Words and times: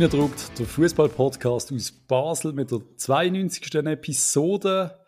Reingedruckt, 0.00 0.58
der 0.58 0.64
Fußball-Podcast 0.64 1.74
aus 1.74 1.92
Basel 1.92 2.54
mit 2.54 2.70
der 2.70 2.80
92. 2.96 3.74
Episode. 3.84 4.98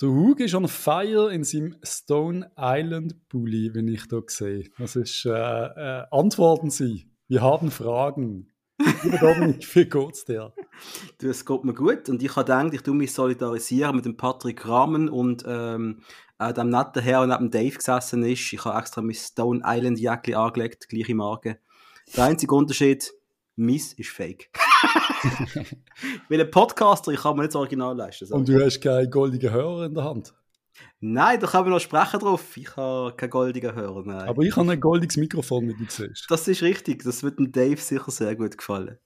Der 0.00 0.08
Hug 0.08 0.40
ist 0.40 0.54
on 0.54 0.68
fire 0.68 1.30
in 1.30 1.44
seinem 1.44 1.76
Stone 1.82 2.50
Island 2.56 3.28
Bully, 3.28 3.74
wenn 3.74 3.88
ich 3.88 4.08
da 4.08 4.22
sehe. 4.26 4.70
Das 4.78 4.96
ist 4.96 5.26
äh, 5.26 5.30
äh, 5.30 6.06
Antworten 6.10 6.70
Sie. 6.70 7.10
Wir 7.28 7.42
haben 7.42 7.70
Fragen. 7.70 8.50
Lieber 9.02 9.18
Dominik, 9.18 9.76
wie 9.76 9.84
geht's 9.84 10.24
dir? 10.24 10.54
Du, 11.18 11.28
es 11.28 11.44
geht 11.44 11.64
mir 11.64 11.74
gut 11.74 12.08
und 12.08 12.22
ich 12.22 12.34
habe 12.36 12.46
gedacht, 12.46 12.72
ich 12.72 12.80
tue 12.80 12.94
mich 12.94 13.12
solidarisieren 13.12 13.96
mit 13.96 14.06
dem 14.06 14.16
Patrick 14.16 14.66
Rahmen 14.66 15.10
und 15.10 15.44
ähm, 15.46 16.00
äh, 16.38 16.54
dem 16.54 16.70
netten 16.70 17.02
Herr, 17.02 17.26
der 17.26 17.36
neben 17.36 17.50
Dave 17.50 17.76
gesessen 17.76 18.22
ist. 18.22 18.50
Ich 18.50 18.64
habe 18.64 18.78
extra 18.78 19.02
mein 19.02 19.14
Stone 19.14 19.60
Island 19.62 19.98
Jäckli 19.98 20.36
angelegt, 20.36 20.88
gleiche 20.88 21.14
Marke. 21.14 21.58
Der 22.16 22.24
einzige 22.24 22.54
Unterschied, 22.54 23.12
Miss 23.60 23.92
ist 23.92 24.10
fake. 24.10 24.50
Weil 26.28 26.40
ein 26.40 26.50
Podcaster, 26.50 27.12
ich 27.12 27.20
kann 27.20 27.36
mir 27.36 27.42
nicht 27.42 27.54
das 27.54 27.56
Original 27.56 27.96
leisten. 27.96 28.32
Und 28.32 28.48
du 28.48 28.64
hast 28.64 28.80
keinen 28.80 29.10
goldigen 29.10 29.50
Hörer 29.50 29.86
in 29.86 29.94
der 29.94 30.04
Hand? 30.04 30.34
Nein, 31.00 31.38
da 31.40 31.46
kann 31.46 31.62
man 31.62 31.72
noch 31.72 31.80
sprechen 31.80 32.20
drauf. 32.20 32.56
Ich 32.56 32.74
habe 32.76 33.14
keinen 33.16 33.30
goldigen 33.30 33.74
Hörer. 33.74 34.02
Nein. 34.04 34.28
Aber 34.28 34.42
ich 34.42 34.56
habe 34.56 34.72
ein 34.72 34.80
goldiges 34.80 35.16
Mikrofon, 35.18 35.68
wie 35.68 35.74
du 35.74 35.84
siehst. 35.88 36.26
Das 36.30 36.48
ist 36.48 36.62
richtig. 36.62 37.02
Das 37.04 37.22
wird 37.22 37.38
dem 37.38 37.52
Dave 37.52 37.80
sicher 37.80 38.10
sehr 38.10 38.34
gut 38.34 38.56
gefallen. 38.56 38.98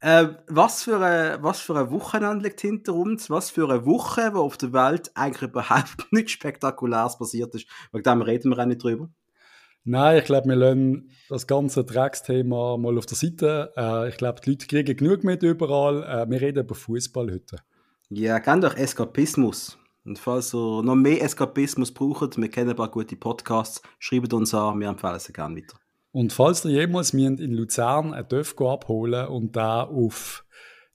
Äh, 0.00 0.28
was, 0.48 0.82
für 0.84 0.98
ein, 0.98 1.42
was 1.42 1.60
für 1.60 1.76
ein 1.76 1.90
Wochenende 1.90 2.44
liegt 2.44 2.60
hinter 2.60 2.94
uns? 2.94 3.28
Was 3.28 3.50
für 3.50 3.68
eine 3.68 3.84
Woche, 3.84 4.30
wo 4.34 4.40
auf 4.40 4.56
der 4.56 4.72
Welt 4.72 5.10
eigentlich 5.14 5.50
überhaupt 5.50 6.06
nichts 6.10 6.32
Spektakuläres 6.32 7.18
passiert 7.18 7.54
ist. 7.54 7.66
Wegen 7.92 8.02
dem 8.02 8.22
reden 8.22 8.50
wir 8.50 8.58
auch 8.58 8.66
nicht 8.66 8.82
drüber. 8.82 9.10
Nein, 9.84 10.18
ich 10.18 10.24
glaube, 10.24 10.48
wir 10.48 10.56
lassen 10.56 11.10
das 11.28 11.46
ganze 11.46 11.84
Drecksthema 11.84 12.76
mal 12.76 12.98
auf 12.98 13.06
der 13.06 13.16
Seite. 13.16 13.72
Äh, 13.76 14.10
ich 14.10 14.16
glaube, 14.16 14.40
die 14.44 14.50
Leute 14.50 14.66
kriegen 14.66 14.96
genug 14.96 15.24
mit 15.24 15.42
überall. 15.42 16.02
Äh, 16.02 16.30
wir 16.30 16.40
reden 16.40 16.64
über 16.64 16.74
Fußball 16.74 17.30
heute. 17.32 17.56
Ja, 18.10 18.38
gerne 18.40 18.62
doch 18.62 18.76
Eskapismus. 18.76 19.78
Und 20.04 20.18
falls 20.18 20.54
ihr 20.54 20.82
noch 20.82 20.96
mehr 20.96 21.22
Eskapismus 21.22 21.92
braucht, 21.92 22.36
wir 22.36 22.50
kennen 22.50 22.70
ein 22.70 22.76
paar 22.76 22.90
gute 22.90 23.16
Podcasts, 23.16 23.82
schreibt 23.98 24.32
uns 24.32 24.52
an, 24.54 24.80
wir 24.80 24.88
empfehlen 24.88 25.18
sie 25.18 25.32
gerne 25.32 25.56
weiter. 25.56 25.78
Und 26.12 26.32
falls 26.32 26.64
ihr 26.64 26.72
jemals 26.72 27.14
in 27.14 27.52
Luzern 27.52 28.12
ein 28.12 28.28
Döfgo 28.28 28.72
abholen 28.72 29.28
und 29.28 29.56
da 29.56 29.84
auf 29.84 30.44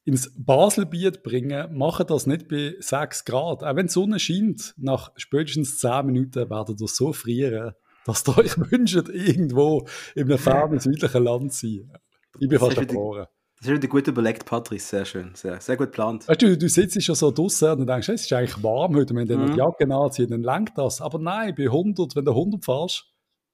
ins 0.04 0.32
Baselbiet 0.38 1.24
bringen, 1.24 1.76
macht 1.76 2.10
das 2.12 2.28
nicht 2.28 2.48
bei 2.48 2.76
6 2.80 3.26
Grad. 3.26 3.64
Auch 3.64 3.76
wenn 3.76 3.88
die 3.88 3.94
Sonne 3.94 4.20
scheint, 4.20 4.76
nach 4.78 5.12
spätestens 5.16 5.80
10 5.80 6.06
Minuten 6.06 6.50
werdet 6.50 6.80
ihr 6.82 6.88
so 6.88 7.12
frieren 7.12 7.74
dass 8.06 8.26
ihr 8.28 8.38
euch 8.38 8.58
wünscht, 8.58 9.10
irgendwo 9.10 9.86
in 10.16 10.24
einem 10.24 10.38
fernen 10.38 10.80
südlichen 10.80 11.24
Land 11.24 11.54
zu 11.54 11.68
sein. 11.68 11.92
Ich 12.40 12.48
bin 12.48 12.60
fast 12.60 12.78
erfroren. 12.78 13.28
Das 13.58 13.70
ist 13.70 13.78
wieder 13.78 13.88
gut 13.88 14.08
überlegt, 14.08 14.46
Patrice. 14.46 14.86
Sehr 14.86 15.06
schön. 15.06 15.32
Sehr, 15.34 15.60
sehr 15.62 15.78
gut 15.78 15.88
geplant. 15.88 16.28
Weißt 16.28 16.42
du, 16.42 16.58
du 16.58 16.70
sitzt 16.70 17.02
schon 17.02 17.16
so 17.16 17.32
draußen 17.32 17.80
und 17.80 17.88
denkst, 17.88 18.10
es 18.10 18.22
ist 18.24 18.34
eigentlich 18.34 18.62
warm 18.62 18.96
heute, 18.96 19.16
wenn 19.16 19.28
du 19.28 19.38
mhm. 19.38 19.54
die 19.54 19.58
Jacke 19.58 19.92
anziehst, 19.92 20.30
dann 20.30 20.44
lenkt 20.44 20.78
das. 20.78 21.02
Aber 21.02 21.20
nein, 21.20 21.56
bei 21.58 21.64
100, 21.64 22.16
wenn 22.16 22.26
du 22.26 22.32
100 22.32 22.64
fährst, 22.64 23.06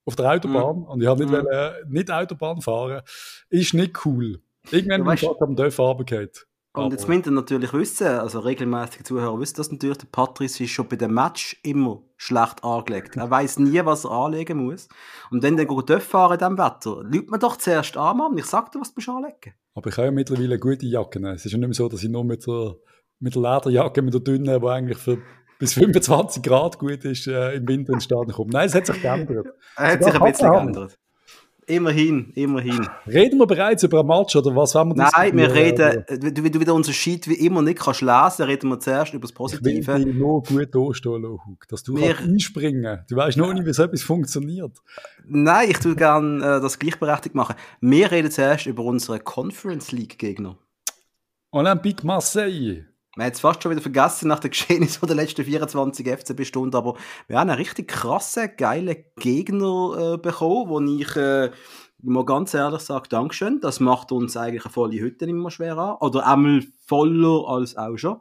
auf 0.04 0.16
der 0.16 0.32
Autobahn, 0.32 0.78
mhm. 0.78 0.84
und 0.84 1.00
ich 1.00 1.06
habe 1.06 1.24
nicht, 1.24 1.32
mhm. 1.32 1.44
wollen, 1.44 1.88
nicht 1.88 2.10
Autobahn 2.10 2.60
fahren, 2.60 3.02
ist 3.48 3.74
nicht 3.74 4.04
cool. 4.04 4.42
Irgendwann 4.70 5.04
bin 5.04 5.14
ich 5.14 5.28
am 5.40 5.56
Dörf 5.56 5.78
runtergefallen. 5.78 6.30
Und 6.74 6.92
jetzt 6.92 7.06
müsst 7.06 7.26
ihr 7.26 7.32
natürlich 7.32 7.72
wissen, 7.74 8.06
also 8.06 8.38
regelmäßige 8.40 9.02
Zuhörer 9.02 9.38
wissen 9.38 9.56
das 9.56 9.70
natürlich, 9.70 9.98
der 9.98 10.06
Patrice 10.10 10.64
ist 10.64 10.70
schon 10.70 10.88
bei 10.88 10.96
dem 10.96 11.12
Match 11.12 11.60
immer 11.62 12.02
schlecht 12.16 12.64
angelegt. 12.64 13.16
Er 13.16 13.30
weiß 13.30 13.58
nie, 13.58 13.84
was 13.84 14.04
er 14.04 14.12
anlegen 14.12 14.64
muss. 14.64 14.88
Und 15.30 15.42
wenn 15.42 15.58
dann 15.58 15.66
geht 15.66 16.02
fahren 16.02 16.32
in 16.32 16.38
diesem 16.38 16.58
Wetter, 16.58 17.02
lügt 17.04 17.30
man 17.30 17.40
doch 17.40 17.56
zuerst 17.58 17.96
an, 17.98 18.16
Mann. 18.16 18.38
Ich 18.38 18.46
sag 18.46 18.72
dir, 18.72 18.80
was 18.80 18.94
du 18.94 19.12
anlegen 19.12 19.52
Aber 19.74 19.90
ich 19.90 19.96
habe 19.98 20.06
ja 20.06 20.12
mittlerweile 20.12 20.58
gute 20.58 20.86
Jacken. 20.86 21.26
Es 21.26 21.44
ist 21.44 21.52
ja 21.52 21.58
nicht 21.58 21.68
mehr 21.68 21.74
so, 21.74 21.88
dass 21.90 22.02
ich 22.02 22.08
nur 22.08 22.24
mit 22.24 22.46
der, 22.46 22.76
mit 23.18 23.34
der 23.34 23.42
Lederjacke, 23.42 24.00
mit 24.00 24.14
der 24.14 24.20
dünnen, 24.22 24.60
die 24.60 24.66
eigentlich 24.66 24.98
für 24.98 25.18
bis 25.58 25.74
25 25.74 26.42
Grad 26.42 26.78
gut 26.78 27.04
ist, 27.04 27.26
äh, 27.26 27.54
im 27.54 27.68
Winter 27.68 27.92
ins 27.92 28.04
Stadion 28.04 28.32
komme. 28.32 28.50
Nein, 28.50 28.66
es 28.66 28.74
hat 28.74 28.86
sich 28.86 29.00
geändert. 29.00 29.46
Es 29.76 29.92
hat 29.92 30.04
sich 30.04 30.14
ein 30.14 30.32
bisschen 30.32 30.50
geändert. 30.50 30.98
Immerhin, 31.72 32.32
immerhin. 32.34 32.86
Reden 33.06 33.38
wir 33.38 33.46
bereits 33.46 33.82
über 33.82 34.00
einen 34.00 34.08
Match 34.08 34.36
oder 34.36 34.54
was 34.54 34.74
haben 34.74 34.90
wir 34.90 35.08
Nein, 35.14 35.34
wir 35.34 35.54
reden, 35.54 36.04
wie 36.20 36.50
du 36.50 36.60
wieder 36.60 36.74
unser 36.74 36.92
Sheet 36.92 37.26
wie 37.28 37.46
immer 37.46 37.62
nicht 37.62 37.78
kannst 37.78 38.02
lesen, 38.02 38.42
reden 38.42 38.68
wir 38.68 38.78
zuerst 38.78 39.14
über 39.14 39.22
das 39.22 39.32
Positive. 39.32 39.70
Ich 39.70 39.86
will 39.86 40.04
dich 40.04 40.14
nur 40.14 40.42
gut 40.42 40.76
anstehen, 40.76 41.38
dass 41.70 41.82
du 41.82 41.96
wir, 41.96 42.18
einspringen 42.18 43.04
Du 43.08 43.16
weißt 43.16 43.38
noch 43.38 43.54
nicht, 43.54 43.64
wie 43.64 43.72
so 43.72 43.84
etwas 43.84 44.02
funktioniert. 44.02 44.76
Nein, 45.26 45.70
ich 45.70 45.78
tue 45.78 45.96
gerne 45.96 46.38
äh, 46.38 46.60
das 46.60 46.78
gleichberechtigt 46.78 47.34
machen. 47.34 47.54
Wir 47.80 48.10
reden 48.10 48.30
zuerst 48.30 48.66
über 48.66 48.84
unsere 48.84 49.18
Conference 49.18 49.92
League 49.92 50.18
Gegner. 50.18 50.58
Olympique 51.52 52.04
Marseille. 52.04 52.84
Man 53.16 53.26
hat 53.26 53.34
es 53.34 53.40
fast 53.40 53.62
schon 53.62 53.72
wieder 53.72 53.82
vergessen 53.82 54.28
nach 54.28 54.40
der 54.40 54.50
Geschehnissen 54.50 55.06
der 55.06 55.16
letzten 55.16 55.44
24 55.44 56.08
FCB-Stunden, 56.08 56.76
aber 56.76 56.96
wir 57.26 57.38
haben 57.38 57.50
einen 57.50 57.58
richtig 57.58 57.88
krassen, 57.88 58.50
geilen 58.56 59.04
Gegner 59.16 60.14
äh, 60.14 60.18
bekommen, 60.18 60.68
wo 60.68 60.80
ich 60.80 61.14
äh, 61.16 61.50
mal 62.02 62.24
ganz 62.24 62.54
ehrlich 62.54 62.80
sage, 62.80 63.08
Dankeschön. 63.08 63.60
Das 63.60 63.80
macht 63.80 64.12
uns 64.12 64.36
eigentlich 64.36 64.64
eine 64.64 64.72
volle 64.72 64.98
Hütte 64.98 65.26
immer 65.26 65.50
schwer 65.50 65.76
an. 65.76 65.96
Oder 66.00 66.26
einmal 66.26 66.62
voller 66.86 67.48
als 67.48 67.76
auch 67.76 67.96
schon. 67.96 68.20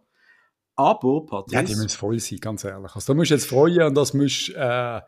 Aber, 0.75 1.25
Patrice... 1.25 1.55
Ja, 1.55 1.63
die 1.63 1.75
müssen 1.75 1.89
voll 1.97 2.19
sein, 2.19 2.39
ganz 2.39 2.63
ehrlich. 2.63 2.93
Also 2.93 3.13
da 3.13 3.17
musst 3.17 3.31
du 3.31 3.35
jetzt 3.35 3.47
freuen 3.47 3.83
und 3.83 3.95
das 3.95 4.13
musst 4.13 4.49
äh, 4.55 5.01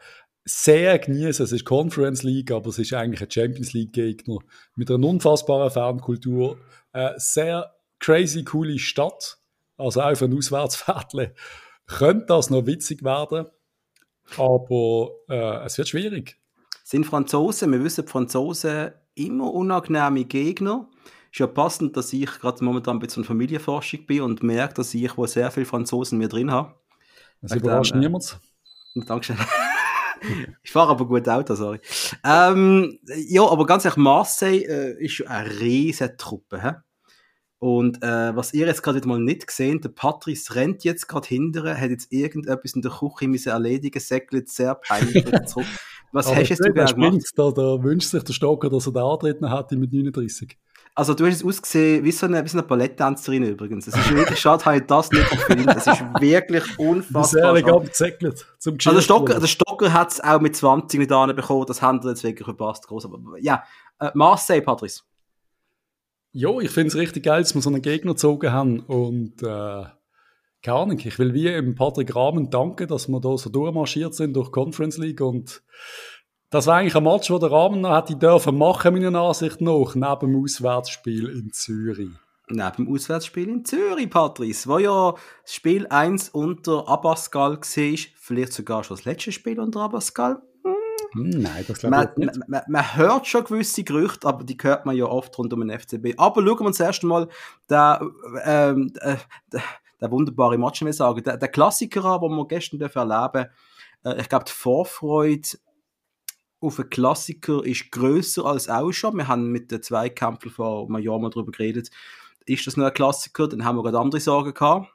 sehr 0.45 0.99
genießen. 0.99 1.45
Es 1.45 1.51
ist 1.51 1.65
Conference 1.65 2.23
League, 2.23 2.51
aber 2.51 2.69
es 2.69 2.79
ist 2.79 2.93
eigentlich 2.93 3.21
ein 3.21 3.31
Champions 3.31 3.73
League-Gegner 3.73 4.37
mit 4.75 4.89
einer 4.91 5.07
unfassbaren 5.07 5.71
Fankultur. 5.71 6.57
Äh, 6.93 7.11
sehr 7.17 7.75
crazy, 7.99 8.43
coole 8.43 8.77
Stadt 8.79 9.39
also 9.77 10.01
auch 10.01 10.15
für 10.15 10.25
ein 10.25 10.37
Auswärtsviertel, 10.37 11.33
könnte 11.87 12.25
das 12.27 12.49
noch 12.49 12.65
witzig 12.65 13.03
werden. 13.03 13.47
Aber 14.37 15.11
äh, 15.29 15.65
es 15.65 15.77
wird 15.77 15.89
schwierig. 15.89 16.39
Sind 16.83 17.05
Franzosen, 17.05 17.71
wir 17.71 17.83
wissen, 17.83 18.07
Franzosen 18.07 18.91
immer 19.15 19.53
unangenehme 19.53 20.25
Gegner. 20.25 20.89
Ist 21.31 21.39
ja 21.39 21.47
passend, 21.47 21.97
dass 21.97 22.13
ich 22.13 22.25
gerade 22.25 22.63
momentan 22.63 22.97
ein 22.97 22.99
bisschen 22.99 23.23
Familienforschung 23.23 24.05
bin 24.05 24.21
und 24.21 24.43
merke, 24.43 24.75
dass 24.75 24.93
ich 24.93 25.17
wo 25.17 25.25
sehr 25.25 25.51
viele 25.51 25.65
Franzosen 25.65 26.17
mir 26.17 26.27
drin 26.27 26.51
habe. 26.51 26.75
Das 27.41 27.53
überrascht 27.53 27.95
äh, 27.95 27.97
niemand. 27.97 28.39
Dankeschön. 28.95 29.37
ich 30.63 30.71
fahre 30.71 30.91
aber 30.91 31.07
gut 31.07 31.27
Auto, 31.27 31.55
sorry. 31.55 31.79
Ähm, 32.23 32.99
ja, 33.27 33.47
aber 33.47 33.65
ganz 33.65 33.85
ehrlich, 33.85 33.97
Marseille 33.97 34.63
äh, 34.63 35.03
ist 35.03 35.25
eine 35.27 35.59
riesige 35.59 36.15
Truppe. 36.17 36.61
He? 36.61 36.69
Und 37.63 38.03
äh, 38.03 38.35
was 38.35 38.53
ihr 38.53 38.67
jetzt 38.67 38.83
gerade 38.83 39.07
mal 39.07 39.21
nicht 39.21 39.47
gesehen, 39.47 39.79
der 39.79 39.87
Patrice 39.87 40.53
rennt 40.53 40.83
jetzt 40.83 41.07
gerade 41.07 41.25
hinterher, 41.29 41.79
hat 41.79 41.91
jetzt 41.91 42.11
irgendetwas 42.11 42.73
in 42.73 42.81
der 42.81 42.91
Küche 42.91 43.29
müssen 43.29 43.53
erledigen, 43.53 44.01
säckelt 44.01 44.49
sehr 44.49 44.75
peinlich 44.75 45.23
zurück. 45.47 45.65
Was 46.11 46.27
hast 46.27 46.49
jetzt 46.49 46.59
du 46.59 46.73
gerne 46.73 46.93
gemacht? 46.93 47.23
Da, 47.37 47.51
da 47.51 47.81
wünscht 47.81 48.09
sich 48.09 48.21
der 48.21 48.33
Stocker, 48.33 48.69
dass 48.69 48.87
er 48.87 48.91
den 48.91 49.03
Antritt 49.03 49.39
noch 49.39 49.49
hatte 49.49 49.77
mit 49.77 49.93
39. 49.93 50.57
Also 50.93 51.13
du 51.13 51.25
hast 51.25 51.35
es 51.35 51.45
ausgesehen 51.45 52.03
wie 52.03 52.11
so 52.11 52.25
eine, 52.25 52.43
wie 52.43 52.49
so 52.49 52.57
eine 52.57 52.67
Balletttänzerin 52.67 53.43
übrigens. 53.43 53.87
Es 53.87 53.95
ist 53.95 54.13
wirklich 54.13 54.41
schade, 54.41 54.65
habe 54.65 54.77
ich 54.79 54.83
das 54.83 55.09
nicht 55.09 55.29
gefilmt. 55.29 55.73
Es 55.73 55.87
ist 55.87 56.03
wirklich 56.19 56.77
unfassbar. 56.77 57.23
Sehr 57.23 57.45
elegant 57.45 57.87
gesäckelt 57.91 58.45
zum 58.59 58.73
also 58.73 58.91
der 58.91 59.01
Stocker, 59.01 59.39
der 59.39 59.47
Stocker 59.47 59.93
hat 59.93 60.11
es 60.11 60.19
auch 60.19 60.41
mit 60.41 60.57
20 60.57 60.99
nicht 60.99 61.09
bekommen, 61.09 61.65
das 61.65 61.81
haben 61.81 62.03
wir 62.03 62.09
jetzt 62.09 62.25
wirklich 62.25 62.43
verpasst. 62.45 62.85
Groß. 62.89 63.05
Aber 63.05 63.19
ja, 63.39 63.63
äh, 63.99 64.11
Marseille, 64.13 64.61
Patrice. 64.61 65.03
Ja, 66.35 66.49
ich 66.59 66.71
finde 66.71 66.87
es 66.87 66.95
richtig 66.95 67.25
geil, 67.25 67.43
dass 67.43 67.53
wir 67.53 67.61
so 67.61 67.69
einen 67.69 67.83
Gegner 67.83 68.13
gezogen 68.13 68.51
haben 68.51 68.79
und 68.79 69.43
äh, 69.43 69.85
keine 70.63 70.77
Ahnung, 70.77 70.97
ich 70.97 71.19
will 71.19 71.35
wie 71.35 71.47
im 71.47 71.75
Patrick 71.75 72.15
Rahmen 72.15 72.49
danken, 72.49 72.87
dass 72.87 73.07
wir 73.07 73.19
da 73.19 73.37
so 73.37 73.51
durchmarschiert 73.51 74.15
sind 74.15 74.33
durch 74.35 74.51
Conference 74.51 74.97
League 74.97 75.21
und 75.21 75.61
das 76.49 76.65
war 76.65 76.77
eigentlich 76.77 76.95
ein 76.95 77.03
Match, 77.03 77.29
wo 77.29 77.37
der 77.37 77.51
Rahmen 77.51 77.81
noch 77.81 77.95
hätte 77.95 78.15
dürfen 78.15 78.57
machen, 78.57 78.95
meiner 78.95 79.21
Ansicht 79.21 79.61
nach, 79.61 79.93
neben 79.93 80.19
dem 80.19 80.43
Auswärtsspiel 80.43 81.29
in 81.29 81.51
Zürich. 81.53 82.09
Neben 82.47 82.75
dem 82.77 82.93
Auswärtsspiel 82.93 83.49
in 83.49 83.65
Zürich, 83.65 84.09
Patrice, 84.09 84.67
wo 84.67 84.79
ja 84.79 85.13
Spiel 85.45 85.85
1 85.85 86.29
unter 86.29 86.87
Abascal 86.87 87.57
war, 87.57 87.97
vielleicht 88.15 88.53
sogar 88.53 88.83
schon 88.83 88.97
das 88.97 89.05
letzte 89.05 89.31
Spiel 89.31 89.59
unter 89.59 89.81
Abascal. 89.81 90.41
Hm, 91.13 91.29
nein, 91.29 91.65
das 91.67 91.79
glaube 91.79 92.11
ich 92.11 92.17
nicht. 92.17 92.37
Man, 92.37 92.45
man, 92.47 92.61
man, 92.67 92.95
hört 92.95 93.27
schon 93.27 93.43
gewisse 93.43 93.83
Gerüchte, 93.83 94.27
aber 94.27 94.43
die 94.43 94.57
hört 94.61 94.85
man 94.85 94.95
ja 94.95 95.05
oft 95.05 95.37
rund 95.37 95.53
um 95.53 95.67
den 95.67 95.79
FCB. 95.79 96.13
Aber 96.17 96.43
schauen 96.43 96.59
wir 96.59 96.67
uns 96.67 96.79
erst 96.79 97.03
einmal 97.03 97.27
den, 97.69 98.11
ähm, 98.43 98.93
den, 99.51 99.61
den 100.01 100.11
wunderbaren 100.11 100.59
Match 100.59 100.81
ich 100.81 100.95
sagen. 100.95 101.23
Der, 101.23 101.37
der 101.37 101.49
Klassiker 101.49 102.03
an, 102.05 102.21
den 102.21 102.35
wir 102.35 102.47
gestern 102.47 102.81
erleben 102.81 103.47
äh, 104.03 104.21
ich 104.21 104.29
glaube, 104.29 104.45
die 104.45 104.51
Vorfreude 104.51 105.47
auf 106.59 106.79
einen 106.79 106.89
Klassiker 106.89 107.65
ist 107.65 107.91
grösser 107.91 108.45
als 108.45 108.69
auch 108.69 108.91
schon. 108.91 109.17
Wir 109.17 109.27
haben 109.27 109.51
mit 109.51 109.71
den 109.71 109.83
Zweikämpfen 109.83 110.51
vor 110.51 110.87
einem 110.87 111.03
Jahr 111.03 111.19
mal 111.19 111.29
darüber 111.29 111.51
geredet. 111.51 111.89
Ist 112.45 112.67
das 112.67 112.77
nur 112.77 112.87
ein 112.87 112.93
Klassiker? 112.93 113.47
Dann 113.47 113.65
haben 113.65 113.77
wir 113.77 113.83
gerade 113.83 113.99
andere 113.99 114.21
Sorgen 114.21 114.53
gehabt. 114.53 114.87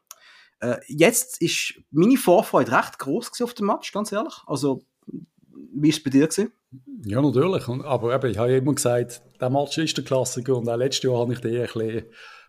Äh, 0.60 0.78
jetzt 0.88 1.40
ist 1.40 1.80
meine 1.90 2.16
Vorfreude 2.16 2.72
recht 2.72 2.98
groß 2.98 3.40
auf 3.42 3.54
dem 3.54 3.66
Match, 3.66 3.92
ganz 3.92 4.12
ehrlich. 4.12 4.34
Also 4.46 4.82
Wie 5.72 5.88
war 5.88 5.90
es 5.90 6.02
bei 6.02 6.10
dir? 6.10 6.26
Gewesen? 6.26 6.52
Ja, 7.05 7.22
natürlich. 7.22 7.69
Aber 7.69 8.14
eben, 8.14 8.31
ich 8.31 8.38
habe 8.38 8.52
immer 8.52 8.75
gesagt, 8.75 9.22
der 9.40 9.50
Match 9.50 9.78
ist 9.78 9.96
der 9.96 10.05
Klassiker 10.05 10.56
und 10.56 10.69
auch 10.69 10.76
letztes 10.76 11.05
Jahr 11.05 11.19
habe 11.19 11.32
ich 11.32 11.40
den 11.40 11.56
ein 11.56 11.62
bisschen 11.62 12.05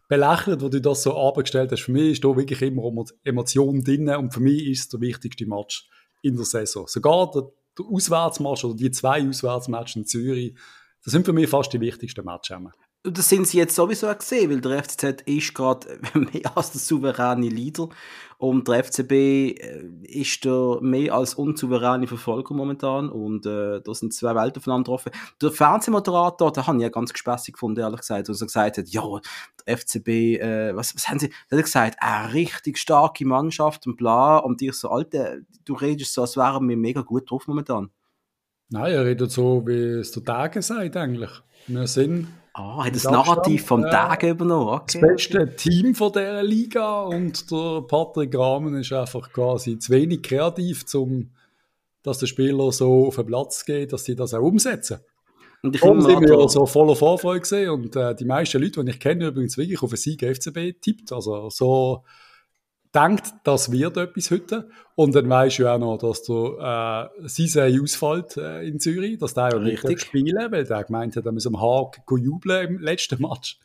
belächelt, 0.07 0.61
wo 0.61 0.69
du 0.69 0.81
das 0.81 1.03
so 1.03 1.15
abgestellt 1.15 1.71
hast. 1.71 1.83
Für 1.83 1.91
mich 1.91 2.13
ist 2.13 2.23
da 2.23 2.35
wirklich 2.35 2.61
immer 2.61 2.91
Emotion 3.23 3.83
drin 3.83 4.09
und 4.09 4.33
für 4.33 4.41
mich 4.41 4.67
ist 4.67 4.79
es 4.79 4.89
der 4.89 5.01
wichtigste 5.01 5.45
Match 5.45 5.87
in 6.21 6.35
der 6.35 6.45
Saison. 6.45 6.87
Sogar 6.87 7.31
der, 7.31 7.43
der 7.77 7.85
Auswärtsmatch 7.85 8.65
oder 8.65 8.75
die 8.75 8.91
zwei 8.91 9.27
Auswärtsmatches 9.27 9.95
in 9.95 10.05
Zürich, 10.05 10.55
das 11.03 11.13
sind 11.13 11.25
für 11.25 11.33
mich 11.33 11.49
fast 11.49 11.71
die 11.71 11.79
wichtigsten 11.79 12.25
Matches. 12.25 12.57
Das 13.03 13.29
sind 13.29 13.47
sie 13.47 13.59
jetzt 13.59 13.75
sowieso 13.75 14.13
gesehen, 14.13 14.51
weil 14.51 14.59
der 14.59 14.83
FCZ 14.83 15.21
ist 15.21 15.53
gerade 15.53 15.99
mehr 16.13 16.57
als 16.57 16.71
der 16.71 16.81
souveräne 16.81 17.47
Leader 17.47 17.87
und 18.37 18.67
der 18.67 18.83
FCB 18.83 19.11
äh, 19.11 19.89
ist 20.01 20.43
der 20.43 20.79
mehr 20.81 21.13
als 21.13 21.33
unsouveräne 21.33 22.07
Verfolger 22.07 22.53
momentan 22.53 23.09
und 23.09 23.45
äh, 23.45 23.79
da 23.79 23.93
sind 23.93 24.13
zwei 24.13 24.35
Welten 24.35 24.59
aufeinander 24.59 24.91
offen. 24.91 25.13
Der 25.41 25.49
Fernsehmoderator, 25.49 26.51
da 26.51 26.67
habe 26.67 26.77
ich 26.77 26.83
ja 26.83 26.89
ganz 26.89 27.13
gespässig 27.13 27.53
gefunden, 27.53 27.79
ehrlich 27.79 28.01
gesagt, 28.01 28.27
wo 28.27 28.33
er 28.33 28.45
gesagt 28.45 28.77
hat, 28.77 28.89
ja, 28.89 29.03
der 29.65 29.77
FCB, 29.77 30.07
äh, 30.09 30.75
was, 30.75 30.93
was 30.93 31.07
haben 31.07 31.19
sie, 31.19 31.29
da 31.29 31.55
hat 31.55 31.59
er 31.59 31.63
gesagt, 31.63 31.97
eine 32.01 32.33
richtig 32.33 32.77
starke 32.77 33.25
Mannschaft 33.25 33.87
und 33.87 33.95
bla 33.95 34.39
und 34.39 34.61
ich 34.61 34.73
so, 34.73 34.89
Alter, 34.89 35.37
du 35.63 35.73
redest 35.73 36.13
so, 36.13 36.21
als 36.21 36.35
wären 36.35 36.67
wir 36.67 36.75
mega 36.75 36.99
gut 36.99 37.31
drauf 37.31 37.47
momentan. 37.47 37.91
Nein, 38.69 38.93
er 38.93 39.05
redet 39.05 39.31
so, 39.31 39.65
wie 39.65 39.99
es 39.99 40.11
der 40.11 40.23
Tage 40.23 40.61
sagt 40.61 40.95
eigentlich. 40.95 41.31
Wir 41.67 41.87
sind 41.87 42.27
Ah, 42.53 42.83
hat 42.83 42.95
das 42.95 43.05
Narrativ 43.05 43.65
vom 43.65 43.85
äh, 43.85 43.89
Tag 43.89 44.23
übernommen. 44.23 44.67
Okay. 44.67 44.99
Das 44.99 45.09
beste 45.09 45.55
Team 45.55 45.95
von 45.95 46.11
dieser 46.11 46.43
Liga 46.43 47.03
und 47.03 47.49
der 47.49 47.81
Patrick 47.87 48.37
Rahmen 48.37 48.75
ist 48.75 48.91
einfach 48.91 49.31
quasi 49.31 49.79
zu 49.79 49.93
wenig 49.93 50.23
kreativ, 50.23 50.83
um 50.93 51.29
dass 52.03 52.17
der 52.17 52.27
Spieler 52.27 52.71
so 52.71 53.07
auf 53.07 53.15
den 53.15 53.27
Platz 53.27 53.65
geht, 53.65 53.93
dass 53.93 54.05
sie 54.05 54.15
das 54.15 54.33
auch 54.33 54.41
umsetzen. 54.41 54.99
Und 55.61 55.75
ich 55.75 55.81
Darum 55.81 56.01
sind 56.01 56.21
wir 56.21 56.49
so 56.49 56.65
voller 56.65 56.95
Vorfreude 56.95 57.41
gesehen 57.41 57.69
und 57.69 57.95
äh, 57.95 58.15
die 58.15 58.25
meisten 58.25 58.61
Leute, 58.61 58.83
die 58.83 58.91
ich 58.91 58.99
kenne, 58.99 59.27
übrigens 59.27 59.57
wirklich 59.57 59.81
auf 59.81 59.91
einen 59.91 59.97
Sieg 59.97 60.21
FCB 60.23 60.81
tippt. 60.81 61.11
Also 61.11 61.49
so 61.49 62.03
denkt, 62.93 63.33
das 63.43 63.71
wird 63.71 63.97
etwas 63.97 64.31
heute. 64.31 64.69
Und 64.95 65.15
dann 65.15 65.29
weißt 65.29 65.59
du 65.59 65.67
auch 65.67 65.79
noch, 65.79 65.97
dass 65.97 66.23
der 66.23 67.11
äh, 67.23 67.27
Sisei 67.27 67.79
ausfällt 67.81 68.37
äh, 68.37 68.67
in 68.67 68.79
Zürich, 68.79 69.17
dass 69.17 69.33
der 69.33 69.49
ja 69.49 69.59
nicht 69.59 70.01
spielen 70.01 70.51
weil 70.51 70.65
der 70.65 70.83
gemeint 70.83 71.15
hat, 71.15 71.25
er 71.25 71.31
muss 71.31 71.47
am 71.47 71.59
Haag 71.61 72.01
jubeln 72.09 72.67
im 72.67 72.79
letzten 72.79 73.21
Match. 73.27 73.59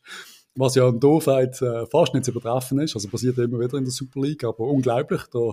Was 0.56 0.76
ja 0.76 0.86
an 0.86 1.00
Doofheit 1.00 1.60
äh, 1.62 1.86
fast 1.86 2.14
nicht 2.14 2.26
zu 2.26 2.30
übertreffen 2.30 2.78
ist. 2.78 2.94
Also 2.94 3.08
passiert 3.08 3.38
immer 3.38 3.58
wieder 3.58 3.76
in 3.76 3.84
der 3.84 3.92
Super 3.92 4.20
League, 4.20 4.44
aber 4.44 4.60
unglaublich. 4.60 5.22
Da, 5.32 5.52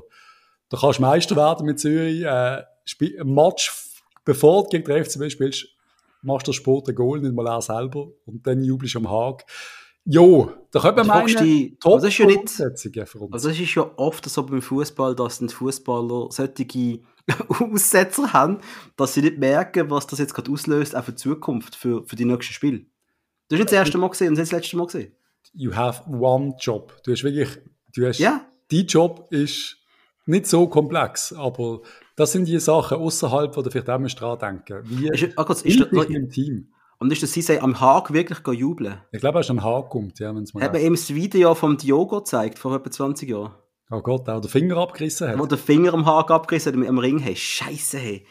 da 0.70 0.78
kannst 0.78 1.00
du 1.00 1.02
Meister 1.02 1.36
werden 1.36 1.66
mit 1.66 1.80
Zürich. 1.80 2.22
Äh, 2.22 2.64
ein 3.02 3.34
Match, 3.34 3.74
bevor 4.26 4.64
du 4.64 4.70
gegen 4.70 4.86
den 4.86 5.04
FCB 5.04 5.32
spielst, 5.32 5.68
machst 6.22 6.48
du 6.48 6.54
Sport 6.54 6.90
ein 6.90 6.96
Goal, 6.96 7.20
nicht 7.20 7.34
mal 7.34 7.48
er 7.48 7.62
selber. 7.62 8.10
Und 8.26 8.46
dann 8.46 8.64
jubelst 8.64 8.94
du 8.94 9.00
am 9.00 9.10
Haag. 9.10 9.46
Jo, 10.06 10.52
da 10.72 10.80
könnte 10.80 11.04
man 11.04 11.26
meinen, 11.26 11.44
die, 11.44 11.78
top 11.80 11.94
also 11.94 12.08
ist 12.08 12.18
ja 12.18 12.26
nicht, 12.26 12.50
Also 13.32 13.50
es 13.50 13.60
ist 13.60 13.76
ja 13.76 13.92
oft 13.98 14.28
so 14.28 14.44
beim 14.44 14.62
Fußball, 14.62 15.16
dass 15.16 15.40
die 15.40 15.48
Fußballer 15.48 16.32
solche 16.32 17.00
Aussetzer 17.50 18.34
haben, 18.34 18.60
dass 18.98 19.14
sie 19.14 19.22
nicht 19.22 19.38
merken, 19.38 19.90
was 19.90 20.08
das 20.08 20.20
jetzt 20.20 20.34
gerade 20.34 20.52
auslöst, 20.52 20.96
auch 20.96 21.04
für 21.04 21.12
die 21.12 21.18
Zukunft, 21.18 21.76
für, 21.76 22.04
für 22.06 22.16
die 22.16 22.26
nächsten 22.26 22.54
Spiele. 22.54 22.80
Du 23.48 23.56
hast 23.56 23.60
nicht 23.60 23.66
das 23.66 23.74
erste 23.74 23.98
Mal 23.98 24.10
gesehen 24.10 24.30
und 24.30 24.38
das 24.38 24.52
letzte 24.52 24.78
Mal 24.78 24.86
gesehen. 24.86 25.14
You 25.54 25.76
have 25.76 26.10
one 26.10 26.56
job. 26.60 26.94
Du 27.04 27.12
hast 27.12 27.24
wirklich, 27.24 27.50
du 27.94 28.08
hast, 28.08 28.20
ja. 28.20 28.46
dein 28.72 28.86
Job 28.86 29.28
ist 29.30 29.78
nicht 30.26 30.48
so 30.48 30.68
komplex, 30.68 31.34
aber 31.34 31.82
das 32.16 32.32
sind 32.32 32.48
die 32.48 32.60
Sachen 32.60 32.98
außerhalb, 32.98 33.56
wo 33.56 33.62
du 33.62 33.70
vielleicht 33.70 33.90
auch 33.90 34.38
dran 34.38 34.40
denken 34.40 34.82
Wie 34.86 35.10
ist, 35.10 35.38
ah, 35.38 35.44
Gott, 35.44 35.62
ist, 35.62 35.80
ist, 35.80 36.10
im 36.10 36.30
Team? 36.30 36.74
Und 37.02 37.12
ist 37.12 37.24
der 37.24 37.30
Sisei 37.30 37.60
am 37.60 37.82
Haag 37.82 38.14
wirklich 38.14 38.38
jubeln? 38.60 39.02
Ich 39.12 39.22
glaube, 39.22 39.40
er 39.40 39.42
ist 39.42 39.50
am 39.50 39.64
Haag 39.64 39.90
kommt, 39.90 40.20
ja, 40.20 40.36
wenn 40.36 40.44
es 40.44 40.54
mal. 40.54 40.64
Hat 40.64 40.72
man 40.72 40.84
ihm 40.84 40.94
das 40.94 41.12
Video 41.12 41.56
vom 41.56 41.76
Diogo 41.76 42.20
gezeigt, 42.20 42.60
vor 42.60 42.76
etwa 42.76 42.92
20 42.92 43.28
Jahren? 43.28 43.56
Oh 43.90 44.02
Gott, 44.02 44.28
der 44.28 44.40
den 44.40 44.52
Finger 44.52 44.78
abgerissen 44.78 45.28
hat. 45.28 45.40
Wo 45.40 45.48
der 45.48 45.58
Finger 45.58 45.96
am 45.96 46.06
Haag 46.06 46.30
abgerissen 46.30 46.80
hat, 46.80 46.88
am 46.88 47.00
Ring, 47.00 47.18
hey, 47.18 47.36
Scheiße, 47.36 47.98
hey. 47.98 48.28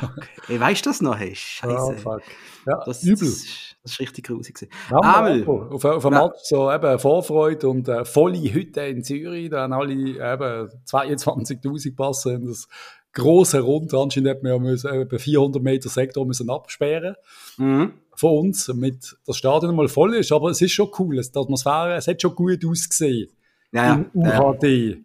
Okay. 0.00 0.60
weißt 0.60 0.86
du 0.86 0.90
das 0.90 1.00
noch? 1.00 1.18
Hey, 1.18 1.34
Scheiße. 1.34 1.74
Oh, 1.74 1.92
fuck. 1.94 2.22
Ja, 2.64 2.80
das, 2.84 3.02
übel. 3.02 3.26
Das, 3.26 3.44
das 3.82 3.92
ist 3.92 3.98
richtig 3.98 4.28
grusig. 4.28 4.68
Amel. 4.92 5.44
Auf, 5.44 5.84
auf 5.84 6.06
einem 6.06 6.20
Match 6.20 6.38
so 6.44 6.70
eben 6.70 7.00
Vorfreude 7.00 7.68
und 7.68 7.88
äh, 7.88 8.04
volle 8.04 8.38
Hütte 8.38 8.82
in 8.82 9.02
Zürich, 9.02 9.50
da 9.50 9.62
haben 9.62 9.72
alle 9.72 9.94
eben 9.94 10.70
22.000 10.86 11.96
passen. 11.96 12.46
Das 12.46 12.68
große 13.16 13.60
Rund. 13.60 13.92
Anscheinend 13.92 14.30
hat 14.30 14.42
man 14.42 14.52
ja 14.52 14.58
müssen, 14.58 14.92
etwa 14.92 15.18
400 15.18 15.62
Meter 15.62 15.88
Sektor 15.88 16.24
müssen 16.24 16.50
absperren 16.50 17.16
mhm. 17.56 17.94
von 18.14 18.46
uns, 18.46 18.66
damit 18.66 19.16
das 19.26 19.36
Stadion 19.36 19.74
mal 19.74 19.88
voll 19.88 20.14
ist. 20.14 20.30
Aber 20.32 20.50
es 20.50 20.60
ist 20.60 20.72
schon 20.72 20.90
cool, 20.98 21.20
die 21.20 21.38
Atmosphäre, 21.38 21.96
es 21.96 22.06
hat 22.06 22.22
schon 22.22 22.34
gut 22.34 22.64
ausgesehen. 22.64 23.30
Ja, 23.72 23.94
Im 23.94 24.10
UHD. 24.14 24.64
Ja. 24.64 24.96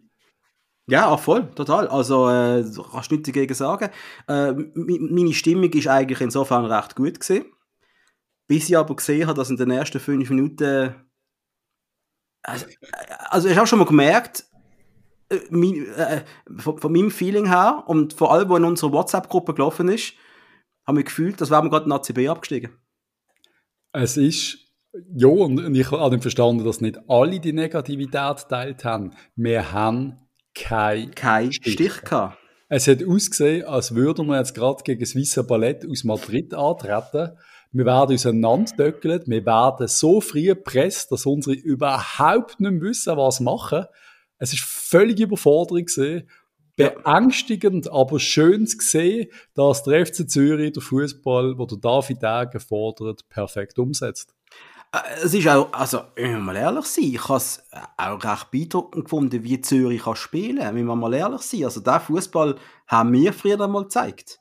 Ja, 0.88 1.08
auch 1.08 1.20
voll, 1.20 1.48
total. 1.54 1.86
Also, 1.86 2.28
äh, 2.28 2.64
kannst 2.90 3.10
du 3.10 3.14
nichts 3.14 3.26
dagegen 3.28 3.54
sagen. 3.54 3.88
Äh, 4.26 4.52
meine 4.74 5.32
Stimmung 5.32 5.72
ist 5.72 5.86
eigentlich 5.86 6.20
insofern 6.20 6.66
recht 6.66 6.96
gut 6.96 7.20
gesehen. 7.20 7.46
Bis 8.48 8.68
ich 8.68 8.76
aber 8.76 8.96
gesehen 8.96 9.28
habe, 9.28 9.38
dass 9.38 9.48
in 9.48 9.56
den 9.56 9.70
ersten 9.70 10.00
fünf 10.00 10.28
Minuten. 10.28 10.94
Also, 12.42 12.66
also 13.30 13.48
ich 13.48 13.56
habe 13.56 13.68
schon 13.68 13.78
mal 13.78 13.84
gemerkt, 13.84 14.40
äh, 14.40 14.51
mein, 15.50 15.86
äh, 15.96 16.22
von, 16.58 16.78
von, 16.78 16.92
meinem 16.92 17.10
Feeling 17.10 17.46
her 17.46 17.84
und 17.86 18.12
vor 18.12 18.32
allem, 18.32 18.48
wo 18.48 18.56
in 18.56 18.64
unserer 18.64 18.92
WhatsApp-Gruppe 18.92 19.54
gelaufen 19.54 19.88
ist, 19.88 20.14
haben 20.86 20.96
wir 20.96 21.04
gefühlt, 21.04 21.40
dass 21.40 21.50
wären 21.50 21.64
wir 21.64 21.70
gerade 21.70 21.86
in 21.86 21.92
ACB 21.92 22.28
abgestiegen. 22.28 22.70
Es 23.92 24.16
ist, 24.16 24.58
ja, 25.14 25.28
und 25.28 25.74
ich 25.74 25.90
habe 25.90 26.20
verstanden, 26.20 26.64
dass 26.64 26.80
nicht 26.80 26.98
alle 27.08 27.40
die 27.40 27.52
Negativität 27.52 28.48
teilt 28.48 28.84
haben. 28.84 29.12
Wir 29.36 29.72
haben 29.72 30.18
keinen 30.54 31.14
kein 31.14 31.52
Stich, 31.52 31.74
Stich 31.74 32.02
gehabt. 32.02 32.38
Es 32.68 32.88
hat 32.88 33.04
ausgesehen, 33.06 33.66
als 33.66 33.94
würden 33.94 34.26
wir 34.28 34.38
jetzt 34.38 34.54
gerade 34.54 34.82
gegen 34.82 35.00
das 35.00 35.14
Weiße 35.14 35.44
Ballett 35.44 35.86
aus 35.86 36.04
Madrid 36.04 36.54
antreten. 36.54 37.36
Wir 37.70 37.86
werden 37.86 38.14
auseinanderdöckelt, 38.14 39.28
wir 39.28 39.46
werden 39.46 39.88
so 39.88 40.20
früh 40.20 40.44
gepresst, 40.44 41.12
dass 41.12 41.26
unsere 41.26 41.54
überhaupt 41.54 42.60
nicht 42.60 42.80
wissen, 42.80 43.16
was 43.16 43.40
machen. 43.40 43.84
Es 44.42 44.52
ist 44.52 44.64
völlig 44.64 45.20
Überforderung 45.20 45.84
gesehen. 45.84 46.28
Beängstigend, 46.74 47.88
aber 47.92 48.18
schön 48.18 48.66
zu 48.66 48.78
sehen, 48.80 49.28
dass 49.54 49.84
der 49.84 50.04
FC 50.04 50.28
Zürich 50.28 50.72
den 50.72 50.82
Fußball, 50.82 51.56
wo 51.58 51.64
der 51.64 51.78
David 51.78 52.20
Degen 52.22 52.58
fordert, 52.58 53.28
perfekt 53.28 53.78
umsetzt. 53.78 54.34
Äh, 54.90 54.98
es 55.22 55.32
ist 55.32 55.46
auch, 55.46 55.72
also, 55.72 56.00
wenn 56.16 56.32
wir 56.32 56.38
mal 56.40 56.56
ehrlich 56.56 56.86
sein, 56.86 57.04
ich 57.04 57.28
habe 57.28 57.36
es 57.36 57.62
auch 57.96 58.24
recht 58.24 58.50
beeindruckend 58.50 59.04
gefunden, 59.04 59.44
wie 59.44 59.60
Zürich 59.60 60.02
kann 60.02 60.16
spielen 60.16 60.58
kann. 60.58 60.74
Wenn 60.74 60.86
wir 60.86 60.96
mal 60.96 61.14
ehrlich 61.14 61.42
sein, 61.42 61.62
also 61.62 61.80
der 61.80 62.00
Fußball 62.00 62.56
haben 62.88 63.12
wir 63.12 63.32
früher 63.32 63.60
einmal 63.60 63.84
gezeigt. 63.84 64.40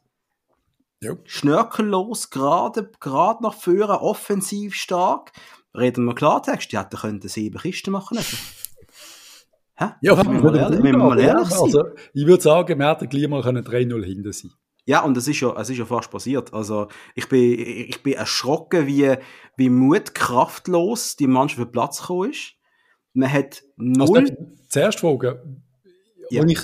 Ja. 1.00 1.14
Schnörkellos, 1.26 2.32
gerade, 2.32 2.90
gerade 3.00 3.44
nach 3.44 3.54
vorne, 3.54 4.02
offensiv 4.02 4.74
stark. 4.74 5.32
Reden 5.76 6.06
wir 6.06 6.16
Klartext, 6.16 6.72
die 6.72 6.80
hätten 6.80 6.98
können 6.98 7.22
sieben 7.22 7.60
Kisten 7.60 7.92
machen 7.92 8.18
können. 8.18 8.28
Hä? 9.82 9.94
Ja, 10.02 10.18
wenn 10.18 10.32
wir, 10.32 10.42
mal 10.42 10.56
ehrlich, 10.56 10.84
wir 10.84 10.98
mal 10.98 11.20
ehrlich 11.20 11.48
sind. 11.48 11.64
Also, 11.64 11.86
ich 12.14 12.28
würde 12.28 12.44
sagen, 12.44 12.78
wir 12.78 12.90
hätten 12.90 13.10
gleich 13.10 13.28
mal 13.28 13.42
3-0 13.42 14.06
hinten 14.06 14.32
sein 14.32 14.52
ja, 14.86 15.02
und 15.04 15.16
es 15.16 15.28
ist 15.28 15.40
ja, 15.40 15.56
es 15.60 15.70
ist 15.70 15.78
ja 15.78 15.86
fast 15.86 16.10
passiert. 16.12 16.54
Also, 16.54 16.88
ich 17.16 17.30
bin, 17.30 17.60
ich 17.60 18.02
bin 18.02 18.14
erschrocken, 18.14 18.88
wie, 18.88 19.16
wie 19.56 19.70
mutkraftlos 19.70 21.16
die 21.16 21.28
Mannschaft 21.28 21.60
für 21.60 21.66
Platz 21.66 22.02
gekommen 22.02 22.32
ist. 22.32 22.56
Man 23.14 23.32
hat 23.32 23.64
null... 23.78 24.20
Also, 24.20 24.34
zuerst 24.70 25.00
fragen, 25.00 25.64
ja. 26.30 26.44
ich, 26.44 26.60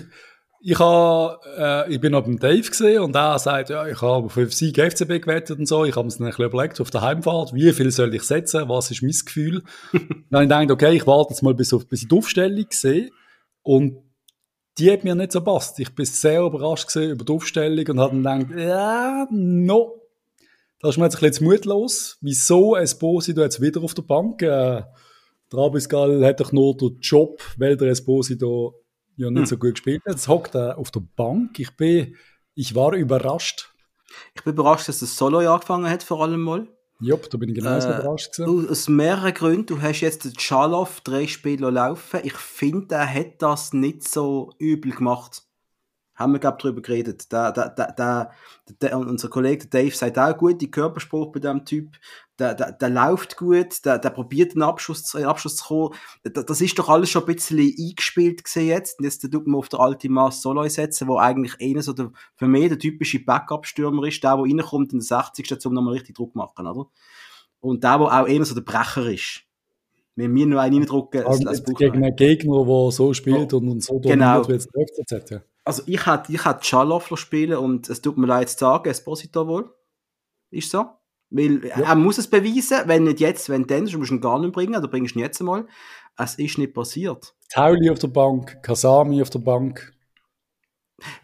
ich, 0.60 0.80
habe, 0.80 1.40
äh, 1.58 1.94
ich 1.94 2.02
bin 2.02 2.16
auf 2.16 2.26
dem 2.26 2.40
Dave 2.40 2.68
gesehen 2.68 3.02
und 3.02 3.16
er 3.16 3.38
sagt, 3.40 3.70
ja, 3.70 3.88
ich 3.88 4.02
habe 4.02 4.30
für 4.30 4.50
Sieg 4.50 4.78
FCB 4.78 5.22
gewettet 5.22 5.60
und 5.60 5.68
so. 5.68 5.86
Ich 5.86 5.96
habe 5.96 6.08
mir 6.08 6.14
dann 6.14 6.26
ein 6.26 6.30
bisschen 6.30 6.46
überlegt 6.46 6.82
auf 6.82 6.90
der 6.90 7.02
Heimfahrt, 7.02 7.54
wie 7.54 7.72
viel 7.74 7.92
soll 7.92 8.14
ich 8.16 8.24
setzen, 8.24 8.68
was 8.68 8.92
ist 8.92 9.04
mein 9.04 9.12
Gefühl. 9.12 9.64
dann 9.94 10.02
habe 10.32 10.44
ich 10.44 10.50
gedacht, 10.50 10.72
okay, 10.72 10.96
ich 10.96 11.08
warte 11.08 11.34
jetzt 11.34 11.44
mal 11.44 11.54
bis, 11.54 11.74
auf, 11.74 11.88
bis 11.88 12.04
ich 12.04 12.08
die 12.08 12.16
Aufstellung 12.16 12.66
sehe. 12.70 13.10
Und 13.62 13.98
die 14.78 14.92
hat 14.92 15.04
mir 15.04 15.16
nicht 15.16 15.32
so 15.32 15.42
passt. 15.42 15.80
Ich 15.80 15.94
bin 15.94 16.06
sehr 16.06 16.42
überrascht 16.42 16.96
über 16.96 17.26
die 17.26 17.34
Aufstellung 17.34 17.88
und 17.88 18.00
habe 18.00 18.22
dann 18.22 18.48
gedacht, 18.48 18.68
ja, 18.68 19.28
no. 19.32 20.02
Da 20.80 20.90
ist 20.90 20.98
mir 20.98 21.06
jetzt 21.06 21.22
ein 21.22 21.30
bisschen 21.30 21.48
mutlos. 21.48 22.18
Wieso 22.22 22.76
Esposito 22.76 23.42
jetzt 23.42 23.62
wieder 23.62 23.82
auf 23.82 23.94
der 23.94 24.04
Bank? 24.04 24.42
Äh, 24.42 24.84
der 25.52 25.60
Abisgal 25.60 26.24
hat 26.26 26.40
doch 26.40 26.52
nur 26.52 26.76
den 26.78 27.00
Job, 27.00 27.42
weil 27.58 27.78
der 27.78 27.90
Esposito 27.90 28.84
ja 29.18 29.30
nicht 29.30 29.42
hm. 29.42 29.46
so 29.46 29.58
gut 29.58 29.76
gespielt 29.76 30.02
hat. 30.06 30.14
Jetzt 30.14 30.28
hockt 30.28 30.56
er 30.56 30.78
auf 30.78 30.92
der 30.92 31.04
Bank. 31.16 31.60
Ich 31.60 31.76
bin, 31.76 32.16
ich 32.56 32.76
war 32.76 32.94
überrascht. 32.94 33.74
Ich 34.34 34.44
bin 34.44 34.54
überrascht, 34.54 34.88
dass 34.88 35.00
das 35.00 35.18
Solo 35.18 35.40
angefangen 35.40 35.90
hat, 35.90 36.04
vor 36.04 36.24
allem 36.24 36.42
mal. 36.42 36.68
Jupp, 37.00 37.30
da 37.30 37.38
bin 37.38 37.50
ich 37.50 37.56
genauso 37.56 37.90
äh, 37.90 38.00
überrascht. 38.00 38.36
Gewesen. 38.36 38.70
Aus 38.70 38.88
mehreren 38.88 39.34
Gründen. 39.34 39.66
Du 39.68 39.82
hast 39.82 40.02
jetzt 40.02 40.26
den 40.26 40.40
Schalow 40.40 40.88
drei 41.04 41.28
Spiele 41.28 41.70
laufen. 41.70 42.22
Ich 42.24 42.34
finde, 42.34 42.96
er 42.96 43.14
hat 43.14 43.42
das 43.42 43.74
nicht 43.74 44.08
so 44.08 44.52
übel 44.58 44.92
gemacht. 44.92 45.44
Haben 46.18 46.34
wir, 46.34 46.40
glaube 46.40 46.58
darüber 46.60 46.82
geredet. 46.82 47.32
Der, 47.32 47.52
der, 47.52 47.70
der, 47.70 47.94
der, 47.94 48.32
der, 48.82 48.98
unser 48.98 49.30
Kollege 49.30 49.68
Dave 49.68 49.96
sagt 49.96 50.18
auch 50.18 50.36
gut, 50.36 50.60
die 50.60 50.72
Körperspruch 50.72 51.32
bei 51.32 51.40
dem 51.40 51.64
Typ, 51.64 51.96
der, 52.40 52.56
der, 52.56 52.72
der 52.72 52.90
läuft 52.90 53.38
gut, 53.38 53.86
der, 53.86 54.00
der 54.00 54.10
probiert 54.10 54.54
einen 54.54 54.64
Abschluss, 54.64 55.14
einen 55.16 55.26
Abschluss 55.26 55.58
zu 55.58 55.66
kommen. 55.66 55.96
Das 56.24 56.60
ist 56.60 56.78
doch 56.78 56.90
alles 56.90 57.12
schon 57.12 57.24
ein 57.24 57.36
bisschen 57.36 57.60
eingespielt 57.60 58.44
gesehen 58.44 58.68
jetzt. 58.68 59.00
Und 59.00 59.06
jetzt 59.06 59.22
tut 59.22 59.48
man 59.48 59.60
auf 59.60 59.70
der 59.70 59.80
alte 59.80 60.10
Mass 60.10 60.42
Soloy 60.42 60.70
setzen, 60.70 61.08
wo 61.08 61.18
eigentlich 61.18 61.56
einer 61.62 61.84
so 61.84 61.94
der, 61.94 62.12
für 62.36 62.48
mich 62.48 62.70
der 62.70 62.80
typische 62.80 63.24
Backup-Stürmer 63.24 64.08
ist, 64.08 64.24
der, 64.24 64.36
der 64.36 64.44
reinkommt 64.44 64.94
in 64.94 65.00
der 65.00 65.06
60. 65.06 65.66
um 65.68 65.74
nochmal 65.74 65.94
richtig 65.94 66.16
Druck 66.16 66.36
machen, 66.36 66.66
oder? 66.66 66.88
Und 67.60 67.84
der, 67.84 67.98
der 68.00 68.08
auch 68.08 68.28
einer 68.28 68.46
so 68.46 68.56
der 68.56 68.62
Brecher 68.62 69.10
ist. 69.12 69.44
Wenn 70.16 70.34
wir 70.34 70.48
nur 70.48 70.62
einen 70.62 70.78
reindrücken, 70.78 71.24
es 71.28 71.64
gegen 71.64 72.04
einen 72.04 72.16
Gegner, 72.16 72.66
der 72.66 72.92
so 72.92 73.14
spielt 73.14 73.54
oh, 73.54 73.58
und 73.58 73.84
so 73.84 74.00
genau. 74.00 74.42
dominiert, 74.42 74.50
wie 74.50 74.54
es 74.54 74.68
der 74.68 74.88
FCZ, 74.88 75.30
ja 75.30 75.42
also 75.68 75.84
ich 75.86 76.06
hätte 76.06 76.32
ich 76.32 76.46
hätte 76.46 76.64
Schaloffler 76.64 77.18
spielen 77.18 77.58
und 77.58 77.90
es 77.90 78.02
tut 78.02 78.18
mir 78.18 78.26
leid 78.26 78.50
zu 78.50 78.58
sagen, 78.58 78.90
Esposito 78.90 79.48
wohl. 79.48 79.70
Ist 80.50 80.72
so. 80.72 80.86
Weil 81.30 81.66
ja. 81.66 81.82
er 81.82 81.96
muss 81.96 82.18
es 82.18 82.30
beweisen, 82.30 82.84
wenn 82.86 83.04
nicht 83.04 83.20
jetzt, 83.20 83.50
wenn 83.50 83.68
dann, 83.68 83.86
du 83.86 83.98
musst 83.98 84.12
ihn 84.12 84.22
gar 84.22 84.40
nicht 84.40 84.54
bringen, 84.54 84.78
oder 84.78 84.88
bringst 84.88 85.14
du 85.14 85.20
ihn 85.20 85.24
jetzt 85.24 85.42
einmal. 85.42 85.68
Es 86.18 86.36
ist 86.36 86.58
nicht 86.58 86.74
passiert. 86.74 87.36
Tauli 87.50 87.90
auf 87.90 88.00
der 88.00 88.08
Bank, 88.08 88.64
Kasami 88.64 89.22
auf 89.22 89.30
der 89.30 89.40
Bank. 89.40 89.94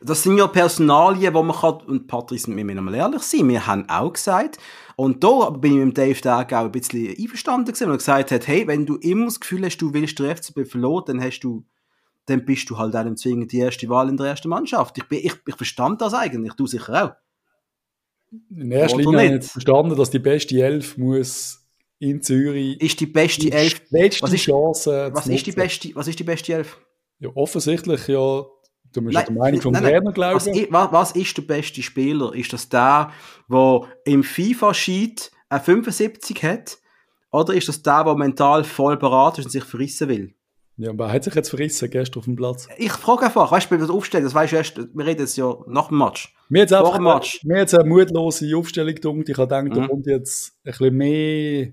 Das 0.02 0.22
sind 0.22 0.38
ja 0.38 0.46
Personalien, 0.48 1.34
wo 1.34 1.42
man 1.42 1.56
kann, 1.56 1.82
und 1.88 2.08
Patrice, 2.08 2.54
wir 2.54 2.66
müssen 2.66 2.84
mal 2.84 2.94
ehrlich 2.94 3.24
sein, 3.24 3.48
wir 3.48 3.66
haben 3.66 3.90
auch 3.90 4.12
gesagt, 4.12 4.60
und 4.98 5.24
da 5.24 5.50
bin 5.52 5.80
ich 5.80 5.86
mit 5.86 5.98
Dave 5.98 6.20
Tag 6.20 6.54
auch 6.54 6.66
ein 6.66 6.72
bisschen 6.72 7.16
einverstanden 7.18 7.68
gewesen, 7.68 7.86
weil 7.86 7.96
er 7.96 7.98
gesagt 7.98 8.32
hat, 8.32 8.48
hey, 8.48 8.68
wenn 8.68 8.86
du 8.86 8.98
immer 8.98 9.26
das 9.26 9.40
Gefühl 9.40 9.66
hast, 9.66 9.78
du 9.78 9.94
willst 9.94 10.20
den 10.20 10.36
FCB 10.36 10.70
verloren, 10.70 11.06
dann 11.08 11.24
hast 11.24 11.40
du 11.40 11.66
dann 12.26 12.46
bist 12.46 12.70
du 12.70 12.78
halt 12.78 12.96
einem 12.96 13.18
zwingend 13.18 13.52
die 13.52 13.60
erste 13.60 13.90
Wahl 13.90 14.10
in 14.10 14.18
der 14.18 14.28
ersten 14.28 14.50
Mannschaft. 14.50 14.98
Ich, 14.98 15.04
ich, 15.10 15.34
ich 15.46 15.56
verstand 15.56 16.02
das 16.02 16.14
eigentlich, 16.14 16.54
du 16.54 16.68
sicher 16.68 17.04
auch. 17.04 17.12
In 18.50 18.72
erster 18.72 18.98
Linie 18.98 19.28
habe 19.28 19.38
ich 19.38 19.46
verstanden, 19.46 19.96
dass 19.96 20.10
die 20.10 20.20
beste 20.20 20.62
Elf 20.62 20.98
muss 20.98 21.64
in 22.00 22.22
Zürich. 22.22 22.82
Ist 22.82 23.00
die 23.00 23.06
beste 23.06 23.52
Elf. 23.52 23.82
Letzte 23.90 24.24
was 24.24 24.34
ist, 24.34 24.42
Chance. 24.42 25.12
Was 25.14 25.28
ist, 25.28 25.46
die 25.46 25.52
beste, 25.52 25.90
was 25.94 26.08
ist 26.08 26.20
die 26.20 26.24
beste 26.24 26.54
Elf? 26.54 26.80
Ja, 27.20 27.30
offensichtlich 27.36 28.08
ja. 28.08 28.46
Du 28.92 29.02
musst 29.02 29.16
nein, 29.16 29.26
der 29.26 29.36
Meinung 29.36 29.62
vom 29.62 29.74
nein, 29.74 29.84
Trainer 29.84 30.12
glauben. 30.12 30.36
Was, 30.36 30.46
was, 30.46 30.92
was, 30.92 31.12
ist 31.14 31.36
der 31.38 31.42
beste 31.44 31.82
Spieler? 31.82 32.34
Ist 32.34 32.54
das 32.54 32.70
der, 32.70 33.12
der 33.50 33.82
im 34.06 34.24
FIFA-Sheet 34.24 35.32
eine 35.50 35.62
75 35.62 36.44
hat? 36.44 36.78
Oder 37.32 37.56
ist 37.56 37.68
das 37.68 37.82
der, 37.82 38.04
der 38.04 38.16
mental 38.16 38.64
voll 38.64 38.98
beraten 38.98 39.40
ist 39.40 39.46
und 39.46 39.52
sich 39.52 39.64
verrissen 39.64 40.10
will? 40.10 40.36
Ja, 40.78 40.90
aber 40.90 41.12
hat 41.12 41.24
sich 41.24 41.36
jetzt 41.36 41.50
verrissen 41.50 41.90
gestern 41.90 42.20
auf 42.20 42.26
dem 42.26 42.36
Platz? 42.36 42.68
Ich 42.78 42.92
frage 42.92 43.26
einfach, 43.26 43.52
weißt 43.52 43.68
du, 43.68 43.72
wenn 43.72 43.80
wir 43.80 43.88
das 43.88 43.96
aufstellen, 43.96 44.24
das 44.24 44.34
weißt 44.34 44.54
du 44.54 44.56
erst, 44.56 44.78
wir 44.78 45.06
reden 45.06 45.22
jetzt 45.22 45.38
ja 45.38 45.56
nach 45.68 45.90
dem 45.90 46.00
Match. 46.00 46.36
Mir 46.50 46.60
jetzt 46.60 46.74
einfach 46.74 47.00
Match. 47.00 47.44
Mir 47.44 47.60
jetzt 47.60 47.76
eine 47.76 47.88
mutlose 47.88 48.56
Aufstellung 48.58 48.96
gedacht. 48.96 49.30
Ich 49.30 49.38
habe 49.38 49.48
gedacht, 49.48 49.64
mhm. 49.66 49.74
da 49.74 49.88
kommt 49.88 50.08
jetzt 50.08 50.54
ein 50.64 50.72
bisschen 50.72 50.96
mehr, 50.96 51.68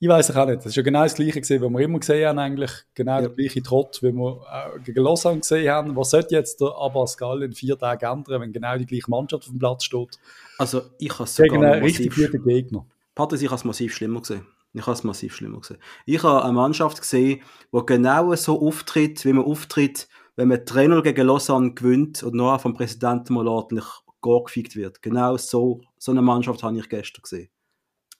ich 0.00 0.08
weiß 0.08 0.36
auch 0.36 0.46
nicht, 0.46 0.58
das 0.58 0.66
ist 0.66 0.76
ja 0.76 0.82
genau 0.82 1.02
das 1.02 1.14
Gleiche 1.16 1.40
gesehen, 1.40 1.60
was 1.60 1.70
wir 1.70 1.80
immer 1.80 1.98
gesehen 1.98 2.28
haben 2.28 2.38
eigentlich, 2.38 2.70
genau 2.94 3.16
ja. 3.16 3.22
der 3.22 3.30
gleiche 3.30 3.60
Trott, 3.60 3.98
wie 4.02 4.12
wir 4.12 4.40
äh, 4.52 4.78
gegen 4.84 5.02
Lausanne 5.02 5.40
gesehen 5.40 5.68
haben. 5.68 5.96
Was 5.96 6.10
sollte 6.10 6.36
jetzt 6.36 6.60
der 6.60 6.68
Abascal 6.68 7.42
in 7.42 7.52
vier 7.52 7.76
Tagen 7.76 8.06
ändern, 8.06 8.40
wenn 8.42 8.52
genau 8.52 8.76
die 8.78 8.86
gleiche 8.86 9.10
Mannschaft 9.10 9.42
auf 9.42 9.50
dem 9.50 9.58
Platz 9.58 9.82
steht? 9.82 10.20
Also, 10.58 10.82
ich 11.00 11.12
habe 11.12 11.24
es 11.24 11.34
sogar 11.34 11.50
Gegen 11.50 11.64
einen 11.64 11.82
richtig 11.82 12.14
guten 12.14 12.44
Gegner. 12.44 12.86
Patrick, 13.16 13.42
ich 13.42 13.48
habe 13.48 13.56
es 13.56 13.64
massiv 13.64 13.92
schlimmer 13.92 14.20
gesehen. 14.20 14.46
Ich 14.74 14.82
habe 14.82 14.92
es 14.92 15.04
massiv 15.04 15.34
schlimmer 15.34 15.60
gesehen. 15.60 15.78
Ich 16.06 16.22
habe 16.22 16.44
eine 16.44 16.52
Mannschaft 16.52 17.00
gesehen, 17.00 17.40
die 17.72 17.86
genau 17.86 18.34
so 18.34 18.60
auftritt, 18.60 19.24
wie 19.24 19.32
man 19.32 19.44
auftritt, 19.44 20.08
wenn 20.36 20.48
man 20.48 20.64
3 20.64 21.00
gegen 21.00 21.26
Lausanne 21.26 21.74
gewinnt 21.74 22.22
und 22.22 22.34
noch 22.34 22.60
vom 22.60 22.74
Präsidenten 22.74 23.34
mal 23.34 23.48
ordentlich 23.48 23.86
gefickt 24.20 24.76
wird. 24.76 25.02
Genau 25.02 25.36
so, 25.36 25.80
so 25.98 26.12
eine 26.12 26.22
Mannschaft 26.22 26.62
habe 26.62 26.78
ich 26.78 26.88
gestern 26.88 27.22
gesehen. 27.22 27.48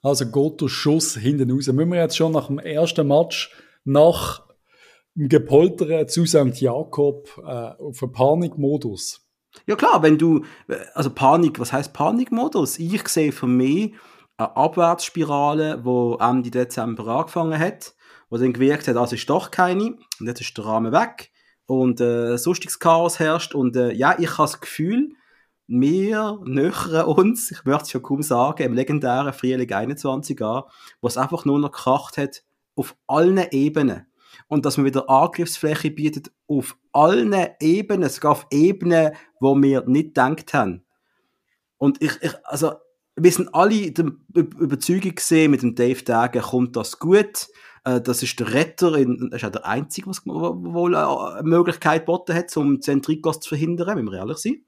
Also 0.02 0.30
geht 0.30 0.60
der 0.60 0.68
Schuss 0.68 1.16
hinten 1.16 1.50
raus. 1.50 1.66
Müssen 1.66 1.90
wir 1.90 2.00
jetzt 2.00 2.16
schon 2.16 2.32
nach 2.32 2.46
dem 2.46 2.58
ersten 2.58 3.06
Match 3.06 3.52
nach 3.84 4.46
dem 5.14 5.28
Gepoltern 5.28 6.08
zu 6.08 6.24
St. 6.24 6.60
Jakob 6.60 7.28
äh, 7.38 7.82
auf 7.82 8.02
einen 8.02 8.12
Panikmodus? 8.12 9.26
Ja 9.66 9.76
klar, 9.76 10.02
wenn 10.02 10.18
du, 10.18 10.44
also 10.94 11.10
Panik, 11.10 11.58
was 11.58 11.72
heißt 11.72 11.92
Panikmodus? 11.92 12.78
Ich 12.78 13.08
sehe 13.08 13.32
für 13.32 13.46
mich 13.46 13.94
eine 14.38 14.56
Abwärtsspirale, 14.56 15.82
die 15.84 16.16
Ende 16.20 16.50
Dezember 16.50 17.06
angefangen 17.08 17.58
hat, 17.58 17.94
wo 18.30 18.38
dann 18.38 18.52
gewirkt 18.52 18.86
hat, 18.88 18.96
also 18.96 19.16
ist 19.16 19.28
doch 19.28 19.50
keine, 19.50 19.96
und 20.20 20.26
jetzt 20.26 20.40
ist 20.40 20.56
der 20.56 20.64
Rahmen 20.64 20.92
weg 20.92 21.32
und 21.66 22.00
äh, 22.00 22.38
sonstiges 22.38 22.78
Chaos 22.78 23.18
herrscht 23.18 23.54
und 23.54 23.76
äh, 23.76 23.92
ja, 23.92 24.16
ich 24.18 24.30
habe 24.30 24.44
das 24.44 24.60
Gefühl, 24.60 25.10
wir 25.66 26.40
nähern 26.44 27.04
uns, 27.04 27.50
ich 27.50 27.64
möchte 27.64 27.82
es 27.82 27.90
schon 27.90 28.02
kaum 28.02 28.22
sagen, 28.22 28.62
im 28.62 28.74
legendären 28.74 29.32
Frühling 29.32 29.70
21 29.70 30.40
an, 30.40 30.62
wo 31.00 31.08
es 31.08 31.18
einfach 31.18 31.44
nur 31.44 31.58
noch 31.58 31.72
gekracht 31.72 32.16
hat, 32.16 32.42
auf 32.74 32.96
allen 33.06 33.44
Ebenen. 33.50 34.06
Und 34.46 34.64
dass 34.64 34.76
man 34.76 34.86
wieder 34.86 35.10
Angriffsfläche 35.10 35.90
bietet 35.90 36.30
auf 36.46 36.78
allen 36.92 37.34
Ebenen, 37.60 38.08
sogar 38.08 38.32
auf 38.32 38.46
Ebenen, 38.50 39.12
wo 39.40 39.54
wir 39.60 39.84
nicht 39.86 40.14
gedacht 40.14 40.54
haben. 40.54 40.86
Und 41.76 42.02
ich, 42.02 42.12
ich 42.22 42.32
also, 42.46 42.74
wir 43.18 43.32
sind 43.32 43.54
alle 43.54 43.90
der 43.90 44.12
Überzeugung 44.34 45.14
gesehen, 45.14 45.50
mit 45.50 45.62
dem 45.62 45.74
Dave 45.74 46.02
Dagen 46.02 46.42
kommt 46.42 46.76
das 46.76 46.98
gut. 46.98 47.48
Äh, 47.84 48.00
das 48.00 48.22
ist 48.22 48.38
der 48.40 48.52
Retter, 48.52 48.96
in, 48.96 49.30
das 49.30 49.42
ist 49.42 49.46
auch 49.48 49.52
der 49.52 49.66
Einzige, 49.66 50.08
was 50.08 50.26
wohl 50.26 50.94
eine 50.94 51.42
Möglichkeit 51.48 52.02
geboten 52.02 52.34
hat, 52.34 52.56
um 52.56 52.80
Zentrikos 52.80 53.40
zu 53.40 53.50
verhindern, 53.50 53.96
wenn 53.96 54.06
wir 54.06 54.18
ehrlich 54.18 54.38
sind. 54.38 54.58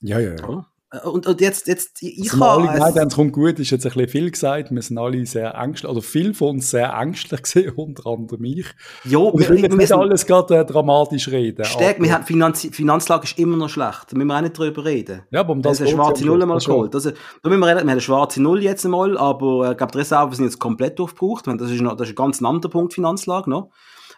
Ja, 0.00 0.18
ja, 0.18 0.34
ja. 0.36 0.66
Äh, 1.02 1.08
und, 1.08 1.26
und 1.26 1.40
jetzt, 1.40 1.66
jetzt, 1.66 2.02
ich 2.02 2.32
also 2.32 2.44
habe... 2.44 2.68
Alle 2.68 2.90
gemeint, 2.90 3.12
es 3.12 3.14
kommt 3.14 3.32
gut, 3.32 3.58
ist 3.58 3.70
jetzt 3.70 3.86
ein 3.86 3.92
bisschen 3.92 4.08
viel 4.08 4.30
gesagt. 4.30 4.70
Wir 4.70 4.82
sind 4.82 4.98
alle 4.98 5.24
sehr 5.26 5.54
ängstlich, 5.54 5.90
oder 5.90 6.02
viele 6.02 6.34
von 6.34 6.56
uns 6.56 6.70
sehr 6.70 6.92
ängstlich 6.92 7.42
gesehen, 7.44 7.72
unter 7.76 8.06
anderem 8.06 8.44
ich. 8.44 8.66
Ja, 9.04 9.18
und 9.18 9.40
ich 9.40 9.48
will 9.48 9.60
jetzt 9.60 9.76
nicht 9.76 9.92
alles 9.92 10.26
gerade 10.26 10.58
äh, 10.58 10.64
dramatisch 10.64 11.28
reden. 11.28 11.64
Stark, 11.64 12.00
wir 12.00 12.12
haben 12.12 12.24
Finanz 12.24 12.66
Finanzlage 12.70 13.24
ist 13.24 13.38
immer 13.38 13.56
noch 13.56 13.68
schlecht. 13.68 14.06
Da 14.10 14.16
müssen 14.16 14.28
wir 14.28 14.36
auch 14.36 14.40
nicht 14.42 14.58
drüber 14.58 14.84
reden. 14.84 15.22
Ja, 15.30 15.40
aber 15.40 15.52
um 15.52 15.62
das 15.62 15.80
eine 15.80 15.90
schwarze 15.90 16.24
Null 16.24 16.44
mal 16.46 16.58
geholt. 16.58 16.94
Also, 16.94 17.10
da 17.10 17.48
müssen 17.48 17.60
wir, 17.60 17.66
reden, 17.66 17.76
wir 17.76 17.80
haben 17.80 17.88
eine 17.88 18.00
schwarze 18.00 18.42
Null 18.42 18.62
jetzt 18.62 18.84
einmal, 18.84 19.16
aber 19.18 19.68
äh, 19.68 19.72
ich 19.72 19.78
glaube, 19.78 19.92
die 19.92 19.98
Reserven 19.98 20.34
sind 20.34 20.44
jetzt 20.44 20.58
komplett 20.58 21.00
aufgebraucht. 21.00 21.46
Das 21.46 21.70
ist, 21.70 21.80
noch, 21.80 21.96
das 21.96 22.08
ist 22.08 22.12
ein 22.12 22.16
ganz 22.16 22.42
anderer 22.42 22.70
Punkt, 22.70 22.94
Finanzlage 22.94 23.50
noch. 23.50 23.70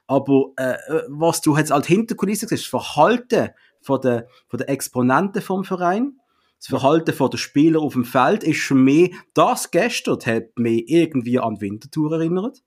Aber 0.07 0.53
äh, 0.57 0.75
was 1.09 1.43
du 1.43 1.57
jetzt 1.57 1.71
als 1.71 1.87
Hinterkulisse 1.87 2.47
siehst, 2.49 2.65
das 2.65 2.69
Verhalten 2.71 3.51
von 3.81 4.01
der, 4.01 4.27
von 4.49 4.59
der 4.59 4.71
Exponenten 4.71 5.43
vom 5.43 5.65
Verein, 5.65 6.15
das 6.59 6.67
Verhalten 6.67 7.15
von 7.15 7.31
der 7.31 7.39
Spieler 7.39 7.81
auf 7.81 7.93
dem 7.93 8.05
Feld 8.05 8.43
ist 8.43 8.61
für 8.61 8.75
mich, 8.75 9.15
das 9.35 9.71
gestern 9.71 10.19
hat 10.27 10.59
mich 10.59 10.89
irgendwie 10.89 11.39
an 11.39 11.61
Winterthur 11.61 12.13
erinnert. 12.13 12.63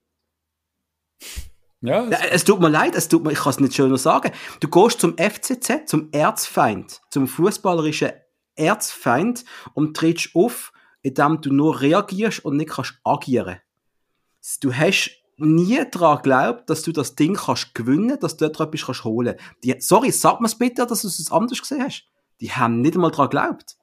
Ja, 1.81 2.07
es 2.09 2.43
tut 2.43 2.61
mir 2.61 2.69
leid, 2.69 2.95
es 2.95 3.07
tut 3.07 3.23
mir, 3.23 3.31
ich 3.31 3.39
kann 3.39 3.49
es 3.49 3.59
nicht 3.59 3.73
schöner 3.73 3.97
sagen. 3.97 4.31
Du 4.59 4.67
gehst 4.67 4.99
zum 4.99 5.17
FCZ, 5.17 5.87
zum 5.87 6.09
Erzfeind, 6.11 7.01
zum 7.09 7.27
fußballerischen 7.27 8.11
Erzfeind 8.55 9.45
und 9.73 9.97
trittst 9.97 10.35
auf, 10.35 10.73
indem 11.01 11.41
du 11.41 11.51
nur 11.51 11.81
reagierst 11.81 12.45
und 12.45 12.57
nicht 12.57 12.69
kannst 12.69 12.99
agieren. 13.03 13.59
Du 14.61 14.73
hast 14.73 15.11
nie 15.37 15.83
daran 15.89 16.17
geglaubt, 16.17 16.69
dass 16.69 16.83
du 16.83 16.91
das 16.91 17.15
Ding 17.15 17.33
kannst 17.33 17.73
gewinnen, 17.73 18.19
dass 18.19 18.37
du 18.37 18.45
etwas 18.45 18.85
kannst 18.85 19.03
holen. 19.03 19.35
Die, 19.63 19.75
sorry, 19.79 20.11
sag 20.11 20.39
mir 20.39 20.49
bitte, 20.59 20.85
dass 20.85 21.01
du 21.01 21.07
es 21.07 21.31
anders 21.31 21.59
gesehen 21.59 21.83
hast. 21.83 22.05
Die 22.41 22.51
haben 22.51 22.81
nicht 22.81 22.95
einmal 22.95 23.11
daran 23.11 23.29
geglaubt. 23.29 23.77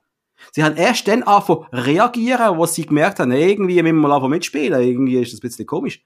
Sie 0.52 0.62
haben 0.62 0.76
erst 0.76 1.07
dann 1.09 1.23
angefangen 1.23 1.66
reagieren, 1.73 2.57
wo 2.57 2.66
sie 2.66 2.87
gemerkt 2.87 3.18
haben, 3.18 3.33
irgendwie 3.33 3.83
müssen 3.83 4.00
wir 4.00 4.09
mal 4.09 4.28
mitspielen. 4.28 4.80
Irgendwie 4.80 5.18
ist 5.18 5.33
das 5.33 5.38
ein 5.38 5.42
bisschen 5.42 5.66
komisch. 5.66 6.04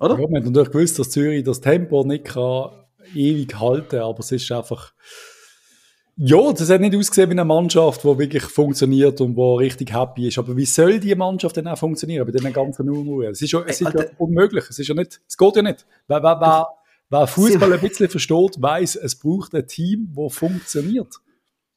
Oder? 0.00 0.18
Ja, 0.18 0.26
man 0.28 0.36
hat 0.36 0.44
natürlich 0.44 0.70
gewusst, 0.70 0.98
dass 0.98 1.10
Zürich 1.10 1.44
das 1.44 1.60
Tempo 1.60 2.04
nicht 2.04 2.24
kann 2.24 2.70
ewig 3.14 3.58
halten 3.58 3.88
kann, 3.88 4.00
aber 4.00 4.20
es 4.20 4.32
ist 4.32 4.50
einfach. 4.50 4.92
Ja, 6.16 6.52
das 6.52 6.70
hat 6.70 6.80
nicht 6.80 6.94
ausgesehen 6.94 7.28
wie 7.28 7.32
eine 7.32 7.44
Mannschaft, 7.44 8.04
die 8.04 8.18
wirklich 8.18 8.44
funktioniert 8.44 9.20
und 9.20 9.34
die 9.34 9.64
richtig 9.64 9.92
happy 9.92 10.28
ist. 10.28 10.38
Aber 10.38 10.56
wie 10.56 10.64
soll 10.64 11.00
die 11.00 11.14
Mannschaft 11.14 11.56
denn 11.56 11.66
auch 11.66 11.76
funktionieren 11.76 12.24
bei 12.24 12.30
diesen 12.30 12.52
ganzen 12.52 12.88
Unruhe? 12.88 13.30
Es 13.30 13.42
ist 13.42 13.50
ja, 13.50 13.62
es 13.66 13.80
ist 13.80 13.92
ja 13.92 14.04
unmöglich. 14.18 14.64
Es 14.70 14.78
ist 14.78 14.86
ja 14.86 14.94
nicht, 14.94 15.20
es 15.26 15.36
geht 15.36 15.56
ja 15.56 15.62
nicht. 15.62 15.84
Wer, 16.06 16.22
wer, 16.22 16.40
wer, 16.40 16.68
wer 17.10 17.26
Fußball 17.26 17.72
ein 17.72 17.80
bisschen 17.80 18.08
versteht, 18.08 18.62
weiß, 18.62 18.94
es 18.96 19.16
braucht 19.16 19.54
ein 19.56 19.66
Team, 19.66 20.12
das 20.14 20.34
funktioniert. 20.36 21.14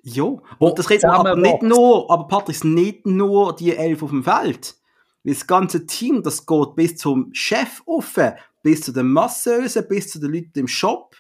Ja, 0.09 0.37
und 0.59 0.79
das 0.79 0.89
redet 0.89 1.03
aber 1.03 1.35
nicht 1.35 1.63
nur, 1.63 2.09
aber 2.09 2.29
Patrick, 2.29 2.63
nicht 2.63 3.05
nur 3.05 3.53
die 3.53 3.75
elf 3.75 4.01
auf 4.01 4.11
dem 4.11 4.23
Feld. 4.23 4.77
Das 5.25 5.45
ganze 5.45 5.85
Team, 5.85 6.23
das 6.23 6.45
geht 6.45 6.75
bis 6.75 6.95
zum 6.95 7.29
Chef 7.33 7.83
offen, 7.85 8.31
bis 8.63 8.83
zu 8.83 8.93
den 8.93 9.09
Masseusen, 9.09 9.85
bis 9.89 10.09
zu 10.09 10.19
den 10.19 10.31
Leuten 10.31 10.59
im 10.59 10.69
Shop. 10.69 11.17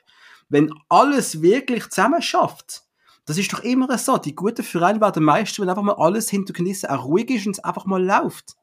Wenn 0.47 0.73
alles 0.87 1.41
wirklich 1.41 1.89
zusammen 1.89 2.21
schafft, 2.21 2.83
das 3.25 3.37
ist 3.37 3.51
doch 3.51 3.59
immer 3.59 3.97
so. 3.97 4.17
Die 4.19 4.33
guten 4.33 4.63
Vereine 4.63 5.01
werden 5.01 5.25
meistens, 5.25 5.59
wenn 5.59 5.67
einfach 5.67 5.83
mal 5.83 5.95
alles 5.97 6.29
hinter 6.29 6.53
Knissen 6.53 6.89
auch 6.89 7.03
ruhig 7.03 7.29
ist 7.29 7.45
und 7.45 7.57
es 7.57 7.63
einfach 7.65 7.85
mal 7.85 8.01
läuft. 8.01 8.55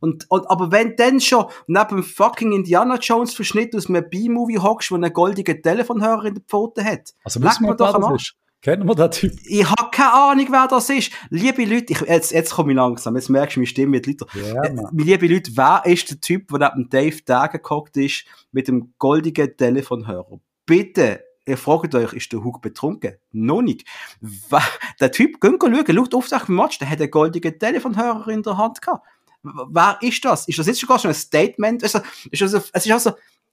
Und, 0.00 0.28
und, 0.28 0.50
aber 0.50 0.72
wenn 0.72 0.96
dann 0.96 1.20
schon 1.20 1.46
neben 1.68 1.88
dem 1.88 2.02
fucking 2.02 2.50
Indiana 2.50 2.96
Jones 2.96 3.32
Verschnitt 3.32 3.76
aus 3.76 3.88
einem 3.88 4.10
B-Movie 4.10 4.58
hockst, 4.58 4.90
wo 4.90 4.96
einen 4.96 5.12
goldigen 5.12 5.62
Telefonhörer 5.62 6.24
in 6.24 6.34
der 6.34 6.42
Pfote 6.42 6.84
hat, 6.84 7.14
also 7.22 7.38
müssen 7.38 7.64
wir 7.64 7.76
doch 7.76 7.94
am 7.94 8.02
Arsch. 8.02 8.34
Kennen 8.60 8.88
wir 8.88 8.94
den 8.96 9.10
Typ? 9.10 9.32
Ich 9.44 9.70
habe 9.70 9.90
keine 9.92 10.12
Ahnung, 10.12 10.46
wer 10.50 10.66
das 10.66 10.90
ist. 10.90 11.12
Liebe 11.30 11.64
Leute, 11.64 11.92
ich, 11.92 12.00
jetzt, 12.00 12.32
jetzt 12.32 12.52
komme 12.52 12.72
ich 12.72 12.76
langsam, 12.76 13.14
jetzt 13.14 13.28
merkst 13.28 13.56
du, 13.56 13.60
meine 13.60 13.66
Stimme 13.68 13.92
wird 13.92 14.06
lauter. 14.06 14.26
Mann. 14.72 14.88
liebe 14.96 15.28
Leute, 15.28 15.52
wer 15.54 15.82
ist 15.84 16.10
der 16.10 16.20
Typ, 16.20 16.48
der 16.48 16.74
neben 16.74 16.90
Dave 16.90 17.22
Dagger 17.24 17.58
gehockt 17.58 17.96
ist, 17.96 18.24
mit 18.50 18.66
dem 18.66 18.94
goldigen 18.98 19.56
Telefonhörer? 19.56 20.40
Bitte, 20.66 21.24
ihr 21.46 21.56
fragt 21.56 21.94
euch, 21.94 22.12
ist 22.12 22.32
der 22.32 22.42
Hug 22.42 22.60
betrunken? 22.60 23.14
Noch 23.30 23.62
nicht. 23.62 23.84
Der 25.00 25.12
Typ, 25.12 25.40
geht 25.40 25.60
schauen, 25.60 25.96
laut 25.96 26.14
Aufzeichnung 26.14 26.58
im 26.58 26.64
Match, 26.64 26.78
der 26.80 26.90
hat 26.90 27.00
einen 27.00 27.10
goldigen 27.12 27.56
Telefonhörer 27.58 28.28
in 28.28 28.42
der 28.42 28.58
Hand 28.58 28.82
gehabt. 28.82 29.06
Wer 29.42 29.98
ist 30.00 30.24
das? 30.24 30.48
Ist 30.48 30.58
das 30.58 30.66
jetzt 30.66 30.80
sogar 30.80 30.98
schon 30.98 31.12
ein 31.12 31.14
Statement? 31.14 31.84
Also, 31.84 32.00
ist 32.30 32.42
das, 32.42 32.54
es 32.72 32.86
ist 32.86 32.92
also, 32.92 33.12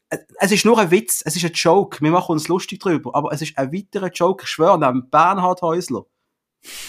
es 0.09 0.51
ist 0.51 0.65
nur 0.65 0.77
ein 0.77 0.91
Witz, 0.91 1.21
es 1.25 1.35
ist 1.35 1.45
ein 1.45 1.51
Joke. 1.53 2.01
Wir 2.01 2.11
machen 2.11 2.33
uns 2.33 2.47
lustig 2.47 2.79
drüber, 2.79 3.15
aber 3.15 3.31
es 3.31 3.41
ist 3.41 3.57
ein 3.57 3.71
weiterer 3.73 4.11
Joke, 4.11 4.43
ich 4.43 4.49
schwöre, 4.49 4.79
neben 4.79 5.09
Bernhard 5.09 5.61
Häusler. 5.61 6.05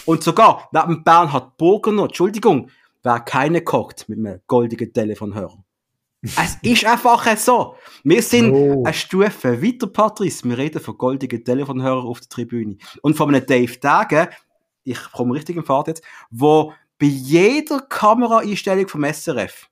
Und 0.04 0.23
sogar 0.23 0.68
neben 0.73 1.04
Bernhard 1.04 1.56
Burgener, 1.56 2.04
Entschuldigung, 2.04 2.70
wer 3.02 3.20
keine 3.20 3.62
kocht 3.62 4.08
mit 4.08 4.18
einem 4.18 4.40
goldigen 4.46 4.92
Telefonhörer. 4.92 5.62
es 6.23 6.56
ist 6.62 6.85
einfach 6.85 7.37
so. 7.37 7.76
Wir 8.02 8.23
sind 8.23 8.50
No. 8.50 8.82
eine 8.85 8.94
Stufe 8.94 9.62
weiter, 9.62 9.87
Patrice. 9.87 10.49
Wir 10.49 10.56
reden 10.58 10.80
von 10.80 10.96
goldigen 10.96 11.44
Telefonhörern 11.44 12.06
auf 12.06 12.20
der 12.20 12.28
Tribüne. 12.28 12.76
Und 13.02 13.16
von 13.16 13.35
einem 13.35 13.46
Dave 13.46 13.76
Dagen, 13.78 14.28
ich 14.85 14.99
komme 15.12 15.35
richtig 15.35 15.56
im 15.56 15.64
Fahrt 15.64 15.88
jetzt, 15.88 16.02
wo 16.30 16.73
bei 16.99 17.06
jeder 17.06 17.80
Kameraeinstellung 17.80 18.88
vom 18.88 19.04
SRF 19.04 19.68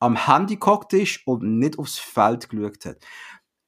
am 0.00 0.26
Handy 0.26 0.56
gehockt 0.56 0.92
ist 0.94 1.20
und 1.26 1.42
nicht 1.42 1.78
aufs 1.78 1.98
Feld 1.98 2.48
geschaut 2.48 2.84
hat. 2.84 2.96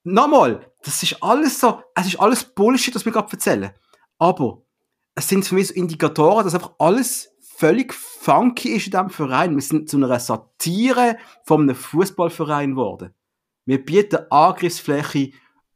Nochmal, 0.05 0.73
das 0.83 1.03
ist 1.03 1.23
alles 1.23 1.61
so, 1.61 1.83
es 1.95 2.07
ist 2.07 2.19
alles 2.19 2.43
Bullshit, 2.43 2.95
was 2.95 3.05
wir 3.05 3.13
gerade 3.13 3.31
erzählen. 3.31 3.71
Aber 4.19 4.63
es 5.15 5.29
sind 5.29 5.47
für 5.47 5.55
mich 5.55 5.69
so 5.69 5.75
Indikatoren, 5.75 6.45
dass 6.45 6.55
einfach 6.55 6.73
alles 6.79 7.31
völlig 7.57 7.95
funky 7.95 8.71
ist 8.71 8.87
in 8.87 8.93
diesem 8.93 9.11
Verein. 9.11 9.55
Wir 9.55 9.63
sind 9.63 9.89
zu 9.89 9.97
einer 9.97 10.19
Satire 10.19 11.19
von 11.45 11.63
einem 11.63 11.77
Fußballverein 11.77 12.71
geworden. 12.71 13.15
Wir 13.65 13.85
bieten 13.85 14.19
Angriffsfläche 14.31 15.31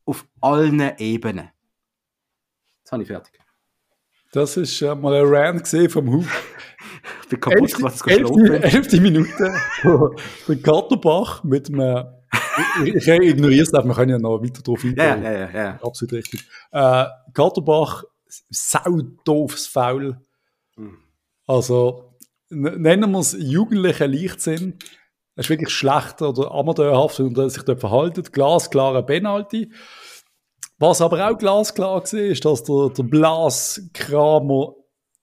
auf 0.04 0.26
allen 0.40 0.80
Ebenen. 0.98 1.50
Jetzt 2.80 2.92
habe 2.92 3.02
ich 3.02 3.08
fertig. 3.08 3.38
Das 4.32 4.56
ist 4.56 4.82
äh, 4.82 4.94
mal 4.94 5.14
ein 5.14 5.26
Rant 5.26 5.62
gesehen 5.62 5.88
vom 5.88 6.10
Hug. 6.10 6.26
Bin 7.28 7.40
kaputt, 7.40 7.60
Elfte, 7.60 7.82
geschlafen 7.82 8.46
elfte, 8.46 8.62
elfte 8.62 9.00
Minute. 9.00 9.54
der 10.48 10.56
Katterbach 10.56 11.44
mit 11.44 11.68
einem. 11.68 12.06
Ich, 12.84 12.94
ich 12.94 13.08
ignoriere 13.08 13.62
es 13.62 13.74
einfach, 13.74 13.88
wir 13.88 13.94
können 13.94 14.10
ja 14.12 14.18
noch 14.18 14.42
weiter 14.42 14.62
drauf 14.62 14.82
eingehen. 14.82 15.22
ja, 15.22 15.32
ja, 15.32 15.50
ja. 15.50 15.78
Absolut 15.82 16.14
richtig. 16.14 16.40
Äh, 16.72 17.04
Katterbach, 17.34 18.04
saudoofes 18.50 19.66
Foul. 19.66 20.20
Mhm. 20.76 20.98
Also, 21.46 22.14
nennen 22.48 23.10
wir 23.10 23.18
es 23.18 23.36
jugendlichen 23.38 24.12
Leichtsinn. 24.12 24.78
Es 25.34 25.46
ist 25.46 25.50
wirklich 25.50 25.70
schlecht 25.70 26.22
oder 26.22 26.50
amateurhaft, 26.50 27.20
und 27.20 27.36
er 27.36 27.50
sich 27.50 27.62
dort 27.62 27.80
verhalten. 27.80 28.22
Glasklarer 28.22 29.02
Penalty. 29.02 29.70
Was 30.78 31.00
aber 31.00 31.30
auch 31.30 31.38
glasklar 31.38 32.02
war, 32.02 32.14
ist, 32.14 32.44
dass 32.44 32.64
der, 32.64 32.90
der 32.90 33.02
Blas 33.02 33.80
Kramer 33.92 34.74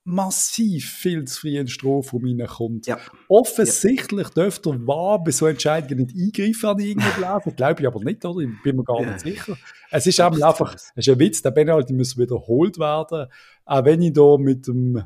massiv 0.05 0.89
viel 0.89 1.23
zu 1.25 1.39
früh 1.41 1.49
in 1.49 1.55
den 1.55 1.67
Strafraum 1.67 2.25
reinkommt. 2.25 2.87
Ja. 2.87 2.97
Offensichtlich 3.29 4.27
dürfte 4.29 4.71
der 4.71 5.19
bei 5.23 5.31
so 5.31 5.47
Entscheidungen 5.47 6.07
nicht 6.07 6.39
eingreifen 6.39 6.69
an 6.69 6.79
irgendeinem 6.79 7.13
Bläser. 7.15 7.51
Glaube 7.55 7.81
ich 7.81 7.87
aber 7.87 8.03
nicht, 8.03 8.25
oder? 8.25 8.39
Ich 8.41 8.61
bin 8.63 8.75
mir 8.75 8.83
gar 8.83 9.01
Ja. 9.01 9.07
nicht 9.13 9.21
sicher. 9.21 9.57
Es 9.91 10.05
ist 10.07 10.19
einmal 10.19 10.43
einfach, 10.43 10.73
es 10.75 10.91
ist 10.95 11.09
ein 11.09 11.19
Witz, 11.19 11.41
der 11.41 11.51
Penalty 11.51 11.93
muss 11.93 12.17
wiederholt 12.17 12.77
werden. 12.79 13.27
Auch 13.65 13.85
wenn 13.85 14.01
ich 14.01 14.13
da 14.13 14.37
mit 14.37 14.67
dem, 14.67 14.97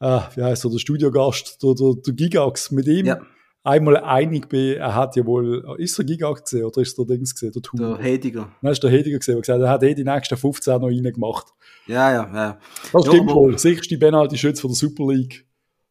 äh, 0.00 0.20
wie 0.34 0.42
heißt 0.42 0.64
er, 0.66 0.70
der 0.70 0.78
Studiogast, 0.78 1.62
der, 1.62 1.74
der, 1.74 1.94
der 2.06 2.14
Gigax, 2.14 2.70
mit 2.70 2.86
ihm 2.86 3.06
Ja. 3.06 3.20
Einmal 3.64 3.96
einig 3.98 4.48
bin, 4.48 4.76
er 4.76 4.94
hat 4.94 5.14
ja 5.16 5.24
wohl, 5.24 5.64
ist 5.78 5.96
der 5.98 6.04
Gigax 6.04 6.42
gesehen 6.44 6.64
oder 6.64 6.80
ist 6.82 6.96
der 6.98 7.04
Dings 7.04 7.32
gesehen, 7.34 7.52
der 7.52 7.62
Der 7.62 7.62
Tour? 7.62 7.98
Hediger. 7.98 8.48
Nein, 8.60 8.72
ist 8.72 8.82
der 8.82 8.90
Hediger 8.90 9.18
gesehen, 9.18 9.34
der 9.36 9.42
gesagt 9.42 9.60
hat, 9.60 9.66
er 9.66 9.70
hat 9.70 9.82
eh 9.82 9.94
die 9.94 10.04
nächsten 10.04 10.36
15 10.36 10.80
noch 10.80 10.88
reingemacht. 10.88 11.46
Ja, 11.86 12.10
ja, 12.12 12.34
ja. 12.34 12.58
Das 12.92 13.04
Ja, 13.06 13.12
stimmt 13.12 13.30
aber- 13.30 13.40
wohl. 13.40 13.58
Sicherste 13.58 13.98
Penalty-Schütz 13.98 14.60
von 14.60 14.70
der 14.70 14.76
Super 14.76 15.06
League. 15.12 15.46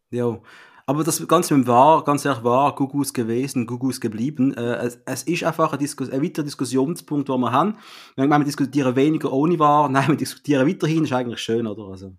Ja. 0.09 0.39
Aber 0.87 1.03
das 1.05 1.25
Ganze 1.27 1.53
mit 1.55 1.65
dem 1.65 1.67
war, 1.67 2.03
ganz 2.03 2.25
ehrlich, 2.25 2.43
war 2.43 2.75
Gugus 2.75 3.13
gewesen, 3.13 3.65
Gugus 3.65 4.01
geblieben. 4.01 4.53
Äh, 4.55 4.75
es, 4.87 4.99
es 5.05 5.23
ist 5.23 5.43
einfach 5.45 5.71
ein, 5.71 5.79
Diskus 5.79 6.09
ein 6.09 6.21
weiterer 6.21 6.43
Diskussionspunkt, 6.43 7.29
den 7.29 7.39
wir 7.39 7.51
haben. 7.51 7.77
Wir, 8.17 8.27
wir 8.27 8.43
diskutieren 8.43 8.95
weniger 8.97 9.31
ohne 9.31 9.57
war, 9.59 9.87
nein, 9.87 10.09
wir 10.09 10.15
diskutieren 10.17 10.67
weiterhin, 10.67 11.05
ist 11.05 11.13
eigentlich 11.13 11.39
schön, 11.39 11.65
oder? 11.67 11.83
Also, 11.91 12.13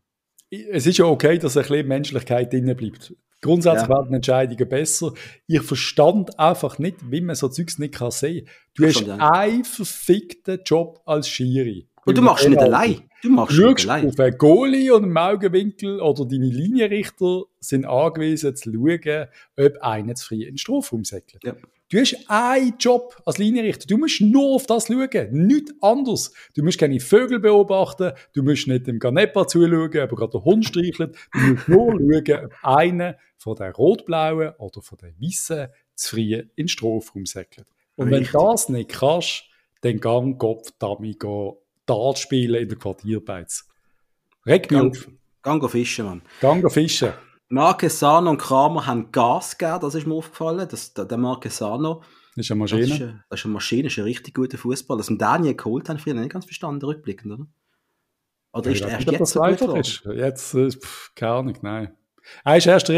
es 0.53 0.87
ist 0.87 0.99
ja 0.99 1.07
okay, 1.07 1.39
dass 1.39 1.57
ein 1.57 1.63
bisschen 1.63 1.89
Menschlichkeit 1.89 2.53
drin 2.53 2.75
bleibt. 2.77 3.15
Grundsätzlich 3.41 3.89
Ja. 3.89 3.97
werden 3.97 4.15
Entscheidungen 4.15 4.69
besser. 4.69 5.13
Ich 5.49 5.63
verstand 5.63 6.39
einfach 6.39 6.79
nicht, 6.79 6.99
wie 7.11 7.21
man 7.21 7.35
so 7.35 7.49
Zeugs 7.49 7.79
nicht 7.79 7.95
kann 7.95 8.11
sehen. 8.13 8.47
Du 8.75 8.85
hast 8.87 8.99
Verstand 8.99 9.19
ich 9.21 9.25
auch 9.25 9.31
einen 9.33 9.65
verfickten 9.65 10.61
Job 10.65 11.01
als 11.07 11.29
Schiri. 11.29 11.89
und 12.07 12.17
du 12.19 12.23
machst 12.23 12.49
nicht 12.49 12.61
allein. 12.61 13.03
Du 13.23 13.31
machst 13.31 13.57
Du 13.57 13.69
nicht 13.69 13.89
allein. 13.89 14.09
auf 14.09 14.19
einen 14.21 14.37
Goalie 14.39 14.91
und 14.93 15.05
im 15.05 15.17
Augenwinkel 15.17 16.01
oder 16.01 16.25
deine 16.25 16.47
Linienrichter 16.47 17.43
sind 17.61 17.85
angewiesen 17.85 18.55
zu 18.57 18.73
schauen, 18.73 19.27
ob 19.57 19.73
einer 19.81 20.15
zu 20.15 20.27
früh 20.27 20.43
in 20.43 20.51
den 20.55 20.59
Strafraum 20.59 21.05
säckelt. 21.05 21.43
Ja. 21.45 21.55
Du 21.93 22.01
hast 22.01 22.17
einen 22.27 22.73
Job 22.79 23.21
als 23.27 23.37
Linienrichter. 23.37 23.87
Du 23.87 23.99
musst 23.99 24.23
nur 24.23 24.55
auf 24.55 24.65
das 24.65 24.87
schauen. 24.87 25.29
Nichts 25.31 25.75
anderes. 25.83 26.33
Du 26.57 26.63
musst 26.63 26.79
keine 26.79 26.99
Vögel 27.01 27.39
beobachten. 27.39 28.13
Du 28.33 28.43
musst 28.43 28.67
nicht 28.67 28.87
dem 28.87 28.99
Ganepa 28.99 29.47
zuschauen, 29.47 29.89
ob 29.89 29.95
er 29.95 30.07
gerade 30.07 30.33
den 30.33 30.45
Hund 30.45 30.65
streichelt. 30.65 31.15
Du 31.35 31.39
musst 31.39 31.69
nur 31.69 31.91
schauen, 32.27 32.47
ob 32.47 32.53
einer 32.63 33.19
von 33.37 33.57
den 33.57 33.73
rot-blauen 33.73 34.55
oder 34.57 34.81
von 34.81 34.99
den 35.03 35.15
weißen 35.21 35.67
zu 35.95 36.17
früh 36.17 36.35
in 36.35 36.51
den 36.57 36.69
Strafraum 36.69 37.27
säckelt. 37.27 37.67
Und 37.97 38.09
Richtig. 38.09 38.33
wenn 38.33 38.41
du 38.41 38.51
das 38.51 38.69
nicht 38.71 38.89
kannst, 38.89 39.45
dann 39.83 40.01
gang 40.01 40.39
Kopf 40.39 40.71
Dummy 40.79 41.15
Dart 41.85 42.19
spielen 42.19 42.63
in 42.63 42.69
der 42.71 42.79
Quartierbeiz. 42.79 43.69
Reg 44.47 44.71
mich 44.71 44.81
Gang, 44.81 44.97
auf. 44.97 45.09
gang 45.43 45.71
fischen, 45.71 46.07
Mann. 46.07 46.23
Gang 46.41 46.73
fischen. 46.73 47.13
Marquesano 47.53 48.31
und 48.31 48.39
Kramer 48.39 48.87
haben 48.87 49.13
Gas 49.13 49.59
gegeben, 49.59 49.81
das 49.81 49.95
ist 49.95 50.07
mir 50.07 50.15
aufgefallen. 50.15 50.67
Das, 50.69 50.95
der, 50.95 51.05
der 51.05 51.19
Marquesano, 51.19 52.03
Das 52.35 52.47
ist 52.47 52.51
eine 52.53 52.63
das 52.63 52.73
ist, 52.73 52.89
Maschine. 52.91 53.09
ein- 53.11 53.25
das 53.29 53.41
ist 53.41 53.45
eine 53.47 53.55
Maschine, 53.55 53.83
das 53.85 53.93
ist 53.93 53.99
ein 53.99 54.05
richtig 54.05 54.35
guter 54.35 54.57
Fußball. 54.59 54.97
Das 54.97 55.11
wir 55.11 55.19
Daniel 55.19 55.55
geholt 55.55 55.89
haben, 55.89 55.99
früher 55.99 56.15
nicht 56.15 56.31
ganz 56.31 56.45
verstanden, 56.47 56.85
rückblickend, 56.85 57.33
oder? 57.33 57.47
Oder 58.55 58.71
ist 58.71 58.77
Ich 58.79 58.83
er 58.83 58.89
erst 58.91 59.11
jetzt 59.11 59.33
so 59.33 59.41
gut 59.41 59.59
geworden? 59.59 59.81
ist. 59.81 60.03
Jetzt, 60.15 60.55
äh, 60.55 60.71
pff, 60.71 61.15
keine 61.15 61.33
Ahnung, 61.33 61.59
nein. 61.63 61.97
Er 62.45 62.57
ist 62.57 62.67
erst 62.67 62.91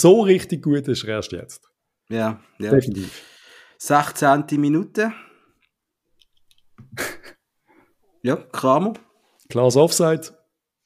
so 0.00 0.20
richtig 0.22 0.62
gut, 0.62 0.86
ist 0.88 1.04
er 1.04 1.08
erst 1.10 1.32
jetzt. 1.32 1.70
Ja, 2.10 2.40
ja. 2.58 2.70
Definitiv. 2.70 3.22
16. 3.78 4.44
Minute. 4.60 5.12
Ja, 8.22 8.34
Kramer. 8.36 8.94
Klares 9.48 9.76
Offside. 9.76 10.36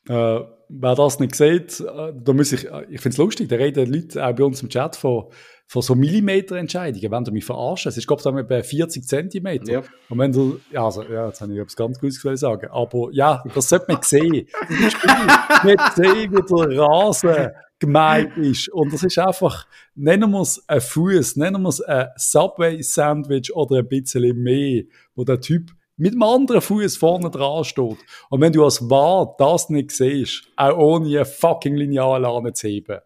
Äh, 0.06 0.40
wer 0.80 0.94
das 0.94 1.20
nicht 1.20 1.34
sieht, 1.34 1.80
äh, 1.80 2.12
da 2.14 2.32
muss 2.32 2.52
ich, 2.52 2.70
äh, 2.70 2.84
ich 2.88 3.00
finde 3.00 3.14
es 3.14 3.18
lustig, 3.18 3.48
da 3.48 3.56
reden 3.56 3.92
Leute 3.92 4.24
auch 4.24 4.34
bei 4.34 4.44
uns 4.44 4.62
im 4.62 4.68
Chat 4.68 4.96
von, 4.96 5.26
von 5.66 5.82
so 5.82 5.94
Millimeter-Entscheidungen, 5.94 7.10
wenn 7.10 7.24
du 7.24 7.32
mich 7.32 7.44
verarschen. 7.44 7.90
Es 7.90 7.96
ist, 7.96 8.06
glaube 8.06 8.40
ich, 8.40 8.46
bei 8.46 8.62
40 8.62 9.06
Zentimeter. 9.06 9.72
Ja. 9.72 9.82
Und 10.08 10.18
wenn 10.18 10.32
du, 10.32 10.60
ja, 10.70 10.84
also, 10.84 11.02
ja, 11.02 11.26
jetzt 11.26 11.40
habe 11.40 11.52
ich 11.52 11.58
etwas 11.58 11.76
ganz 11.76 12.00
Gutes 12.00 12.24
wollen 12.24 12.36
sagen, 12.36 12.68
aber 12.70 13.08
ja, 13.12 13.42
das 13.54 13.68
sollte 13.68 13.86
man 13.88 14.02
sehen. 14.02 14.46
Man 15.64 15.76
sehen, 15.94 16.32
wie 16.32 16.66
der 16.68 16.78
Rasen 16.78 17.52
gemeint 17.78 18.36
ist. 18.36 18.68
Und 18.68 18.92
das 18.92 19.02
ist 19.02 19.18
einfach, 19.18 19.66
nennen 19.94 20.30
wir 20.30 20.40
es 20.40 20.62
ein 20.68 20.80
Fuß, 20.80 21.36
nennen 21.36 21.62
wir 21.62 21.68
es 21.68 21.80
ein 21.80 22.08
Subway-Sandwich 22.16 23.54
oder 23.54 23.78
ein 23.78 23.88
bisschen 23.88 24.42
mehr, 24.42 24.84
wo 25.14 25.24
der 25.24 25.40
Typ 25.40 25.70
mit 26.02 26.14
dem 26.14 26.22
anderen 26.22 26.60
Fuß 26.60 26.96
vorne 26.96 27.30
dran 27.30 27.62
steht. 27.64 27.96
Und 28.28 28.40
wenn 28.40 28.52
du 28.52 28.64
als 28.64 28.90
Wahr 28.90 29.34
das 29.38 29.68
nicht 29.70 29.92
siehst, 29.92 30.42
auch 30.56 30.76
ohne 30.76 31.20
ein 31.20 31.24
fucking 31.24 31.76
Lineal 31.76 32.24
anzuheben, 32.24 32.98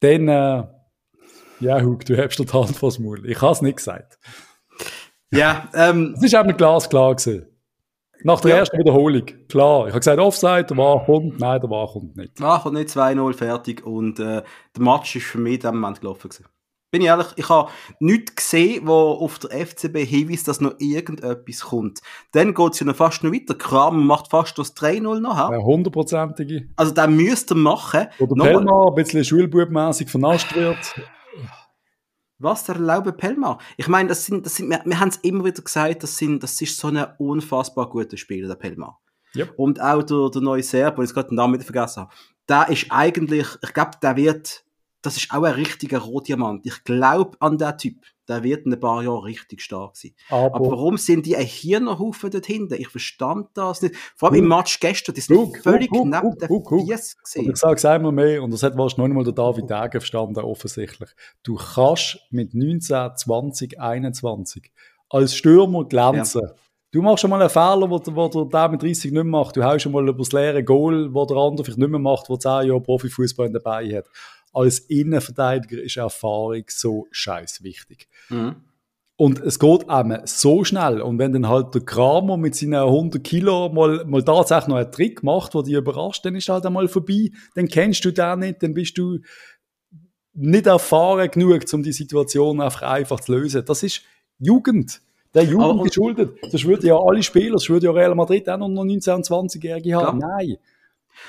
dann, 0.00 0.28
äh, 0.28 0.62
ja, 1.60 1.82
Hug, 1.82 2.04
du 2.04 2.16
hast 2.16 2.36
dir 2.38 2.44
die 2.44 2.52
Hand 2.52 2.76
vors 2.76 2.98
Maul. 2.98 3.28
Ich 3.28 3.40
habe 3.40 3.52
es 3.52 3.62
nicht 3.62 3.78
gesagt. 3.78 4.18
Ja, 5.32 5.68
ähm, 5.74 6.14
Es 6.16 6.22
ist 6.22 6.34
eben 6.34 6.56
glasklar 6.56 7.16
gewesen. 7.16 7.46
Nach 8.22 8.40
der 8.40 8.52
Ja. 8.52 8.56
ersten 8.58 8.78
Wiederholung. 8.78 9.24
Klar. 9.48 9.86
Ich 9.88 9.92
habe 9.92 9.98
gesagt, 10.00 10.18
Offside, 10.20 10.64
der 10.64 10.76
war 10.76 11.04
kommt. 11.04 11.40
Nein, 11.40 11.60
der 11.60 11.68
war 11.68 11.86
kommt 11.88 12.16
nicht. 12.16 12.32
Ach, 12.40 12.64
und 12.64 12.74
nicht 12.74 12.88
2-0 12.90 13.32
fertig 13.34 13.84
und 13.84 14.18
äh, 14.20 14.42
der 14.76 14.82
Match 14.82 15.16
ist 15.16 15.26
für 15.26 15.38
mich 15.38 15.54
in 15.54 15.60
dem 15.60 15.80
Moment 15.80 16.00
gelaufen. 16.00 16.28
Gewesen. 16.30 16.46
Bin 16.94 17.02
ich 17.02 17.08
ehrlich, 17.08 17.26
ich 17.34 17.48
habe 17.48 17.72
nichts 17.98 18.36
gesehen, 18.36 18.86
wo 18.86 18.92
auf 18.92 19.40
der 19.40 19.66
FCB 19.66 19.96
hinweist, 20.06 20.46
dass 20.46 20.60
noch 20.60 20.76
irgendetwas 20.78 21.62
kommt. 21.62 21.98
Dann 22.30 22.54
geht 22.54 22.72
es 22.72 22.78
ja 22.78 22.86
noch 22.86 22.94
fast 22.94 23.24
noch 23.24 23.32
weiter. 23.32 23.56
Kramer 23.56 23.98
macht 23.98 24.30
fast 24.30 24.56
das 24.58 24.76
3-0 24.76 25.18
nachher. 25.18 25.48
Eine 25.48 25.64
hundertprozentige. 25.64 26.68
Also, 26.76 26.94
den 26.94 27.16
müsst 27.16 27.50
ihr 27.50 27.56
machen. 27.56 28.06
Wo 28.18 28.26
der 28.26 28.36
Nochmal, 28.36 28.54
Pelmer 28.58 28.86
ein 28.90 28.94
bisschen 28.94 29.24
schulbubmässig 29.24 30.08
vernascht 30.08 30.54
wird. 30.54 30.78
Was, 32.38 32.62
der 32.62 32.76
Laube 32.76 33.12
Pelmar? 33.12 33.58
Ich 33.76 33.88
meine, 33.88 34.10
das 34.10 34.26
sind, 34.26 34.46
das 34.46 34.54
sind, 34.54 34.70
wir, 34.70 34.80
wir 34.84 35.00
haben 35.00 35.08
es 35.08 35.16
immer 35.16 35.44
wieder 35.44 35.62
gesagt, 35.62 36.04
das, 36.04 36.16
sind, 36.16 36.44
das 36.44 36.62
ist 36.62 36.78
so 36.78 36.86
ein 36.86 37.04
unfassbar 37.18 37.90
guter 37.90 38.16
Spieler, 38.16 38.46
der 38.46 38.54
Pelmar. 38.54 39.00
Yep. 39.34 39.54
Und 39.56 39.80
auch 39.80 40.04
der, 40.04 40.30
der 40.30 40.42
neue 40.42 40.62
Serb, 40.62 40.96
wo 40.96 41.02
ich 41.02 41.12
gerade 41.12 41.30
den 41.30 41.34
Namen 41.34 41.54
wieder 41.54 41.64
vergessen 41.64 42.02
habe, 42.02 42.14
der 42.48 42.68
ist 42.68 42.86
eigentlich, 42.90 43.48
ich 43.64 43.74
glaube, 43.74 43.92
der 44.00 44.14
wird, 44.14 44.63
das 45.04 45.18
ist 45.18 45.30
auch 45.32 45.42
ein 45.42 45.54
richtiger 45.54 45.98
Rohdiamant. 45.98 46.64
Ich 46.64 46.82
glaube 46.84 47.36
an 47.40 47.58
den 47.58 47.76
Typ. 47.78 47.96
Der 48.26 48.42
wird 48.42 48.64
in 48.64 48.72
ein 48.72 48.80
paar 48.80 49.02
Jahren 49.02 49.22
richtig 49.22 49.60
stark 49.60 49.98
sein. 49.98 50.12
Aber, 50.30 50.54
Aber 50.54 50.70
warum 50.70 50.96
sind 50.96 51.26
die 51.26 51.36
ein 51.36 51.44
Hirnerhaufen 51.44 52.30
dort 52.30 52.46
hinten? 52.46 52.72
Ich 52.80 52.88
verstand 52.88 53.48
das 53.52 53.82
nicht. 53.82 53.94
Vor 54.16 54.30
allem 54.30 54.36
uh, 54.36 54.42
im 54.42 54.48
Match 54.48 54.80
gestern, 54.80 55.14
die 55.14 55.20
sind 55.20 55.36
uh, 55.36 55.52
völlig 55.62 55.92
uh, 55.92 56.06
neben 56.06 56.28
uh, 56.28 56.34
der 56.34 56.50
uh, 56.50 56.86
Fies 56.86 57.18
gesehen. 57.22 57.50
Ich 57.50 57.56
sage 57.58 57.74
es 57.74 57.84
einmal 57.84 58.12
mehr, 58.12 58.42
und 58.42 58.50
das 58.50 58.62
hat 58.62 58.78
wahrscheinlich 58.78 58.96
noch 58.96 59.04
einmal 59.04 59.24
der 59.24 59.34
David 59.34 59.68
Degen 59.68 60.00
verstanden, 60.00 60.40
offensichtlich. 60.40 61.10
Du 61.42 61.56
kannst 61.56 62.18
mit 62.30 62.54
19, 62.54 63.10
20, 63.14 63.78
21 63.78 64.72
als 65.10 65.36
Stürmer 65.36 65.84
glänzen. 65.84 66.40
Ja. 66.46 66.54
Du 66.92 67.02
machst 67.02 67.20
schon 67.20 67.30
mal 67.30 67.40
einen 67.40 67.50
Fehler, 67.50 67.90
wo, 67.90 68.00
wo 68.06 68.44
der 68.44 68.68
mit 68.68 68.82
30 68.82 69.12
nicht 69.12 69.24
macht. 69.24 69.56
Du 69.56 69.64
haust 69.64 69.82
schon 69.82 69.92
mal 69.92 70.08
über 70.08 70.16
das 70.16 70.32
leere 70.32 70.64
Goal, 70.64 71.12
wo 71.12 71.26
der 71.26 71.36
andere 71.36 71.64
vielleicht 71.64 71.78
nicht 71.78 71.90
mehr 71.90 71.98
macht, 71.98 72.30
wo 72.30 72.36
10 72.36 72.68
Jahre 72.68 72.80
Profifußball 72.80 73.50
dabei 73.50 73.96
hat. 73.96 74.06
Als 74.54 74.78
Innenverteidiger 74.78 75.82
ist 75.82 75.96
Erfahrung 75.96 76.64
so 76.68 77.06
scheiß 77.10 77.62
wichtig. 77.62 78.08
Mhm. 78.30 78.56
Und 79.16 79.40
es 79.40 79.58
geht 79.58 79.88
einem 79.88 80.22
so 80.24 80.64
schnell. 80.64 81.00
Und 81.00 81.18
wenn 81.18 81.32
dann 81.32 81.48
halt 81.48 81.74
der 81.74 81.82
Kramer 81.82 82.36
mit 82.36 82.56
seinen 82.56 82.74
100 82.74 83.22
Kilo 83.22 83.68
mal, 83.68 84.04
mal 84.06 84.24
tatsächlich 84.24 84.68
noch 84.68 84.76
einen 84.76 84.90
Trick 84.90 85.22
macht, 85.22 85.54
der 85.54 85.62
dich 85.62 85.74
überrascht, 85.74 86.24
dann 86.24 86.34
ist 86.34 86.48
halt 86.48 86.66
einmal 86.66 86.88
vorbei. 86.88 87.30
Dann 87.54 87.68
kennst 87.68 88.04
du 88.04 88.10
den 88.10 88.40
nicht, 88.40 88.62
dann 88.62 88.74
bist 88.74 88.98
du 88.98 89.18
nicht 90.32 90.66
erfahren 90.66 91.30
genug, 91.30 91.62
um 91.72 91.82
die 91.82 91.92
Situation 91.92 92.60
einfach 92.60 92.82
einfach 92.82 93.20
zu 93.20 93.32
lösen. 93.32 93.64
Das 93.64 93.84
ist 93.84 94.02
Jugend 94.38 95.00
der 95.34 95.42
Jugend 95.42 95.64
aber, 95.64 95.84
geschuldet. 95.84 96.38
Das 96.52 96.64
würde 96.64 96.86
ja 96.86 96.96
alle 96.96 97.22
Spieler, 97.22 97.54
das 97.54 97.68
würde 97.68 97.86
ja 97.86 97.92
Real 97.92 98.14
Madrid 98.14 98.48
auch 98.48 98.56
noch 98.56 98.68
19- 98.68 99.14
und 99.14 99.26
20-Jährige 99.26 99.94
haben. 99.94 100.20
Klar. 100.20 100.38
Nein. 100.38 100.56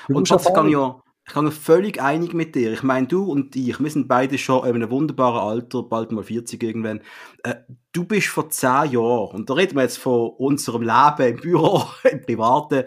und 0.08 0.28
Schatz, 0.28 0.46
ich 0.46 0.54
kann 0.54 0.68
ja, 0.68 1.00
ich 1.26 1.32
kann 1.32 1.50
völlig 1.50 2.00
einig 2.00 2.34
mit 2.34 2.54
dir. 2.54 2.72
Ich 2.72 2.84
meine, 2.84 3.08
du 3.08 3.24
und 3.24 3.56
ich, 3.56 3.80
wir 3.80 3.90
sind 3.90 4.06
beide 4.06 4.38
schon 4.38 4.66
in 4.66 4.76
einem 4.76 4.90
wunderbaren 4.90 5.40
Alter, 5.40 5.82
bald 5.82 6.12
mal 6.12 6.22
40 6.22 6.62
irgendwann. 6.62 7.00
Äh, 7.42 7.56
du 7.92 8.04
bist 8.04 8.28
vor 8.28 8.48
10 8.48 8.92
Jahren, 8.92 9.34
und 9.34 9.50
da 9.50 9.54
reden 9.54 9.74
wir 9.74 9.82
jetzt 9.82 9.98
von 9.98 10.30
unserem 10.38 10.82
Leben 10.82 11.34
im 11.34 11.40
Büro, 11.40 11.84
im 12.10 12.22
Privaten, 12.22 12.84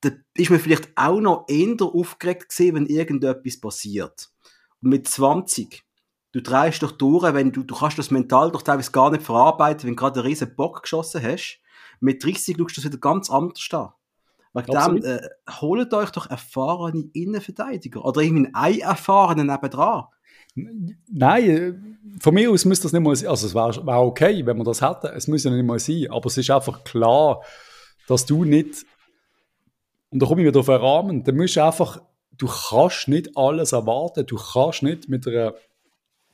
da 0.00 0.10
ist 0.34 0.50
man 0.50 0.60
vielleicht 0.60 0.90
auch 0.94 1.20
noch 1.20 1.46
eher 1.48 1.74
aufgeregt 1.82 2.50
gewesen, 2.50 2.76
wenn 2.76 2.86
irgendetwas 2.86 3.60
passiert. 3.60 4.30
Und 4.80 4.90
mit 4.90 5.08
20 5.08 5.82
du 6.36 6.42
drehst 6.42 6.82
doch 6.82 6.92
durch, 6.92 7.32
wenn 7.32 7.50
du, 7.50 7.62
du 7.62 7.74
kannst 7.74 7.98
das 7.98 8.10
mental 8.10 8.52
doch 8.52 8.60
teilweise 8.60 8.92
gar 8.92 9.10
nicht 9.10 9.22
verarbeiten, 9.22 9.84
wenn 9.84 9.96
du 9.96 10.00
gerade 10.00 10.20
einen 10.20 10.28
riesen 10.28 10.54
Bock 10.54 10.82
geschossen 10.82 11.22
hast. 11.22 11.60
Mit 11.98 12.22
30 12.22 12.56
schaust 12.58 12.76
du 12.76 12.80
das 12.82 12.84
wieder 12.84 12.98
ganz 12.98 13.30
anders 13.30 13.66
da. 13.70 13.96
Wegen 14.56 15.02
dem, 15.02 15.04
äh, 15.04 15.20
holt 15.60 15.92
euch 15.92 16.10
doch 16.10 16.30
erfahrene 16.30 17.10
Innenverteidiger. 17.12 18.04
Oder 18.04 18.22
irgendwie 18.22 18.50
einen 18.54 18.80
erfahrenen 18.80 19.48
nebendran. 19.48 20.04
Nein, 20.54 21.50
äh, 21.50 21.74
von 22.20 22.32
mir 22.32 22.50
aus 22.50 22.64
müsste 22.64 22.84
das 22.84 22.92
nicht 22.92 23.02
mal 23.02 23.14
sein. 23.14 23.28
Also, 23.28 23.46
es 23.46 23.54
wäre 23.54 23.86
wär 23.86 24.00
okay, 24.00 24.46
wenn 24.46 24.56
man 24.56 24.64
das 24.64 24.80
hätte. 24.80 25.08
Es 25.08 25.28
müsste 25.28 25.50
nicht 25.50 25.66
mal 25.66 25.78
sein. 25.78 26.06
Aber 26.10 26.26
es 26.26 26.38
ist 26.38 26.50
einfach 26.50 26.84
klar, 26.84 27.42
dass 28.08 28.24
du 28.24 28.44
nicht, 28.44 28.86
und 30.10 30.22
da 30.22 30.26
komme 30.26 30.40
ich 30.40 30.48
wieder 30.48 30.60
auf 30.60 30.70
einen 30.70 30.80
Rahmen, 30.82 31.24
dann 31.24 31.36
musst 31.36 31.56
du 31.56 31.64
einfach, 31.64 32.00
du 32.32 32.46
kannst 32.46 33.08
nicht 33.08 33.36
alles 33.36 33.72
erwarten. 33.72 34.24
Du 34.26 34.36
kannst 34.36 34.82
nicht 34.82 35.08
mit 35.10 35.28
einer 35.28 35.54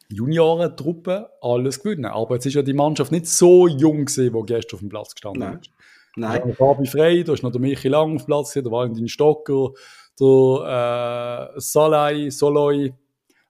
Juniorentruppe 0.08 1.30
alles 1.40 1.82
gewinnen. 1.82 2.06
Aber 2.06 2.34
jetzt 2.34 2.46
ist 2.46 2.54
ja 2.54 2.62
die 2.62 2.74
Mannschaft 2.74 3.10
nicht 3.10 3.26
so 3.26 3.66
jung 3.66 4.04
gewesen, 4.04 4.32
die 4.32 4.46
gestern 4.46 4.76
auf 4.76 4.80
dem 4.80 4.88
Platz 4.88 5.14
gestanden 5.14 5.40
Nein. 5.40 5.58
ist. 5.60 5.70
Nein. 6.16 6.42
Ja, 6.46 6.54
Fabi 6.54 6.86
Frey, 6.86 7.24
da 7.24 7.32
ist 7.32 7.42
noch 7.42 7.52
der 7.52 7.60
Michi 7.60 7.88
Lang 7.88 8.16
auf 8.16 8.26
Platz, 8.26 8.52
der 8.52 8.64
Valentin 8.64 9.08
Stocker, 9.08 9.70
der 10.20 11.52
äh, 11.56 11.60
Salai, 11.60 12.30
Soloy. 12.30 12.92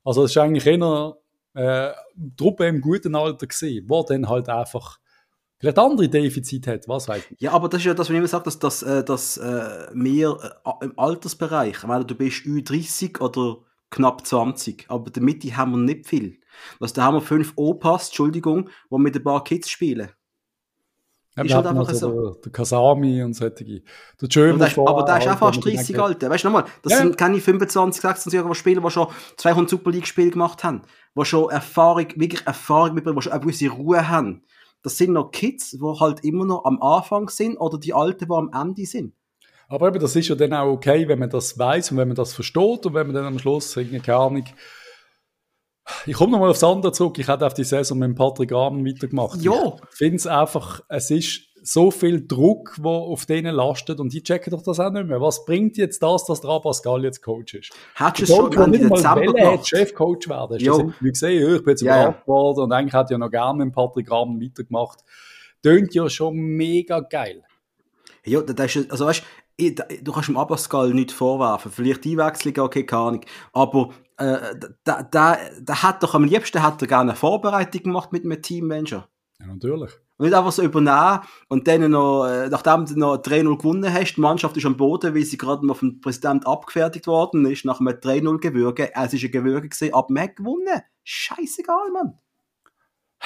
Also 0.04 0.24
es 0.24 0.30
ist 0.30 0.38
eigentlich 0.38 0.66
eher 0.66 1.16
äh, 1.54 1.90
Truppe 2.36 2.66
im 2.66 2.80
guten 2.80 3.14
Alter 3.14 3.46
gewesen, 3.46 3.86
wo 3.88 4.02
dann 4.02 4.28
halt 4.28 4.48
einfach 4.48 4.98
vielleicht 5.58 5.78
andere 5.78 6.08
Defizite 6.08 6.72
hat, 6.72 6.88
was 6.88 7.08
weiß 7.08 7.22
ich. 7.30 7.40
Ja, 7.40 7.52
aber 7.52 7.68
das 7.68 7.80
ist 7.80 7.86
ja 7.86 7.94
das, 7.94 8.08
was 8.08 8.10
ich 8.10 8.18
immer 8.18 8.28
sage, 8.28 8.44
dass, 8.44 8.58
dass, 8.58 8.82
äh, 8.82 9.04
dass 9.04 9.36
äh, 9.38 9.86
wir 9.92 10.38
äh, 10.64 10.84
im 10.84 10.98
Altersbereich, 10.98 11.86
weil 11.86 12.04
du 12.04 12.14
bist 12.14 12.44
Ü30 12.44 13.20
oder 13.20 13.58
knapp 13.90 14.26
20, 14.26 14.86
aber 14.88 15.06
in 15.06 15.12
der 15.12 15.22
Mitte 15.22 15.56
haben 15.56 15.72
wir 15.72 15.78
nicht 15.78 16.06
viel. 16.06 16.40
Also 16.80 16.94
da 16.94 17.04
haben 17.04 17.14
wir 17.14 17.20
fünf 17.20 17.52
Opas, 17.56 18.08
Entschuldigung, 18.08 18.70
die 18.90 18.98
mit 18.98 19.16
ein 19.16 19.22
paar 19.22 19.44
Kids 19.44 19.70
spielen. 19.70 20.10
Ja, 21.36 21.44
ist 21.44 21.54
halt 21.54 21.66
einfach 21.66 21.94
so. 21.94 22.32
Der, 22.32 22.42
der 22.42 22.52
Kasami 22.52 23.22
und 23.22 23.34
solche. 23.34 23.64
Der 23.64 23.82
ist, 24.20 24.78
Aber 24.78 25.04
der 25.04 25.18
ist 25.18 25.28
auch 25.28 25.38
fast 25.38 25.64
30, 25.64 25.98
Alter. 25.98 26.28
Weißt 26.28 26.44
du 26.44 26.48
nochmal, 26.48 26.64
das 26.82 26.92
ja. 26.92 26.98
sind 26.98 27.16
keine 27.16 27.40
25, 27.40 28.02
26 28.02 28.32
Jahre 28.38 28.54
Spieler, 28.54 28.82
die 28.82 28.90
schon 28.90 29.08
200 29.38 29.70
Super 29.70 29.90
League-Spiele 29.90 30.30
gemacht 30.30 30.62
haben, 30.62 30.82
die 31.16 31.24
schon 31.24 31.50
Erfahrung, 31.50 32.06
wirklich 32.16 32.46
Erfahrung 32.46 32.94
mitbringen, 32.94 33.16
die 33.16 33.22
schon 33.22 33.32
eine 33.32 33.40
gewisse 33.40 33.68
Ruhe 33.68 34.08
haben. 34.08 34.42
Das 34.82 34.98
sind 34.98 35.12
noch 35.12 35.30
Kids, 35.30 35.70
die 35.70 36.00
halt 36.00 36.24
immer 36.24 36.44
noch 36.44 36.64
am 36.64 36.82
Anfang 36.82 37.28
sind 37.30 37.56
oder 37.56 37.78
die 37.78 37.94
Alten, 37.94 38.26
die 38.26 38.34
am 38.34 38.50
Ende 38.52 38.84
sind. 38.84 39.14
Aber 39.68 39.88
eben, 39.88 40.00
das 40.00 40.14
ist 40.14 40.28
ja 40.28 40.34
dann 40.34 40.52
auch 40.52 40.70
okay, 40.70 41.08
wenn 41.08 41.18
man 41.18 41.30
das 41.30 41.58
weiß 41.58 41.92
und 41.92 41.96
wenn 41.96 42.08
man 42.08 42.16
das 42.16 42.34
versteht 42.34 42.84
und 42.84 42.92
wenn 42.92 43.06
man 43.06 43.16
dann 43.16 43.24
am 43.24 43.38
Schluss, 43.38 43.74
keine 43.74 44.16
Ahnung, 44.16 44.44
ich 46.06 46.14
komme 46.14 46.32
nochmal 46.32 46.50
aufs 46.50 46.64
andere 46.64 46.92
zurück. 46.92 47.18
Ich 47.18 47.28
hätte 47.28 47.46
auf 47.46 47.54
die 47.54 47.64
Saison 47.64 47.98
mit 47.98 48.14
Patrick 48.16 48.52
Rahmen 48.52 48.86
weitergemacht. 48.86 49.40
Ja. 49.42 49.76
Ich 49.90 49.96
finde 49.96 50.16
es 50.16 50.26
einfach, 50.26 50.80
es 50.88 51.10
ist 51.10 51.48
so 51.64 51.90
viel 51.90 52.26
Druck, 52.26 52.74
der 52.78 52.90
auf 52.90 53.24
denen 53.24 53.54
lastet 53.54 54.00
und 54.00 54.12
die 54.12 54.22
checken 54.22 54.50
doch 54.50 54.62
das 54.62 54.80
auch 54.80 54.90
nicht 54.90 55.06
mehr. 55.06 55.20
Was 55.20 55.44
bringt 55.44 55.76
jetzt 55.76 56.02
das, 56.02 56.24
dass 56.24 56.40
der 56.40 56.50
Abascal 56.50 57.04
jetzt 57.04 57.22
Coach 57.22 57.54
ist? 57.54 57.70
Hättest 57.94 58.32
du 58.32 58.48
es 58.48 58.54
schon 58.54 58.70
nicht 58.70 58.82
mal 58.82 58.96
Dezember 58.96 59.64
Chefcoach 59.64 60.28
werden? 60.28 60.58
Du 60.58 60.88
das 60.88 60.98
gesehen? 60.98 61.54
Ich 61.54 61.62
bin 61.62 61.70
jetzt 61.70 61.82
ja, 61.82 62.02
überrascht 62.02 62.26
worden 62.26 62.60
und 62.64 62.72
eigentlich 62.72 62.94
hätte 62.94 63.06
ich 63.06 63.10
ja 63.12 63.18
noch 63.18 63.30
gerne 63.30 63.64
mit 63.64 63.74
Patrick 63.74 64.10
Rahmen 64.10 64.40
weitergemacht. 64.42 65.00
Tönt 65.62 65.94
ja 65.94 66.08
schon 66.10 66.34
mega 66.34 67.00
geil. 67.00 67.44
Ja, 68.24 68.40
das 68.40 68.76
ist, 68.76 68.90
also 68.90 69.06
weißt, 69.06 69.22
du 69.58 70.12
kannst 70.12 70.28
dem 70.28 70.36
Abascal 70.36 70.92
nicht 70.94 71.12
vorwerfen. 71.12 71.70
Vielleicht 71.72 72.06
Einwechslung, 72.06 72.58
okay, 72.58 72.84
keine 72.84 73.02
Ahnung. 73.02 73.20
Aber 73.52 73.90
äh, 74.16 74.54
da, 74.84 75.02
da, 75.02 75.38
da 75.60 75.82
hat 75.82 76.02
doch 76.02 76.14
am 76.14 76.24
liebsten 76.24 76.62
hat 76.62 76.80
er 76.82 76.88
gerne 76.88 77.12
eine 77.12 77.16
Vorbereitung 77.16 77.82
gemacht 77.84 78.12
mit 78.12 78.24
einem 78.24 78.40
Teammanager. 78.40 79.08
Ja, 79.40 79.46
natürlich. 79.46 79.90
Und 80.18 80.26
nicht 80.26 80.36
einfach 80.36 80.52
so 80.52 80.62
übernehmen 80.62 81.20
und 81.48 81.66
dann 81.66 81.90
noch, 81.90 82.26
äh, 82.26 82.48
nachdem 82.48 82.86
du 82.86 82.98
noch 82.98 83.16
3-0 83.16 83.56
gewonnen 83.56 83.92
hast, 83.92 84.14
die 84.14 84.20
Mannschaft 84.20 84.56
ist 84.56 84.66
am 84.66 84.76
Boden, 84.76 85.14
weil 85.14 85.24
sie 85.24 85.38
gerade 85.38 85.66
noch 85.66 85.78
vom 85.78 86.00
Präsident 86.00 86.46
abgefertigt 86.46 87.06
worden 87.06 87.44
ist, 87.46 87.64
nach 87.64 87.80
einem 87.80 87.88
3-0 87.88 88.38
Gewürge. 88.38 88.94
Es 88.94 89.12
ist 89.12 89.24
ein 89.24 89.32
Gewürge 89.32 89.68
gesehen, 89.68 89.94
aber 89.94 90.06
man 90.10 90.24
hat 90.24 90.36
gewonnen. 90.36 90.82
Scheißegal, 91.02 91.90
Mann. 91.92 92.18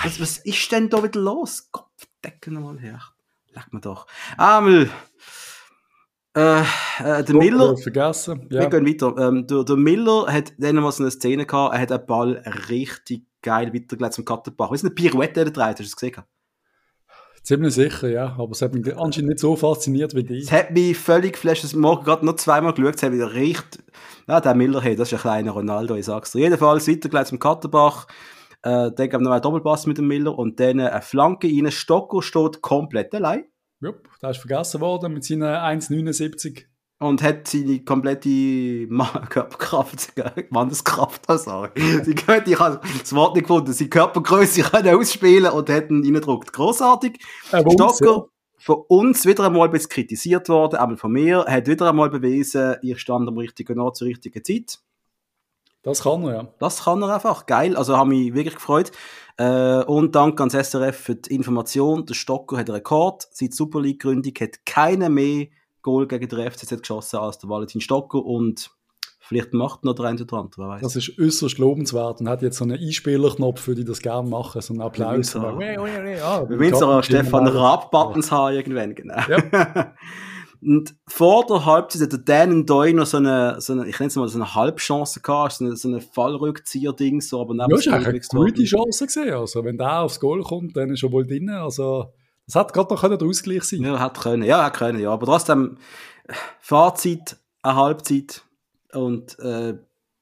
Was, 0.03 0.21
was 0.21 0.39
ist 0.39 0.73
denn 0.73 0.89
da 0.89 1.03
wieder 1.03 1.21
los? 1.21 1.69
Gott, 1.73 1.91
deckel 2.25 2.55
mal 2.55 2.79
her. 2.79 3.01
Leg 3.53 3.73
mir 3.73 3.81
doch. 3.81 4.07
Amel. 4.37 4.91
Äh, 6.37 6.61
äh, 7.03 7.25
der 7.25 7.35
Miller. 7.35 7.77
Vergessen. 7.79 8.46
Ja. 8.51 8.61
Wir 8.61 8.68
gehen 8.68 8.87
weiter. 8.87 9.16
Ähm, 9.16 9.46
der, 9.46 9.64
der, 9.64 9.77
Miller 9.77 10.27
hat 10.31 10.53
dann 10.59 10.77
mal 10.77 10.92
so 10.92 11.03
eine 11.03 11.11
Szene 11.11 11.46
gehabt, 11.46 11.75
er 11.75 11.81
hat 11.81 11.90
den 11.90 12.07
Ball 12.07 12.42
richtig 12.68 13.25
geil 13.40 13.72
weitergelegt 13.72 14.12
zum 14.12 14.27
Kattenbach. 14.27 14.70
Wie 14.70 14.75
ist 14.75 14.85
eine 14.85 14.90
Pirouette 14.90 15.44
der 15.44 15.51
dreht, 15.51 15.79
hast 15.79 15.79
du 15.79 15.85
es 15.85 15.96
gesehen? 15.96 16.22
Ziemlich 17.42 17.75
sicher, 17.75 18.09
ja. 18.09 18.37
Aber 18.38 18.51
es 18.51 18.61
hat 18.61 18.75
mich 18.75 18.87
anscheinend 18.99 19.31
nicht 19.31 19.38
so 19.38 19.57
fasziniert 19.57 20.14
wie 20.14 20.25
dich. 20.25 20.44
Es 20.44 20.53
hat 20.53 20.72
mich 20.72 20.99
völlig 20.99 21.35
geflasht. 21.35 21.64
Ich 21.64 21.75
morgen 21.75 22.05
gerade 22.05 22.27
noch 22.27 22.37
zweimal 22.37 22.75
geschaut, 22.75 22.96
es 22.96 23.03
hat 23.03 23.12
wieder 23.12 23.33
richtig. 23.33 23.85
Ja, 24.29 24.40
der 24.40 24.55
Miller, 24.55 24.83
hey, 24.83 24.94
das 24.94 25.09
ist 25.09 25.14
ein 25.14 25.20
kleiner 25.20 25.53
Ronaldo, 25.53 25.94
ich 25.94 26.05
sag's 26.05 26.33
dir. 26.33 26.40
Jedenfalls 26.40 26.87
weitergelegt 26.87 27.29
zum 27.29 27.38
Kattenbach. 27.38 28.09
Äh, 28.62 28.90
dann 28.92 29.09
gab 29.09 29.20
es 29.20 29.25
noch 29.25 29.31
einen 29.31 29.42
Doppelpass 29.42 29.87
mit 29.87 29.96
dem 29.96 30.09
Miller 30.09 30.37
und 30.37 30.61
dann 30.61 30.81
eine 30.81 31.01
Flanke 31.01 31.46
rein. 31.46 31.70
Stocker 31.70 32.20
steht 32.20 32.61
komplett 32.61 33.14
allein. 33.14 33.44
Jupp, 33.81 34.09
der 34.23 34.31
ist 34.31 34.39
vergessen 34.39 34.81
worden 34.81 35.12
mit 35.12 35.25
seinen 35.25 35.43
1,79. 35.43 36.65
Und 36.99 37.23
hat 37.23 37.47
seine 37.47 37.85
komplette 37.85 38.89
Körperkraft, 39.29 40.15
Manneskraft, 40.51 41.29
also. 41.29 41.69
Sie 41.75 42.15
könnte, 42.15 42.51
ich 42.51 42.59
habe 42.59 42.81
das 42.99 43.15
Wort 43.15 43.35
nicht 43.35 43.47
gefunden, 43.47 43.75
seine 43.75 43.91
Körpergröße 43.91 44.62
können 44.62 44.97
ausspielen 44.97 45.53
und 45.53 45.69
hat 45.69 45.91
ihn 45.91 46.03
reingedruckt. 46.03 46.55
Grossartig. 46.55 47.19
Stocker, 47.45 48.29
von 48.59 48.83
uns 48.89 49.27
wieder 49.27 49.45
einmal 49.45 49.71
kritisiert 49.71 50.49
worden, 50.49 50.77
aber 50.77 50.97
von 50.97 51.12
mir, 51.12 51.45
hat 51.47 51.67
wieder 51.67 51.91
einmal 51.91 52.09
bewiesen, 52.09 52.77
ich 52.81 52.99
stand 52.99 53.29
am 53.29 53.37
richtigen 53.37 53.79
Ort 53.79 53.97
zur 53.97 54.09
richtigen 54.09 54.43
Zeit. 54.43 54.79
Das 55.87 56.03
kann 56.03 56.25
er, 56.25 56.35
ja. 56.35 56.49
Das 56.59 56.83
kann 56.83 57.01
er 57.01 57.14
einfach. 57.14 57.46
Geil. 57.46 57.77
Also, 57.77 57.96
habe 57.96 58.09
mich 58.09 58.35
wirklich 58.35 58.57
gefreut. 58.57 58.90
Äh, 59.37 59.85
und 59.85 60.16
danke 60.16 60.42
ans 60.42 60.55
SRF 60.55 60.96
für 60.96 61.14
die 61.14 61.33
Information. 61.33 62.05
Der 62.07 62.14
Stocker 62.14 62.57
hat 62.57 62.68
einen 62.68 62.75
Rekord. 62.75 63.29
Seit 63.31 63.55
Super 63.55 63.81
League-Gründung 63.81 64.33
hat 64.40 64.66
keiner 64.66 65.09
mehr 65.09 65.46
Goal 65.83 66.09
gegen 66.09 66.27
den 66.27 66.51
FCZ 66.51 66.81
geschossen 66.81 67.18
als 67.20 67.38
der 67.38 67.49
Valentin 67.49 67.81
Stocker. 67.81 68.25
Und 68.25 68.72
vielleicht 69.20 69.55
macht 69.55 69.85
noch 69.85 69.94
der 69.94 70.07
eine 70.07 70.20
oder 70.20 70.38
andere, 70.38 70.62
wer 70.62 70.68
weiß. 70.70 70.83
Das 70.83 70.96
ist 70.96 71.20
äußerst 71.20 71.59
lobenswert 71.59 72.20
und 72.20 72.29
hat 72.29 72.42
jetzt 72.42 72.59
so 72.59 72.64
einen 72.64 72.81
Einspielerknopf, 72.81 73.61
für 73.61 73.77
die 73.77 73.85
das 73.85 74.01
gerne 74.01 74.29
machen, 74.29 74.61
so 74.62 74.75
einen 74.75 74.83
Applaus. 74.83 75.37
Wir 75.37 76.57
müssen 76.57 76.83
auch 76.83 77.05
Stefan 77.05 77.46
Raab-Buttons 77.46 78.33
haben 78.33 78.57
irgendwann, 78.57 78.92
genau. 78.96 79.20
Ja. 79.29 79.94
Und 80.67 80.97
vor 81.07 81.47
der 81.47 81.65
Halbzeit 81.65 82.03
hat 82.03 82.13
der 82.13 82.19
Dan 82.19 82.67
Doy 82.67 82.93
noch 82.93 83.07
so 83.07 83.19
eine, 83.19 83.61
so 83.61 83.73
eine, 83.73 83.87
ich 83.87 84.01
nenne 84.01 84.09
es 84.09 84.17
mal 84.17 84.29
so 84.29 84.37
eine 84.37 84.53
Halbchance 84.53 85.21
gehabt, 85.21 85.53
so 85.53 85.65
eine, 85.65 85.77
so 85.77 85.87
eine 85.87 86.01
Fallrückzieher-Ding, 86.01 87.21
so, 87.21 87.41
aber 87.41 87.55
Ja, 87.55 87.77
ist 87.77 87.87
eine 87.87 88.21
gute 88.45 88.65
Chance 88.65 89.07
gesehen. 89.07 89.35
Also, 89.35 89.65
wenn 89.65 89.79
der 89.79 90.01
aufs 90.01 90.19
Goal 90.19 90.43
kommt, 90.43 90.77
dann 90.77 90.91
ist 90.91 91.05
er 91.05 91.13
wohl 91.13 91.25
drin. 91.25 91.49
Also, 91.51 92.13
das 92.47 92.57
hat 92.57 92.73
gerade 92.73 92.93
noch 92.93 93.01
der 93.01 93.29
Ausgleich 93.29 93.63
sein. 93.63 93.85
Ja, 93.85 94.01
hat 94.01 94.19
können. 94.19 94.43
Ja, 94.43 94.65
hat 94.65 94.75
können, 94.75 94.99
ja. 94.99 95.13
Aber 95.13 95.27
trotzdem, 95.27 95.77
Fazit, 96.59 97.37
eine 97.63 97.77
Halbzeit. 97.77 98.43
Und, 98.93 99.39
äh, 99.39 99.79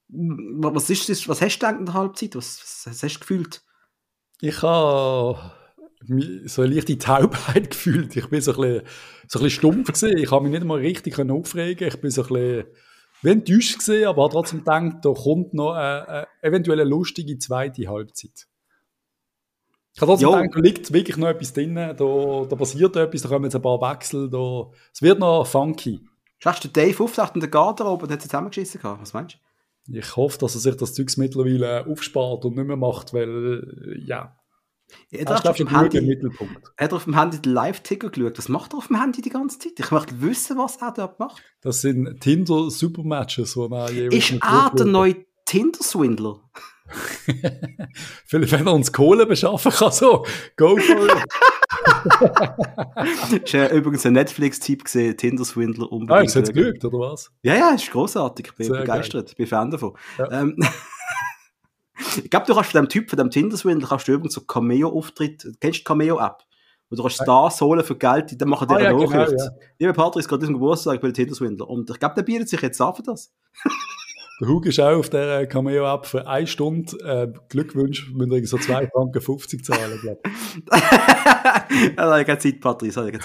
was 0.09 0.91
ist 0.91 1.09
das, 1.09 1.27
was 1.27 1.41
hast 1.41 1.59
du 1.59 1.67
gedacht 1.67 1.81
in 1.81 1.87
der 1.87 1.95
Halbzeit? 1.95 2.37
Was, 2.37 2.61
was, 2.63 2.83
was 2.87 3.03
hast 3.03 3.15
du 3.15 3.21
gefühlt? 3.21 3.63
Ich 4.43 4.61
habe 4.61 5.39
so 6.47 6.63
eine 6.63 6.75
leichte 6.75 6.99
Taubheit 6.99 7.71
gefühlt. 7.71 8.17
Ich 8.17 8.29
bin 8.29 8.41
so 8.41 8.53
ein 8.53 8.61
bisschen, 8.61 8.83
so 9.29 9.39
ein 9.39 9.45
bisschen 9.45 9.51
stumpf 9.51 9.93
gesehen. 9.93 10.19
Ich 10.19 10.31
habe 10.31 10.45
mich 10.45 10.53
nicht 10.53 10.65
mal 10.65 10.79
richtig 10.79 11.19
aufregen 11.19 11.89
Ich 11.89 12.01
bin 12.01 12.11
so 12.11 12.23
ein 12.23 12.29
bisschen 12.29 12.65
enttäuscht 13.23 13.79
gesehen, 13.79 14.07
aber 14.07 14.25
habe 14.25 14.33
trotzdem 14.33 14.61
gedacht, 14.61 14.97
da 15.03 15.13
kommt 15.13 15.55
noch 15.55 15.73
eine, 15.73 16.09
eine 16.09 16.27
eventuell 16.43 16.87
lustige 16.87 17.39
zweite 17.39 17.89
Halbzeit. 17.89 18.47
Ich 19.95 20.01
habe 20.01 20.11
trotzdem 20.13 20.31
gedacht, 20.31 20.51
da 20.55 20.61
liegt 20.61 20.93
wirklich 20.93 21.17
noch 21.17 21.29
etwas 21.29 21.53
drin, 21.53 21.75
da, 21.75 21.95
da 21.95 22.57
passiert 22.57 22.97
etwas, 22.97 23.23
da 23.23 23.29
kommen 23.29 23.45
jetzt 23.45 23.55
ein 23.55 23.63
paar 23.63 23.81
Wechsel, 23.81 24.29
da, 24.29 24.71
es 24.93 25.01
wird 25.01 25.21
noch 25.21 25.47
funky. 25.47 26.01
Hast 26.45 26.65
du 26.65 26.69
Dave 26.69 27.03
aufgedacht 27.03 27.35
in 27.35 27.41
der 27.41 27.49
Garderobe 27.49 28.05
und 28.05 28.13
hat 28.13 28.21
sie 28.21 28.29
zusammengeschissen 28.29 28.81
gehabt? 28.81 29.01
Was 29.01 29.15
meinst 29.15 29.37
du? 29.37 29.99
Ich 29.99 30.17
hoffe, 30.17 30.39
dass 30.39 30.55
er 30.55 30.61
sich 30.61 30.77
das 30.77 30.95
Zeugs 30.95 31.17
mittlerweile 31.17 31.87
aufspart 31.87 32.45
und 32.45 32.57
nicht 32.57 32.67
mehr 32.67 32.77
macht, 32.77 33.15
weil, 33.15 34.03
ja, 34.05 34.37
hat 35.13 35.45
er, 35.45 35.51
auf 35.51 35.57
dem 35.57 35.69
Handy, 35.69 36.21
hat 36.77 36.93
er 36.93 36.97
auf 36.97 37.05
dem 37.05 37.19
Handy 37.19 37.41
den 37.41 37.53
Live-Ticker 37.53 38.11
geschaut? 38.11 38.39
Was 38.39 38.49
macht 38.49 38.75
er 38.75 38.79
auf 38.79 38.89
dem 38.89 39.01
Handy 39.01 39.23
die 39.23 39.31
ganze 39.31 39.59
Zeit? 39.59 39.73
Ich 39.79 39.91
möchte 39.91 40.21
wissen, 40.21 40.59
was 40.59 40.77
er 40.77 40.93
dort 40.93 41.19
macht. 41.19 41.43
Das 41.61 41.81
sind 41.81 42.21
Tinder-Supermatches, 42.21 43.57
wo 43.57 43.67
er 43.67 43.91
jeweils 43.91 44.31
Ist 44.31 44.43
er 44.43 44.73
der 44.77 44.87
neue 44.87 45.17
Tinder-Swindler? 45.47 46.41
Vielleicht, 48.27 48.53
wenn 48.53 48.67
er 48.67 48.75
uns 48.75 48.93
Kohle 48.93 49.27
beschaffen 49.27 49.73
kann, 49.73 49.93
so, 49.93 50.25
go 50.57 50.77
for 50.77 51.07
it. 51.07 51.25
ist 53.45 53.53
ja 53.53 53.71
übrigens 53.71 54.05
ein 54.07 54.13
Netflix-Typ 54.13 54.85
gesehen, 54.85 55.17
Tinder-Swindler 55.17 55.91
unbedingt. 55.91 56.21
Ah, 56.21 56.23
ist 56.25 56.35
jetzt 56.35 56.53
gelügt, 56.53 56.85
oder 56.85 56.99
was? 56.99 57.31
Ja, 57.43 57.55
ja, 57.55 57.71
ist 57.71 57.91
großartig. 57.91 58.49
Ich 58.51 58.55
bin 58.55 58.67
Sehr 58.67 58.81
begeistert. 58.81 59.31
Ich 59.31 59.37
bin 59.37 59.47
Fan 59.47 59.71
davon. 59.71 59.97
Ja. 60.19 60.31
Ähm, 60.43 60.57
ich 62.23 62.31
glaube, 62.31 62.47
du 62.47 62.55
kannst 62.55 62.73
von 62.73 62.83
dem 62.83 62.89
Typ, 62.89 63.11
von 63.11 63.17
dem 63.17 63.31
Tinder-Swindler, 63.31 63.89
kannst 63.89 64.09
du 64.09 64.13
übrigens 64.13 64.35
so 64.35 64.43
Cameo-Auftritt, 64.43 65.43
kennst 65.61 65.79
du 65.79 65.81
die 65.81 65.85
Cameo-App? 65.85 66.43
Wo 66.91 66.97
du 66.97 67.03
kannst 67.03 67.23
Stars 67.23 67.61
holen 67.61 67.85
für 67.85 67.97
Geld, 67.97 68.41
dann 68.41 68.49
machen 68.49 68.69
die 68.69 68.75
ah, 68.75 68.81
ja, 68.81 68.93
genau, 68.93 69.31
ja. 69.31 69.51
Lieber 69.79 69.93
Patrick, 69.93 70.29
gerade 70.29 70.41
diesem 70.41 70.55
Geburtstag, 70.55 70.97
ich 70.97 71.01
bin 71.01 71.15
Tinder-Swindler. 71.15 71.69
Und 71.69 71.91
ich 71.91 71.99
glaube, 71.99 72.15
der 72.15 72.23
bietet 72.23 72.49
sich 72.49 72.61
jetzt 72.61 72.81
an 72.81 72.95
für 72.95 73.03
das. 73.03 73.33
Der 74.41 74.49
Hug 74.49 74.67
ist 74.67 74.81
auch 74.81 74.99
auf 74.99 75.11
der 75.11 75.47
Cameo-App 75.47 76.07
für 76.07 76.27
eine 76.27 76.47
Stunde. 76.49 76.97
Äh, 77.05 77.33
Glückwunsch, 77.49 78.11
müssen 78.13 78.33
wir 78.33 78.47
so 78.47 78.57
2,50 78.57 78.91
Franken 78.91 79.63
zahlen, 79.63 80.01
glaube 80.01 80.21
ich. 80.25 81.97
habe 81.99 82.39
Zeit, 82.39 82.61
Patrick. 82.61 82.97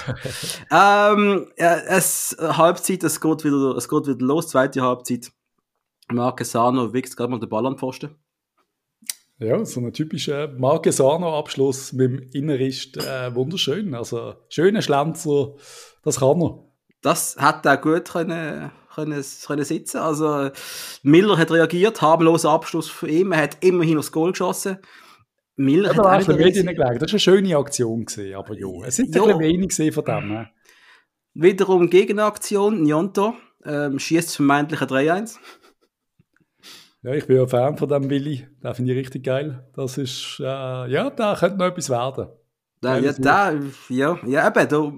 ähm, 0.71 1.47
ja, 1.57 1.75
es, 1.87 2.37
Halbzeit, 2.39 3.03
es 3.03 3.19
geht, 3.19 3.43
wieder, 3.43 3.75
es 3.75 3.89
geht 3.89 4.07
wieder 4.07 4.23
los, 4.23 4.49
zweite 4.49 4.83
Halbzeit. 4.83 5.31
Marquesano 6.11 6.93
wächst 6.93 7.17
gerade 7.17 7.31
mal 7.31 7.39
den 7.39 7.49
Ball 7.49 7.65
an 7.65 7.73
den 7.73 7.79
Pfosten. 7.79 8.15
Ja, 9.39 9.63
so 9.63 9.79
ein 9.79 9.93
typischer 9.93 10.49
Marquesano-Abschluss 10.49 11.93
mit 11.93 12.11
dem 12.11 12.29
Innerist, 12.33 12.97
äh, 12.97 13.33
wunderschön. 13.33 13.95
Also, 13.95 14.35
schöner 14.49 14.81
Schlenzer, 14.81 15.55
das 16.03 16.19
kann 16.19 16.41
er. 16.41 16.65
Das 17.01 17.37
hat 17.37 17.65
er 17.65 17.77
gut 17.77 18.09
können, 18.09 18.69
können, 18.93 19.23
können 19.45 19.63
sitzen. 19.63 19.97
Also, 19.99 20.49
Miller 21.03 21.37
hat 21.37 21.51
reagiert, 21.51 22.01
harmloser 22.01 22.49
Abschluss 22.49 22.89
für 22.89 23.07
ihn. 23.07 23.31
Er 23.31 23.43
hat 23.43 23.57
immerhin 23.61 23.97
aufs 23.97 24.11
Goal 24.11 24.31
geschossen. 24.31 24.79
Miller 25.55 25.93
ja, 25.93 25.97
hat 25.97 26.27
auch 26.27 26.35
nicht 26.35 26.67
Das 26.67 26.81
war 26.81 27.09
eine 27.09 27.19
schöne 27.19 27.57
Aktion, 27.57 28.05
gewesen, 28.05 28.35
aber 28.35 28.57
ja, 28.57 28.67
es 28.87 28.97
sind 28.97 29.15
ein 29.15 29.23
bisschen 29.23 29.39
wenig 29.39 29.93
von 29.93 30.03
dem. 30.03 30.27
Ne? 30.27 30.49
Wiederum 31.33 31.89
Gegenaktion, 31.89 32.83
Njonto 32.83 33.35
ähm, 33.65 33.99
schießt 33.99 34.35
vermeintlich 34.35 34.81
ein 34.81 34.87
3-1. 34.87 35.37
Ja, 37.01 37.13
ich 37.13 37.27
bin 37.27 37.37
ja 37.37 37.47
Fan 37.47 37.77
von 37.77 37.87
dem 37.87 38.09
Willi. 38.09 38.45
Den 38.61 38.75
finde 38.75 38.91
ich 38.91 38.99
richtig 38.99 39.23
geil. 39.23 39.65
Das 39.73 39.97
ist, 39.97 40.37
äh, 40.39 40.43
ja, 40.43 41.09
da 41.09 41.35
könnte 41.35 41.57
noch 41.57 41.67
etwas 41.67 41.89
werden. 41.89 42.27
Da, 42.81 42.97
ja, 42.97 43.13
da, 43.13 43.53
ja, 43.89 44.19
ja, 44.25 44.47
eben, 44.47 44.67
da. 44.67 44.91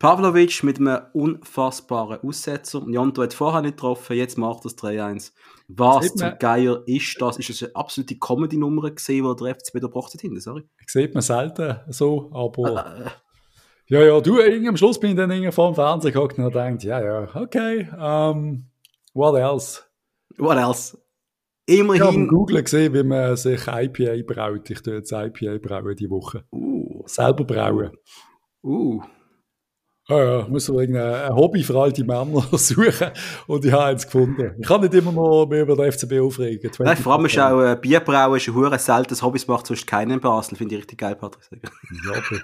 Pavlovic 0.00 0.64
mit 0.64 0.80
einem 0.80 1.02
unfassbaren 1.12 2.18
Aussetzer. 2.24 2.82
Jonto 2.88 3.22
hat 3.22 3.34
vorher 3.34 3.62
nicht 3.62 3.76
getroffen, 3.76 4.16
jetzt 4.16 4.36
macht 4.36 4.64
das 4.64 4.76
3-1. 4.76 5.32
Was 5.68 6.12
zum 6.14 6.32
Geier 6.40 6.82
ist 6.86 7.22
das? 7.22 7.38
Ist 7.38 7.50
das 7.50 7.62
eine 7.62 7.76
absolute 7.76 8.16
Comedy-Nummer 8.18 8.90
gesehen, 8.90 9.24
die 9.24 9.44
der 9.44 9.54
FCB 9.54 9.74
da 9.74 9.86
gebracht 9.86 10.12
hat 10.12 10.20
hinten, 10.20 10.40
sorry? 10.40 10.64
Sieht 10.88 11.14
man 11.14 11.22
selten 11.22 11.76
so, 11.88 12.32
aber... 12.34 12.96
Äh, 12.96 13.02
äh. 13.02 13.10
ja, 13.86 14.06
ja, 14.06 14.20
du, 14.20 14.40
am 14.40 14.76
Schluss 14.76 14.98
bin 14.98 15.10
ich 15.10 15.16
dann 15.16 15.52
vor 15.52 15.70
dem 15.70 15.76
Fernseher 15.76 16.10
geguckt 16.10 16.36
und 16.36 16.44
habe 16.44 16.52
gedacht, 16.52 16.82
ja, 16.82 17.00
ja, 17.00 17.28
okay, 17.36 17.88
ähm, 17.96 18.71
What 19.14 19.38
else? 19.38 19.82
What 20.38 20.56
else? 20.56 20.96
Immerhin. 21.66 22.02
Ich 22.02 22.08
habe 22.08 22.26
Google 22.26 22.62
gesehen, 22.62 22.94
wie 22.94 23.02
man 23.02 23.36
sich 23.36 23.66
IPA 23.66 24.22
braut. 24.26 24.70
Ich 24.70 24.80
tue 24.80 24.94
jetzt 24.94 25.12
IPA 25.12 25.58
brauen 25.58 25.94
die 25.94 26.10
Woche. 26.10 26.44
Uh. 26.50 27.02
Selber 27.06 27.44
brauen. 27.44 27.92
Uh. 28.62 29.02
Ja, 30.08 30.24
ja, 30.24 30.40
ich 30.40 30.48
muss 30.48 30.64
so 30.64 30.78
ein 30.78 30.96
Hobby 31.34 31.62
für 31.62 31.78
alte 31.78 32.02
Männer 32.02 32.44
suchen 32.52 33.12
und 33.46 33.64
ich 33.64 33.70
habe 33.70 33.84
eins 33.84 34.04
gefunden. 34.04 34.56
Ich 34.58 34.66
kann 34.66 34.80
nicht 34.80 34.94
immer 34.94 35.12
noch 35.12 35.46
mehr 35.46 35.62
über 35.62 35.76
den 35.76 35.92
FCB 35.92 36.18
aufregen. 36.20 36.72
Nein, 36.80 36.96
vor 36.96 37.14
allem 37.14 37.26
ist 37.26 37.38
auch 37.38 37.62
äh, 37.62 37.76
Bierbrauen 37.80 38.36
ist 38.36 38.48
ein 38.48 38.54
hure 38.54 38.76
seltenes 38.80 39.22
Hobby, 39.22 39.38
das 39.38 39.46
macht 39.46 39.66
sonst 39.68 39.86
keinen 39.86 40.10
in 40.10 40.20
Basel. 40.20 40.56
Finde 40.56 40.74
ich 40.74 40.80
richtig 40.80 40.98
geil, 40.98 41.14
Patrick. 41.14 41.62
Ja, 42.04 42.14
aber, 42.14 42.40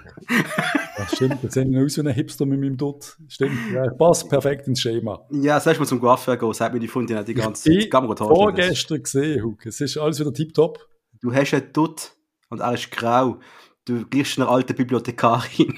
das 0.97 1.15
stimmt. 1.15 1.43
Jetzt 1.43 1.53
sehe 1.53 1.65
ich 1.69 1.77
aus 1.77 1.97
wie 1.97 2.07
ein 2.07 2.13
Hipster 2.13 2.45
mit 2.45 2.61
meinem 2.61 2.77
Dutt. 2.77 3.17
Stimmt, 3.27 3.57
ja, 3.73 3.89
passt 3.91 4.29
perfekt 4.29 4.67
ins 4.67 4.79
Schema. 4.79 5.27
Ja, 5.29 5.59
sagst 5.59 5.81
mal 5.81 5.85
zum 5.85 5.99
Coiffeur 5.99 6.37
gehen, 6.37 6.53
sagt 6.53 6.73
mir 6.73 6.79
die 6.79 6.87
Fundin 6.87 7.25
die 7.25 7.33
ganze 7.33 7.63
Zeit. 7.63 7.83
Ich 7.83 7.91
habe 7.93 8.15
vorgestern 8.15 9.03
gesehen, 9.03 9.43
Huck. 9.43 9.65
Es 9.65 9.81
ist 9.81 9.97
alles 9.97 10.17
wieder 10.17 10.33
tiptop. 10.33 10.79
Du 11.21 11.33
hast 11.33 11.53
einen 11.53 11.73
Dutt 11.73 12.13
und 12.49 12.61
er 12.61 12.73
ist 12.73 12.89
grau. 12.89 13.39
Du 13.83 14.05
gleichst 14.05 14.39
einer 14.39 14.49
alten 14.49 14.75
Bibliothekarin. 14.75 15.73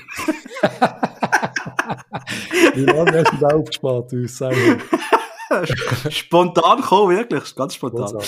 Wie 2.75 2.85
lange 2.85 3.19
hast 3.19 3.33
du 3.33 3.37
da 3.37 3.47
aufgespart, 3.47 4.11
du 4.11 4.27
sagen? 4.27 4.81
spontan 6.09 6.81
kommen, 6.81 7.15
wirklich, 7.17 7.55
ganz 7.55 7.75
spontan. 7.75 8.21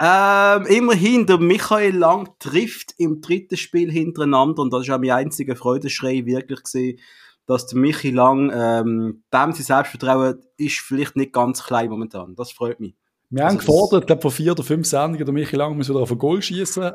Ähm, 0.00 0.66
immerhin, 0.66 1.26
der 1.26 1.38
Michael 1.38 1.96
Lang 1.96 2.28
trifft 2.38 2.94
im 2.98 3.20
dritten 3.20 3.56
Spiel 3.56 3.90
hintereinander 3.90 4.62
und 4.62 4.72
das 4.72 4.82
ist 4.82 4.90
auch 4.90 4.98
mein 4.98 5.10
einziger 5.10 5.56
Freudeschrei 5.56 6.26
wirklich 6.26 6.62
gesehen, 6.62 6.98
dass 7.46 7.66
der 7.66 7.78
Michi 7.78 8.10
Lang, 8.10 8.50
ähm, 8.52 9.22
dem 9.32 9.52
sein 9.52 9.64
Selbstvertrauen 9.64 10.40
ist 10.56 10.80
vielleicht 10.80 11.16
nicht 11.16 11.32
ganz 11.32 11.62
klein 11.64 11.90
momentan. 11.90 12.34
Das 12.34 12.52
freut 12.52 12.80
mich. 12.80 12.94
Wir 13.30 13.44
also 13.44 13.58
haben 13.58 13.66
gefordert, 13.66 14.02
ich 14.02 14.06
glaube 14.06 14.22
vor 14.22 14.30
vier 14.30 14.52
oder 14.52 14.62
fünf 14.62 14.86
Sendungen, 14.86 15.24
der 15.24 15.34
Michi 15.34 15.56
Lang 15.56 15.76
muss 15.76 15.88
wieder 15.88 16.00
auf 16.00 16.10
ein 16.10 16.18
Goal 16.18 16.42
schießen. 16.42 16.92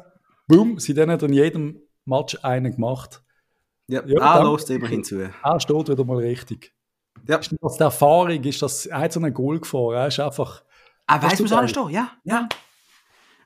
Boom, 0.48 0.80
sie 0.80 0.94
dann 0.94 1.10
hat 1.10 1.24
in 1.24 1.34
jedem 1.34 1.82
Match 2.06 2.38
einen 2.44 2.74
gemacht. 2.74 3.24
Ja, 3.92 4.02
ja 4.06 4.40
er 4.40 4.52
lässt 4.52 4.70
immerhin 4.70 5.04
zu. 5.04 5.20
Er 5.20 5.60
steht 5.60 5.90
wieder 5.90 6.06
mal 6.06 6.18
richtig. 6.18 6.74
Ja. 7.28 7.38
Ist 7.38 7.54
das 7.62 7.78
die 7.78 7.84
Erfahrung? 7.84 8.30
Ist 8.30 8.62
das, 8.62 8.86
er 8.86 9.00
hat 9.00 9.12
so 9.12 9.20
einen 9.20 9.34
Goal 9.34 9.60
gefahren. 9.60 9.96
Er 9.96 10.08
ist 10.08 10.20
einfach. 10.20 10.64
Er 11.08 11.22
weiß, 11.22 11.44
was 11.44 11.52
er 11.52 11.68
stehen. 11.68 11.90
Ja, 11.90 12.12
ja. 12.24 12.48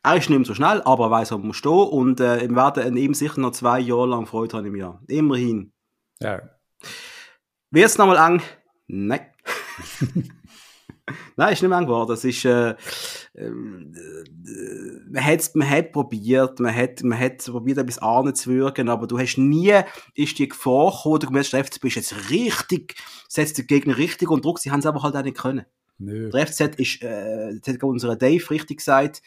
Er 0.03 0.15
ist 0.17 0.29
nicht 0.29 0.37
mehr 0.37 0.45
so 0.45 0.53
schnell, 0.53 0.83
aber 0.83 1.05
er 1.05 1.11
weiß, 1.11 1.31
er 1.31 1.39
muss 1.39 1.57
stehen. 1.57 1.71
Und 1.71 2.19
äh, 2.19 2.47
wir 2.47 2.55
werden 2.55 2.95
ihm 2.95 3.15
sicher 3.15 3.41
noch 3.41 3.51
zwei 3.51 3.79
Jahre 3.79 4.05
lang 4.05 4.27
Freude 4.27 4.55
haben 4.55 4.67
im 4.67 4.75
Jahr. 4.75 5.01
Immerhin. 5.07 5.73
Ja. 6.21 6.41
Wird 7.71 7.85
es 7.87 7.97
nochmal 7.97 8.33
eng? 8.33 8.41
Nein. 8.85 9.25
Nein, 11.35 11.53
ist 11.53 11.61
nicht 11.61 11.69
mehr 11.69 11.81
geworden. 11.81 12.09
Das 12.09 12.23
ist, 12.23 12.45
äh, 12.45 12.71
äh, 13.35 13.49
man 15.07 15.23
hat, 15.23 15.51
man 15.53 15.69
hat 15.69 15.91
probiert, 15.91 16.59
man 16.59 16.75
hat, 16.75 17.03
man 17.03 17.19
hat 17.19 17.45
probiert, 17.45 17.77
etwas 17.77 17.99
anzuwirken, 17.99 18.89
aber 18.89 19.07
du 19.07 19.19
hast 19.19 19.37
nie, 19.37 19.73
ist 20.15 20.39
die 20.39 20.49
Gefahr 20.49 20.91
gekommen, 20.91 21.19
du 21.19 21.29
merkst, 21.29 21.53
der 21.53 21.63
FCB 21.63 21.85
ist 21.85 21.95
jetzt 21.95 22.29
richtig, 22.29 22.95
setzt 23.27 23.57
den 23.57 23.67
Gegner 23.67 23.97
richtig 23.97 24.29
unter 24.29 24.43
Druck, 24.43 24.59
sie 24.59 24.71
haben 24.71 24.79
es 24.79 24.85
aber 24.85 25.03
halt 25.03 25.15
auch 25.15 25.23
nicht 25.23 25.37
können. 25.37 25.65
Nö. 25.97 26.29
Der 26.29 26.45
FCZ 26.45 26.75
ist, 26.77 27.01
äh, 27.03 27.57
das 27.61 27.75
hat 27.75 27.83
unser 27.83 28.15
Dave 28.17 28.49
richtig 28.49 28.79
gesagt, 28.79 29.21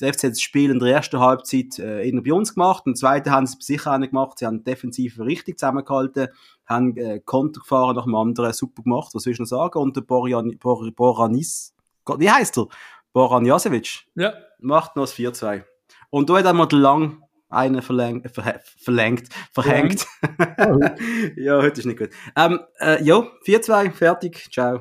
der 0.00 0.12
FCZ 0.12 0.22
das 0.22 0.40
Spiel 0.40 0.70
in 0.70 0.78
der 0.78 0.94
ersten 0.94 1.18
Halbzeit 1.18 1.78
äh, 1.78 2.10
bei 2.12 2.32
uns 2.32 2.54
gemacht, 2.54 2.84
in 2.86 2.92
der 2.92 3.00
zweiten 3.00 3.30
haben 3.30 3.46
sie 3.46 3.56
es 3.58 3.66
sicher 3.66 3.92
auch 3.92 3.98
nicht 3.98 4.10
gemacht, 4.10 4.38
sie 4.38 4.46
haben 4.46 4.62
defensiv 4.62 5.18
richtig 5.18 5.58
zusammengehalten, 5.58 6.28
haben 6.72 6.96
äh, 6.96 7.20
Konter 7.20 7.60
gefahren 7.60 7.96
nach 7.96 8.04
dem 8.04 8.14
anderen, 8.14 8.52
super 8.52 8.82
gemacht, 8.82 9.10
was 9.14 9.22
soll 9.22 9.32
ich 9.32 9.38
noch 9.38 9.46
sagen, 9.46 9.78
und 9.78 9.96
der 9.96 10.02
Borjan, 10.02 10.58
Bor, 10.58 10.90
Boranis, 10.94 11.74
wie 12.18 12.30
heißt 12.30 12.58
er? 12.58 12.66
Boran 13.12 13.44
Jasevic. 13.44 14.06
Ja. 14.14 14.34
Macht 14.58 14.96
noch 14.96 15.04
das 15.04 15.14
4-2. 15.14 15.64
Und 16.10 16.30
da 16.30 16.38
hat 16.38 16.46
einmal 16.46 16.68
lang 16.70 17.22
einen 17.48 17.82
verläng 17.82 18.26
ver 18.28 18.60
verlängert, 18.78 19.28
verhängt. 19.52 20.06
ja, 21.36 21.60
heute 21.60 21.80
ist 21.80 21.86
nicht 21.86 21.98
gut. 21.98 22.10
Ähm, 22.34 22.60
äh, 22.80 23.02
ja, 23.04 23.26
4-2, 23.46 23.90
fertig, 23.90 24.48
ciao. 24.50 24.80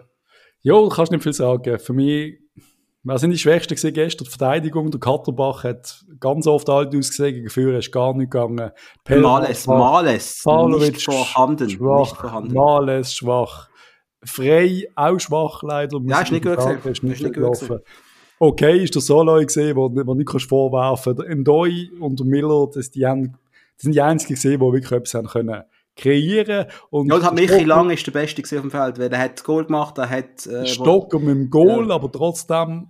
Ja, 0.62 0.74
du 0.74 0.90
kannst 0.90 1.12
nicht 1.12 1.24
viel 1.24 1.34
sagen. 1.34 1.80
Für 1.80 1.94
mich, 1.94 2.40
wer 3.04 3.18
sind 3.18 3.32
die 3.32 3.38
Schwächsten 3.38 3.76
gesehen 3.76 3.94
gestern? 3.94 4.26
Die 4.26 4.32
Verteidigung, 4.32 4.92
der 4.92 5.00
Katterbach 5.00 5.64
hat 5.64 6.04
ganz 6.20 6.48
oft 6.48 6.70
alt 6.70 6.96
ausgesehen, 6.96 7.36
gegen 7.36 7.50
Führer 7.50 7.80
ist 7.80 7.92
gar 7.92 8.14
nicht 8.14 8.32
gegangen. 8.32 8.72
Males, 9.10 9.68
Males, 9.68 10.42
Pavlovic, 10.44 10.94
nicht 10.94 11.04
vorhanden, 11.04 11.70
schwach, 11.70 12.00
nicht 12.00 12.18
vorhanden. 12.18 12.54
Males, 12.54 13.14
schwach. 13.14 13.70
Frei, 14.24 14.88
auch 14.96 15.20
schwach 15.20 15.64
leider. 15.64 16.00
Ja, 16.06 16.22
ist 16.22 16.32
nicht 16.32 16.46
gut 16.46 16.58
gewesen. 16.58 16.78
Ist 16.78 16.86
nicht, 16.86 17.14
Ist 17.14 17.22
nicht 17.22 17.24
gut 17.24 17.34
gelaufen. 17.34 17.80
Okay, 18.40 18.84
ist 18.84 18.96
der 18.96 19.02
Soloy 19.02 19.46
gesehen, 19.46 19.76
wo, 19.76 19.90
wo 19.94 20.14
nicht 20.16 20.28
kannst 20.28 20.50
vorwerfen. 20.50 21.16
Der 21.16 21.36
Ndoi 21.36 21.92
und 22.00 22.20
der 22.20 22.26
Miller, 22.26 22.68
das, 22.74 22.90
die, 22.90 23.06
haben, 23.06 23.38
die 23.80 23.84
sind 23.84 23.94
die 23.94 24.02
einzigen 24.02 24.34
gesehen, 24.34 24.60
die 24.60 24.60
wirklich 24.60 24.92
etwas 24.92 25.14
haben 25.14 25.28
können 25.28 25.64
kreieren. 26.02 26.66
Und 26.90 27.10
Ja, 27.10 27.22
hat 27.22 27.36
Michi 27.36 27.64
Lang 27.64 27.90
ist 27.90 28.06
der 28.06 28.12
Beste 28.12 28.42
auf 28.42 28.62
dem 28.62 28.72
Feld, 28.72 29.00
weil 29.00 29.10
der 29.10 29.20
hat 29.20 29.38
das 29.38 29.44
Goal 29.44 29.66
gemacht, 29.66 29.98
er 29.98 30.10
hat, 30.10 30.46
äh, 30.48 30.66
Stocker 30.66 31.20
mit 31.20 31.30
dem 31.30 31.50
Goal, 31.50 31.92
aber 31.92 32.12
trotzdem 32.12 32.88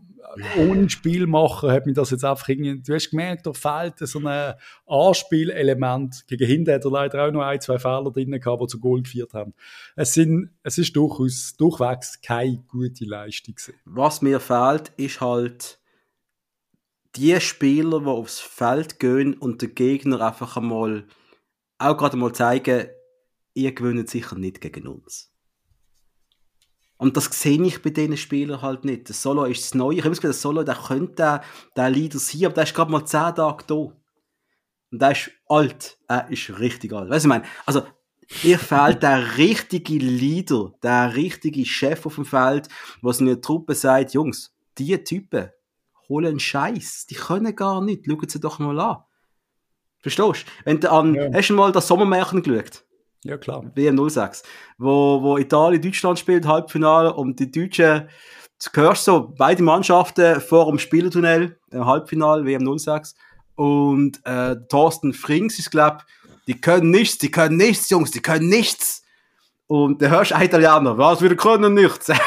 äh, 0.55 0.69
ohne 0.69 0.89
Spielmacher 0.89 1.71
hat 1.71 1.85
mir 1.85 1.93
das 1.93 2.11
jetzt 2.11 2.23
einfach 2.23 2.47
irgendwie, 2.47 2.81
du 2.81 2.93
hast 2.93 3.09
gemerkt, 3.09 3.45
da 3.45 3.53
fehlt 3.53 3.99
so 3.99 4.19
ein 4.19 4.53
Anspielelement. 4.87 6.25
Gegen 6.27 6.47
hinten 6.47 6.73
hat 6.73 6.85
er 6.85 6.91
leider 6.91 7.27
auch 7.27 7.31
noch 7.31 7.41
ein, 7.41 7.59
zwei 7.59 7.77
Fehler 7.77 8.11
drin 8.11 8.31
gehabt, 8.31 8.61
die 8.61 8.67
zu 8.67 8.79
Goal 8.79 9.01
geführt 9.03 9.33
haben. 9.33 9.53
Es 9.95 10.13
sind, 10.13 10.51
es 10.63 10.77
ist 10.77 10.95
durchaus, 10.95 11.55
durchwegs 11.57 12.21
keine 12.21 12.63
gute 12.67 13.05
Leistung 13.05 13.55
gewesen. 13.55 13.75
was 13.85 14.21
mir 14.21 14.39
fehlt, 14.39 14.91
ist 14.97 15.21
halt 15.21 15.79
die 17.17 17.39
Spieler, 17.41 17.99
die 17.99 18.05
aufs 18.05 18.39
Feld 18.39 18.99
gehen 18.99 19.33
und 19.33 19.61
den 19.61 19.75
Gegner 19.75 20.21
einfach 20.21 20.55
einmal 20.55 21.03
auch 21.77 21.97
gerade 21.97 22.15
mal 22.17 22.31
zeigen, 22.31 22.87
ihr 23.53 23.73
gewinnt 23.73 24.09
sicher 24.09 24.37
nicht 24.37 24.61
gegen 24.61 24.87
uns. 24.87 25.31
Und 26.97 27.17
das 27.17 27.25
sehe 27.25 27.61
ich 27.63 27.81
bei 27.81 27.89
diesen 27.89 28.15
Spielern 28.15 28.61
halt 28.61 28.85
nicht. 28.85 29.07
Der 29.07 29.15
Solo 29.15 29.45
ist 29.45 29.63
das 29.63 29.73
Neue. 29.73 29.97
Ich 29.97 30.03
habe 30.03 30.11
Gefühl, 30.11 30.29
der 30.29 30.33
Solo, 30.33 30.63
der 30.63 30.75
könnte 30.75 31.15
der, 31.15 31.43
der 31.75 31.89
Leader 31.89 32.19
sein, 32.19 32.45
aber 32.45 32.53
der 32.53 32.63
ist 32.65 32.75
gerade 32.75 32.91
mal 32.91 33.05
10 33.05 33.35
Tage 33.35 33.63
da. 33.65 33.73
Und 33.75 33.95
der 34.91 35.11
ist 35.11 35.31
alt. 35.47 35.97
Er 36.07 36.29
ist 36.29 36.59
richtig 36.59 36.93
alt. 36.93 37.09
Weißt 37.09 37.25
du, 37.25 37.27
ich 37.27 37.29
meine, 37.29 37.45
also, 37.65 37.81
ihr 38.43 38.59
fehlt 38.59 39.01
der 39.01 39.37
richtige 39.37 39.95
Leader, 39.97 40.73
der 40.83 41.15
richtige 41.15 41.65
Chef 41.65 42.05
auf 42.05 42.15
dem 42.15 42.25
Feld, 42.25 42.67
was 43.01 43.19
in 43.19 43.25
der 43.25 43.41
Truppe 43.41 43.73
sagt, 43.73 44.13
Jungs, 44.13 44.53
die 44.77 44.95
Typen 45.03 45.49
holen 46.07 46.39
Scheiß. 46.39 47.07
Die 47.07 47.15
können 47.15 47.55
gar 47.55 47.81
nicht. 47.81 48.05
Schauen 48.05 48.29
sie 48.29 48.39
doch 48.39 48.59
mal 48.59 48.79
an. 48.79 48.97
Verstehst 49.99 50.45
du? 50.45 50.65
Wenn 50.65 50.79
du 50.79 50.91
an, 50.91 51.15
Ja. 51.15 51.29
hast 51.33 51.49
du 51.49 51.53
mal 51.55 51.71
das 51.71 51.87
Sommermärchen 51.87 52.43
geschaut? 52.43 52.85
Ja, 53.23 53.37
klar. 53.37 53.71
WM 53.75 54.09
06, 54.09 54.43
wo, 54.77 55.21
wo 55.21 55.37
Italien 55.37 55.81
Deutschland 55.81 56.17
spielt, 56.17 56.47
Halbfinale, 56.47 57.13
und 57.13 57.39
die 57.39 57.51
Deutschen, 57.51 58.09
du 58.73 58.81
hörst 58.81 59.05
so, 59.05 59.33
beide 59.37 59.61
Mannschaften 59.61 60.41
vor 60.41 60.67
dem 60.67 60.79
Spielertunnel, 60.79 61.59
im 61.71 61.85
Halbfinale, 61.85 62.45
WM 62.45 62.79
06, 62.79 63.15
und 63.55 64.25
äh, 64.25 64.55
Thorsten 64.69 65.13
Frings 65.13 65.59
ist, 65.59 65.69
glaub, 65.69 66.03
die 66.47 66.59
können 66.59 66.89
nichts, 66.89 67.19
die 67.19 67.29
können 67.29 67.57
nichts, 67.57 67.89
Jungs, 67.91 68.09
die 68.09 68.21
können 68.21 68.49
nichts. 68.49 69.00
Und 69.71 70.01
da 70.01 70.07
hörst 70.07 70.31
du 70.31 70.35
einen 70.35 70.47
Italiener, 70.47 70.97
was, 70.97 71.21
wir 71.21 71.33
können 71.37 71.73
nichts. 71.75 72.09
weißt, 72.09 72.19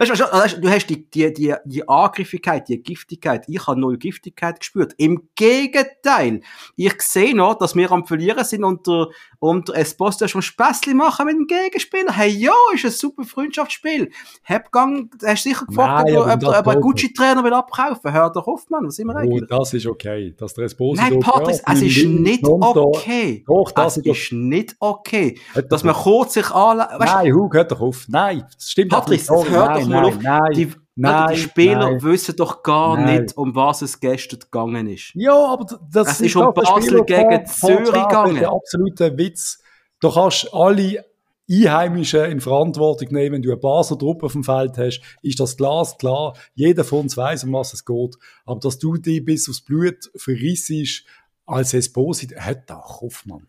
du, 0.00 0.04
du, 0.04 0.14
du, 0.14 0.60
du 0.60 0.70
hast 0.70 0.86
die, 0.86 1.08
die, 1.08 1.32
die, 1.32 1.54
die 1.64 1.88
Angriffigkeit, 1.88 2.68
die 2.68 2.82
Giftigkeit. 2.82 3.46
Ich 3.48 3.66
habe 3.66 3.80
null 3.80 3.96
Giftigkeit 3.96 4.60
gespürt. 4.60 4.92
Im 4.98 5.30
Gegenteil. 5.34 6.42
Ich 6.76 7.00
sehe 7.00 7.34
noch, 7.34 7.54
dass 7.54 7.74
wir 7.74 7.90
am 7.90 8.04
Verlieren 8.04 8.44
sind 8.44 8.64
und 8.64 8.86
der, 8.86 9.06
und 9.38 9.70
der 9.70 9.76
Esposito 9.76 10.28
schon 10.28 10.42
Späßli 10.42 10.92
machen 10.92 11.24
mit 11.24 11.36
dem 11.36 11.46
Gegenspieler. 11.46 12.12
Hey, 12.14 12.28
ja, 12.28 12.52
ist 12.74 12.84
ein 12.84 12.90
super 12.90 13.24
Freundschaftsspiel. 13.24 14.10
Hab 14.44 14.70
gang, 14.72 15.10
hast 15.24 15.44
sicher 15.44 15.64
gefragt, 15.64 16.08
Nein, 16.08 16.18
ob, 16.18 16.28
ob, 16.28 16.40
das 16.40 16.58
ob 16.58 16.68
einen 16.68 16.82
geht 16.82 16.82
Gucci-Trainer 16.82 17.44
will 17.44 17.54
abkaufen. 17.54 18.12
Hör 18.12 18.30
doch 18.30 18.46
auf, 18.46 18.68
Mann. 18.68 18.86
Was 18.86 18.96
sind 18.96 19.06
wir 19.06 19.14
Oh, 19.14 19.20
eigentlich? 19.20 19.48
das 19.48 19.72
ist 19.72 19.86
okay. 19.86 20.34
Dass 20.36 20.52
der 20.52 20.66
Esposito 20.66 21.02
Nein, 21.02 21.18
Patrice, 21.20 21.62
ja, 21.66 21.72
es 21.72 21.80
ist 21.80 22.04
nicht 22.04 22.46
okay. 22.46 23.42
Doch, 23.46 23.72
das 23.72 23.96
es 23.96 24.04
ist 24.04 24.16
ist 24.24 24.32
nicht 24.32 24.76
okay. 24.80 25.38
Dass 25.70 25.82
man 25.82 25.94
kurz 25.94 26.41
sich 26.42 26.50
anlegt. 26.52 26.90
Weißt, 26.98 27.14
Nein, 27.14 27.34
Hug, 27.34 27.54
hört 27.54 27.72
doch 27.72 27.80
auf. 27.80 28.06
Nein, 28.08 28.44
das 28.54 28.70
stimmt 28.70 28.92
jetzt 28.92 29.08
nicht. 29.08 29.30
hört 29.30 29.50
nein, 29.50 29.80
doch 29.80 29.88
mal 29.88 30.02
nein, 30.02 30.04
auf. 30.04 30.22
Nein, 30.22 30.52
die, 30.54 30.72
nein, 30.96 31.34
die 31.34 31.40
Spieler 31.40 31.90
nein. 31.90 32.02
wissen 32.02 32.36
doch 32.36 32.62
gar 32.62 32.96
nicht, 32.98 33.36
um 33.36 33.54
was 33.54 33.82
es 33.82 33.98
gestern 33.98 34.40
gegangen 34.40 34.86
ist. 34.88 35.12
Ja, 35.14 35.34
aber 35.34 35.78
das 35.90 36.12
Es 36.12 36.20
ist 36.20 36.36
um 36.36 36.52
Basel 36.52 37.04
gegen 37.04 37.46
Zürich 37.46 37.92
gegangen. 37.92 38.36
ist 38.36 38.40
Der 38.40 38.52
absolute 38.52 39.18
Witz. 39.18 39.58
Du 40.00 40.10
kannst 40.10 40.52
alle 40.52 41.04
Einheimischen 41.50 42.24
in 42.24 42.40
Verantwortung 42.40 43.08
nehmen. 43.10 43.34
Wenn 43.34 43.42
du 43.42 43.50
eine 43.50 43.58
Basler 43.60 43.98
Truppe 43.98 44.26
auf 44.26 44.32
dem 44.32 44.44
Feld 44.44 44.78
hast, 44.78 45.00
ist 45.22 45.40
das 45.40 45.56
glasklar. 45.56 46.34
Jeder 46.54 46.84
von 46.84 47.00
uns 47.00 47.16
weiß, 47.16 47.44
um 47.44 47.52
was 47.52 47.74
es 47.74 47.84
geht. 47.84 48.16
Aber 48.46 48.60
dass 48.60 48.78
du 48.78 48.96
dich 48.96 49.24
bis 49.24 49.48
aufs 49.48 49.60
Blut 49.60 50.10
verrissest 50.16 51.04
als 51.44 51.74
Esposito, 51.74 52.36
hat 52.36 52.70
doch 52.70 53.00
Hoffmann. 53.00 53.48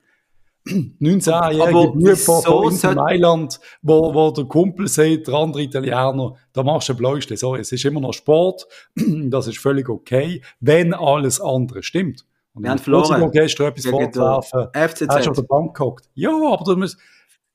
19-jährige 0.66 1.64
Aber 1.64 1.92
Bub 1.92 2.18
von, 2.18 2.72
wieso 2.72 2.72
von 2.72 2.96
Mailand, 2.96 3.60
wo, 3.82 4.14
wo 4.14 4.32
der 4.32 4.46
Kumpel 4.46 4.88
sagt, 4.88 5.28
der 5.28 5.34
andere 5.34 5.64
Italiener, 5.64 6.36
da 6.54 6.64
machst 6.64 6.90
du 6.90 6.94
ein 6.94 6.98
Bläuschte. 6.98 7.36
Sorry, 7.36 7.60
es 7.60 7.72
ist 7.72 7.84
immer 7.84 8.00
noch 8.00 8.14
Sport, 8.14 8.66
das 8.96 9.48
ist 9.48 9.58
völlig 9.58 9.90
okay, 9.90 10.42
wenn 10.60 10.94
alles 10.94 11.42
andere 11.42 11.84
stimmt. 11.84 12.26
Und 12.54 12.64
Wir 12.64 12.70
haben 12.72 12.80
verloren. 12.80 13.32
gestern 13.32 13.68
etwas 13.68 13.86
vorzuwerfen, 13.88 14.68
FCZ. 14.74 15.08
hast 15.10 15.26
du 15.26 15.32
auf 15.32 15.36
der 15.36 15.44
Bank 15.44 15.76
gehockt. 15.76 16.10
Ja, 16.14 16.30
aber 16.30 16.64
du 16.64 16.78
musst, 16.78 16.98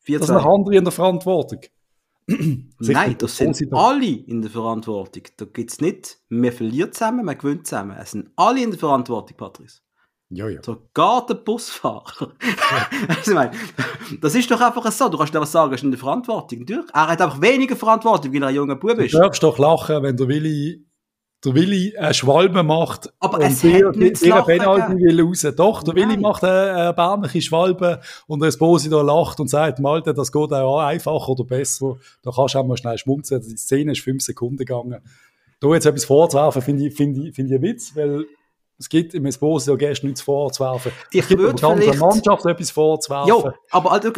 das 0.06 0.26
sind 0.26 0.30
4-2. 0.30 0.32
noch 0.32 0.54
andere 0.54 0.76
in 0.76 0.84
der 0.84 0.92
Verantwortung. 0.92 1.60
Nein, 2.26 3.16
das 3.18 3.36
sind 3.38 3.72
alle 3.72 4.06
in 4.06 4.42
der 4.42 4.50
Verantwortung. 4.50 5.22
Da 5.36 5.46
gibt's 5.46 5.80
nicht, 5.80 6.18
wir 6.28 6.52
verlieren 6.52 6.92
zusammen, 6.92 7.24
wir 7.24 7.36
gewinnen 7.36 7.64
zusammen. 7.64 7.96
Es 7.98 8.10
sind 8.10 8.30
alle 8.36 8.62
in 8.62 8.70
der 8.70 8.78
Verantwortung, 8.78 9.36
Patrice. 9.36 9.80
Ja, 10.30 10.46
ja. 10.48 10.62
Sogar 10.62 11.24
der 11.26 11.34
Busfahrer. 11.34 12.32
also, 13.08 13.30
ich 13.30 13.34
meine, 13.34 13.52
das 14.20 14.34
ist 14.34 14.50
doch 14.50 14.60
einfach 14.60 14.90
so. 14.92 15.08
Du 15.08 15.16
kannst 15.16 15.34
einfach 15.34 15.48
sagen, 15.48 15.72
er 15.72 15.76
ist 15.76 15.84
in 15.84 15.90
der 15.90 15.98
Verantwortung. 15.98 16.60
Natürlich. 16.60 16.84
Er 16.92 17.08
hat 17.08 17.22
einfach 17.22 17.40
weniger 17.40 17.76
Verantwortung, 17.76 18.34
weil 18.34 18.42
er 18.42 18.48
ein 18.48 18.54
junger 18.54 18.76
Bub 18.76 18.96
Du 18.96 19.04
ist. 19.04 19.14
darfst 19.14 19.42
doch 19.42 19.58
lachen, 19.58 20.02
wenn 20.02 20.18
der 20.18 20.28
Willi, 20.28 20.84
der 21.42 21.54
Willi 21.54 21.96
eine 21.96 22.12
Schwalbe 22.12 22.62
macht 22.62 23.10
Aber 23.20 23.38
und 23.38 23.44
es 23.44 23.60
dir, 23.62 23.88
hat 23.88 23.96
nichts 23.96 24.20
zu 24.20 24.28
lachen 24.28 24.48
will 24.48 25.22
raus. 25.22 25.46
Doch, 25.56 25.82
der 25.82 25.94
Willi 25.94 26.08
Nein. 26.08 26.20
macht 26.20 26.44
eine, 26.44 26.72
eine 26.74 26.92
bärmliche 26.92 27.40
Schwalbe 27.40 28.00
und 28.26 28.40
der 28.40 28.48
Esposito 28.48 29.00
lacht 29.00 29.40
und 29.40 29.48
sagt, 29.48 29.78
Malte, 29.78 30.12
das 30.12 30.30
geht 30.30 30.52
auch 30.52 30.78
einfacher 30.80 31.30
oder 31.30 31.44
besser. 31.44 31.96
Da 32.22 32.32
kannst 32.32 32.54
du 32.54 32.58
auch 32.58 32.66
mal 32.66 32.76
schnell 32.76 32.98
schmunzeln. 32.98 33.40
Die 33.40 33.56
Szene 33.56 33.92
ist 33.92 34.02
fünf 34.02 34.22
Sekunden 34.22 34.58
gegangen. 34.58 35.00
Da 35.60 35.68
jetzt 35.68 35.86
etwas 35.86 36.04
vorzuwerfen, 36.04 36.60
finde 36.60 36.86
ich, 36.86 36.94
finde 36.94 37.28
ich, 37.28 37.34
finde 37.34 37.54
ich 37.54 37.60
ein 37.60 37.62
Witz, 37.62 37.96
weil 37.96 38.26
es 38.78 38.88
gibt 38.88 39.14
im 39.14 39.26
Esposito 39.26 39.76
gestern 39.76 40.06
nichts 40.08 40.22
vorzuwerfen. 40.22 40.92
Ich 41.10 41.20
es 41.20 41.28
gibt 41.28 41.40
würde 41.40 41.58
vielleicht- 41.58 42.00
Mannschaft 42.00 42.46
etwas 42.46 42.70
vorzuwerfen. 42.70 43.28
Ja, 43.28 43.54
aber 43.70 43.92
also, 43.92 44.10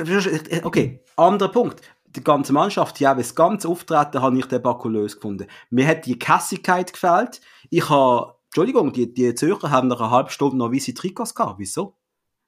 okay, 0.63 1.01
anderer 1.17 1.51
Punkt. 1.51 1.81
Die 2.15 2.25
ganze 2.25 2.53
Mannschaft, 2.53 2.99
ja, 2.99 3.15
das 3.15 3.35
ganze 3.35 3.69
Auftreten 3.69 4.21
habe 4.21 4.37
ich 4.37 4.47
debakulös 4.47 5.15
gefunden. 5.15 5.47
Mir 5.71 5.87
hat 5.87 6.07
die 6.07 6.19
Kässigkeit 6.19 6.93
gefällt. 6.93 7.41
Ich 7.71 7.89
habe, 7.89 8.35
Entschuldigung, 8.47 8.93
die, 8.93 9.15
die 9.15 9.33
Zürcher 9.35 9.71
haben 9.71 9.87
nach 9.89 10.01
einer 10.01 10.11
halben 10.11 10.31
Stunde 10.31 10.57
noch 10.57 10.73
weiße 10.73 10.93
Trikots 10.93 11.35
gehabt. 11.35 11.61
Wieso? 11.61 11.95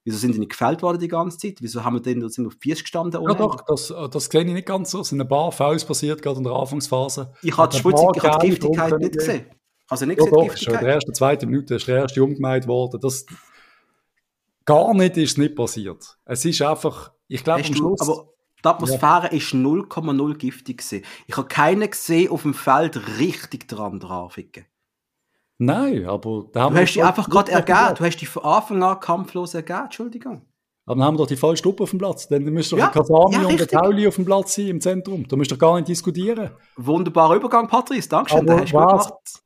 Wieso 0.04 0.18
sind 0.18 0.34
die 0.34 0.40
nicht 0.40 0.50
gefällt 0.50 0.82
worden 0.82 0.98
die 0.98 1.06
ganze 1.06 1.38
Zeit? 1.38 1.58
Wieso 1.60 1.84
haben 1.84 1.94
wir 1.94 2.02
denn 2.02 2.28
sind 2.28 2.44
auf 2.48 2.54
Fies 2.60 2.80
gestanden? 2.80 3.22
Ja 3.22 3.34
doch, 3.34 3.60
das, 3.60 3.94
das 4.10 4.24
sehe 4.24 4.40
ich 4.42 4.52
nicht 4.52 4.66
ganz 4.66 4.90
so. 4.90 5.00
Es 5.00 5.10
sind 5.10 5.20
ein 5.20 5.28
paar 5.28 5.52
Fouls 5.52 5.84
passiert, 5.84 6.20
gerade 6.22 6.38
in 6.38 6.44
der 6.44 6.54
Anfangsphase. 6.54 7.32
Ich 7.42 7.56
habe 7.56 7.68
die, 7.70 7.76
Ein 7.76 7.82
paar 7.84 7.92
Schmutzig, 7.98 8.16
ich 8.16 8.28
habe 8.28 8.38
die 8.44 8.50
Giftigkeit 8.50 8.98
nicht 8.98 9.12
gesehen. 9.16 9.46
Also 9.88 10.06
nicht 10.06 10.20
Ja, 10.20 10.26
doch, 10.26 10.30
schon 10.30 10.40
in 10.42 10.46
der 10.46 10.54
Giftigkeit. 10.54 10.84
ersten, 10.84 11.14
zweiten 11.14 11.50
Minute 11.50 11.74
ist 11.74 11.86
der 11.86 11.96
erste 11.98 12.22
umgemeint 12.22 12.66
worden. 12.66 13.00
Das, 13.00 13.26
gar 14.64 14.94
nicht 14.94 15.16
ist 15.16 15.38
nicht 15.38 15.54
passiert. 15.56 16.18
Es 16.24 16.44
ist 16.44 16.62
einfach, 16.62 17.12
ich 17.28 17.44
glaube, 17.44 17.64
am 17.64 17.72
du, 17.72 17.74
Schluss, 17.74 18.00
aber 18.00 18.28
die 18.64 18.68
Atmosphäre 18.68 19.28
ist 19.28 19.52
0,0 19.52 20.34
giftig 20.36 20.78
gewesen. 20.78 21.04
Ich 21.26 21.36
habe 21.36 21.48
keinen 21.48 21.90
gesehen 21.90 22.30
auf 22.30 22.42
dem 22.42 22.54
Feld 22.54 23.18
richtig 23.18 23.68
dran 23.68 23.98
draufhicken. 24.00 24.66
nein, 25.58 26.06
aber 26.06 26.46
da 26.52 26.62
haben 26.62 26.74
Du 26.74 26.78
wir 26.78 26.82
hast 26.86 26.94
dich 26.94 27.04
einfach 27.04 27.28
gerade 27.28 27.52
ergeben. 27.52 27.94
Du 27.96 28.04
hast 28.04 28.16
dich 28.18 28.28
von 28.28 28.44
Anfang 28.44 28.82
an 28.82 29.00
kampflos 29.00 29.54
ergeben. 29.54 29.84
Entschuldigung. 29.84 30.46
Aber 30.84 30.96
dann 30.96 31.04
haben 31.04 31.14
wir 31.14 31.18
doch 31.18 31.28
die 31.28 31.36
falsche 31.36 31.62
Truppe 31.62 31.84
auf 31.84 31.90
dem 31.90 32.00
Platz. 32.00 32.26
Dann 32.26 32.42
müsste 32.44 32.74
doch 32.74 32.82
Ja, 32.82 32.90
der 32.90 33.02
Kasami 33.02 33.34
ja, 33.34 33.46
und 33.46 33.60
der. 33.60 33.68
Tauli 33.68 34.06
auf 34.08 34.16
dem 34.16 34.24
Platz 34.24 34.54
sein 34.56 34.66
im 34.66 34.80
Zentrum. 34.80 35.26
Da 35.28 35.36
müsst 35.36 35.52
ihr 35.52 35.58
gar 35.58 35.76
nicht 35.76 35.88
diskutieren. 35.88 36.50
Wunderbarer 36.76 37.36
Übergang, 37.36 37.68
Patrice. 37.68 38.08
Dankeschön. 38.08 38.48
Aber. 38.48 38.64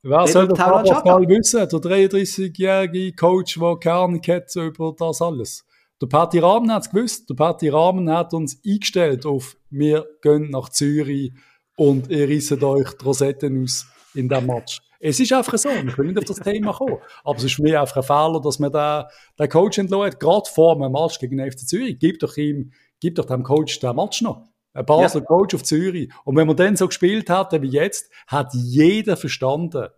Wer 0.02 0.20
Reden 0.20 0.32
soll 0.32 0.48
das 0.48 0.58
Schaka? 0.58 1.04
mal 1.04 1.28
wissen? 1.28 1.58
Der 1.58 1.68
33-jährige 1.68 3.12
Coach, 3.14 3.58
der 3.58 3.76
keine 3.76 3.96
Ahnung 3.96 4.22
hat 4.26 4.56
über 4.56 4.94
das 4.98 5.20
alles. 5.20 5.66
Der 6.00 6.06
Patti 6.06 6.38
Rahmen 6.38 6.72
hat 6.72 6.82
es 6.84 6.90
gewusst. 6.90 7.28
Der 7.28 7.34
Patti 7.34 7.68
Rahmen 7.68 8.10
hat 8.10 8.32
uns 8.32 8.60
eingestellt 8.66 9.26
auf 9.26 9.56
wir 9.70 10.06
gehen 10.22 10.50
nach 10.50 10.70
Zürich 10.70 11.32
und 11.76 12.10
ihr 12.10 12.28
risset 12.28 12.62
euch 12.62 12.92
die 12.92 13.04
Rosetten 13.04 13.62
aus 13.62 13.86
in 14.16 14.28
diesem 14.28 14.46
Match. 14.46 14.80
Es 14.98 15.20
ist 15.20 15.32
einfach 15.32 15.58
so, 15.58 15.68
wir 15.68 15.92
können 15.92 16.08
nicht 16.08 16.18
auf 16.18 16.24
das 16.24 16.40
Thema 16.40 16.72
kommen. 16.72 16.98
Aber 17.24 17.36
es 17.36 17.44
ist 17.44 17.58
mich 17.58 17.76
einfach 17.76 17.96
ein 17.96 18.02
Fehler, 18.02 18.40
dass 18.42 18.58
man 18.58 18.72
den, 18.72 19.04
den 19.38 19.48
Coach 19.48 19.78
entlassen 19.78 20.06
hat, 20.06 20.20
gerade 20.20 20.50
vor 20.50 20.74
einem 20.74 20.92
Match 20.92 21.18
gegen 21.18 21.36
den 21.36 21.50
FC 21.50 21.60
Zürich. 21.60 21.98
Gib 21.98 22.18
doch 22.20 22.36
ihm, 22.36 22.72
gib 23.00 23.14
doch 23.16 23.26
dem 23.26 23.42
Coach 23.42 23.78
den 23.78 23.94
Match 23.94 24.22
noch. 24.22 24.48
Ein 24.72 24.86
Basler 24.86 25.20
ja. 25.20 25.26
Coach 25.26 25.54
auf 25.54 25.62
Zürich. 25.62 26.10
Und 26.24 26.36
wenn 26.36 26.46
man 26.46 26.56
dann 26.56 26.76
so 26.76 26.86
gespielt 26.86 27.30
hat 27.30 27.52
wie 27.60 27.68
jetzt, 27.68 28.10
hat 28.26 28.52
jeder 28.52 29.16
verstanden, 29.16 29.88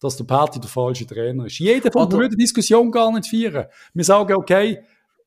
dass 0.00 0.16
der 0.16 0.24
Party 0.24 0.58
der 0.58 0.70
falsche 0.70 1.06
Trainer 1.06 1.46
ist. 1.46 1.58
Jeder 1.58 1.92
von 1.92 2.06
uns 2.06 2.14
würde 2.14 2.30
die 2.30 2.42
Diskussion 2.42 2.90
gar 2.90 3.12
nicht 3.12 3.28
führen. 3.28 3.66
Wir 3.94 4.04
sagen, 4.04 4.34
okay, 4.34 4.82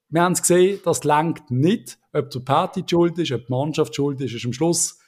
wir 0.10 0.22
haben 0.22 0.34
es 0.34 0.41
gesehen, 0.41 0.80
das 0.84 1.04
lenkt 1.04 1.50
nicht, 1.50 1.98
ob 2.14 2.30
der 2.30 2.39
Party 2.39 2.84
schuld 2.89 3.18
ist, 3.18 3.32
ob 3.32 3.46
die 3.46 3.52
Mannschaft 3.52 3.96
schuld 3.96 4.22
ist, 4.22 4.34
ist 4.34 4.46
am 4.46 4.54
Schluss 4.54 5.00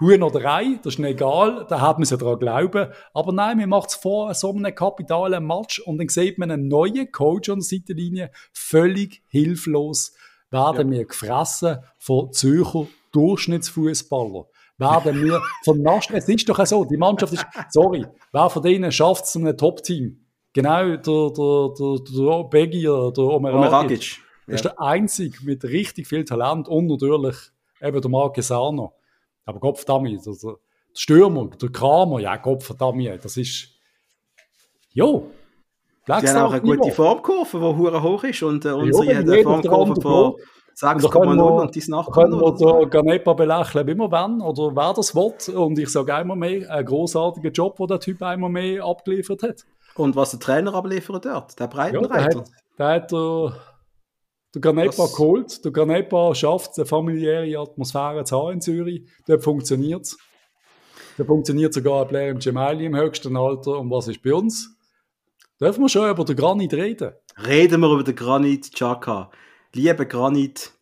Huhn 0.00 0.22
oder 0.22 0.44
Ei, 0.46 0.78
das 0.82 0.94
ist 0.94 0.98
nicht 0.98 1.10
egal, 1.10 1.66
da 1.68 1.80
hat 1.80 1.98
man 1.98 2.08
ja 2.08 2.16
daran 2.16 2.38
glauben. 2.38 2.92
Aber 3.12 3.32
nein, 3.32 3.58
man 3.58 3.68
macht 3.68 3.90
es 3.90 3.96
vor 3.96 4.32
so 4.34 4.50
einem 4.50 4.74
kapitalen 4.74 5.46
Match 5.46 5.78
und 5.80 5.98
dann 5.98 6.08
sieht 6.08 6.38
man 6.38 6.50
einen 6.50 6.68
neuen 6.68 7.12
Coach 7.12 7.50
an 7.50 7.58
der 7.58 7.64
Seitenlinie, 7.64 8.30
völlig 8.52 9.22
hilflos, 9.28 10.14
werden 10.50 10.92
ja. 10.92 10.98
wir 10.98 11.04
gefressen 11.04 11.78
von 11.98 12.32
Zürcher 12.32 12.86
Durchschnittsfußballer. 13.12 14.46
Werden 14.78 15.22
wir 15.22 15.42
vernascht. 15.64 16.10
Es 16.12 16.28
ist 16.28 16.48
doch 16.48 16.64
so, 16.64 16.84
die 16.84 16.96
Mannschaft 16.96 17.34
ist, 17.34 17.46
sorry, 17.68 18.06
wer 18.32 18.50
von 18.50 18.62
denen 18.62 18.90
schafft 18.90 19.24
es 19.24 19.32
zu 19.32 19.38
einem 19.38 19.56
Top-Team? 19.56 20.24
Genau, 20.52 20.96
der, 20.96 20.96
der, 20.96 21.74
der, 21.78 21.98
der 22.08 22.44
Beggi 22.44 22.88
oder 22.88 23.12
der 23.12 23.24
Omeragic. 23.24 24.18
Ja. 24.46 24.54
ist 24.54 24.64
der 24.64 24.80
Einzige 24.80 25.44
mit 25.44 25.62
richtig 25.64 26.08
viel 26.08 26.24
Talent 26.24 26.66
und 26.66 26.86
natürlich 26.86 27.36
eben 27.80 28.00
der 28.00 28.10
Marc 28.10 28.42
Sarno. 28.42 28.94
Aber 29.44 29.60
Gott 29.60 29.78
verdammt, 29.78 30.08
der, 30.08 30.34
der 30.34 30.56
Stürmer, 30.94 31.50
der 31.50 31.70
Kramer, 31.70 32.20
ja, 32.20 32.40
verdammt, 32.60 33.24
das 33.24 33.36
ist, 33.36 33.68
jo. 34.90 35.30
Die 36.06 36.12
haben 36.12 36.36
auch 36.38 36.52
eine 36.52 36.60
gute 36.60 36.90
Formkurve, 36.90 37.58
die 37.58 37.64
hure 37.64 38.02
hoch 38.02 38.24
ist 38.24 38.42
und 38.42 38.64
äh, 38.64 38.70
unsere 38.70 39.12
ja, 39.12 39.18
eine 39.18 39.42
Formkurve 39.42 40.00
von 40.00 40.34
6,0 40.76 41.60
und 41.60 41.74
die 41.74 41.78
ist 41.78 41.88
nachher 41.88 42.10
Können 42.12 42.40
wir 42.40 42.54
den 42.54 42.90
Ganepa 42.90 43.34
belächeln, 43.34 43.86
wie 43.86 43.94
wir 43.94 44.10
wollen, 44.10 44.40
oder 44.40 44.74
wer 44.74 44.94
das 44.94 45.14
will. 45.14 45.56
Und 45.56 45.78
ich 45.78 45.88
sage 45.90 46.14
einmal 46.14 46.36
mehr, 46.36 46.70
ein 46.70 46.84
großartiger 46.84 47.50
Job, 47.50 47.76
den 47.76 47.86
der 47.86 48.00
Typ 48.00 48.22
einmal 48.22 48.50
mehr 48.50 48.84
abgeliefert 48.84 49.42
hat. 49.42 49.64
Und 49.96 50.16
was 50.16 50.30
der 50.30 50.40
Trainer 50.40 50.74
abliefert 50.74 51.26
dort, 51.26 51.58
der 51.58 51.66
Breitenreiter. 51.66 52.18
Ja, 52.18 52.44
der 52.78 52.88
hat, 52.88 53.12
der, 53.12 53.20
hat 53.28 53.69
der 54.54 54.60
Ganepa 54.60 55.06
geholt. 55.06 55.64
Der 55.64 55.72
Ganepa 55.72 56.34
schafft 56.34 56.72
es, 56.72 56.78
eine 56.78 56.86
familiäre 56.86 57.58
Atmosphäre 57.58 58.24
zu 58.24 58.38
haben 58.38 58.54
in 58.54 58.60
Zürich. 58.60 59.08
Dort 59.26 59.44
funktioniert 59.44 60.02
es. 60.02 60.18
Da 61.16 61.24
funktioniert 61.24 61.74
sogar 61.74 62.02
ein 62.02 62.08
Player 62.08 62.30
im 62.30 62.38
Gemelli 62.38 62.86
im 62.86 62.96
höchsten 62.96 63.36
Alter. 63.36 63.78
Und 63.78 63.90
was 63.90 64.08
ist 64.08 64.22
bei 64.22 64.34
uns? 64.34 64.76
Dürfen 65.60 65.82
wir 65.82 65.88
schon 65.88 66.10
über 66.10 66.24
den 66.24 66.36
Granit 66.36 66.72
reden? 66.72 67.12
Reden 67.36 67.80
wir 67.80 67.92
über 67.92 68.04
den 68.04 68.16
Granit 68.16 68.72
Chaka. 68.72 69.30
Liebe 69.74 70.06
Granit, 70.06 70.72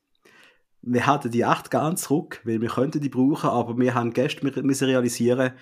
wir 0.82 1.12
hätten 1.12 1.30
die 1.30 1.42
echt 1.42 1.70
gern 1.70 1.96
zurück, 1.96 2.40
weil 2.44 2.60
wir 2.60 2.68
könnten 2.68 3.00
die 3.00 3.08
brauchen, 3.08 3.50
aber 3.50 3.76
wir 3.76 3.94
haben 3.94 4.12
gestern 4.12 4.52
müssen 4.64 4.86
realisieren, 4.86 5.54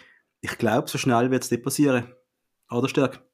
ich 0.42 0.58
glaube, 0.58 0.88
so 0.88 0.98
schnell 0.98 1.30
wird 1.30 1.42
es 1.42 1.50
nicht 1.50 1.64
passieren. 1.64 2.12
Oder 2.70 2.88
Stärk? 2.88 3.24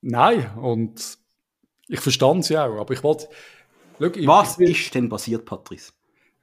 Nein, 0.00 0.56
und 0.58 1.18
ich 1.92 2.00
verstand 2.00 2.44
sie 2.44 2.56
auch, 2.56 2.80
aber 2.80 2.94
ich 2.94 3.02
wollte... 3.02 3.28
Was 3.98 4.58
ich, 4.58 4.86
ist 4.86 4.94
denn 4.94 5.08
passiert, 5.08 5.44
Patrice? 5.44 5.92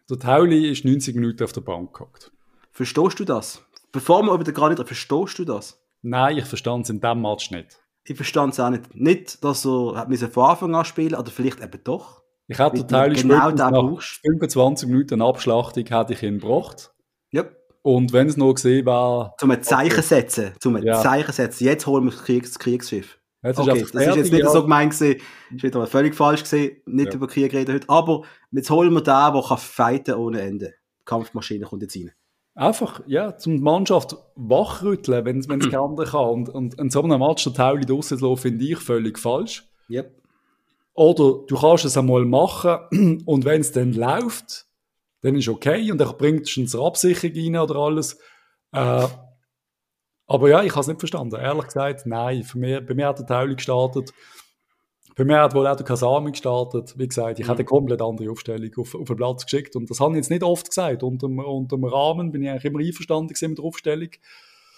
Der 0.09 0.19
Tauli 0.19 0.69
ist 0.69 0.85
90 0.85 1.15
Minuten 1.15 1.43
auf 1.43 1.51
der 1.51 1.61
Bank 1.61 1.93
gehockt. 1.93 2.31
Verstehst 2.71 3.19
du 3.19 3.25
das? 3.25 3.65
Bevor 3.91 4.23
wir 4.23 4.33
über 4.33 4.43
den 4.43 4.53
Granit 4.53 4.77
verstehst 4.87 5.39
du 5.39 5.45
das? 5.45 5.81
Nein, 6.01 6.37
ich 6.37 6.45
verstand 6.45 6.85
es 6.85 6.91
in 6.91 7.01
diesem 7.01 7.21
Match 7.21 7.51
nicht. 7.51 7.79
Ich 8.05 8.15
verstand 8.15 8.53
es 8.53 8.59
auch 8.59 8.69
nicht. 8.69 8.95
Nicht, 8.95 9.43
dass 9.43 9.65
er 9.65 10.29
von 10.31 10.45
Anfang 10.45 10.75
an 10.75 10.85
spielen 10.85 11.15
oder 11.15 11.29
vielleicht 11.31 11.61
eben 11.61 11.83
doch. 11.83 12.21
Ich 12.47 12.57
hätte 12.57 12.77
den 12.77 12.87
Tauli 12.87 13.21
genau 13.21 13.51
nach 13.51 13.71
brauchst. 13.71 14.21
25 14.21 14.87
Minuten 14.87 15.21
Abschlachtung 15.21 15.85
hätte 15.85 16.13
ich 16.13 16.23
ihn 16.23 16.39
gebracht. 16.39 16.91
Yep. 17.33 17.55
Und 17.81 18.13
wenn 18.13 18.27
es 18.27 18.37
noch 18.37 18.53
gesehen 18.53 18.85
war... 18.85 19.35
Zum 19.39 19.51
ein 19.51 19.61
Zeichen 19.63 20.01
setzen. 20.01 20.53
Zum 20.59 20.75
ein 20.75 20.83
ja. 20.83 21.01
Zeichen 21.01 21.31
setzen. 21.31 21.63
Jetzt 21.63 21.85
holen 21.85 22.05
wir 22.05 22.11
das, 22.11 22.23
Kriegs 22.23 22.51
das 22.51 22.59
Kriegsschiff. 22.59 23.18
Jetzt 23.41 23.59
okay, 23.59 23.79
ist 23.79 23.95
das 23.95 24.07
ist 24.07 24.15
jetzt 24.15 24.31
nicht 24.33 24.49
so 24.49 24.61
gemeint 24.63 24.93
gewesen. 24.93 25.21
Ist 25.55 25.63
wieder 25.63 25.87
völlig 25.87 26.15
falsch 26.15 26.43
gesehen. 26.43 26.77
Nicht 26.85 27.09
ja. 27.09 27.15
über 27.15 27.27
Krieg 27.27 27.53
reden 27.53 27.75
heute. 27.75 27.89
Aber 27.89 28.23
jetzt 28.51 28.69
holen 28.69 28.93
wir 28.93 29.01
den, 29.01 29.33
der 29.33 29.43
kann 29.47 29.57
fighten 29.57 30.15
ohne 30.15 30.41
Ende. 30.41 30.73
Die 31.01 31.05
Kampfmaschine 31.05 31.65
kommt 31.65 31.81
jetzt 31.81 31.95
rein. 31.95 32.11
Einfach, 32.55 33.01
ja, 33.07 33.37
zum 33.37 33.61
Mannschaft 33.61 34.17
wachrütteln, 34.35 35.23
wenn 35.23 35.39
es 35.39 35.47
kein 35.47 35.75
anderer 35.75 36.05
kann. 36.05 36.29
Und, 36.29 36.49
und 36.49 36.73
in 36.79 36.89
so 36.89 37.01
einem 37.01 37.19
Match 37.19 37.43
der 37.45 37.53
Tauli 37.53 37.85
draussen 37.85 38.37
finde 38.37 38.65
ich 38.65 38.77
völlig 38.77 39.17
falsch. 39.17 39.65
Yep. 39.89 40.19
Oder 40.93 41.45
du 41.47 41.55
kannst 41.55 41.85
es 41.85 41.97
einmal 41.97 42.25
machen 42.25 43.21
und 43.25 43.45
wenn 43.45 43.61
es 43.61 43.71
dann 43.71 43.93
läuft, 43.93 44.65
dann 45.21 45.35
ist 45.35 45.47
okay 45.47 45.89
und 45.91 45.97
dann 45.99 46.17
bringt 46.17 46.49
es 46.49 46.73
eine 46.75 46.83
Absicherung 46.83 47.37
rein 47.37 47.55
oder 47.57 47.75
alles. 47.75 48.19
Äh, 48.73 49.07
aber 50.29 50.47
ja, 50.47 50.63
ich 50.63 50.71
habe 50.71 50.81
es 50.81 50.87
nicht 50.87 50.99
verstanden. 50.99 51.35
Ehrlich 51.35 51.65
gesagt, 51.65 52.05
nein. 52.05 52.43
Für 52.43 52.59
mich, 52.59 52.85
bei 52.85 52.93
mir 52.93 53.07
hat 53.07 53.17
der 53.17 53.25
Tauli 53.25 53.55
gestartet. 53.55 54.13
Bei 55.15 55.25
mir 55.25 55.41
hat 55.41 55.55
wohl 55.55 55.65
auch 55.65 55.75
der 55.75 55.85
Kasami 55.85 56.31
gestartet. 56.31 56.93
Wie 56.97 57.07
gesagt, 57.07 57.39
ich 57.39 57.45
mhm. 57.45 57.49
hatte 57.49 57.59
eine 57.59 57.65
komplett 57.65 58.01
andere 58.01 58.29
Aufstellung 58.29 58.71
auf, 58.77 58.93
auf 58.93 59.07
den 59.07 59.17
Platz 59.17 59.43
geschickt. 59.43 59.75
Und 59.75 59.89
das 59.89 59.99
habe 59.99 60.13
ich 60.13 60.17
jetzt 60.17 60.29
nicht 60.29 60.43
oft 60.43 60.69
gesagt. 60.69 61.01
Unter, 61.01 61.27
unter 61.27 61.77
dem 61.77 61.83
Rahmen 61.83 62.31
bin 62.31 62.43
ich 62.43 62.49
eigentlich 62.49 62.65
immer 62.65 62.79
einverstanden 62.79 63.35
mit 63.41 63.57
der 63.57 63.65
Aufstellung. 63.65 64.09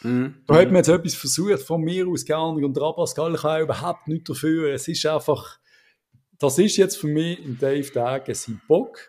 Mhm. 0.04 0.36
Da 0.48 0.56
hat 0.56 0.68
man 0.68 0.78
jetzt 0.78 0.88
etwas 0.88 1.16
versucht, 1.16 1.60
von 1.64 1.82
mir 1.82 2.08
aus 2.08 2.26
gar 2.26 2.56
nicht. 2.56 2.64
Und 2.64 2.78
der 2.78 2.84
Abascal 2.84 3.34
kann 3.34 3.62
überhaupt 3.62 4.08
nichts 4.08 4.30
dafür. 4.30 4.74
Es 4.74 4.88
ist 4.88 5.06
einfach, 5.06 5.60
das 6.40 6.58
ist 6.60 6.78
jetzt 6.78 6.96
für 6.96 7.08
mich 7.08 7.44
im 7.44 7.60
Dave 7.60 7.92
Dagen 7.92 8.34
sein 8.34 8.62
Bock. 8.70 9.00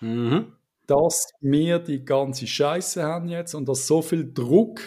Mhm. 0.00 0.52
Dass 0.86 1.26
wir 1.42 1.78
die 1.80 2.02
ganze 2.02 2.46
Scheiße 2.46 3.02
haben 3.02 3.28
jetzt 3.28 3.54
und 3.54 3.68
dass 3.68 3.86
so 3.86 4.00
viel 4.00 4.32
Druck 4.32 4.80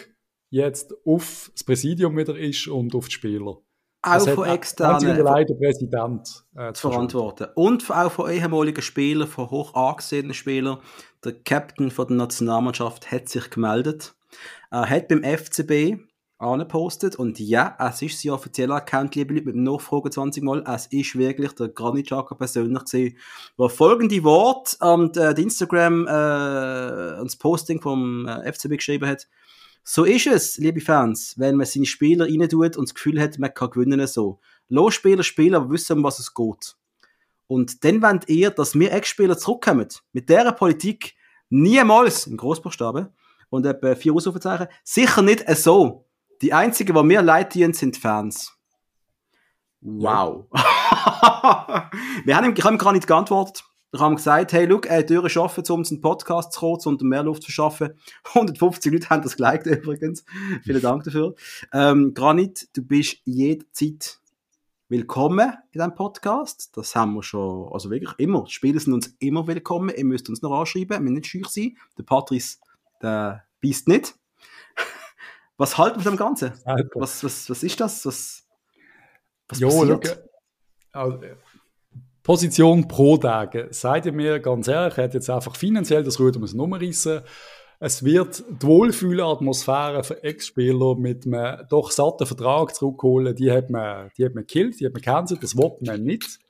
jetzt 0.50 0.94
auf 1.04 1.50
das 1.52 1.64
Präsidium 1.64 2.16
wieder 2.16 2.36
ist 2.38 2.68
und 2.68 2.94
auf 2.94 3.06
die 3.06 3.14
Spieler. 3.14 3.58
Auch 4.02 4.28
von 4.28 4.48
externen. 4.48 5.18
Leider 5.18 5.54
Präsident 5.54 6.44
äh, 6.54 6.72
zu 6.72 6.90
verantworten. 6.90 7.48
Und 7.56 7.90
auch 7.90 8.12
von 8.12 8.30
ehemaligen 8.30 8.82
Spielern, 8.82 9.26
von 9.26 9.50
hoch 9.50 9.74
angesehenen 9.74 10.34
Spielern. 10.34 10.78
Der 11.24 11.32
Captain 11.32 11.90
von 11.90 12.06
der 12.06 12.16
Nationalmannschaft 12.18 13.10
hat 13.10 13.28
sich 13.28 13.50
gemeldet. 13.50 14.14
Er 14.70 14.88
hat 14.88 15.08
beim 15.08 15.24
FCB 15.24 15.98
angepostet 16.38 17.16
und 17.16 17.38
ja, 17.40 17.76
es 17.78 18.02
ist 18.02 18.20
sein 18.20 18.32
offizieller 18.32 18.76
Account, 18.76 19.14
liebe 19.14 19.32
Leute, 19.32 19.46
mit 19.46 19.54
dem 19.54 19.62
Nachfragen 19.62 20.12
20 20.12 20.42
Mal. 20.44 20.62
Es 20.66 20.86
ist 20.86 21.16
wirklich 21.16 21.52
der 21.52 21.68
Granit 21.68 22.06
Xhaka 22.06 22.34
persönlich 22.34 22.84
gewesen, 22.84 23.16
der 23.58 23.68
folgende 23.70 24.22
Wort 24.22 24.76
und 24.80 25.16
äh, 25.16 25.30
Instagram 25.32 26.06
äh, 26.06 27.20
und 27.20 27.26
das 27.26 27.36
Posting 27.36 27.80
vom 27.80 28.28
äh, 28.28 28.52
FCB 28.52 28.76
geschrieben 28.76 29.08
hat. 29.08 29.26
So 29.88 30.02
ist 30.02 30.26
es, 30.26 30.58
liebe 30.58 30.80
Fans, 30.80 31.34
wenn 31.38 31.54
man 31.54 31.64
seine 31.64 31.86
Spieler 31.86 32.26
rein 32.26 32.48
tut 32.48 32.76
und 32.76 32.88
das 32.88 32.94
Gefühl 32.94 33.20
hat, 33.20 33.38
man 33.38 33.54
kann 33.54 33.70
gewinnen 33.70 34.04
so. 34.08 34.40
Los 34.68 34.94
Spieler 34.94 35.22
spielen, 35.22 35.54
aber 35.54 35.70
wissen, 35.70 35.98
um 35.98 36.02
was 36.02 36.18
es 36.18 36.34
geht. 36.34 36.76
Und 37.46 37.84
dann 37.84 38.02
wollt 38.02 38.28
ihr, 38.28 38.50
dass 38.50 38.74
wir 38.74 38.92
Ex-Spieler 38.92 39.38
zurückkommen. 39.38 39.86
Mit 40.12 40.28
dieser 40.28 40.50
Politik 40.50 41.14
niemals, 41.50 42.26
in 42.26 42.36
Großbuchstaben, 42.36 43.10
und 43.48 43.64
etwa 43.64 43.94
vier 43.94 44.12
Ausrufezeichen, 44.12 44.66
sicher 44.82 45.22
nicht 45.22 45.48
so. 45.56 46.04
Die 46.42 46.52
einzigen, 46.52 46.96
die 46.96 47.02
mir 47.04 47.22
leid 47.22 47.52
tun, 47.52 47.72
sind 47.72 47.96
Fans. 47.96 48.58
Wow. 49.80 50.46
Ja. 50.52 51.90
wir 52.24 52.36
haben, 52.36 52.56
ich 52.56 52.64
habe 52.64 52.74
ihm 52.74 52.78
gar 52.78 52.92
nicht 52.92 53.06
geantwortet. 53.06 53.62
Wir 53.92 54.00
haben 54.00 54.16
gesagt, 54.16 54.52
hey, 54.52 54.66
look, 54.66 54.90
äh, 54.90 55.06
Türen 55.06 55.30
schaffen, 55.30 55.62
um 55.68 55.84
einen 55.88 56.00
Podcast 56.00 56.52
zu 56.52 56.60
kurz 56.60 56.86
und 56.86 57.02
mehr 57.02 57.22
Luft 57.22 57.44
zu 57.44 57.52
schaffen. 57.52 57.90
150 58.34 58.92
Leute 58.92 59.08
haben 59.10 59.22
das 59.22 59.36
geliked 59.36 59.66
übrigens. 59.66 60.24
Vielen 60.64 60.82
Dank 60.82 61.04
dafür. 61.04 61.34
Ähm, 61.72 62.12
Granit, 62.12 62.68
du 62.76 62.82
bist 62.82 63.18
jederzeit 63.24 64.18
willkommen 64.88 65.50
in 65.72 65.80
diesem 65.80 65.94
Podcast. 65.94 66.76
Das 66.76 66.96
haben 66.96 67.14
wir 67.14 67.22
schon, 67.22 67.72
also 67.72 67.88
wirklich 67.88 68.12
immer. 68.18 68.44
Die 68.44 68.52
Spieler 68.52 68.80
sind 68.80 68.92
uns 68.92 69.14
immer 69.20 69.46
willkommen. 69.46 69.94
Ihr 69.96 70.04
müsst 70.04 70.28
uns 70.28 70.42
noch 70.42 70.58
anschreiben, 70.58 70.90
wir 70.90 71.00
müssen 71.00 71.14
nicht 71.14 71.28
schüch 71.28 71.46
sein. 71.46 71.76
Der 71.96 72.02
Patrice, 72.02 72.58
der 73.00 73.44
beißt 73.62 73.86
nicht. 73.86 74.16
was 75.56 75.78
halten 75.78 75.98
wir 75.98 76.02
von 76.02 76.14
dem 76.14 76.18
Ganzen? 76.18 76.52
Was, 76.94 77.22
was, 77.22 77.48
was 77.48 77.62
ist 77.62 77.80
das? 77.80 78.04
Was, 78.04 78.46
was 79.48 79.60
jo, 79.60 79.68
passiert? 79.68 79.88
Look, 79.88 80.18
also, 80.92 81.20
Position 82.26 82.88
pro 82.88 83.16
Tage. 83.16 83.68
Seid 83.70 84.04
ihr 84.06 84.12
mir 84.12 84.40
ganz 84.40 84.66
ehrlich, 84.66 84.96
hat 84.96 85.14
jetzt 85.14 85.30
einfach 85.30 85.54
finanziell 85.54 86.02
das 86.02 86.18
Ruder 86.18 86.40
müssen 86.40 86.58
umreißen. 86.58 87.20
Es 87.78 88.04
wird 88.04 88.42
die 88.50 88.66
Wohlfühlatmosphäre 88.66 90.02
für 90.02 90.24
Ex-Spieler 90.24 90.96
mit 90.96 91.24
einem 91.24 91.64
doch 91.68 91.92
satten 91.92 92.26
Vertrag 92.26 92.74
zurückholen. 92.74 93.36
Die 93.36 93.52
hat 93.52 93.70
man, 93.70 94.10
die 94.18 94.24
hat 94.24 94.34
man 94.34 94.42
gekillt, 94.42 94.80
die 94.80 94.86
hat 94.86 94.92
man 94.92 95.02
gecancelt, 95.02 95.40
das 95.40 95.56
will 95.56 95.70
man 95.82 96.02
nicht. 96.02 96.40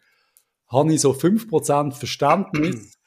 Habe 0.68 0.94
ich 0.94 1.02
so 1.02 1.10
5% 1.10 1.92
Verständnis. 1.92 2.98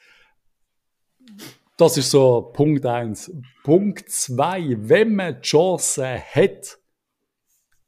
Das 1.76 1.97
ist 1.97 2.11
so 2.11 2.51
Punkt 2.53 2.86
eins. 2.86 3.32
Punkt 3.63 4.11
zwei, 4.11 4.78
wenn 4.78 5.15
man 5.15 5.38
die 5.38 5.41
Chance 5.41 6.20
hat, 6.20 6.78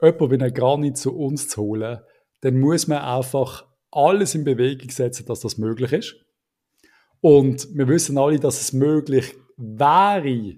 jemanden 0.01 0.31
wie 0.31 0.43
einen 0.43 0.53
Granit 0.55 0.97
zu 0.97 1.15
uns 1.15 1.49
zu 1.49 1.61
holen, 1.61 1.99
dann 2.39 2.59
muss 2.59 2.87
man 2.87 2.97
einfach 2.97 3.70
alles 3.91 4.35
in 4.35 4.43
Bewegung 4.43 4.89
setzen, 4.89 5.25
dass 5.25 5.41
das 5.41 5.57
möglich 5.57 5.91
ist. 5.91 6.15
Und 7.19 7.67
wir 7.75 7.87
wissen 7.87 8.17
alle, 8.17 8.39
dass 8.39 8.61
es 8.61 8.73
möglich 8.73 9.35
wäre, 9.57 10.55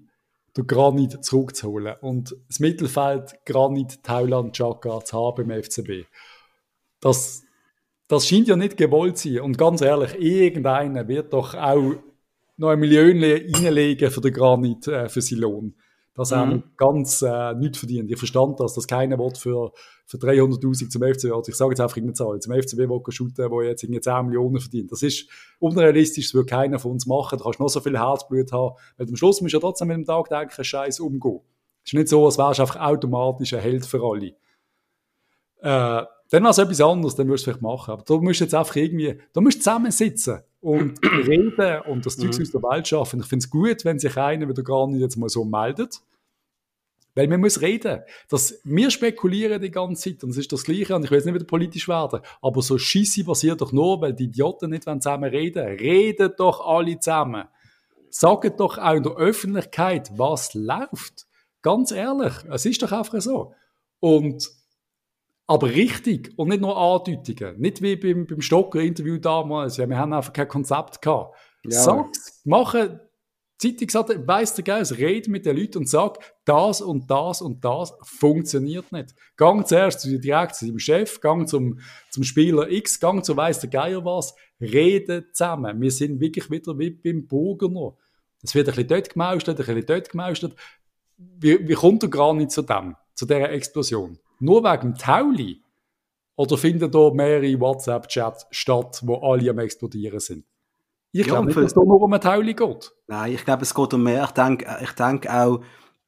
den 0.55 0.67
Granit 0.67 1.23
zurückzuholen 1.25 1.95
und 2.01 2.35
das 2.47 2.59
Mittelfeld 2.59 3.33
Granit, 3.45 4.03
Thailand, 4.03 4.55
Chaka 4.55 5.03
zu 5.03 5.17
haben 5.17 5.49
im 5.49 5.63
FCB. 5.63 6.07
Das, 7.01 7.43
das 8.07 8.27
scheint 8.27 8.47
ja 8.47 8.55
nicht 8.55 8.77
gewollt 8.77 9.17
zu 9.17 9.29
sein. 9.29 9.41
Und 9.41 9.57
ganz 9.57 9.81
ehrlich, 9.81 10.13
irgendeiner 10.19 11.07
wird 11.07 11.33
doch 11.33 11.55
auch 11.55 11.95
noch 12.55 12.69
ein 12.69 12.79
Million 12.79 13.21
reinlegen 13.23 14.11
für 14.11 14.21
den 14.21 14.33
Granit, 14.33 14.87
äh, 14.87 15.09
für 15.09 15.21
seinen 15.21 15.41
Lohn. 15.41 15.75
Das 16.15 16.31
mhm. 16.31 16.35
haben 16.35 16.63
ganz 16.77 17.21
äh, 17.23 17.53
nichts 17.55 17.79
verdient. 17.79 18.11
Ich 18.11 18.17
verstand 18.17 18.59
das, 18.59 18.73
dass 18.75 18.87
keiner 18.87 19.17
will 19.17 19.33
für, 19.35 19.71
für 20.05 20.17
300'000 20.17 20.89
zum 20.89 21.01
FCB, 21.01 21.33
also 21.33 21.49
ich 21.49 21.55
sage 21.55 21.71
jetzt 21.71 21.79
einfach 21.79 21.97
irgendeine 21.97 22.13
Zahl, 22.13 22.39
zum 22.39 22.53
FCB 22.53 22.77
will 22.89 23.01
shooten, 23.09 23.49
der 23.49 23.67
jetzt 23.67 23.83
irgendwie 23.83 24.01
10 24.01 24.25
Millionen 24.27 24.59
verdient. 24.59 24.91
Das 24.91 25.01
ist 25.01 25.27
unrealistisch, 25.59 26.27
das 26.27 26.33
würde 26.35 26.49
keiner 26.49 26.77
von 26.77 26.91
uns 26.91 27.07
machen. 27.07 27.39
Du 27.39 27.43
kannst 27.43 27.59
noch 27.59 27.69
so 27.69 27.79
viel 27.79 27.97
Herzblut 27.97 28.51
haben, 28.51 28.75
weil 28.97 29.07
am 29.07 29.15
Schluss 29.15 29.41
musst 29.41 29.53
du 29.53 29.57
ja 29.57 29.61
trotzdem 29.61 29.87
mit 29.87 29.97
dem 29.97 30.05
tagtäglichen 30.05 30.63
Scheiß 30.63 30.99
umgehen. 30.99 31.39
Es 31.83 31.91
ist 31.91 31.97
nicht 31.97 32.09
so, 32.09 32.25
als 32.25 32.37
wärst 32.37 32.59
du 32.59 32.63
einfach 32.63 32.79
automatisch 32.79 33.53
ein 33.53 33.61
Held 33.61 33.85
für 33.85 34.01
alle. 34.03 34.27
Äh, 35.61 36.05
dann 36.29 36.43
wäre 36.43 36.49
es 36.49 36.57
etwas 36.57 36.81
anderes, 36.81 37.15
dann 37.15 37.27
würdest 37.27 37.47
du 37.47 37.51
es 37.51 37.57
vielleicht 37.57 37.61
machen. 37.61 37.91
Aber 37.91 38.03
du 38.03 38.21
musst 38.21 38.39
jetzt 38.39 38.53
einfach 38.53 38.75
irgendwie, 38.75 39.19
du 39.33 39.41
musst 39.41 39.63
zusammensitzen 39.63 40.41
und 40.63 40.97
reden 41.27 41.81
und 41.81 42.05
das 42.05 42.15
Zeug 42.15 42.33
mhm. 42.35 42.41
aus 42.41 42.51
der 42.51 42.63
Welt 42.63 42.87
schaffen. 42.87 43.19
Ich 43.19 43.27
finde 43.27 43.43
es 43.43 43.49
gut, 43.49 43.85
wenn 43.85 43.99
sich 43.99 44.17
einer 44.17 44.47
wieder 44.47 44.63
gar 44.63 44.87
nicht 44.87 45.01
jetzt 45.01 45.17
mal 45.17 45.29
so 45.29 45.43
meldet. 45.43 46.01
Weil 47.15 47.27
man 47.27 47.41
muss 47.41 47.61
reden. 47.61 48.01
Das, 48.27 48.59
wir 48.63 48.89
spekulieren 48.89 49.61
die 49.61 49.69
ganze 49.69 50.09
Zeit 50.09 50.23
und 50.23 50.31
es 50.31 50.37
ist 50.37 50.51
das 50.51 50.63
Gleiche 50.63 50.95
und 50.95 51.03
ich 51.03 51.11
will 51.11 51.17
jetzt 51.19 51.25
nicht 51.25 51.35
wieder 51.35 51.45
politisch 51.45 51.87
werden, 51.87 52.21
aber 52.41 52.61
so 52.63 52.79
Scheisse 52.79 53.23
passiert 53.23 53.61
doch 53.61 53.71
nur, 53.71 54.01
weil 54.01 54.13
die 54.13 54.23
Idioten 54.23 54.71
nicht 54.71 54.85
zusammen 54.85 55.29
reden. 55.29 55.63
Redet 55.63 56.39
doch 56.39 56.65
alle 56.65 56.97
zusammen. 56.97 57.43
Sagt 58.09 58.59
doch 58.59 58.77
auch 58.77 58.93
in 58.93 59.03
der 59.03 59.15
Öffentlichkeit, 59.17 60.11
was 60.17 60.53
läuft. 60.53 61.27
Ganz 61.61 61.91
ehrlich, 61.91 62.33
es 62.49 62.65
ist 62.65 62.81
doch 62.81 62.91
einfach 62.91 63.21
so. 63.21 63.53
Und 63.99 64.49
aber 65.47 65.67
richtig 65.67 66.33
und 66.37 66.49
nicht 66.49 66.61
nur 66.61 66.77
Andeutungen. 66.77 67.59
Nicht 67.59 67.81
wie 67.81 67.95
beim, 67.95 68.25
beim 68.25 68.41
Stocker-Interview 68.41 69.17
damals. 69.17 69.77
Ja, 69.77 69.87
wir 69.87 69.97
haben 69.97 70.13
einfach 70.13 70.33
kein 70.33 70.47
Konzept 70.47 71.01
gehabt. 71.01 71.37
Ja. 71.65 71.81
Sag's, 71.81 72.41
machen, 72.45 72.99
Zeitung 73.57 73.89
sagt, 73.89 74.27
weiss 74.27 74.55
der 74.55 74.63
Geist, 74.63 74.97
red 74.97 75.27
mit 75.27 75.45
den 75.45 75.55
Leuten 75.55 75.79
und 75.79 75.89
sag, 75.89 76.17
das 76.43 76.81
und 76.81 77.09
das 77.09 77.41
und 77.41 77.63
das 77.63 77.93
funktioniert 78.03 78.91
nicht. 78.91 79.15
Gang 79.37 79.65
zuerst 79.65 80.01
zu, 80.01 80.19
direkt 80.19 80.55
zu 80.55 80.65
deinem 80.65 80.79
Chef, 80.79 81.21
gang 81.21 81.47
zum, 81.47 81.79
zum 82.09 82.23
Spieler 82.23 82.69
X, 82.69 82.99
gang 82.99 83.23
zu 83.23 83.37
weiss 83.37 83.59
der 83.59 83.69
Geier 83.69 84.03
was, 84.03 84.35
reden 84.59 85.25
zusammen. 85.33 85.81
Wir 85.81 85.91
sind 85.91 86.19
wirklich 86.19 86.49
wieder 86.51 86.77
wie 86.77 86.89
beim 86.89 87.27
Burgener. 87.27 87.95
Es 88.41 88.53
wird 88.53 88.67
ein 88.67 88.75
bisschen 88.75 88.89
dort 88.89 89.09
gemaustet, 89.13 89.59
ein 89.59 89.65
bisschen 89.65 89.85
dort 89.85 90.09
gemaustet. 90.09 90.55
Wie, 91.17 91.65
wie 91.67 91.73
kommt 91.73 92.03
er 92.03 92.09
gar 92.09 92.33
nicht 92.33 92.51
zu 92.51 92.63
dem, 92.63 92.95
zu 93.13 93.25
dieser 93.25 93.51
Explosion? 93.51 94.19
Nur 94.39 94.63
wegen 94.63 94.95
Tauli? 94.95 95.63
Oder 96.35 96.57
finden 96.57 96.89
da 96.89 97.11
mehrere 97.11 97.59
WhatsApp-Chats 97.59 98.47
statt, 98.51 99.01
wo 99.03 99.15
alle 99.17 99.49
am 99.51 99.59
explodieren 99.59 100.19
sind? 100.19 100.45
Ich 101.11 101.27
ja, 101.27 101.33
glaube 101.33 101.47
nicht, 101.47 101.57
dass 101.57 101.65
es 101.65 101.75
nur 101.75 102.01
um 102.01 102.11
ein 102.11 102.21
Tauli 102.21 102.55
geht. 102.55 102.91
Nein, 103.07 103.33
ich 103.33 103.45
glaube, 103.45 103.61
es 103.61 103.73
geht 103.75 103.93
um 103.93 104.01
mehr. 104.01 104.23
Ich 104.23 104.31
denke, 104.31 104.65
ich 104.81 104.91
denke 104.93 105.31
auch, 105.31 105.59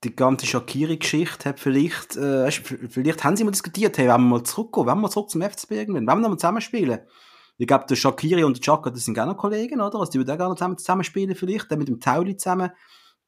die 0.03 0.15
ganze 0.15 0.47
Shakiri-Geschichte 0.47 1.49
hat 1.49 1.59
vielleicht, 1.59 2.15
äh, 2.15 2.49
vielleicht 2.51 3.23
haben 3.23 3.35
sie 3.35 3.43
mal 3.43 3.51
diskutiert, 3.51 3.97
hey, 3.99 4.07
wenn 4.07 4.21
wir 4.21 4.29
mal 4.29 4.43
zurückgehen, 4.43 4.87
wenn 4.87 4.99
wir 4.99 5.09
zurück 5.09 5.29
zum 5.29 5.43
FCB 5.43 5.71
irgendwann, 5.71 6.07
wenn 6.07 6.21
wir 6.21 6.29
mal 6.29 6.37
zusammenspielen. 6.37 6.99
Ich 7.57 7.67
glaube, 7.67 7.85
der 7.87 7.95
Shakiri 7.95 8.43
und 8.43 8.57
der 8.57 8.61
Chaka, 8.61 8.89
das 8.89 9.05
sind 9.05 9.13
gerne 9.13 9.35
Kollegen, 9.35 9.79
oder? 9.79 9.99
Also 9.99 10.11
die 10.11 10.17
würden 10.17 10.31
auch 10.31 10.37
gerne 10.37 10.55
zusammen, 10.55 10.77
zusammenspielen 10.77 11.35
vielleicht, 11.35 11.71
dann 11.71 11.79
mit 11.79 11.87
dem 11.87 11.99
Tauli 11.99 12.35
zusammen. 12.35 12.71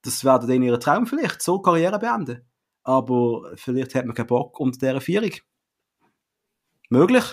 Das 0.01 0.25
wäre 0.25 0.45
dann 0.45 0.63
ihr 0.63 0.79
Traum 0.79 1.05
vielleicht, 1.05 1.41
so 1.41 1.59
Karriere 1.59 1.99
beenden 1.99 2.41
aber 2.87 3.51
vielleicht 3.55 3.95
hat 3.95 4.05
man 4.05 4.15
keinen 4.15 4.27
Bock 4.27 4.59
unter 4.61 4.79
dieser 4.79 5.01
Vierung. 5.01 5.31
Möglich? 6.89 7.25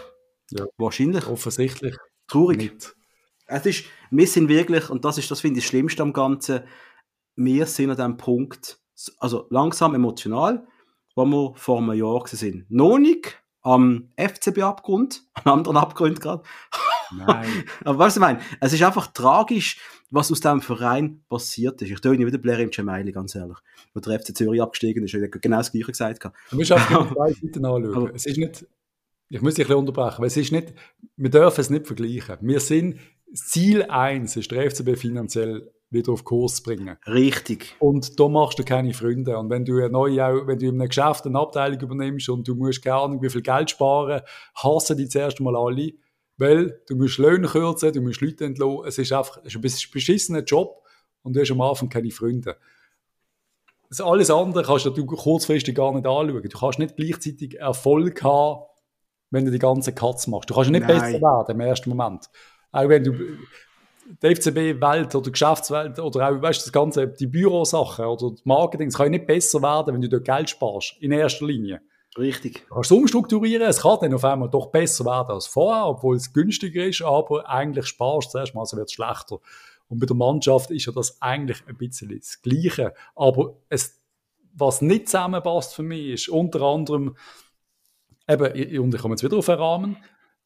Ja. 0.50 0.66
Wahrscheinlich. 0.76 1.28
Offensichtlich. 1.28 1.96
Traurig. 2.26 2.59
Nicht. 2.59 2.96
Es 3.46 3.64
ist, 3.64 3.84
wir 4.11 4.26
sind 4.26 4.48
wirklich, 4.48 4.90
und 4.90 5.05
das 5.05 5.16
ist, 5.16 5.30
das 5.30 5.40
finde 5.40 5.59
ich 5.59 5.64
das 5.64 5.68
Schlimmste 5.68 6.02
am 6.02 6.12
Ganzen, 6.12 6.64
wir 7.36 7.66
sind 7.66 7.90
an 7.90 7.96
dem 7.96 8.16
Punkt, 8.16 8.80
also 9.18 9.46
langsam 9.50 9.94
emotional, 9.94 10.66
wo 11.14 11.24
wir 11.24 11.55
vor 11.55 11.78
einem 11.78 11.92
Jahr 11.92 12.26
sind. 12.26 12.68
Noch 12.68 12.98
nicht 12.98 13.40
am 13.62 14.12
FCB-Abgrund, 14.16 15.22
am 15.34 15.52
anderen 15.52 15.76
Abgrund 15.76 16.20
gerade. 16.20 16.42
Nein. 17.17 17.65
Aber 17.85 17.99
was 17.99 18.17
ich 18.17 18.21
meine, 18.21 18.41
es 18.61 18.73
ist 18.73 18.83
einfach 18.83 19.09
tragisch, 19.09 19.79
was 20.11 20.31
aus 20.31 20.41
diesem 20.41 20.61
Verein 20.61 21.23
passiert 21.29 21.81
ist. 21.83 21.91
Ich 21.91 22.01
tue 22.01 22.17
nicht 22.17 22.27
wieder 22.27 22.39
Blair 22.39 22.61
im 22.61 22.71
Gemeili, 22.71 23.12
ganz 23.12 23.35
ehrlich. 23.35 23.59
Wo 23.93 24.01
der 24.01 24.21
FC 24.21 24.37
Zürich 24.37 24.62
abgestiegen 24.62 25.05
ist, 25.05 25.15
hat 25.15 25.43
genau 25.43 25.57
das 25.59 25.73
Gleiche 25.73 25.91
gesagt. 25.91 26.25
Du 26.51 26.57
musst 26.57 26.73
auch 26.73 26.79
zwei 27.12 27.33
Seiten 27.33 27.65
anschauen. 27.65 27.95
Aber, 27.95 28.15
es 28.15 28.27
ist 28.27 28.39
nicht, 28.39 28.67
ich 29.29 29.43
muss 29.43 29.55
dich 29.55 29.65
ein 29.65 29.69
bisschen 29.69 29.81
unterbrechen, 29.81 30.19
weil 30.21 30.27
es 30.29 30.37
ist 30.37 30.53
nicht, 30.53 30.73
wir 31.17 31.31
dürfen 31.31 31.61
es 31.61 31.71
nicht 31.71 31.87
vergleichen. 31.87 32.37
Wir 32.41 32.61
sind, 32.61 33.01
Ziel 33.35 33.83
1 33.83 34.37
ist 34.37 34.51
der 34.51 34.71
FCB 34.71 34.97
finanziell 34.97 35.71
wieder 35.91 36.12
auf 36.12 36.25
Kurs 36.25 36.57
zu 36.57 36.62
bringen. 36.65 36.97
Richtig. 37.07 37.75
Und 37.79 38.19
da 38.21 38.29
machst 38.29 38.59
du 38.59 38.65
keine 38.65 38.93
Freunde. 38.93 39.39
Und 39.39 39.49
wenn 39.49 39.65
du 39.65 39.89
neu, 39.89 40.17
wenn 40.47 40.59
du 40.59 40.67
in 40.67 40.81
einem 40.81 40.89
Geschäft 40.89 41.27
eine 41.27 41.39
Abteilung 41.39 41.81
übernimmst 41.81 42.29
und 42.29 42.47
du 42.47 42.55
musst 42.55 42.83
keine 42.83 42.97
Ahnung, 42.97 43.23
wie 43.23 43.31
viel 43.31 43.43
Geld 43.43 43.71
sparen, 43.71 44.21
hassen 44.55 44.97
die 44.97 45.09
zuerst 45.09 45.41
mal 45.41 45.57
alle 45.57 45.93
weil 46.37 46.80
du 46.87 46.97
musst 46.97 47.18
Löhne 47.18 47.47
kürzen, 47.47 47.93
du 47.93 48.01
musst 48.01 48.20
Leute 48.20 48.45
entlassen. 48.45 48.87
Es 48.87 48.99
ist 48.99 49.12
einfach 49.12 49.39
es 49.45 49.55
ist 49.55 49.87
ein 49.87 49.91
beschissener 49.93 50.43
Job 50.43 50.82
und 51.22 51.35
du 51.35 51.41
hast 51.41 51.51
am 51.51 51.61
Anfang 51.61 51.89
keine 51.89 52.11
Freunde. 52.11 52.57
Das 53.89 54.01
alles 54.01 54.30
andere 54.30 54.64
kannst 54.64 54.87
du 54.87 55.07
kurzfristig 55.07 55.74
gar 55.74 55.93
nicht 55.93 56.07
anschauen. 56.07 56.43
Du 56.43 56.59
kannst 56.59 56.78
nicht 56.78 56.97
gleichzeitig 56.97 57.61
Erfolg 57.61 58.22
haben, 58.22 58.64
wenn 59.30 59.45
du 59.45 59.51
die 59.51 59.59
ganze 59.59 59.93
Katz 59.93 60.26
machst. 60.26 60.51
Du 60.51 60.55
kannst 60.55 60.70
nicht 60.70 60.87
Nein. 60.87 60.99
besser 60.99 61.20
werden 61.20 61.55
im 61.55 61.61
ersten 61.61 61.91
Moment. 61.91 62.28
Auch 62.72 62.89
wenn 62.89 63.05
du 63.05 63.12
die 64.22 64.35
FCB-Welt 64.35 65.14
oder 65.14 65.24
die 65.24 65.32
Geschäftswelt 65.32 65.99
oder 65.99 66.28
auch, 66.28 66.43
weißt 66.43 66.66
das 66.66 66.72
ganze, 66.72 67.09
die 67.09 67.26
Bürosachen 67.26 68.05
oder 68.05 68.30
das 68.32 68.45
Marketing, 68.45 68.89
das 68.89 68.97
kann 68.97 69.11
nicht 69.11 69.26
besser 69.26 69.62
werden, 69.62 69.95
wenn 69.95 70.01
du 70.01 70.09
dort 70.09 70.24
Geld 70.24 70.51
sparst, 70.51 70.97
in 71.01 71.12
erster 71.12 71.47
Linie. 71.47 71.80
Richtig. 72.17 72.65
Du 72.69 72.75
kannst 72.75 72.91
es 72.91 72.97
umstrukturieren, 72.97 73.69
es 73.69 73.81
kann 73.81 73.99
dann 74.01 74.15
auf 74.15 74.25
einmal 74.25 74.49
doch 74.49 74.67
besser 74.67 75.05
werden 75.05 75.33
als 75.33 75.47
vorher, 75.47 75.87
obwohl 75.87 76.17
es 76.17 76.33
günstiger 76.33 76.85
ist, 76.85 77.03
aber 77.03 77.49
eigentlich 77.49 77.87
sparst 77.87 78.29
du 78.29 78.33
zuerst 78.33 78.55
mal, 78.55 78.61
also 78.61 78.77
wird 78.77 78.89
es 78.89 78.93
schlechter. 78.93 79.41
Und 79.89 79.99
bei 79.99 80.07
der 80.07 80.17
Mannschaft 80.17 80.71
ist 80.71 80.87
ja 80.87 80.93
das 80.93 81.21
eigentlich 81.21 81.67
ein 81.67 81.77
bisschen 81.77 82.17
das 82.17 82.41
Gleiche. 82.41 82.95
Aber 83.15 83.57
es, 83.69 84.01
was 84.55 84.81
nicht 84.81 85.09
zusammenpasst 85.09 85.75
für 85.75 85.83
mich, 85.83 86.09
ist 86.09 86.29
unter 86.29 86.62
anderem, 86.62 87.17
eben, 88.29 88.81
und 88.81 88.95
ich 88.95 89.01
komme 89.01 89.15
jetzt 89.15 89.25
wieder 89.25 89.37
auf 89.37 89.47
den 89.47 89.59
Rahmen, 89.59 89.97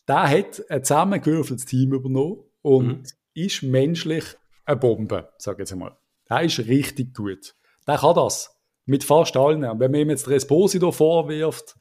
der 0.06 0.28
hat 0.28 0.70
ein 0.70 0.82
zusammengewürfeltes 0.82 1.66
Team 1.66 1.92
übernommen 1.92 2.42
und 2.62 2.86
mhm. 2.86 3.02
ist 3.34 3.62
menschlich 3.62 4.24
eine 4.64 4.76
Bombe, 4.76 5.32
sage 5.36 5.56
ich 5.56 5.60
jetzt 5.60 5.72
einmal. 5.72 5.96
Der 6.30 6.42
ist 6.42 6.58
richtig 6.60 7.14
gut. 7.14 7.54
Der 7.86 7.98
kann 7.98 8.14
das. 8.14 8.57
Mit 8.88 9.04
fast 9.04 9.36
allen. 9.36 9.60
Wenn 9.62 9.90
man 9.90 10.00
ihm 10.00 10.10
jetzt 10.10 10.28
Resposito 10.28 10.90
vorwirft, 10.90 11.76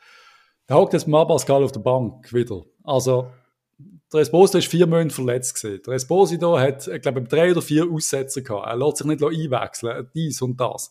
dann 0.68 0.78
hockt 0.80 0.91
jetzt 0.91 1.08
mal 1.08 1.26
Pascal 1.26 1.64
auf 1.64 1.72
der 1.72 1.80
Bank 1.80 2.34
wieder. 2.34 2.64
Also, 2.84 3.32
der 4.12 4.22
Esposito 4.22 4.58
ist 4.58 4.68
vier 4.68 4.88
Monate 4.88 5.16
verletzt 5.16 5.62
gewesen. 5.62 5.82
Der 5.86 5.93
Esposito 5.93 6.60
hat, 6.60 6.86
ich 6.88 7.01
glaube, 7.01 7.24
drei 7.24 7.51
oder 7.51 7.62
vier 7.62 7.89
Aussätze 7.89 8.43
gehabt. 8.43 8.68
Er 8.68 8.76
lässt 8.76 8.97
sich 8.97 9.08
nicht 9.08 9.24
einwechseln, 9.24 10.10
dies 10.14 10.41
und 10.41 10.60
das. 10.60 10.89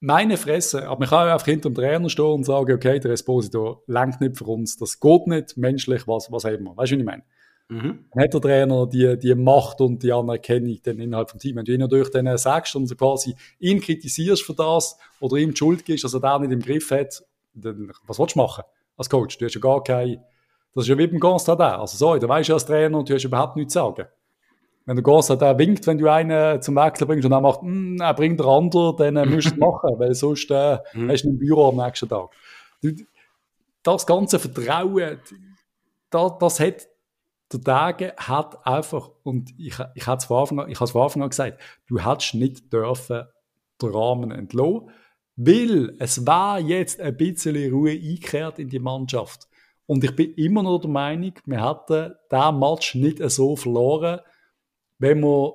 Meine 0.00 0.36
Fresse, 0.36 0.86
aber 0.86 1.00
man 1.00 1.08
kann 1.08 1.28
einfach 1.28 1.46
hinter 1.46 1.70
dem 1.70 1.76
Trainer 1.76 2.10
stehen 2.10 2.24
und 2.26 2.44
sagen, 2.44 2.74
okay, 2.74 2.98
der 3.00 3.12
Esposito 3.12 3.84
lenkt 3.86 4.20
nicht 4.20 4.36
für 4.36 4.44
uns, 4.44 4.76
das 4.76 4.98
geht 4.98 5.26
nicht, 5.28 5.56
menschlich, 5.56 6.08
was, 6.08 6.30
was 6.30 6.44
haben 6.44 6.64
wir? 6.64 6.76
Weißt 6.76 6.92
du, 6.92 6.96
was 6.96 7.00
ich 7.00 7.04
meine? 7.04 7.22
Mhm. 7.72 8.04
Dann 8.12 8.24
hat 8.24 8.34
der 8.34 8.40
Trainer 8.40 8.86
die, 8.86 9.18
die 9.18 9.34
Macht 9.34 9.80
und 9.80 10.02
die 10.02 10.12
Anerkennung 10.12 10.78
dann 10.82 10.98
innerhalb 10.98 11.30
vom 11.30 11.40
Team. 11.40 11.56
Wenn 11.56 11.64
du 11.64 11.72
ihn 11.72 11.80
natürlich 11.80 12.10
dann 12.10 12.36
sagst 12.36 12.76
und 12.76 12.96
quasi 12.98 13.34
ihn 13.58 13.80
kritisierst 13.80 14.42
für 14.42 14.52
das 14.52 14.98
oder 15.20 15.36
ihm 15.36 15.52
die 15.52 15.56
Schuld 15.56 15.82
gibst, 15.84 16.04
dass 16.04 16.12
er 16.12 16.20
da 16.20 16.38
nicht 16.38 16.52
im 16.52 16.60
Griff 16.60 16.90
hat, 16.90 17.24
dann, 17.54 17.90
was 18.06 18.18
willst 18.18 18.34
du 18.34 18.40
machen 18.40 18.64
als 18.98 19.08
Coach? 19.08 19.38
Du 19.38 19.46
hast 19.46 19.54
ja 19.54 19.60
gar 19.60 19.82
keine, 19.82 20.22
das 20.74 20.84
ist 20.84 20.88
ja 20.88 20.98
wie 20.98 21.06
beim 21.06 21.22
auch. 21.22 21.48
Also 21.48 21.96
so, 21.96 22.16
da 22.18 22.28
weißt 22.28 22.50
du 22.50 22.54
als 22.54 22.66
Trainer 22.66 22.98
und 22.98 23.08
du 23.08 23.14
hast 23.14 23.24
überhaupt 23.24 23.56
nichts 23.56 23.72
zu 23.72 23.78
sagen. 23.78 24.06
Wenn 24.84 24.96
der 24.96 25.02
Gonstad 25.02 25.40
der 25.40 25.56
winkt, 25.58 25.86
wenn 25.86 25.96
du 25.96 26.10
einen 26.10 26.60
zum 26.60 26.74
Wechsel 26.74 27.06
bringst 27.06 27.24
und 27.24 27.32
er 27.32 27.40
macht, 27.40 27.62
mm, 27.62 28.00
er 28.00 28.14
bringt 28.14 28.38
der 28.38 28.46
andere, 28.48 28.94
dann 28.96 29.16
äh, 29.16 29.24
musst 29.24 29.46
du 29.46 29.52
es 29.52 29.56
machen, 29.56 29.98
weil 29.98 30.14
sonst 30.14 30.50
äh, 30.50 30.78
mhm. 30.92 31.10
hast 31.10 31.22
du 31.22 31.28
im 31.28 31.38
Büro 31.38 31.68
am 31.68 31.76
nächsten 31.76 32.08
Tag. 32.08 32.28
Das 33.82 34.04
ganze 34.04 34.38
Vertrauen, 34.38 35.20
das, 36.10 36.32
das 36.38 36.60
hat 36.60 36.88
der 37.52 37.62
Tage 37.62 38.14
hat 38.16 38.66
einfach, 38.66 39.10
und 39.22 39.50
ich, 39.58 39.76
ich 39.94 40.06
habe 40.06 40.18
es 40.18 40.24
von 40.24 40.38
Anfang 40.38 40.60
an, 40.60 40.70
ich 40.70 40.78
von 40.78 41.02
Anfang 41.02 41.22
an 41.22 41.30
gesagt, 41.30 41.60
du 41.86 41.98
hättest 41.98 42.34
nicht 42.34 42.72
dürfen 42.72 43.24
den 43.80 43.90
Rahmen 43.90 44.30
entlassen, 44.30 44.90
weil 45.36 45.96
es 45.98 46.26
war 46.26 46.60
jetzt 46.60 47.00
ein 47.00 47.16
bisschen 47.16 47.72
Ruhe 47.72 47.92
eingekehrt 47.92 48.58
in 48.58 48.68
die 48.68 48.78
Mannschaft. 48.78 49.48
Und 49.86 50.04
ich 50.04 50.14
bin 50.14 50.34
immer 50.34 50.62
noch 50.62 50.78
der 50.78 50.90
Meinung, 50.90 51.34
wir 51.44 51.68
hätten 51.68 52.14
diesen 52.30 52.58
Match 52.58 52.94
nicht 52.94 53.30
so 53.30 53.56
verloren, 53.56 54.20
wenn 54.98 55.20
wir 55.20 55.54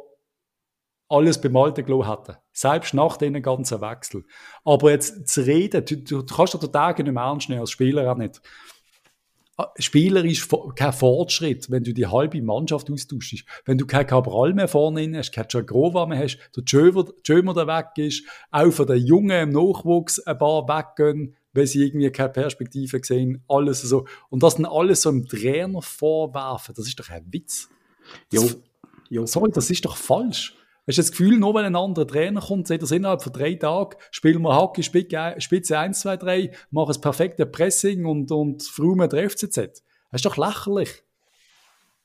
alles 1.09 1.39
beim 1.39 1.55
Alten 1.55 1.85
gelassen 1.85 2.09
hätten. 2.09 2.37
Selbst 2.51 2.93
nach 2.93 3.17
diesen 3.17 3.41
ganzen 3.41 3.81
Wechsel. 3.81 4.25
Aber 4.65 4.91
jetzt 4.91 5.27
zu 5.27 5.41
reden, 5.41 5.85
du, 5.85 5.97
du 5.97 6.25
kannst 6.25 6.53
doch 6.53 6.59
den 6.59 6.71
Tag 6.71 6.99
nicht 6.99 7.11
mehr 7.11 7.23
ernst 7.23 7.49
nehmen, 7.49 7.61
als 7.61 7.71
Spieler 7.71 8.11
auch 8.11 8.17
nicht. 8.17 8.41
Spieler 9.80 10.24
ist 10.24 10.47
kein 10.76 10.93
Fortschritt, 10.93 11.72
wenn 11.72 11.84
du 11.84 11.91
die 11.91 12.05
halbe 12.05 12.41
Mannschaft 12.43 12.91
austauschst. 12.91 13.43
Wenn 13.66 13.80
du 13.80 13.88
kein 13.88 14.05
Cabral 14.05 14.53
mehr 14.53 14.68
vorne 14.68 15.18
hast, 15.18 15.32
kein 15.32 15.47
Jagrova 15.49 16.05
mehr 16.05 16.20
hast, 16.20 16.38
der 16.55 16.64
Jömer, 17.26 17.53
der 17.55 17.68
weg 17.68 17.88
ist, 17.97 18.24
auch 18.51 18.72
von 18.72 18.86
den 18.86 19.03
Jungen 19.03 19.32
im 19.32 19.49
Nachwuchs 19.49 20.20
ein 20.20 20.38
paar 20.38 20.68
weggehen, 20.68 21.36
weil 21.53 21.66
sie 21.66 21.84
irgendwie 21.84 22.12
keine 22.12 22.30
Perspektive 22.30 23.01
sehen, 23.03 23.43
alles 23.47 23.82
so. 23.82 24.05
Und 24.30 24.43
das 24.43 24.55
dann 24.55 24.66
alles 24.66 25.01
so 25.01 25.10
im 25.10 25.28
Trainer 25.28 25.82
vorwerfen, 25.82 26.76
das 26.76 26.88
ist 26.88 26.99
doch 26.99 27.10
ein 27.10 27.26
Witz. 27.32 27.68
Jo. 28.32 28.47
jo. 29.10 29.26
Sorry, 29.26 29.49
das 29.51 29.72
ist 29.72 29.84
doch 29.86 29.97
falsch. 29.97 30.55
Hast 30.88 30.97
du 30.97 31.01
das 31.01 31.11
Gefühl, 31.11 31.38
nur 31.38 31.53
wenn 31.53 31.65
ein 31.65 31.75
anderer 31.75 32.07
Trainer 32.07 32.39
kommt, 32.39 32.67
sagt 32.67 32.81
er 32.81 32.91
innerhalb 32.91 33.21
von 33.21 33.33
drei 33.33 33.55
Tagen, 33.55 33.97
spielen 34.09 34.41
wir 34.41 34.55
Hockey 34.55 34.83
Spitze 34.83 35.77
1, 35.77 35.99
2, 35.99 36.17
3, 36.17 36.51
machen 36.71 36.88
das 36.88 37.01
perfekte 37.01 37.45
Pressing 37.45 38.05
und, 38.05 38.31
und 38.31 38.63
frumen 38.63 39.09
der 39.09 39.29
FCZ. 39.29 39.57
Das 39.57 39.73
ist 40.13 40.25
doch 40.25 40.38
lächerlich. 40.38 41.03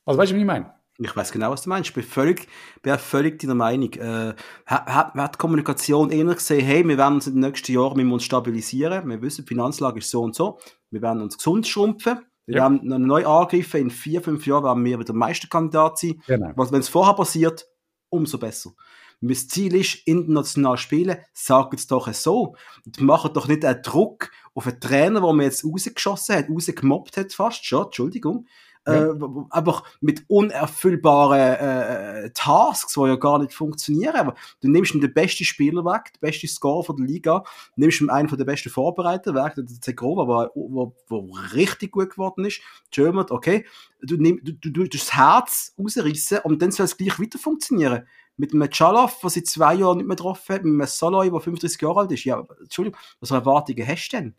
Also 0.05 0.19
weißt 0.19 0.33
du, 0.33 0.35
was 0.35 0.41
ich 0.41 0.47
meine? 0.47 0.75
Ich 0.99 1.17
weiß 1.17 1.31
genau, 1.33 1.53
was 1.53 1.63
du 1.63 1.69
meinst. 1.69 1.91
Ich 1.91 1.95
bin 1.95 2.03
völlig, 2.03 2.49
bin 2.83 2.99
völlig 2.99 3.39
deiner 3.39 3.55
Meinung. 3.55 3.93
Äh, 3.95 4.35
hat, 4.67 5.15
hat 5.15 5.35
die 5.35 5.39
Kommunikation 5.39 6.11
eher 6.11 6.25
gesehen, 6.27 6.65
hey, 6.65 6.87
wir 6.87 6.99
werden 6.99 7.15
uns 7.15 7.29
in 7.29 7.35
den 7.35 7.41
nächsten 7.41 7.73
Jahren 7.73 7.97
wir 7.97 8.13
uns 8.13 8.25
stabilisieren. 8.25 9.09
Wir 9.09 9.23
wissen, 9.23 9.43
die 9.43 9.49
Finanzlage 9.49 9.99
ist 9.99 10.11
so 10.11 10.23
und 10.23 10.35
so. 10.35 10.59
Wir 10.91 11.01
werden 11.03 11.23
uns 11.23 11.39
gesund 11.39 11.67
schrumpfen. 11.67 12.19
Wir 12.47 12.57
ja. 12.57 12.63
werden 12.71 13.07
neu 13.07 13.25
angreifen. 13.27 13.81
In 13.81 13.91
vier, 13.91 14.21
fünf 14.21 14.47
Jahren 14.47 14.65
werden 14.65 14.85
wir 14.85 14.99
wieder 14.99 15.15
Meisterkandidat 15.15 15.99
sein. 15.99 16.21
Genau. 16.27 16.51
Was, 16.57 16.73
wenn 16.73 16.81
es 16.81 16.89
vorher 16.89 17.15
passiert, 17.15 17.67
umso 18.13 18.39
besser. 18.39 18.73
Mein 19.21 19.37
Ziel 19.37 19.77
ist, 19.77 20.07
international 20.07 20.77
spielen, 20.77 21.17
sagt 21.33 21.75
es 21.75 21.87
doch 21.87 22.13
so. 22.13 22.57
Und 22.85 23.01
macht 23.01 23.37
doch 23.37 23.47
nicht 23.47 23.65
einen 23.65 23.83
Druck 23.83 24.31
auf 24.55 24.67
einen 24.67 24.81
Trainer, 24.81 25.21
den 25.21 25.37
man 25.37 25.47
jetzt 25.47 25.65
rausgeschossen 25.65 26.37
hat, 26.37 26.51
rausgemobbt 26.51 27.17
hat 27.17 27.33
fast 27.33 27.65
schon, 27.65 27.85
Entschuldigung. 27.85 28.47
Äh, 28.85 29.11
einfach 29.51 29.85
mit 30.01 30.25
unerfüllbaren 30.27 32.25
äh, 32.25 32.31
Tasks, 32.35 32.95
die 32.95 33.01
ja 33.01 33.15
gar 33.15 33.39
nicht 33.39 33.55
funktionieren. 33.55 34.17
Aber 34.17 34.35
du 34.61 34.69
nimmst 34.69 34.95
ihm 34.95 35.01
den 35.01 35.15
besten 35.15 35.45
Spieler 35.45 35.85
weg, 35.85 36.13
den 36.15 36.21
besten 36.21 36.49
Score 36.49 36.83
von 36.83 36.97
der 36.97 37.07
Liga, 37.07 37.45
nimmst 37.77 38.01
ihm 38.01 38.11
einen 38.11 38.29
von 38.29 38.39
den 38.39 38.47
besten 38.47 38.71
Vorbereiter 38.71 39.35
weg, 39.35 39.55
der 39.55 39.67
Zegrova, 39.67 40.51
der 40.57 41.55
richtig 41.55 41.93
gut 41.93 42.11
geworden 42.11 42.45
ist. 42.45 42.61
German, 42.91 43.27
okay. 43.31 43.65
Du, 44.01 44.17
nimm, 44.17 44.41
du, 44.43 44.53
du, 44.53 44.71
du 44.71 44.89
das 44.89 45.15
Herz 45.15 45.75
rausrissen 45.79 46.39
und 46.43 46.61
dann 46.61 46.73
soll 46.73 46.87
es 46.87 46.97
gleich 46.97 47.21
wieder 47.21 47.39
funktionieren 47.39 48.05
mit 48.37 48.53
einem 48.53 48.69
Chalov, 48.69 49.21
der 49.21 49.31
seit 49.31 49.47
zwei 49.47 49.75
Jahren 49.75 49.99
nicht 49.99 50.07
mehr 50.07 50.17
getroffen 50.17 50.55
hat, 50.55 50.65
mit 50.65 50.73
einem 50.73 50.87
Soloy, 50.89 51.31
der 51.31 51.41
35 51.41 51.81
Jahre 51.81 52.01
alt 52.01 52.11
ist. 52.11 52.25
Ja, 52.25 52.45
Entschuldigung, 52.61 52.99
was 53.21 53.29
für 53.29 53.37
Erwartungen 53.37 53.87
hast 53.87 54.09
du 54.09 54.17
denn? 54.17 54.35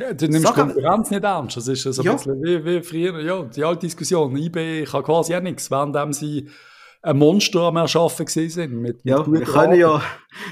Ja, 0.00 0.14
du 0.14 0.28
nimmst 0.28 0.46
Sag, 0.46 0.56
Konkurrenz 0.56 1.10
nicht 1.10 1.24
ernst. 1.24 1.56
Das 1.56 1.68
ist 1.68 1.82
so 1.82 2.02
ein 2.02 2.06
ja. 2.06 2.12
bisschen 2.14 2.42
wie, 2.42 2.64
wie 2.64 2.82
früher, 2.82 3.20
ja, 3.20 3.42
die 3.42 3.64
alte 3.64 3.80
Diskussion. 3.80 4.34
IB 4.36 4.84
kann 4.84 5.02
quasi 5.02 5.34
auch 5.34 5.42
nichts, 5.42 5.70
während 5.70 6.14
sie 6.14 6.48
ein 7.02 7.18
Monster 7.18 7.60
am 7.62 7.76
Erschaffen 7.76 8.26
sind. 8.26 8.72
Mit, 8.72 9.00
ja, 9.04 9.18
mit 9.26 9.40
wir 9.40 9.46
können 9.46 9.78
ja, 9.78 10.02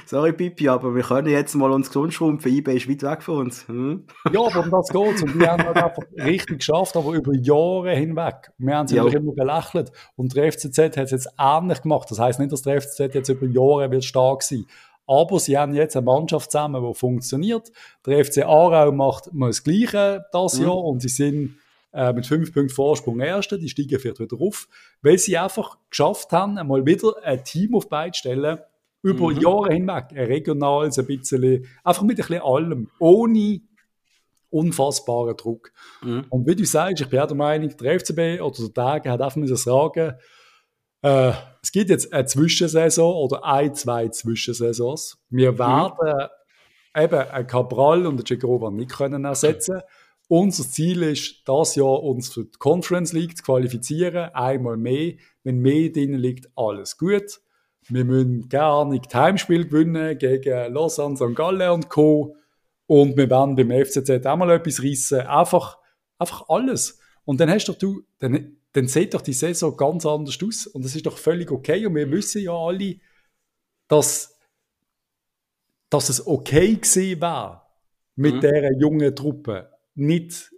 sorry 0.07 0.33
Pipi, 0.33 0.69
aber 0.69 0.95
wir 0.95 1.03
können 1.03 1.29
jetzt 1.29 1.55
mal 1.55 1.71
uns 1.71 1.89
gesund 1.89 2.13
schrumpfen. 2.13 2.53
IB 2.53 2.75
ist 2.75 2.89
weit 2.89 3.03
weg 3.03 3.23
von 3.23 3.39
uns. 3.39 3.67
Hm? 3.69 4.05
Ja, 4.33 4.41
aber 4.41 4.61
um 4.61 4.71
das 4.71 4.89
geht 4.89 5.23
Und 5.23 5.39
wir 5.39 5.51
haben 5.51 5.63
halt 5.63 5.77
einfach 5.77 6.03
richtig 6.17 6.59
geschafft, 6.59 6.97
aber 6.97 7.13
über 7.15 7.35
Jahre 7.35 7.95
hinweg. 7.95 8.51
Wir 8.59 8.77
haben 8.77 8.89
sie 8.89 8.97
ja. 8.97 9.07
immer 9.07 9.33
belächelt. 9.33 9.93
Und 10.17 10.37
der 10.37 10.53
FCZ 10.53 10.79
hat 10.79 10.99
es 10.99 11.11
jetzt 11.11 11.29
ähnlich 11.39 11.81
gemacht. 11.81 12.11
Das 12.11 12.19
heisst 12.19 12.39
nicht, 12.39 12.53
dass 12.53 12.63
der 12.63 12.81
FCZ 12.83 13.15
jetzt 13.15 13.29
über 13.29 13.47
Jahre 13.47 13.91
wird 13.91 14.05
stark 14.05 14.43
sein 14.43 14.67
aber 15.09 15.41
sie 15.41 15.57
haben 15.57 15.75
jetzt 15.75 15.97
eine 15.97 16.05
Mannschaft 16.05 16.53
zusammen, 16.53 16.87
die 16.87 16.95
funktioniert. 16.95 17.73
Der 18.07 18.25
FC 18.25 18.45
Aarau 18.45 18.93
macht 18.93 19.33
mal 19.33 19.49
das 19.49 19.65
Gleiche 19.65 20.27
das 20.33 20.59
mhm. 20.59 20.67
Jahr 20.67 20.85
und 20.85 21.01
sie 21.01 21.09
sind 21.09 21.57
äh, 21.93 22.13
mit 22.13 22.27
fünf 22.27 22.53
Punkten 22.53 22.75
Vorsprung 22.75 23.19
Erste. 23.19 23.59
Die 23.59 23.71
steigen 23.71 23.99
vielleicht 23.99 24.21
wieder 24.21 24.37
auf, 24.39 24.69
weil 25.01 25.19
sie 25.19 25.39
einfach 25.39 25.79
geschafft 25.89 26.31
haben, 26.33 26.59
einmal 26.59 26.85
wieder 26.85 27.15
ein 27.25 27.43
Team 27.43 27.75
auf 27.75 27.89
beide 27.89 28.17
Stellen 28.17 28.59
über 29.03 29.31
mhm. 29.31 29.41
Jahre 29.41 29.73
hinweg, 29.73 30.07
ein 30.11 30.27
regionales, 30.27 30.99
ein 30.99 31.07
bisschen, 31.07 31.67
einfach 31.83 32.03
mit 32.03 32.19
ein 32.19 32.27
bisschen 32.27 32.43
allem, 32.43 32.91
ohne 32.99 33.61
unfassbaren 34.51 35.37
Druck. 35.37 35.73
Mhm. 36.03 36.27
Und 36.29 36.47
wie 36.47 36.55
du 36.57 36.65
sagst, 36.65 37.01
ich 37.01 37.09
bin 37.09 37.21
auch 37.21 37.27
der 37.27 37.37
Meinung, 37.37 37.75
der 37.77 37.99
FCB 37.99 38.43
oder 38.43 38.57
der 38.59 38.75
Tage 38.75 39.11
hat 39.11 39.23
einfach 39.23 39.37
müssen 39.37 39.57
sagen, 39.57 40.15
äh, 41.03 41.33
es 41.63 41.73
gibt 41.73 41.91
jetzt 41.91 42.13
eine 42.13 42.27
Zwischensaison 42.27 43.15
oder 43.15 43.45
ein, 43.45 43.75
zwei 43.75 44.09
Zwischensaisons. 44.09 45.19
Wir 45.31 45.53
mhm. 45.53 45.59
werden 45.59 46.29
eben 46.97 47.21
ein 47.21 47.47
Cabral 47.47 48.07
und 48.07 48.21
ein 48.21 48.27
Cegrova 48.27 48.71
nicht 48.71 48.93
können 48.93 49.25
ersetzen. 49.25 49.81
Unser 50.29 50.65
Ziel 50.65 51.03
ist, 51.03 51.43
das 51.47 51.75
Jahr 51.75 52.03
uns 52.03 52.29
für 52.33 52.45
die 52.45 52.59
Conference 52.59 53.13
League 53.13 53.37
zu 53.37 53.43
qualifizieren, 53.43 54.31
einmal 54.35 54.77
mehr. 54.77 55.15
Wenn 55.43 55.59
mehr 55.59 55.91
drin 55.91 56.15
liegt, 56.15 56.51
alles 56.55 56.99
gut. 56.99 57.41
Wir 57.89 58.05
müssen 58.05 58.49
gerne 58.51 59.01
das 59.01 59.15
Heimspiel 59.15 59.67
gewinnen 59.67 60.19
gegen 60.19 60.75
Lausanne, 60.75 61.17
St. 61.17 61.35
Gallen 61.35 61.71
und 61.71 61.89
Co. 61.89 62.37
Und 62.87 63.17
wir 63.17 63.31
werden 63.31 63.57
beim 63.57 63.71
FCZ 63.71 64.27
auch 64.27 64.37
mal 64.37 64.51
etwas 64.51 64.83
reissen. 64.83 65.21
Einfach, 65.21 65.79
einfach 66.19 66.45
alles. 66.49 66.99
Und 67.25 67.41
dann 67.41 67.51
hast 67.51 67.67
du, 67.81 68.03
dann, 68.19 68.58
dann 68.79 68.87
sieht 68.87 69.15
doch 69.15 69.23
die 69.23 69.33
Saison 69.33 69.77
ganz 69.77 70.07
anders 70.07 70.39
aus. 70.43 70.67
Und 70.69 70.85
das 70.85 70.95
ist 70.95 71.05
doch 71.05 71.19
völlig 71.19 71.51
okay. 71.51 71.85
Und 71.85 71.97
wir 71.97 72.11
wissen 72.11 72.43
ja 72.43 72.53
alle, 72.53 72.97
dass, 73.89 74.39
dass 75.91 76.09
es 76.09 76.25
okay 76.27 76.77
gewesen 76.77 77.21
wäre, 77.21 77.63
mit 78.15 78.37
mhm. 78.37 78.41
dieser 78.41 78.79
jungen 78.79 79.17
Truppe 79.17 79.71
nicht 79.95 80.53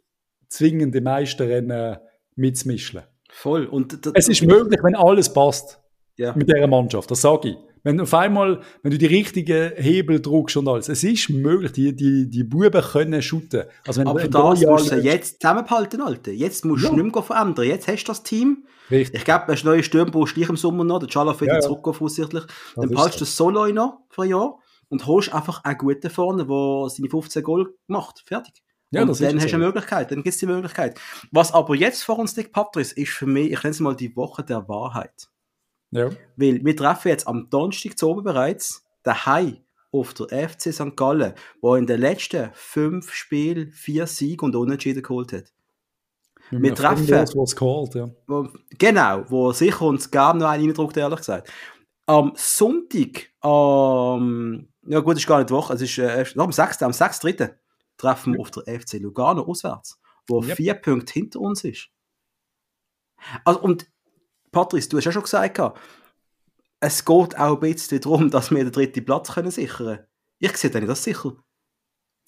zwingend 0.48 0.94
die 0.94 1.00
Meisterrennen 1.00 1.98
mitzumischen. 2.34 3.02
Voll. 3.30 3.66
Und 3.66 4.06
es 4.14 4.28
ist 4.28 4.42
möglich, 4.42 4.80
wenn 4.82 4.96
alles 4.96 5.32
passt 5.32 5.80
ja. 6.16 6.34
mit 6.34 6.48
dieser 6.48 6.66
Mannschaft, 6.66 7.10
das 7.10 7.22
sage 7.22 7.50
ich. 7.50 7.56
Wenn 7.82 8.00
auf 8.00 8.12
einmal, 8.14 8.60
wenn 8.82 8.90
du 8.90 8.98
die 8.98 9.06
richtigen 9.06 9.72
Hebel 9.76 10.20
druckst 10.20 10.56
und 10.56 10.68
alles, 10.68 10.88
es 10.88 11.02
ist 11.02 11.30
möglich, 11.30 11.72
die, 11.72 11.94
die, 11.94 12.28
die 12.28 12.44
Buben 12.44 12.82
können 12.82 13.22
shooten. 13.22 13.64
Also 13.86 14.00
wenn 14.00 14.08
Aber 14.08 14.26
das 14.26 14.60
musst 14.66 14.92
du 14.92 14.96
jetzt 14.96 15.40
zusammenhalten, 15.40 16.00
Alter. 16.00 16.32
Jetzt 16.32 16.64
musst 16.64 16.84
ja. 16.84 16.90
du 16.90 16.96
nicht 16.96 17.14
mehr 17.14 17.22
verändern. 17.22 17.66
Jetzt 17.66 17.88
hast 17.88 18.04
du 18.04 18.08
das 18.08 18.22
Team. 18.22 18.64
Richtig. 18.90 19.20
Ich 19.20 19.24
glaube, 19.24 19.46
hast 19.48 19.64
neue 19.64 19.82
Stürmer 19.82 20.10
brauchst 20.10 20.36
du 20.36 20.42
im 20.42 20.56
Sommer 20.56 20.84
noch. 20.84 20.98
Der 20.98 21.08
Chalaf 21.08 21.40
wird 21.40 21.48
ja, 21.48 21.54
ja. 21.54 21.60
zurückgehen, 21.60 21.94
voraussichtlich. 21.94 22.44
Dann 22.76 22.88
behaltest 22.88 23.20
du 23.20 23.24
das 23.24 23.36
Solo 23.36 23.66
noch 23.72 24.00
für 24.10 24.22
ein 24.22 24.30
Jahr 24.30 24.58
und 24.88 25.06
holst 25.06 25.32
einfach 25.32 25.64
einen 25.64 25.78
guten 25.78 26.10
vorne, 26.10 26.46
der 26.46 26.88
seine 26.90 27.08
15 27.08 27.42
Goal 27.42 27.74
macht. 27.86 28.22
Fertig. 28.26 28.62
Ja, 28.92 29.02
und 29.02 29.20
dann 29.20 29.36
hast 29.36 29.50
du 29.50 29.54
eine 29.54 29.64
Möglichkeit, 29.64 30.10
dann 30.10 30.24
gibt 30.24 30.34
es 30.34 30.38
die 30.38 30.46
Möglichkeit. 30.46 30.98
Was 31.30 31.52
aber 31.52 31.76
jetzt 31.76 32.02
vor 32.02 32.18
uns 32.18 32.36
liegt, 32.36 32.52
Patrice, 32.52 32.92
ist 32.96 33.12
für 33.12 33.26
mich, 33.26 33.52
ich 33.52 33.62
nenne 33.62 33.70
es 33.70 33.80
mal 33.80 33.94
die 33.94 34.16
Woche 34.16 34.42
der 34.42 34.68
Wahrheit. 34.68 35.28
Ja. 35.90 36.10
Weil 36.36 36.64
wir 36.64 36.76
treffen 36.76 37.08
jetzt 37.08 37.26
am 37.26 37.50
Donnerstag 37.50 37.98
zu 37.98 38.08
oben 38.08 38.22
bereits 38.22 38.84
daheim 39.02 39.58
auf 39.92 40.14
der 40.14 40.48
FC 40.48 40.72
St. 40.72 40.96
Gallen, 40.96 41.34
wo 41.60 41.74
in 41.74 41.86
den 41.86 42.00
letzten 42.00 42.50
fünf 42.54 43.12
Spielen 43.12 43.72
vier 43.72 44.06
Siege 44.06 44.44
und 44.44 44.54
Unentschieden 44.54 45.02
geholt 45.02 45.32
hat. 45.32 45.52
Wir, 46.50 46.62
wir 46.62 46.74
treffen. 46.74 47.08
Was 47.08 47.56
geholt, 47.56 47.94
ja. 47.94 48.08
Wo, 48.26 48.48
genau, 48.78 49.24
wo 49.28 49.52
sicher 49.52 49.82
uns 49.82 50.10
gar 50.10 50.34
noch 50.34 50.48
einen 50.48 50.68
eindruckt, 50.68 50.96
ehrlich 50.96 51.18
gesagt. 51.18 51.50
Am 52.06 52.32
Sonntag, 52.34 53.30
ähm, 53.44 54.68
ja 54.86 55.00
gut, 55.00 55.16
ist 55.16 55.26
gar 55.26 55.38
nicht 55.38 55.50
Woche, 55.50 55.74
es 55.74 55.82
ist 55.82 55.98
äh, 55.98 56.24
am 56.36 56.50
6. 56.52 56.82
am 56.82 56.90
6.3. 56.90 57.54
treffen 57.96 58.32
wir 58.32 58.38
ja. 58.38 58.42
auf 58.42 58.50
der 58.50 58.80
FC 58.80 58.94
Lugano 58.94 59.42
auswärts, 59.42 60.00
wo 60.28 60.42
ja. 60.42 60.54
vier 60.54 60.74
Punkte 60.74 61.12
hinter 61.12 61.40
uns 61.40 61.62
ist. 61.62 61.88
Also, 63.44 63.60
und 63.60 63.86
Patrice, 64.52 64.88
du 64.88 64.96
hast 64.96 65.04
ja 65.04 65.12
schon 65.12 65.22
gesagt, 65.22 65.60
es 66.80 67.04
geht 67.04 67.38
auch 67.38 67.54
ein 67.54 67.60
bisschen 67.60 68.00
darum, 68.00 68.30
dass 68.30 68.50
wir 68.50 68.64
den 68.64 68.72
dritten 68.72 69.04
Platz 69.04 69.32
können 69.34 69.50
sichern 69.50 69.86
können. 69.86 70.06
Ich 70.38 70.56
sehe 70.56 70.70
da 70.70 70.80
nicht 70.80 70.88
das 70.88 71.04
sicher. 71.04 71.34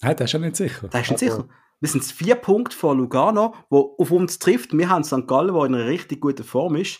Nein, 0.01 0.15
das 0.15 0.25
ist 0.25 0.33
ja 0.33 0.39
nicht 0.39 0.55
sicher. 0.55 0.87
Das 0.89 1.01
ist 1.01 1.11
nicht 1.11 1.23
also. 1.23 1.41
sicher. 1.41 1.49
Wir 1.79 1.89
sind 1.89 2.03
vier 2.05 2.35
Punkte 2.35 2.77
vor 2.77 2.95
Lugano, 2.95 3.55
wo 3.69 3.95
auf 3.97 4.11
uns 4.11 4.39
trifft. 4.39 4.77
Wir 4.77 4.89
haben 4.89 5.03
St. 5.03 5.27
Gallen, 5.27 5.53
der 5.53 5.65
in 5.65 5.75
einer 5.75 5.87
richtig 5.87 6.21
guten 6.21 6.43
Form 6.43 6.75
ist. 6.75 6.99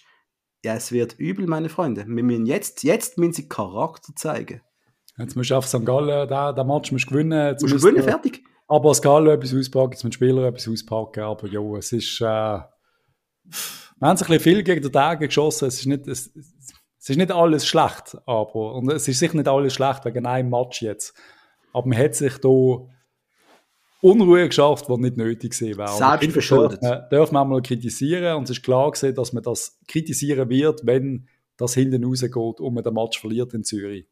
Ja, 0.66 0.74
es 0.74 0.92
wird 0.92 1.20
übel, 1.20 1.46
meine 1.46 1.70
Freunde. 1.70 2.06
Wir 2.08 2.24
müssen 2.24 2.46
jetzt, 2.46 2.84
jetzt 2.84 3.18
müssen 3.18 3.34
sie 3.34 3.48
Charakter 3.48 4.14
zeigen. 4.16 4.62
Jetzt 5.18 5.36
musst 5.36 5.52
du 5.52 5.56
auf 5.56 5.68
St. 5.68 5.86
Gallen, 5.86 6.28
den, 6.28 6.56
den 6.56 6.68
Match 6.68 6.92
musst 6.92 7.08
gewinnen. 7.08 7.50
Jetzt 7.50 7.62
musst 7.62 7.76
du 7.76 7.80
gewinnen, 7.80 8.04
fertig. 8.04 8.44
Aber 8.68 8.94
St. 8.94 9.04
Gallen 9.04 9.28
etwas 9.28 9.54
auspacken, 9.54 9.92
jetzt 9.92 10.04
müssen 10.04 10.14
Spieler 10.14 10.48
etwas 10.48 10.68
auspacken. 10.68 11.24
Aber 11.24 11.48
ja, 11.48 11.62
es 11.78 11.92
ist... 11.92 12.20
Äh 12.22 12.60
wir 14.00 14.08
haben 14.08 14.18
sich 14.18 14.28
ein 14.28 14.38
bisschen 14.38 14.56
viel 14.56 14.64
gegen 14.64 14.82
den 14.82 14.92
Tag 14.92 15.20
geschossen. 15.20 15.68
Es 15.68 15.80
ist 15.80 15.86
nicht, 15.86 16.08
es, 16.08 16.32
es 16.36 17.10
ist 17.10 17.18
nicht 17.18 17.32
alles 17.32 17.68
schlecht, 17.68 18.18
aber, 18.26 18.76
und 18.76 18.92
es 18.92 19.08
ist 19.08 19.20
sicher 19.20 19.36
nicht 19.36 19.48
alles 19.48 19.74
schlecht 19.74 20.06
wegen 20.06 20.26
einem 20.26 20.50
Match 20.50 20.82
jetzt. 20.82 21.14
Aber 21.74 21.88
man 21.88 21.98
hat 21.98 22.16
sich 22.16 22.38
da 22.38 22.50
Unruhe 24.02 24.48
geschafft, 24.48 24.88
die 24.90 24.98
nicht 24.98 25.18
nötig 25.18 25.60
wäre. 25.62 25.88
Selbst 25.88 26.32
verschuldet. 26.32 26.84
Dürfen, 26.84 27.10
dürfen 27.10 27.34
wir 27.36 27.42
einmal 27.42 27.62
kritisieren 27.62 28.36
und 28.36 28.44
es 28.44 28.58
ist 28.58 28.64
klar 28.64 28.92
gesehen, 28.92 29.16
dass 29.16 29.32
man 29.32 29.44
das 29.44 29.80
kritisieren 29.88 30.50
wird, 30.50 30.86
wenn 30.86 31.28
das 31.58 31.74
hinten 31.74 32.04
rausgeht 32.04 32.60
und 32.60 32.74
man 32.74 32.84
den 32.84 32.94
Match 32.94 33.20
verliert 33.20 33.54
in 33.54 33.64
Zürich. 33.64 34.06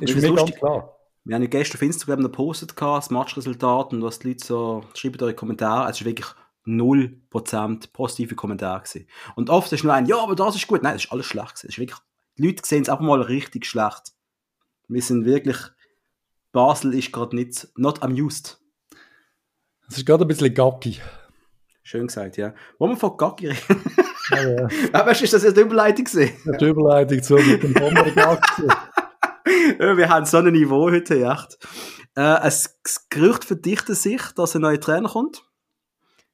Ist 0.00 0.12
für 0.12 0.20
mich 0.20 0.36
ganz 0.36 0.52
klar. 0.52 0.94
Wir 1.24 1.34
haben 1.34 1.42
ja 1.42 1.48
gestern 1.48 1.76
auf 1.76 1.82
Instagram 1.82 2.18
einen 2.20 2.32
Postet 2.32 2.76
gehabt, 2.76 3.04
das 3.04 3.10
Matchresultat 3.10 3.92
und 3.92 4.02
was 4.02 4.18
die 4.18 4.28
Leute 4.28 4.44
so 4.44 4.84
schreiben 4.94 5.20
eure 5.20 5.34
Kommentare. 5.34 5.90
Es 5.90 6.00
ist 6.00 6.06
wirklich 6.06 6.26
0% 6.68 7.92
positive 7.92 8.34
Kommentare 8.34 8.82
gewesen. 8.82 9.08
Und 9.34 9.50
oft 9.50 9.72
ist 9.72 9.84
nur 9.84 9.94
ein, 9.94 10.06
ja, 10.06 10.18
aber 10.18 10.34
das 10.34 10.56
ist 10.56 10.66
gut. 10.66 10.82
Nein, 10.82 10.94
das 10.94 11.04
ist 11.04 11.12
alles 11.12 11.26
schlecht 11.26 11.54
gewesen. 11.56 11.68
ist 11.68 11.78
wirklich, 11.78 11.98
die 12.36 12.46
Leute 12.46 12.62
sehen 12.64 12.82
es 12.82 12.88
einfach 12.88 13.04
mal 13.04 13.22
richtig 13.22 13.66
schlecht. 13.66 14.12
Wir 14.88 15.02
sind 15.02 15.24
wirklich, 15.24 15.56
Basel 16.52 16.94
ist 16.94 17.12
gerade 17.12 17.36
nicht, 17.36 17.68
not 17.76 18.02
amused. 18.02 18.60
Es 19.88 19.98
ist 19.98 20.06
gerade 20.06 20.24
ein 20.24 20.28
bisschen 20.28 20.54
gacki. 20.54 21.00
Schön 21.82 22.06
gesagt, 22.06 22.36
ja. 22.36 22.54
Wollen 22.78 22.92
wir 22.92 22.96
von 22.96 23.16
gacki 23.16 23.48
reden? 23.48 23.82
Ja, 24.30 24.42
ja. 24.42 24.68
Aber 24.92 25.10
ist 25.12 25.32
das 25.32 25.42
jetzt 25.42 25.56
die 25.56 25.62
Überleitung 25.62 26.04
gesehen? 26.04 26.36
Die 26.60 26.66
Überleitung 26.66 27.22
zu 27.22 27.36
mit 27.36 27.62
dem 27.62 27.72
Bomber 27.72 28.10
Gacki. 28.10 28.62
Wir 29.78 30.08
haben 30.08 30.26
so 30.26 30.36
ein 30.38 30.52
Niveau 30.52 30.90
heute, 30.90 31.24
echt. 31.24 31.58
Äh, 32.14 32.46
es 32.46 32.78
Gerücht 33.08 33.44
verdichtet 33.44 33.96
sich, 33.96 34.20
dass 34.36 34.54
ein 34.54 34.62
neuer 34.62 34.80
Trainer 34.80 35.08
kommt. 35.08 35.47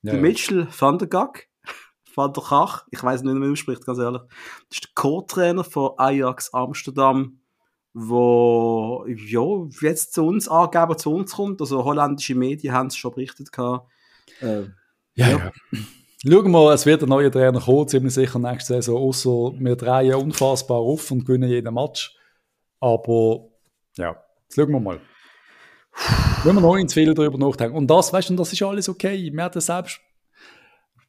Ja, 0.04 0.14
Mitchell 0.14 0.68
van 0.78 0.98
der 0.98 1.08
Gag, 1.08 1.48
van 2.14 2.32
der 2.32 2.42
Kach, 2.42 2.86
ich 2.90 3.02
weiß 3.02 3.22
nicht, 3.22 3.34
wie 3.34 3.38
man 3.38 3.52
ausspricht, 3.52 3.84
ganz 3.84 3.98
ehrlich. 3.98 4.22
Das 4.68 4.78
ist 4.78 4.84
der 4.84 4.90
Co-Trainer 4.94 5.64
von 5.64 5.92
Ajax 5.98 6.52
Amsterdam 6.52 7.40
wo 7.94 9.06
ja, 9.06 9.68
jetzt 9.80 10.14
zu 10.14 10.26
uns 10.26 10.48
Angeber 10.48 10.96
zu 10.96 11.14
uns 11.14 11.32
kommt. 11.32 11.60
Also 11.60 11.84
holländische 11.84 12.34
Medien 12.34 12.74
haben 12.74 12.88
es 12.88 12.96
schon 12.96 13.12
berichtet. 13.12 13.52
Gehabt. 13.52 13.88
Äh, 14.40 14.62
ja, 15.14 15.28
ja. 15.28 15.28
ja. 15.38 15.52
Schauen 16.26 16.44
wir 16.44 16.48
mal, 16.48 16.74
es 16.74 16.86
wird 16.86 17.02
ein 17.02 17.08
neuer 17.08 17.30
Trainer 17.30 17.60
kommen, 17.60 17.86
ziemlich 17.86 18.14
sicher 18.14 18.38
nächste 18.38 18.74
Saison. 18.74 18.96
Außer 18.96 19.52
wir 19.58 19.76
drehen 19.76 20.14
unfassbar 20.14 20.78
auf 20.78 21.10
und 21.10 21.24
gewinnen 21.24 21.48
jeden 21.48 21.72
Match. 21.72 22.16
Aber 22.80 23.48
ja, 23.96 24.16
jetzt 24.42 24.56
schauen 24.56 24.72
wir 24.72 24.80
mal. 24.80 25.00
Wenn 26.42 26.54
wir 26.54 26.60
noch 26.60 26.76
ins 26.76 26.94
viel 26.94 27.14
darüber 27.14 27.38
nachdenken. 27.38 27.76
Und 27.76 27.86
das, 27.88 28.12
weißt 28.12 28.30
du, 28.30 28.36
das 28.36 28.52
ist 28.52 28.62
alles 28.62 28.88
okay. 28.88 29.30
Wir 29.32 29.44
hatten 29.44 29.60
selbst 29.60 30.00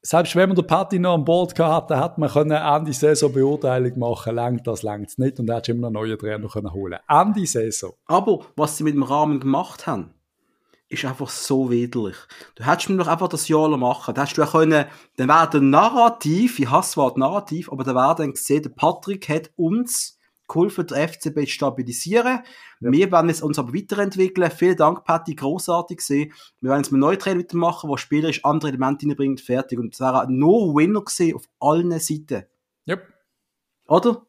selbst 0.05 0.35
wenn 0.35 0.49
man 0.49 0.55
den 0.55 0.67
Patti 0.67 0.99
noch 0.99 1.15
an 1.15 1.25
Bord 1.25 1.55
gehabt 1.55 1.89
hat, 1.89 1.99
hat 1.99 2.17
man 2.19 2.29
können 2.29 2.51
Ende 2.51 2.93
Saison 2.93 3.33
Beurteilung 3.33 3.97
machen, 3.97 4.35
längt 4.35 4.67
das, 4.67 4.83
längt 4.83 5.09
es 5.09 5.17
nicht 5.17 5.39
und 5.39 5.49
er 5.49 5.55
hat 5.55 5.67
immer 5.67 5.89
noch 5.89 6.01
einen 6.01 6.09
neuen 6.09 6.19
Trainer 6.19 6.47
können 6.47 6.71
holen. 6.71 6.99
Ende 7.09 7.47
Saison. 7.47 7.93
Aber 8.05 8.41
was 8.55 8.77
sie 8.77 8.83
mit 8.83 8.93
dem 8.93 9.01
Rahmen 9.01 9.39
gemacht 9.39 9.87
haben, 9.87 10.13
ist 10.89 11.05
einfach 11.05 11.29
so 11.29 11.71
widerlich. 11.71 12.17
Du 12.53 12.63
hättest 12.65 12.89
mir 12.89 12.97
doch 12.97 13.07
einfach 13.07 13.29
das 13.29 13.47
Jahr 13.47 13.75
machen. 13.77 14.13
Da 14.13 14.21
hättest 14.21 14.37
du 14.37 14.41
ja 14.41 14.47
können, 14.47 14.85
dann 15.17 15.27
wäre 15.27 15.49
der 15.49 15.61
Narrativ, 15.61 16.59
ich 16.59 16.69
hasse 16.69 16.97
Wort 16.97 17.17
Narrativ, 17.17 17.71
aber 17.71 17.83
dann 17.83 17.95
wäre 17.95 18.15
dann 18.15 18.33
gesehen, 18.33 18.61
der 18.61 18.69
Patrick 18.69 19.27
hat 19.27 19.49
uns 19.55 20.14
geholfen, 20.47 20.87
der 20.87 21.07
FCB 21.07 21.41
zu 21.41 21.47
stabilisieren. 21.47 22.39
Ja. 22.79 22.91
Wir 22.91 23.11
werden 23.11 23.29
es 23.29 23.41
uns 23.41 23.59
aber 23.59 23.73
weiterentwickeln. 23.73 24.51
Vielen 24.51 24.77
Dank, 24.77 25.03
Patti, 25.03 25.35
großartig 25.35 25.97
gesehen. 25.97 26.33
Wir 26.61 26.71
werden 26.71 26.81
jetzt 26.81 26.91
mit 26.91 27.01
neuen 27.01 27.19
Trainer 27.19 27.39
weitermachen, 27.39 27.89
wo 27.89 27.97
spielerisch 27.97 28.43
andere 28.43 28.69
Elemente 28.69 29.01
hineinbringt, 29.01 29.41
fertig. 29.41 29.79
Und 29.79 29.93
es 29.93 29.99
wäre 29.99 30.25
no 30.29 30.75
Winner 30.75 31.01
gesehen 31.01 31.35
auf 31.35 31.43
allen 31.59 31.97
Seiten. 31.99 32.43
Yep. 32.87 33.03
Oder? 33.87 34.25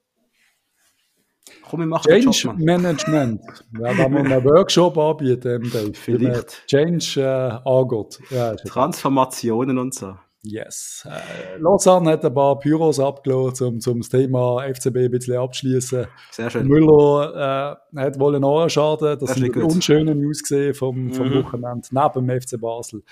Komm, 1.68 1.80
wir 1.80 1.86
machen 1.86 2.08
Change 2.08 2.54
Management. 2.58 3.40
ja, 3.78 3.98
wenn 3.98 4.12
wir 4.12 4.20
einen 4.20 4.44
Workshop 4.44 4.96
anbieten, 4.98 5.70
Dave. 5.72 5.94
Vielleicht. 5.94 6.66
Change 6.66 7.20
äh, 7.20 7.68
angeht. 7.68 8.18
Ja, 8.30 8.54
Transformationen 8.54 9.78
und 9.78 9.94
so. 9.94 10.16
Yes. 10.48 11.06
Äh, 11.06 11.58
Lausanne 11.58 12.10
hat 12.10 12.24
ein 12.24 12.32
paar 12.32 12.58
Pyros 12.58 13.00
abgelassen, 13.00 13.66
um, 13.66 13.92
um 13.92 13.98
das 13.98 14.08
Thema 14.08 14.62
FCB 14.62 14.96
ein 14.96 15.10
bisschen 15.10 15.36
abzuschließen. 15.36 16.06
Sehr 16.30 16.50
schön. 16.50 16.68
Müller 16.68 17.78
äh, 17.94 18.00
hat 18.00 18.18
wohl 18.20 18.36
einen 18.36 18.44
Ohrenschaden. 18.44 19.18
Das, 19.18 19.36
ein 19.36 19.50
unschöner 19.62 20.14
News 20.14 20.42
gesehen 20.42 20.74
vom, 20.74 21.12
vom 21.12 21.28
mhm. 21.28 21.44
Wochenende 21.44 21.88
neben 21.90 22.26
dem 22.26 22.40
FC 22.40 22.60
Basel. 22.60 23.02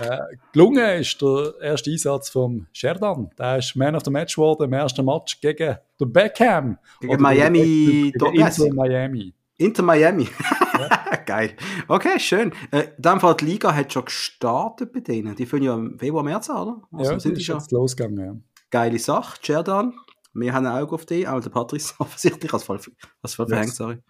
Äh, 0.00 0.18
gelungen 0.52 1.00
ist 1.00 1.20
der 1.22 1.54
erste 1.62 1.90
Einsatz 1.90 2.28
vom 2.28 2.66
Sherdan. 2.72 3.30
Der 3.38 3.58
ist 3.58 3.74
Man 3.74 3.96
of 3.96 4.02
the 4.04 4.10
Match 4.10 4.34
geworden 4.34 4.64
im 4.64 4.72
ersten 4.74 5.04
Match 5.04 5.40
gegen 5.40 5.76
den 5.98 6.12
Beckham. 6.12 6.78
Gegen 7.00 7.22
Miami. 7.22 8.12
Gegen 8.12 8.34
Inter 8.34 8.74
Miami. 8.74 9.32
Inter 9.56 9.82
Miami. 9.82 10.28
Geil. 11.32 11.56
Okay, 11.88 12.18
schön. 12.20 12.52
Äh, 12.72 12.88
Fall, 13.18 13.36
die 13.36 13.46
Liga 13.46 13.74
hat 13.74 13.90
schon 13.90 14.04
gestartet 14.04 14.92
bei 14.92 15.00
denen. 15.00 15.34
Die 15.34 15.46
fangen 15.46 15.62
ja 15.62 15.74
im 15.74 15.98
Februar, 15.98 16.22
März 16.22 16.50
an, 16.50 16.56
oder? 16.56 16.82
Also 16.92 17.12
ja, 17.12 17.20
sind 17.20 17.38
die 17.38 17.42
schon 17.42 17.56
jetzt 17.56 17.72
losgegangen, 17.72 18.18
ja. 18.22 18.36
Geile 18.68 18.98
Sache, 18.98 19.38
Cerdan. 19.42 19.94
Wir 20.34 20.52
haben 20.52 20.66
ein 20.66 20.82
Auge 20.82 20.94
auf 20.94 21.06
dich, 21.06 21.26
aber 21.26 21.40
der 21.40 21.48
Patrice 21.48 21.94
offensichtlich 21.98 22.52
als 22.52 22.64
voll, 22.64 22.80
als 23.22 23.34
voll 23.34 23.48
verhängt, 23.48 23.74
sorry. 23.74 24.02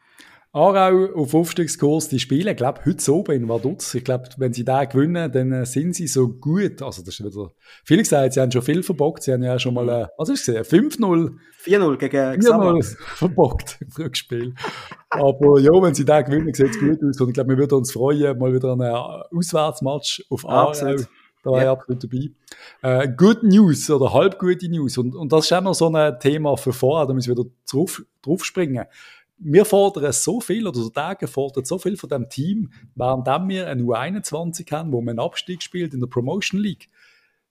Aarau 0.54 1.06
auf 1.14 1.32
Aufstiegskurs, 1.32 2.08
die 2.10 2.18
spielen, 2.18 2.48
ich 2.48 2.56
glaube, 2.58 2.82
heute 2.84 3.14
oben 3.14 3.32
in 3.32 3.48
Vaduz. 3.48 3.94
Ich 3.94 4.04
glaube, 4.04 4.28
wenn 4.36 4.52
sie 4.52 4.66
da 4.66 4.84
gewinnen, 4.84 5.32
dann 5.32 5.50
äh, 5.50 5.64
sind 5.64 5.94
sie 5.94 6.06
so 6.06 6.28
gut. 6.28 6.82
Also, 6.82 7.02
das 7.02 7.18
ist 7.18 7.24
wieder, 7.24 7.52
viele 7.84 8.04
sagen, 8.04 8.30
sie 8.30 8.38
haben 8.38 8.52
schon 8.52 8.60
viel 8.60 8.82
verbockt. 8.82 9.22
Sie 9.22 9.32
haben 9.32 9.42
ja 9.42 9.58
schon 9.58 9.72
mal, 9.72 9.88
äh, 9.88 10.06
was 10.18 10.28
ist 10.28 10.46
es, 10.50 10.70
5-0? 10.70 11.32
4-0 11.64 11.96
gegen 11.96 12.16
4-0 12.42 12.96
verbockt 13.16 13.78
im 13.80 13.88
Rückspiel. 13.98 14.54
Aber 15.08 15.58
ja, 15.58 15.72
wenn 15.72 15.94
sie 15.94 16.04
da 16.04 16.20
gewinnen, 16.20 16.52
sieht 16.52 16.68
es 16.68 16.78
gut 16.78 17.02
aus. 17.02 17.18
Und 17.18 17.28
ich 17.28 17.34
glaube, 17.34 17.48
wir 17.48 17.56
würden 17.56 17.78
uns 17.78 17.92
freuen, 17.92 18.38
mal 18.38 18.52
wieder 18.52 18.72
einen 18.72 18.94
Auswärtsmatch 19.34 20.26
auf 20.28 20.46
Aarau. 20.46 20.68
Absolut. 20.68 21.08
Da 21.44 21.50
war 21.50 21.58
ja. 21.58 21.64
ich 21.64 21.78
absolut 21.78 22.04
dabei. 22.04 23.04
Äh, 23.04 23.08
good 23.16 23.42
News 23.42 23.90
oder 23.90 24.12
halb 24.12 24.38
gute 24.38 24.68
News. 24.68 24.98
Und, 24.98 25.16
und 25.16 25.32
das 25.32 25.46
ist 25.46 25.52
auch 25.52 25.62
noch 25.62 25.74
so 25.74 25.88
ein 25.88 26.20
Thema 26.20 26.58
für 26.58 26.74
vorher, 26.74 27.06
da 27.06 27.14
müssen 27.14 27.34
wir 27.34 27.42
wieder 27.42 27.50
drauf, 27.66 28.02
drauf 28.20 28.44
springen 28.44 28.84
wir 29.44 29.64
fordern 29.64 30.12
so 30.12 30.40
viel, 30.40 30.66
oder 30.66 30.80
der 30.80 30.92
Tage 30.92 31.26
fordert 31.26 31.66
so 31.66 31.78
viel 31.78 31.96
von 31.96 32.08
dem 32.08 32.28
Team, 32.28 32.72
während 32.94 33.26
wir 33.48 33.68
eine 33.68 33.82
U21 33.82 34.70
haben, 34.72 34.92
wo 34.92 35.00
man 35.00 35.18
einen 35.18 35.26
Abstieg 35.26 35.62
spielt 35.62 35.94
in 35.94 36.00
der 36.00 36.06
Promotion 36.06 36.60
League. 36.60 36.88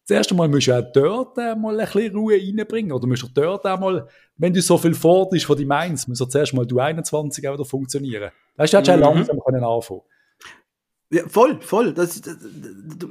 Zuerst 0.03 0.31
einmal 0.31 0.49
musst 0.49 0.67
du 0.67 0.77
auch 0.77 0.91
dort 0.93 1.37
mal 1.37 1.79
ein 1.79 1.85
bisschen 1.85 2.15
Ruhe 2.15 2.35
reinbringen. 2.35 2.91
Oder 2.91 3.07
musst 3.07 3.23
du 3.23 3.27
dort 3.33 3.65
einmal, 3.65 4.07
wenn 4.37 4.53
du 4.53 4.61
so 4.61 4.77
viel 4.77 4.93
forderst 4.93 5.45
von 5.45 5.57
die 5.57 5.65
Mainz, 5.65 6.07
muss 6.07 6.17
zuerst 6.17 6.53
mal 6.53 6.65
du 6.65 6.79
21 6.79 7.47
auch 7.47 7.53
wieder 7.53 7.65
funktionieren. 7.65 8.31
Da 8.57 8.63
hast 8.63 8.73
du 8.73 8.93
mhm. 8.93 8.99
langsam 8.99 9.39
können 9.39 9.63
anfangen. 9.63 10.01
Ja, 11.11 11.27
voll, 11.27 11.61
voll. 11.61 11.93
Das, 11.93 12.21
das, 12.21 12.37
das, 12.39 13.09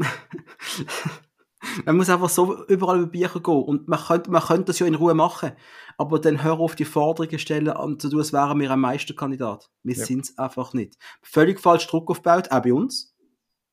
man 1.85 1.97
muss 1.97 2.09
einfach 2.09 2.29
so 2.29 2.65
überall 2.67 3.01
über 3.01 3.07
Bücher 3.07 3.41
gehen. 3.41 3.63
Und 3.63 3.89
man 3.89 3.99
könnte, 3.99 4.31
man 4.31 4.43
könnte 4.43 4.67
das 4.67 4.79
ja 4.79 4.87
in 4.87 4.95
Ruhe 4.95 5.15
machen. 5.15 5.53
Aber 5.99 6.19
dann 6.19 6.43
hör 6.43 6.61
auf 6.61 6.75
die 6.75 6.85
Forderungen 6.85 7.39
stellen 7.39 7.69
und 7.69 8.01
zu 8.01 8.09
tun, 8.09 8.21
als 8.21 8.33
wären 8.33 8.59
wir 8.59 8.71
ein 8.71 8.81
Meisterkandidat. 8.81 9.71
Wir 9.83 9.97
ja. 9.97 10.05
sind 10.05 10.25
es 10.25 10.39
einfach 10.39 10.73
nicht. 10.73 10.97
Völlig 11.23 11.61
falsch 11.61 11.87
Druck 11.87 12.11
aufgebaut, 12.11 12.51
auch 12.51 12.63
bei 12.63 12.73
uns. 12.73 13.15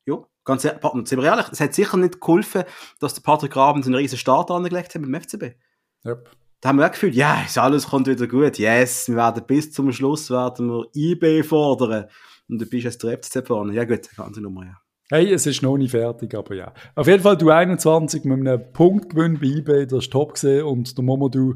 Ja, 0.06 0.18
ganz 0.44 0.64
ehrlich, 0.66 0.82
sind 0.82 1.22
wir 1.22 1.26
ehrlich, 1.26 1.48
es 1.52 1.60
hat 1.60 1.74
sicher 1.74 1.98
nicht 1.98 2.22
geholfen, 2.22 2.64
dass 3.00 3.14
der 3.14 3.22
Patrick 3.22 3.52
Grabens 3.52 3.86
einen 3.86 3.96
riesen 3.96 4.18
Start 4.18 4.52
angelegt 4.52 4.96
hat 4.96 5.02
mit 5.02 5.10
dem 5.10 5.22
FCB. 5.22 5.58
Yep. 6.06 6.32
Da 6.62 6.70
haben 6.70 6.80
wir 6.80 6.88
auch 6.88 6.92
gefühlt, 6.92 7.14
ja, 7.14 7.42
ist 7.44 7.58
alles 7.58 7.88
kommt 7.88 8.08
wieder 8.08 8.28
gut. 8.28 8.58
Yes, 8.58 9.08
wir 9.10 9.18
werden 9.18 9.44
bis 9.46 9.72
zum 9.72 9.92
Schluss 9.92 10.32
werden 10.32 10.70
wir 10.70 10.88
IB 10.96 11.44
fordern. 11.44 12.08
Und 12.50 12.60
du 12.60 12.66
bist 12.66 12.86
jetzt 12.86 13.04
der 13.04 13.18
FCZ 13.18 13.48
vorne. 13.48 13.74
Ja 13.74 13.86
gut, 13.86 14.10
ganze 14.16 14.42
Nummer, 14.42 14.66
ja. 14.66 14.78
Hey, 15.10 15.32
es 15.32 15.46
ist 15.46 15.62
noch 15.62 15.78
nicht 15.78 15.92
fertig, 15.92 16.36
aber 16.36 16.56
ja. 16.56 16.74
Auf 16.96 17.08
jeden 17.08 17.24
Fall, 17.24 17.38
du 17.38 17.50
21 17.50 18.26
mit 18.26 18.40
einem 18.40 18.74
Punktgewinn 18.74 19.40
bei 19.40 19.48
eBay, 19.48 19.88
das 19.88 20.06
ist 20.06 20.12
top 20.12 20.34
gesehen 20.34 20.66
und 20.66 20.98
der 20.98 21.04
Momodou 21.04 21.54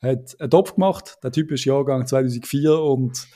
hat 0.00 0.40
einen 0.40 0.50
Topf 0.50 0.74
gemacht. 0.74 1.18
Der 1.22 1.30
Typ 1.30 1.52
ist 1.52 1.66
Jahrgang 1.66 2.06
2004 2.06 2.78
und 2.78 3.26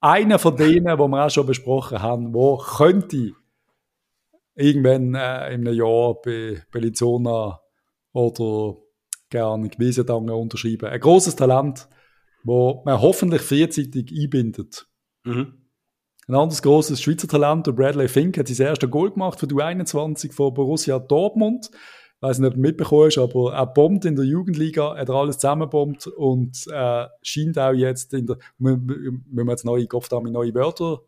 einer 0.00 0.38
von 0.38 0.56
denen, 0.56 0.98
wo 0.98 1.08
wir 1.08 1.24
auch 1.24 1.30
schon 1.30 1.46
besprochen 1.46 2.02
haben, 2.02 2.34
wo 2.34 2.58
könnte 2.58 3.32
irgendwann 4.54 5.14
äh, 5.14 5.54
in 5.54 5.66
einem 5.66 5.74
Jahr 5.74 6.20
bei 6.20 6.62
Belizona 6.70 7.60
oder 8.12 8.76
gerne 9.30 9.70
Wiesendange 9.78 10.34
unterschreiben. 10.34 10.90
Ein 10.90 11.00
großes 11.00 11.34
Talent, 11.34 11.88
wo 12.44 12.82
man 12.84 13.00
hoffentlich 13.00 13.40
frühzeitig 13.40 14.12
einbindet. 14.12 14.86
Mhm. 15.24 15.63
Ein 16.26 16.34
anderes 16.36 16.62
großes 16.62 17.02
Schweizer 17.02 17.28
Talent, 17.28 17.66
der 17.66 17.72
Bradley 17.72 18.08
Fink, 18.08 18.38
hat 18.38 18.48
sein 18.48 18.66
erstes 18.66 18.90
Goal 18.90 19.10
gemacht 19.10 19.38
für 19.38 19.46
die 19.46 19.60
21 19.60 20.32
von 20.32 20.54
Borussia 20.54 20.98
Dortmund. 20.98 21.70
Ich 21.72 22.22
weiß 22.22 22.38
nicht, 22.38 22.48
ob 22.48 22.54
du 22.54 22.60
mitbekommen 22.60 23.06
hast, 23.06 23.18
aber 23.18 23.52
er 23.52 23.66
bombt 23.66 24.06
in 24.06 24.16
der 24.16 24.24
Jugendliga, 24.24 24.96
hat 24.96 25.10
er 25.10 25.14
alles 25.14 25.36
zusammenbombt 25.36 26.06
und 26.06 26.66
äh, 26.72 27.06
scheint 27.22 27.58
auch 27.58 27.72
jetzt 27.72 28.14
in 28.14 28.26
der, 28.26 28.38
müssen 28.56 29.22
wir 29.30 29.44
jetzt 29.44 29.66
neue, 29.66 29.86
Kopf 29.86 30.10
neue 30.10 30.54
Wörter 30.54 31.02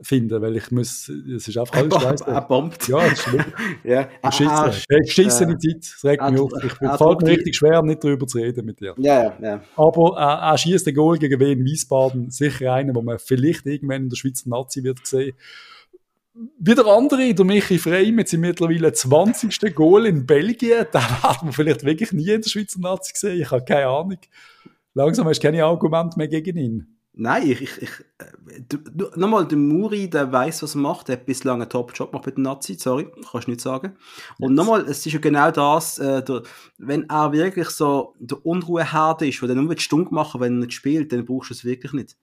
finden, 0.00 0.40
weil 0.40 0.56
ich 0.56 0.70
muss, 0.70 1.08
es 1.08 1.48
ist 1.48 1.58
einfach 1.58 1.76
alles 1.76 1.94
scheiße. 1.94 2.24
Er 2.26 2.40
bombt. 2.42 2.86
Ja, 2.88 2.98
das 2.98 3.12
ist 3.12 3.22
schlimm. 3.22 3.44
Ja. 3.84 4.08
Ah, 4.22 4.30
Hey, 4.88 5.00
Geschissene 5.00 5.54
äh, 5.54 5.58
Zeit, 5.58 5.92
das 5.92 6.04
regt 6.04 6.30
mich 6.30 6.40
auf. 6.40 6.52
Ich 6.64 6.72
fällt 6.72 7.22
mir 7.22 7.28
richtig 7.28 7.56
schwer, 7.56 7.82
nicht 7.82 8.04
darüber 8.04 8.26
zu 8.26 8.38
reden 8.38 8.64
mit 8.64 8.80
dir. 8.80 8.94
Ja, 8.98 9.22
ja, 9.24 9.38
ja. 9.40 9.62
Aber 9.76 10.16
er, 10.16 10.50
er 10.50 10.58
schießt 10.58 10.86
den 10.86 10.94
Goal 10.94 11.18
gegen 11.18 11.40
Wien 11.40 11.64
Wiesbaden. 11.64 12.30
Sicher 12.30 12.72
einen, 12.72 12.94
wo 12.94 13.02
man 13.02 13.18
vielleicht 13.18 13.66
irgendwann 13.66 14.04
in 14.04 14.08
der 14.08 14.16
Schweizer 14.16 14.48
Nazi 14.48 14.84
wird 14.84 15.04
sehen. 15.04 15.34
Wieder 16.60 16.86
andere, 16.86 17.34
der 17.34 17.44
Michi 17.44 17.78
Frey 17.78 18.12
mit 18.12 18.28
seinem 18.28 18.42
mittlerweile 18.42 18.92
20. 18.92 19.74
Goal 19.74 20.06
in 20.06 20.24
Belgien, 20.24 20.86
den 20.94 21.00
werden 21.00 21.48
wir 21.48 21.52
vielleicht 21.52 21.84
wirklich 21.84 22.12
nie 22.12 22.30
in 22.30 22.42
der 22.42 22.48
Schweizer 22.48 22.78
Nazi 22.78 23.12
sehen. 23.14 23.40
Ich 23.40 23.50
habe 23.50 23.64
keine 23.64 23.88
Ahnung. 23.88 24.18
Langsam 24.94 25.26
hast 25.26 25.40
du 25.40 25.46
keine 25.48 25.64
Argumente 25.64 26.16
mehr 26.16 26.28
gegen 26.28 26.56
ihn. 26.56 26.97
Nein, 27.20 27.50
ich, 27.50 27.60
ich, 27.60 27.82
ich 27.82 27.90
äh, 28.18 28.60
du, 28.68 28.76
du, 28.76 29.10
nochmal, 29.16 29.48
der 29.48 29.58
Muri, 29.58 30.08
der 30.08 30.30
weiß, 30.30 30.62
was 30.62 30.76
er 30.76 30.80
macht, 30.80 31.08
der 31.08 31.16
hat 31.16 31.26
bislang 31.26 31.60
einen 31.60 31.68
Top-Job 31.68 32.12
gemacht 32.12 32.26
mit 32.26 32.36
dem 32.36 32.44
Nazi, 32.44 32.74
sorry, 32.74 33.08
kannst 33.28 33.48
du 33.48 33.50
nicht 33.50 33.60
sagen. 33.60 33.96
Und 34.38 34.54
nochmal, 34.54 34.82
es 34.82 35.04
ist 35.04 35.12
ja 35.12 35.18
genau 35.18 35.50
das, 35.50 35.98
äh, 35.98 36.22
der, 36.22 36.44
wenn 36.78 37.10
er 37.10 37.32
wirklich 37.32 37.70
so 37.70 38.14
der 38.20 38.46
Unruheherde 38.46 39.26
ist, 39.26 39.42
der 39.42 39.52
nur 39.56 39.76
stumm 39.78 40.06
machen 40.12 40.40
wenn 40.40 40.54
er 40.54 40.66
nicht 40.66 40.74
spielt, 40.74 41.12
dann 41.12 41.24
brauchst 41.24 41.50
du 41.50 41.54
es 41.54 41.64
wirklich 41.64 41.92
nicht. 41.92 42.16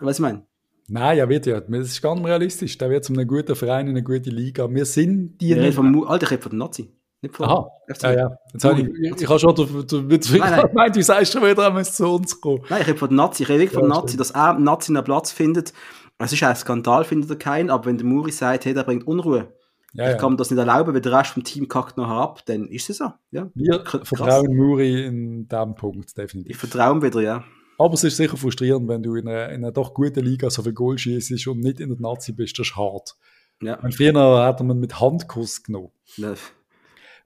Was 0.00 0.16
ich 0.16 0.22
meine? 0.22 0.44
Nein, 0.88 1.18
er 1.18 1.28
wird 1.28 1.46
ja. 1.46 1.60
Das 1.60 1.86
ist 1.86 2.02
ganz 2.02 2.24
realistisch. 2.24 2.76
Der 2.76 2.90
wird 2.90 3.04
zu 3.04 3.12
einem 3.12 3.28
guten 3.28 3.54
Verein 3.54 3.86
in 3.86 3.92
eine 3.92 4.02
gute 4.02 4.30
Liga. 4.30 4.68
Wir 4.68 4.84
sind 4.84 5.38
die 5.40 5.52
rede 5.52 5.66
nicht. 5.66 5.74
vom, 5.76 6.04
Alter, 6.08 6.24
ich 6.24 6.30
rede 6.32 6.42
von 6.42 6.50
dem 6.50 6.58
Nazi. 6.58 6.88
Nicht 7.20 7.34
von 7.34 7.46
Aha. 7.46 7.68
FC. 7.88 8.02
Ja, 8.04 8.12
ja. 8.12 8.38
Jetzt 8.52 8.64
habe 8.64 8.80
ich, 8.80 8.88
ich, 8.88 9.22
ich 9.22 9.28
habe 9.28 9.38
schon, 9.38 9.54
du, 9.54 9.64
Nein, 9.64 10.20
nein. 10.38 10.66
gemeint, 10.68 10.94
du 10.96 11.02
sagst 11.02 11.32
schon 11.32 11.42
wieder, 11.42 11.64
er 11.64 11.70
muss 11.70 11.94
zu 11.94 12.06
uns 12.06 12.40
kommen. 12.40 12.62
Nein, 12.68 12.82
ich 12.82 12.88
rede 12.88 12.98
von 12.98 13.14
Nazi. 13.14 13.42
Ich 13.42 13.48
rede 13.48 13.60
wirklich 13.60 13.78
vom 13.80 13.90
Ja, 13.90 13.96
Nazi, 14.00 14.16
dass 14.16 14.30
er 14.30 14.54
Nazi 14.58 14.92
einen 14.94 15.04
Platz 15.04 15.32
findet. 15.32 15.72
Es 16.18 16.32
ist 16.32 16.42
ein 16.42 16.54
Skandal, 16.56 17.04
findet 17.04 17.30
er 17.30 17.36
keinen, 17.36 17.70
aber 17.70 17.86
wenn 17.86 17.98
der 17.98 18.06
Muri 18.06 18.30
sagt, 18.32 18.64
hey, 18.64 18.74
der 18.74 18.82
bringt 18.84 19.06
Unruhe, 19.06 19.52
Ja, 19.94 20.04
ich 20.06 20.10
ja. 20.12 20.16
kann 20.16 20.32
mir 20.32 20.36
das 20.36 20.50
nicht 20.50 20.58
erlauben, 20.58 20.94
wenn 20.94 21.02
der 21.02 21.12
Rest 21.12 21.30
vom 21.30 21.44
Team 21.44 21.66
kackt 21.68 21.96
noch 21.96 22.08
herab, 22.08 22.44
dann 22.46 22.66
ist 22.68 22.90
es 22.90 22.98
so. 22.98 23.12
Ja. 23.30 23.48
Wir 23.54 23.78
Krass. 23.84 24.06
vertrauen 24.08 24.56
Muri 24.56 25.04
in 25.06 25.48
diesem 25.48 25.74
Punkt, 25.74 26.08
Ich 26.10 26.14
definitiv. 26.14 26.58
vertraue 26.58 26.96
ihm 26.96 27.02
wieder, 27.02 27.20
ja. 27.20 27.44
Aber 27.78 27.94
es 27.94 28.02
ist 28.04 28.16
sicher 28.16 28.36
frustrierend, 28.36 28.88
wenn 28.88 29.02
du 29.02 29.14
in 29.14 29.28
einer, 29.28 29.48
in 29.50 29.62
einer 29.64 29.70
doch 29.72 29.94
guten 29.94 30.20
Liga 30.24 30.50
so 30.50 30.62
viel 30.62 30.72
Goal 30.72 30.98
schießt 30.98 31.46
und 31.48 31.60
nicht 31.60 31.78
in 31.80 31.90
der 31.90 32.00
Nazi 32.00 32.32
bist. 32.32 32.58
Das 32.58 32.66
ist 32.68 32.76
hart. 32.76 33.14
ja. 33.62 33.78
Und 33.80 33.94
früher 33.94 34.44
hat 34.44 34.60
man 34.62 34.78
mit 34.80 35.00
Handkuss 35.00 35.62
genommen. 35.62 35.90
Ne, 36.16 36.34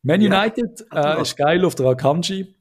Man 0.02 0.20
Ja. 0.20 0.42
United 0.42 0.84
er 0.90 1.18
äh, 1.18 1.22
ist 1.22 1.36
geil 1.36 1.64
auf 1.64 1.74
der 1.74 1.86
Akanji. 1.86 2.54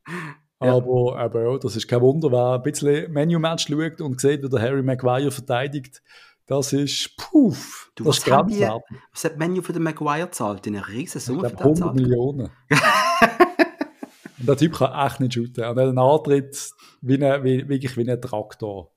Ja. 0.62 0.76
Aber, 0.76 1.18
aber 1.18 1.44
ja, 1.44 1.58
das 1.58 1.76
ist 1.76 1.88
kein 1.88 2.02
Wunder, 2.02 2.32
wer 2.32 2.54
ein 2.54 2.62
bisschen 2.62 3.12
Menu-Match 3.12 3.68
schaut 3.68 4.00
und 4.00 4.22
sieht, 4.22 4.44
wie 4.44 4.50
der 4.50 4.62
Harry 4.62 4.84
Maguire 4.84 5.32
verteidigt. 5.32 6.04
Das 6.46 6.74
ist, 6.74 7.16
puff, 7.18 7.92
Du, 7.96 8.04
das 8.04 8.28
was 8.28 8.44
ist 8.48 8.60
die-. 8.60 8.68
Was 9.12 9.24
hat 9.24 9.38
Menu 9.38 9.62
für 9.62 9.74
den 9.74 9.84
Maguire 9.84 10.30
zahlt? 10.32 10.68
In 10.68 10.76
einer 10.76 10.88
riesen 10.88 11.18
Ich 11.18 11.24
Summe 11.24 11.50
für 11.50 11.56
den 11.56 11.60
100 11.60 11.78
zahlt. 11.78 11.96
Millionen. 11.96 12.50
und 14.40 14.50
der 14.50 14.58
Typ 14.58 14.74
kann 14.74 15.08
echt 15.08 15.20
nicht 15.20 15.34
shooten. 15.34 15.64
Und 15.64 15.78
er 15.78 15.84
hat 15.84 15.90
einen 15.90 16.00
Antritt 16.00 16.72
wie, 17.02 17.24
ein, 17.24 17.44
wie, 17.44 17.68
wirklich 17.68 17.98
wie 17.98 18.10
ein 18.10 18.22
Traktor. 18.22 18.92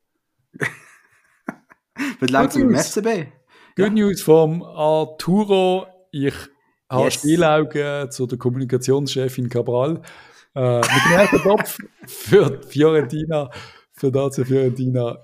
Wird 2.18 2.30
langsam 2.30 2.62
im. 2.62 2.76
FCB. 2.76 3.26
Good 3.76 3.92
News 3.92 4.22
vom 4.22 4.62
Arturo. 4.62 5.86
Ich 6.10 6.34
habe 6.90 7.04
Yes. 7.04 7.14
Spielaugen 7.14 8.10
zu 8.10 8.26
der 8.26 8.38
Kommunikationschefin 8.38 9.48
Cabral. 9.48 10.00
Äh, 10.54 10.76
mit 10.78 10.86
dem 10.86 11.12
ersten 11.18 11.38
Topf 11.42 11.78
für 12.06 12.60
Fiorentina, 12.68 13.50
für 13.92 14.12
dazu 14.12 14.44
Fiorentina. 14.44 15.18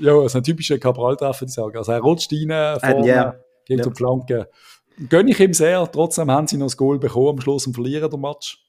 Ja, 0.00 0.16
es 0.20 0.26
ist 0.26 0.36
ein 0.36 0.42
typischer 0.44 0.78
Cabral-Treffer, 0.78 1.46
die 1.46 1.52
sagen. 1.52 1.76
Also 1.76 1.92
er 1.92 2.00
rutscht 2.00 2.32
rein, 2.32 2.78
vorne, 2.80 3.06
ja. 3.08 3.34
geht 3.64 3.80
Ja. 3.80 3.86
um 3.86 3.92
die 3.92 3.96
Flanke. 3.96 4.50
Gönne 5.08 5.30
ich 5.30 5.40
ihm 5.40 5.52
sehr. 5.52 5.90
Trotzdem 5.90 6.30
haben 6.30 6.46
sie 6.46 6.56
noch 6.56 6.66
das 6.66 6.76
Goal 6.76 6.98
bekommen 6.98 7.28
am 7.30 7.40
Schluss 7.40 7.66
und 7.66 7.74
verlieren 7.74 8.10
den 8.10 8.20
Match. 8.20 8.64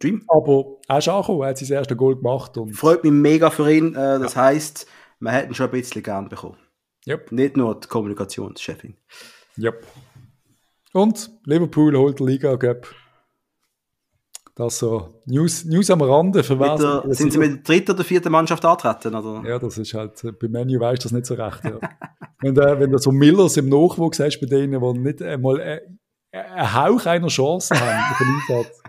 Dream. 0.00 0.24
Aber 0.28 0.78
er 0.88 0.98
ist 0.98 1.08
angekommen, 1.08 1.42
er 1.42 1.48
hat 1.50 1.58
sein 1.58 1.70
erstes 1.70 1.96
Goal 1.96 2.16
gemacht. 2.16 2.56
Und, 2.58 2.72
Freut 2.74 3.04
mich 3.04 3.12
mega 3.12 3.50
für 3.50 3.70
ihn. 3.72 3.94
Äh, 3.94 4.18
das 4.18 4.34
heisst, 4.34 4.86
wir 5.20 5.30
hätten 5.30 5.54
schon 5.54 5.66
ein 5.66 5.72
bisschen 5.72 6.02
gern 6.02 6.28
bekommen. 6.28 6.56
yep, 7.06 7.30
Nicht 7.30 7.56
nur 7.56 7.78
die 7.78 7.86
Kommunikationschefin. 7.86 8.96
yep. 9.58 9.86
Und 10.92 11.30
Liverpool 11.44 11.96
holt 11.96 12.20
Liga 12.20 12.56
Cup. 12.56 12.86
Das 14.54 14.78
so 14.78 15.08
News, 15.24 15.64
News 15.64 15.90
am 15.90 16.02
Rande 16.02 16.44
für 16.44 16.58
was. 16.58 16.78
der, 16.78 17.14
sind 17.14 17.32
sie 17.32 17.38
mit 17.38 17.50
der 17.50 17.62
dritten 17.62 17.92
oder 17.92 18.04
vierten 18.04 18.30
Mannschaft 18.30 18.64
antreten? 18.64 19.14
Oder? 19.14 19.48
Ja, 19.48 19.58
das 19.58 19.78
ist 19.78 19.94
halt, 19.94 20.22
bei 20.38 20.46
Menu 20.48 20.78
weiß 20.78 20.98
das 20.98 21.12
nicht 21.12 21.24
so 21.24 21.34
recht. 21.34 21.64
Ja. 21.64 21.78
wenn, 22.42 22.54
du, 22.54 22.80
wenn 22.80 22.90
du 22.90 22.98
so 22.98 23.10
Millers 23.10 23.56
im 23.56 23.70
Nachwuchs 23.70 24.20
hast, 24.20 24.40
bei 24.40 24.46
denen, 24.46 24.78
die 24.78 24.98
nicht 24.98 25.22
einmal 25.22 25.58
äh, 25.58 25.80
einen 26.32 26.74
Hauch 26.74 27.06
einer 27.06 27.28
Chance 27.28 27.74
haben 27.74 28.50
Einsatz, 28.50 28.82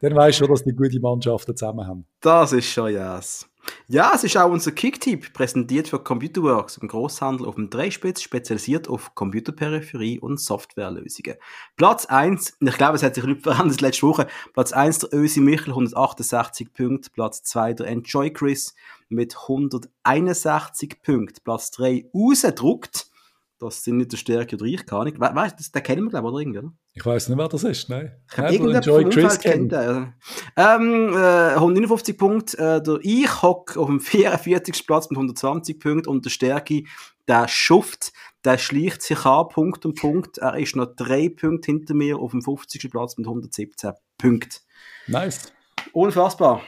dann 0.00 0.16
weißt 0.16 0.40
du 0.40 0.44
schon, 0.44 0.54
dass 0.54 0.64
die 0.64 0.72
gute 0.72 0.98
Mannschaften 0.98 1.54
zusammen 1.56 1.86
haben. 1.86 2.06
Das 2.20 2.52
ist 2.52 2.66
schon 2.66 2.92
yes. 2.92 3.46
Ja, 3.88 4.12
es 4.14 4.24
ist 4.24 4.36
auch 4.36 4.50
unser 4.50 4.72
Kicktipp, 4.72 5.32
präsentiert 5.32 5.88
für 5.88 5.98
Computerworks, 5.98 6.78
im 6.78 6.88
Großhandel 6.88 7.46
auf 7.46 7.56
dem 7.56 7.70
Dreispitz, 7.70 8.22
spezialisiert 8.22 8.88
auf 8.88 9.14
Computerperipherie 9.14 10.18
und 10.18 10.40
Softwarelösungen. 10.40 11.36
Platz 11.76 12.06
1, 12.06 12.56
und 12.60 12.68
ich 12.68 12.78
glaube, 12.78 12.96
es 12.96 13.02
hat 13.02 13.14
sich 13.14 13.24
nicht 13.24 13.42
verändert 13.42 13.80
letzte 13.80 14.06
Woche, 14.06 14.26
Platz 14.52 14.72
1 14.72 15.00
der 15.00 15.14
Ösi 15.14 15.40
Michel, 15.40 15.70
168 15.70 16.72
Punkte, 16.72 17.10
Platz 17.10 17.42
2 17.44 17.74
der 17.74 17.86
Enjoy 17.86 18.32
Chris 18.32 18.74
mit 19.08 19.36
161 19.36 21.02
Punkten, 21.02 21.40
Platz 21.44 21.70
3 21.72 22.06
rausgedruckt, 22.14 23.11
das 23.62 23.84
sind 23.84 23.98
nicht 23.98 24.12
der 24.12 24.16
Stärke 24.16 24.56
oder 24.56 24.66
ich, 24.66 24.84
keine 24.84 25.02
Ahnung. 25.02 25.14
We 25.14 25.34
weißt 25.34 25.58
du, 25.58 25.72
den 25.72 25.82
kennen 25.82 26.04
wir, 26.04 26.10
glaube 26.10 26.28
ich, 26.28 26.32
oder 26.32 26.40
irgendwie, 26.40 26.58
oder? 26.58 26.72
Ich 26.94 27.06
weiß 27.06 27.28
nicht, 27.28 27.38
wer 27.38 27.48
das 27.48 27.64
ist, 27.64 27.88
nein. 27.88 28.12
Ich 28.30 28.38
habe 28.38 28.48
Enjoy 28.48 29.02
vom 29.02 29.10
Chris 29.10 29.38
kennt. 29.38 29.72
Ähm, 29.72 30.14
äh, 30.56 31.54
159 31.54 32.18
Punkte. 32.18 32.58
Äh, 32.58 32.82
der 32.82 32.98
Ich 33.02 33.42
hock 33.42 33.76
auf 33.76 33.86
dem 33.86 34.00
44. 34.00 34.86
Platz 34.86 35.08
mit 35.10 35.16
120 35.16 35.80
Punkten 35.80 36.08
und 36.08 36.24
der 36.24 36.30
Stärke, 36.30 36.84
der 37.28 37.48
Schuft, 37.48 38.12
der 38.44 38.58
schleicht 38.58 39.02
sich 39.02 39.24
an, 39.24 39.48
Punkt 39.48 39.86
um 39.86 39.94
Punkt. 39.94 40.38
Er 40.38 40.58
ist 40.58 40.76
noch 40.76 40.94
drei 40.96 41.28
Punkte 41.28 41.70
hinter 41.70 41.94
mir 41.94 42.18
auf 42.18 42.32
dem 42.32 42.42
50. 42.42 42.90
Platz 42.90 43.16
mit 43.16 43.26
117 43.26 43.92
Punkten. 44.18 44.58
Nice. 45.06 45.52
Unfassbar. 45.92 46.62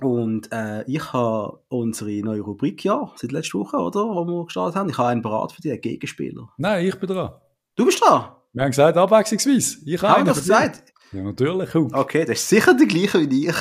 Und 0.00 0.50
äh, 0.52 0.82
ich 0.90 1.12
habe 1.12 1.60
unsere 1.68 2.10
neue 2.20 2.40
Rubrik, 2.40 2.84
ja, 2.84 3.12
seit 3.16 3.30
letzter 3.32 3.60
Woche, 3.60 3.76
oder? 3.76 4.00
Wo 4.00 4.24
wir 4.24 4.44
gestartet 4.44 4.76
haben. 4.76 4.88
Ich 4.90 4.98
habe 4.98 5.10
einen 5.10 5.22
Brat 5.22 5.52
für 5.52 5.62
dich, 5.62 5.70
einen 5.70 5.80
Gegenspieler. 5.80 6.48
Nein, 6.56 6.86
ich 6.86 6.98
bin 6.98 7.08
dran. 7.08 7.32
Du 7.76 7.86
bist 7.86 8.02
dran. 8.02 8.30
Wir 8.52 8.62
haben 8.62 8.70
gesagt, 8.70 8.96
abwechslungsweise. 8.96 9.78
Ich 9.84 10.02
habe 10.02 10.24
das 10.24 10.38
gesagt? 10.38 10.92
Ja, 11.12 11.22
natürlich. 11.22 11.70
Komm. 11.70 11.94
Okay, 11.94 12.24
das 12.24 12.40
ist 12.40 12.48
sicher 12.48 12.74
der 12.74 12.86
gleiche 12.86 13.20
wie 13.30 13.48
ich. 13.48 13.56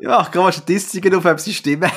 ja, 0.00 0.22
ich 0.22 0.30
kann 0.30 0.52
Statistiken 0.52 1.14
auf, 1.14 1.24
ob 1.24 1.40
sie 1.40 1.54
stimmen. 1.54 1.90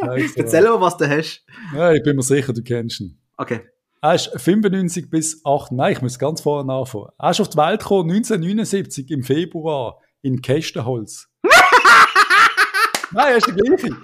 Also, 0.00 0.34
Erzähl 0.36 0.62
mal, 0.62 0.80
was 0.80 0.96
du 0.96 1.08
hast. 1.08 1.44
ja, 1.74 1.92
ich 1.92 2.02
bin 2.02 2.16
mir 2.16 2.22
sicher, 2.22 2.52
du 2.52 2.62
kennst 2.62 3.00
ihn. 3.00 3.18
Okay. 3.36 3.60
Er 4.02 4.14
ist 4.14 4.30
95 4.36 5.10
bis 5.10 5.40
8, 5.44 5.72
nein, 5.72 5.92
ich 5.92 6.02
muss 6.02 6.18
ganz 6.18 6.40
vorne 6.40 6.66
nachfangen. 6.66 7.08
Er 7.18 7.30
ist 7.30 7.40
auf 7.40 7.48
die 7.48 7.56
Welt 7.56 7.80
gekommen 7.80 8.10
1979 8.10 9.10
im 9.10 9.22
Februar 9.24 9.98
in 10.26 10.42
Kästenholz. 10.42 11.28
nein, 13.12 13.26
er 13.32 13.36
ist 13.36 13.46
der 13.46 13.54
gleiche. 13.54 13.96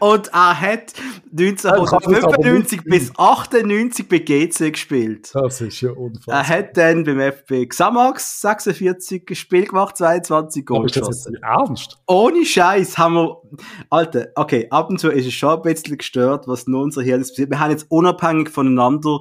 Und 0.00 0.28
er 0.28 0.60
hat 0.60 0.92
Ja, 1.36 1.46
ich 1.46 1.56
kann 1.56 1.56
das 1.56 1.64
aber 1.66 1.82
1995 1.82 2.84
nicht 2.84 2.90
bis 2.90 3.12
98 3.18 4.08
bei 4.08 4.18
GC 4.18 4.72
gespielt. 4.72 5.30
Das 5.34 5.60
ist 5.60 5.80
ja 5.80 5.90
Er 5.90 5.96
unfassbar. 5.98 6.48
hat 6.48 6.76
dann 6.76 7.04
beim 7.04 7.20
FB 7.20 7.66
Xamax 7.68 8.40
46 8.40 9.38
Spiel 9.38 9.66
gemacht, 9.66 9.96
22 9.96 10.62
Aber 10.68 10.76
Goal 10.78 10.86
ist 10.86 10.96
das 10.96 11.08
jetzt 11.08 11.26
geschossen. 11.26 11.42
ernst? 11.42 11.98
Ohne 12.06 12.44
Scheiß 12.44 12.96
haben 12.98 13.14
wir, 13.14 13.42
Alter, 13.90 14.28
okay, 14.36 14.66
ab 14.70 14.90
und 14.90 14.98
zu 15.00 15.08
ist 15.10 15.26
es 15.26 15.34
schon 15.34 15.56
ein 15.56 15.62
bisschen 15.62 15.98
gestört, 15.98 16.46
was 16.46 16.66
nur 16.66 16.82
unser 16.82 17.02
Hirn 17.02 17.20
passiert. 17.22 17.50
Wir 17.50 17.58
haben 17.60 17.70
jetzt 17.72 17.86
unabhängig 17.90 18.48
voneinander 18.50 19.20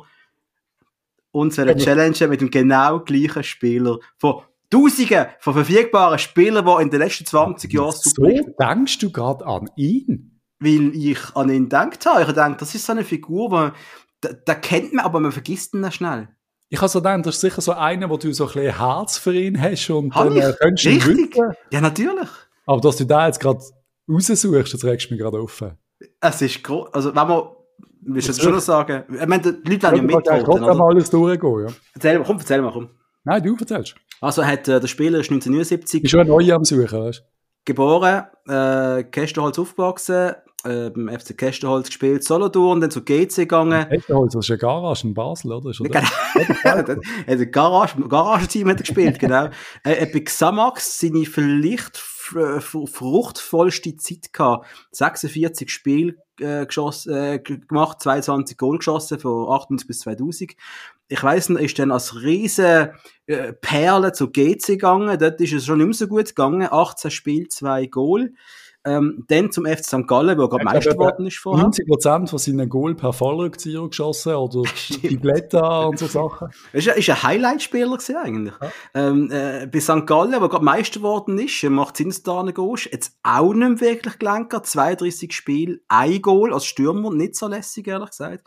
uns 1.32 1.58
wollen 1.58 1.70
Ja. 1.80 1.84
challengen 1.84 2.30
mit 2.30 2.41
dem 2.41 2.51
genau 2.51 2.99
gleichen 2.99 3.43
Spieler 3.43 3.97
von 4.20 4.43
Tausenden 4.74 5.26
von 5.39 5.53
verfügbaren 5.53 6.19
Spielern, 6.19 6.65
die 6.65 6.84
in 6.84 6.89
den 6.89 6.99
letzten 6.99 7.26
20 7.26 7.71
Jahren 7.71 7.91
so 7.91 8.09
super 8.09 8.28
gespielt 8.28 8.55
denkst 8.59 8.97
du 8.99 9.11
gerade 9.11 9.45
an 9.45 9.69
ihn? 9.76 10.34
weil 10.63 10.95
ich 10.95 11.19
an 11.36 11.49
ihn 11.49 11.63
gedacht 11.63 12.05
habe. 12.05 12.21
Ich 12.21 12.28
gedacht, 12.28 12.61
das 12.61 12.74
ist 12.74 12.86
so 12.86 12.93
eine 12.93 13.03
Figur, 13.03 13.49
die, 13.49 14.28
da, 14.28 14.30
da 14.45 14.55
kennt 14.55 14.93
man, 14.93 15.05
aber 15.05 15.19
man 15.19 15.32
vergisst 15.32 15.74
ihn 15.74 15.82
dann 15.82 15.91
schnell. 15.91 16.30
Ich 16.69 16.80
habe 16.80 16.89
so 16.89 16.99
gedacht, 16.99 17.26
das 17.26 17.36
ist 17.36 17.41
sicher 17.41 17.61
so 17.61 17.74
einer, 17.74 18.09
wo 18.09 18.17
du 18.17 18.34
so 18.34 18.47
ein 18.47 18.53
bisschen 18.53 18.78
Herz 18.78 19.17
für 19.17 19.34
ihn 19.34 19.61
hast 19.61 19.89
und 19.89 20.15
Hab 20.15 20.26
dann 20.26 20.38
ich? 20.38 20.43
äh, 20.43 20.53
könntest 20.59 20.86
du 20.86 21.11
ihn. 21.11 21.30
Ja, 21.71 21.82
natürlich. 21.82 22.30
Aber 22.65 22.82
dass 22.82 22.95
du 22.95 23.05
da 23.05 23.28
jetzt 23.28 23.39
gerade 23.39 23.59
raussuchst, 24.09 24.74
das 24.74 24.84
regst 24.84 25.09
du 25.09 25.13
mich 25.13 25.21
gerade 25.21 25.39
auf. 25.39 25.63
Es 26.19 26.41
ist 26.41 26.63
groß. 26.63 26.93
Also, 26.93 27.09
wenn 27.15 27.28
man, 27.28 27.43
willst 28.01 28.30
du 28.30 28.32
jetzt 28.32 28.41
schon 28.41 28.53
noch 28.53 28.59
sagen, 28.59 29.03
ich 29.13 29.28
meine, 29.28 29.53
die 29.53 29.71
Leute 29.71 29.84
werden 29.84 30.09
ja 30.09 30.19
kannst 30.21 30.32
mitvoten, 30.32 30.45
trotzdem 30.45 30.63
oder? 30.63 30.84
alles 30.86 31.09
durchgehen, 31.09 31.67
ja. 31.67 31.74
Erzähl 31.93 32.19
mal, 32.19 32.26
komm, 32.26 32.38
erzähl 32.39 32.61
mal, 32.61 32.71
komm. 32.71 32.89
Nein, 33.26 33.43
du 33.43 33.55
erzählst. 33.55 33.95
Also, 34.24 34.45
hat, 34.45 34.67
äh, 34.69 34.80
der 34.80 34.88
Spieler 34.88 35.19
ist 35.19 35.30
1979 35.32 36.01
Bist 36.01 36.11
schon 36.11 36.21
ein 36.21 36.28
Neuer 36.28 36.55
am 36.55 36.63
Suchen, 36.63 36.99
weißt 36.99 37.24
geboren, 37.65 38.24
äh, 38.47 39.03
Kästenholz 39.03 39.57
aufgewachsen, 39.57 40.34
äh, 40.65 40.89
beim 40.89 41.09
FC 41.09 41.38
Kestenholz 41.38 41.88
gespielt, 41.88 42.24
Solothurn, 42.24 42.82
dann 42.82 42.91
zu 42.91 43.03
GC 43.03 43.36
gegangen. 43.36 43.88
Kestenholz, 43.89 44.34
das 44.34 44.45
ist 44.45 44.51
eine 44.51 44.57
Garage 44.59 45.07
in 45.07 45.13
Basel, 45.13 45.51
oder? 45.51 45.69
Ist 45.69 45.80
genau. 45.80 45.99
ein 47.28 47.51
Garage, 47.51 48.01
Garagenteam 48.07 48.69
hat 48.69 48.78
er 48.78 48.84
gespielt, 48.84 49.19
genau. 49.19 49.49
äh, 49.84 50.05
bei 50.05 50.19
Xamax 50.21 50.99
seine 50.99 51.26
vielleicht 51.26 51.97
fruchtvollste 51.97 53.95
Zeit 53.97 54.32
gehabt. 54.32 54.67
46 54.91 55.69
Spiele 55.69 56.15
äh, 56.39 56.65
geschossen, 56.65 57.13
äh, 57.13 57.39
gemacht, 57.39 58.01
22 58.01 58.57
Goal 58.57 58.78
geschossen 58.78 59.19
von 59.19 59.49
98 59.49 59.88
bis 59.88 59.99
2000. 59.99 60.53
Ich 61.08 61.22
weiss 61.22 61.49
noch, 61.49 61.60
ist 61.60 61.78
dann 61.80 61.91
als 61.91 62.22
riesen 62.22 62.89
äh, 63.28 63.54
Perle 63.54 64.14
zu 64.14 64.32
GC 64.32 64.68
gegangen. 64.68 65.18
Dort 65.20 65.41
ist 65.41 65.54
es 65.54 65.66
schon 65.66 65.78
nicht 65.78 65.88
mehr 65.88 65.93
so 65.93 66.08
gut 66.08 66.28
gegangen. 66.28 66.68
18 66.70 67.12
Spiele, 67.12 67.47
2 67.49 67.88
Goal. 67.88 68.34
Ähm, 68.86 69.24
dann 69.28 69.52
zum 69.52 69.66
FC 69.66 69.86
St. 69.86 70.08
Gallen, 70.08 70.38
wo 70.38 70.44
er 70.44 70.50
gerade 70.50 70.66
Meister 70.66 70.92
geworden 70.92 71.26
ist 71.26 71.38
vorher. 71.38 71.64
90 71.64 71.88
Prozent 71.88 72.30
von 72.30 72.40
seinen 72.40 72.68
Goal 72.68 72.96
per 72.96 73.14
Fallrückzieher 73.14 73.88
geschossen 73.88 74.34
oder 74.34 74.64
die 74.90 75.16
Blätter 75.16 75.88
und 75.88 76.00
so 76.00 76.08
Sachen. 76.08 76.50
Er 76.74 76.98
ist, 76.98 77.10
ein 77.10 77.24
Highlight-Spieler 77.24 77.98
eigentlich. 78.22 78.54
Ja. 78.62 78.72
Ähm, 78.94 79.32
äh, 79.32 79.68
bei 79.68 79.80
St. 79.80 80.06
Gallen, 80.06 80.42
wo 80.42 80.50
gerade 80.50 80.66
Meister 80.66 81.00
geworden 81.00 81.38
ist, 81.38 81.64
macht 81.64 81.98
Zinsdane 81.98 82.52
Gosch, 82.52 82.90
jetzt 82.92 83.18
auch 83.24 83.54
nicht 83.54 83.80
wirklich 83.80 84.20
gelenkt, 84.20 84.54
32 84.54 85.32
Spiele, 85.32 85.80
ein 85.88 86.22
Goal 86.22 86.54
als 86.54 86.66
Stürmer, 86.66 87.14
nicht 87.14 87.36
so 87.36 87.48
lässig, 87.48 87.88
ehrlich 87.88 88.10
gesagt. 88.10 88.44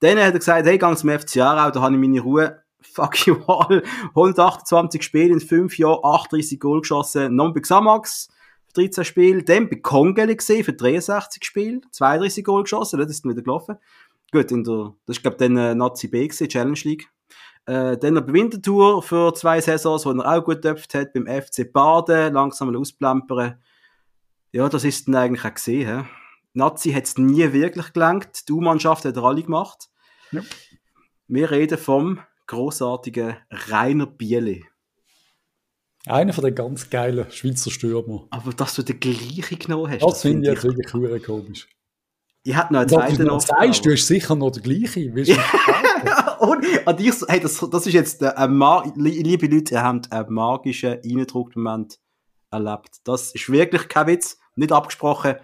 Dann 0.00 0.18
hat 0.18 0.34
er 0.34 0.38
gesagt, 0.38 0.66
hey, 0.66 0.78
gang 0.78 0.98
zum 0.98 1.10
FC 1.10 1.38
Aarau, 1.38 1.70
da 1.70 1.80
habe 1.80 1.94
ich 1.94 2.00
meine 2.00 2.20
Ruhe 2.20 2.62
fuck 2.80 3.26
you 3.26 3.36
all. 3.46 3.82
128 4.14 5.02
Spiele 5.02 5.32
in 5.32 5.40
5 5.40 5.78
Jahren, 5.78 6.04
38 6.04 6.60
Goal 6.60 6.80
geschossen, 6.80 7.34
noch 7.34 7.52
bei 7.52 7.60
Xamax, 7.60 8.28
13 8.74 9.04
Spiele. 9.04 9.42
Dann 9.42 9.68
bei 9.68 9.76
Kongele 9.76 10.36
gesehen 10.36 10.64
für 10.64 10.72
63 10.72 11.44
Spiele, 11.44 11.80
32 11.90 12.44
Goal 12.44 12.62
geschossen, 12.62 12.98
das 12.98 13.10
ist 13.10 13.24
dann 13.24 13.32
wieder 13.32 13.42
gelaufen. 13.42 13.76
Gut, 14.30 14.50
in 14.50 14.64
der, 14.64 14.94
das 15.06 15.16
ist, 15.16 15.22
glaube 15.22 15.36
ich, 15.36 15.38
dann 15.38 15.56
äh, 15.56 15.74
Nazi 15.74 16.08
B 16.08 16.26
gewesen, 16.26 16.48
Challenge 16.48 16.78
League. 16.82 17.08
Äh, 17.66 17.96
dann 17.98 18.14
noch 18.14 18.22
bei 18.22 18.32
Wintertour 18.32 19.02
für 19.02 19.34
zwei 19.34 19.60
Saisons, 19.60 20.06
wo 20.06 20.12
er 20.12 20.38
auch 20.38 20.44
gut 20.44 20.62
getöpft 20.62 20.94
hat, 20.94 21.12
beim 21.12 21.26
FC 21.26 21.70
Baden, 21.70 22.32
langsam 22.32 22.74
ausplampern. 22.74 23.62
Ja, 24.52 24.68
das 24.68 24.84
ist 24.84 25.08
dann 25.08 25.16
eigentlich 25.16 25.44
auch 25.44 25.54
gesehen. 25.54 25.86
He? 25.86 26.08
Nazi 26.54 26.92
hat 26.92 27.04
es 27.04 27.18
nie 27.18 27.52
wirklich 27.52 27.92
gelangt. 27.92 28.48
Die 28.48 28.52
U-Mannschaft 28.52 29.04
hat 29.04 29.16
er 29.16 29.24
alle 29.24 29.42
gemacht. 29.42 29.88
Ja. 30.32 30.42
Wir 31.26 31.50
reden 31.50 31.78
vom 31.78 32.20
großartigen 32.46 33.36
Rainer 33.50 34.06
Biele. 34.06 34.62
Einer 36.06 36.32
von 36.32 36.44
den 36.44 36.54
ganz 36.54 36.88
geilen 36.90 37.30
Schweizer 37.30 37.70
Stürmer. 37.70 38.26
Aber 38.30 38.52
dass 38.52 38.74
du 38.74 38.82
den 38.82 39.00
gleichen 39.00 39.58
genommen 39.58 39.90
hast. 39.90 40.02
Das, 40.02 40.12
das 40.12 40.22
finde 40.22 40.52
ich 40.52 40.62
jetzt 40.62 40.64
wirklich 40.64 41.24
komisch. 41.24 41.68
Ich 42.44 42.56
hätte 42.56 42.72
noch 42.72 42.80
einen 42.80 42.88
zweiten 42.88 43.24
noch. 43.24 43.40
Sagst, 43.40 43.84
du 43.84 43.90
hast 43.90 44.06
sicher 44.06 44.34
noch 44.34 44.50
den 44.50 44.62
gleichen. 44.62 45.12
Und 46.40 46.64
an 46.86 46.96
dich, 46.96 47.14
hey, 47.26 47.40
das, 47.40 47.58
das 47.70 47.86
ist 47.86 47.92
jetzt 47.92 48.22
ein 48.22 48.92
liebe 48.94 49.46
Leute, 49.46 49.74
ihr 49.74 49.82
habt 49.82 50.12
einen 50.12 50.32
magischen 50.32 50.98
Eindruckmoment 51.04 51.98
erlebt. 52.50 52.98
Das 53.04 53.32
ist 53.32 53.50
wirklich 53.50 53.88
kein 53.88 54.06
Witz, 54.06 54.38
nicht 54.54 54.72
abgesprochen. 54.72 55.34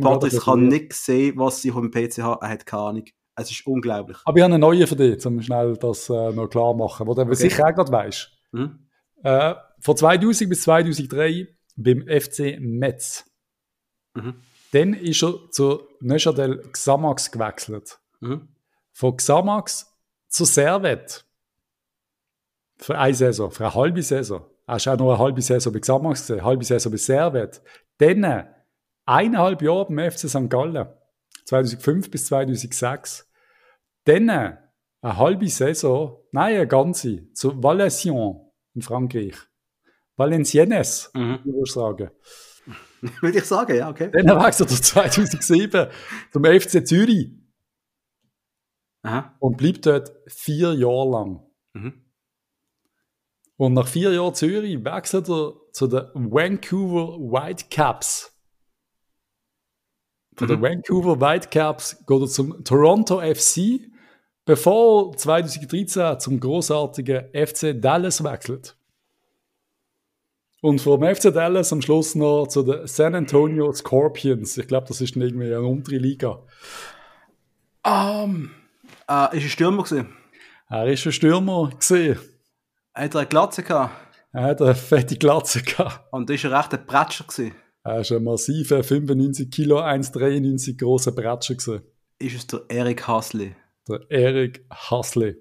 Patrick 0.00 0.40
kann 0.40 0.68
nicht 0.68 0.92
sehen, 0.92 1.34
was 1.36 1.62
sie 1.62 1.70
auf 1.70 1.80
dem 1.80 1.90
PC 1.90 2.22
hat. 2.22 2.38
Er 2.42 2.48
hat 2.48 2.66
keine 2.66 2.82
Ahnung. 2.82 3.04
Es 3.36 3.50
ist 3.50 3.66
unglaublich. 3.66 4.16
Aber 4.24 4.36
ich 4.36 4.42
habe 4.42 4.54
einen 4.54 4.60
neuen 4.60 4.86
für 4.86 4.96
dich, 4.96 5.24
um 5.26 5.42
schnell 5.42 5.76
das 5.76 6.08
äh, 6.08 6.32
noch 6.32 6.48
klar 6.48 6.74
machen, 6.74 7.06
wo 7.06 7.14
du 7.14 7.22
okay. 7.22 7.34
sicher 7.34 7.66
auch 7.66 7.74
gerade 7.74 7.92
weißt. 7.92 8.32
Mhm. 8.52 8.88
Äh, 9.22 9.54
von 9.86 9.96
2000 9.96 10.50
bis 10.50 10.62
2003 10.62 11.46
beim 11.76 12.08
FC 12.08 12.58
Metz. 12.58 13.24
Mhm. 14.14 14.42
Dann 14.72 14.94
ist 14.94 15.22
er 15.22 15.48
zu 15.52 15.86
Neuchâtel 16.00 16.60
Xamax 16.72 17.30
gewechselt. 17.30 17.96
Mhm. 18.18 18.48
Von 18.92 19.16
Xamax 19.16 19.96
zu 20.26 20.44
Servet. 20.44 21.24
Für 22.78 22.98
eine 22.98 23.14
Saison, 23.14 23.52
für 23.52 23.66
eine 23.66 23.74
halbe 23.76 24.02
Saison. 24.02 24.44
Hast 24.66 24.88
auch 24.88 24.98
noch 24.98 25.10
eine 25.10 25.18
halbe 25.20 25.40
Saison 25.40 25.72
bei 25.72 25.78
Xamax 25.78 26.22
gesehen, 26.22 26.40
eine 26.40 26.48
halbe 26.48 26.64
Saison 26.64 26.90
bei 26.90 26.98
Servet. 26.98 27.62
Dann 27.98 28.48
eineinhalb 29.04 29.62
Jahre 29.62 29.86
beim 29.86 30.10
FC 30.10 30.28
St. 30.28 30.50
Gallen. 30.50 30.88
2005 31.44 32.10
bis 32.10 32.26
2006. 32.26 33.30
Dann 34.02 34.30
eine 34.30 34.58
halbe 35.02 35.48
Saison, 35.48 36.18
nein, 36.32 36.56
eine 36.56 36.66
ganze, 36.66 37.32
zu 37.34 37.62
Valenciennes 37.62 38.34
in 38.74 38.82
Frankreich. 38.82 39.36
Valenciennes, 40.16 41.10
mhm. 41.14 41.38
würde 41.44 41.60
ich 41.64 41.72
sagen. 41.72 42.10
würde 43.20 43.38
ich 43.38 43.44
sagen, 43.44 43.76
ja, 43.76 43.90
okay. 43.90 44.10
Dann 44.12 44.26
wechselt 44.42 44.70
er 44.70 44.82
2007 44.82 45.86
zum 46.32 46.44
FC 46.44 46.86
Zürich. 46.86 47.30
Aha. 49.02 49.36
Und 49.38 49.56
bleibt 49.56 49.86
dort 49.86 50.12
vier 50.26 50.72
Jahre 50.74 51.10
lang. 51.10 51.46
Mhm. 51.74 52.06
Und 53.56 53.72
nach 53.72 53.86
vier 53.86 54.12
Jahren 54.12 54.34
Zürich 54.34 54.84
wechselt 54.84 55.28
er 55.28 55.54
zu 55.72 55.86
den 55.86 56.02
Vancouver 56.14 57.18
Whitecaps. 57.18 58.32
Von 60.36 60.48
mhm. 60.48 60.52
den 60.52 60.62
Vancouver 60.62 61.20
Whitecaps 61.20 62.04
geht 62.06 62.20
er 62.20 62.26
zum 62.26 62.64
Toronto 62.64 63.20
FC, 63.20 63.80
bevor 64.44 65.12
er 65.12 65.16
2013 65.16 66.20
zum 66.20 66.40
großartigen 66.40 67.28
FC 67.32 67.80
Dallas 67.80 68.22
wechselt. 68.22 68.75
Und 70.66 70.80
vom 70.80 71.00
FC 71.00 71.32
Dallas 71.32 71.72
am 71.72 71.80
Schluss 71.80 72.16
noch 72.16 72.48
zu 72.48 72.64
den 72.64 72.88
San 72.88 73.14
Antonio 73.14 73.72
Scorpions. 73.72 74.58
Ich 74.58 74.66
glaube, 74.66 74.88
das 74.88 75.00
ist 75.00 75.14
irgendwie 75.14 75.44
eine 75.44 75.62
untere 75.62 75.98
Liga. 75.98 76.42
Um, 77.84 78.50
äh, 79.08 79.36
ist 79.36 79.44
ein 79.44 79.48
Stürmer 79.48 79.84
gewesen? 79.84 80.08
Er 80.68 80.88
ist 80.88 81.06
ein 81.06 81.12
Stürmer 81.12 81.70
gewesen. 81.70 82.18
Hat 82.92 83.14
er 83.14 83.20
eine 83.20 83.28
Glatze 83.28 83.62
gehabt? 83.62 83.94
Er 84.32 84.42
hat 84.42 84.60
eine 84.60 84.74
fette 84.74 85.14
Glatze 85.14 85.62
gehabt. 85.62 86.00
Und 86.10 86.28
ist 86.30 86.42
er 86.42 86.58
echt 86.58 86.74
ein 86.74 86.84
Bretscher 86.84 87.22
gewesen? 87.22 87.54
Er 87.84 88.00
ist 88.00 88.10
ein 88.10 88.24
massiver 88.24 88.82
95 88.82 89.48
Kilo, 89.52 89.78
1,93 89.78 90.78
großer 90.78 91.12
Bretscher 91.12 91.54
gewesen. 91.54 91.84
Ist 92.18 92.36
es 92.38 92.46
der 92.48 92.62
Eric 92.66 93.06
Hasley? 93.06 93.54
Der 93.88 94.00
Eric 94.08 94.66
Hasley. 94.68 95.36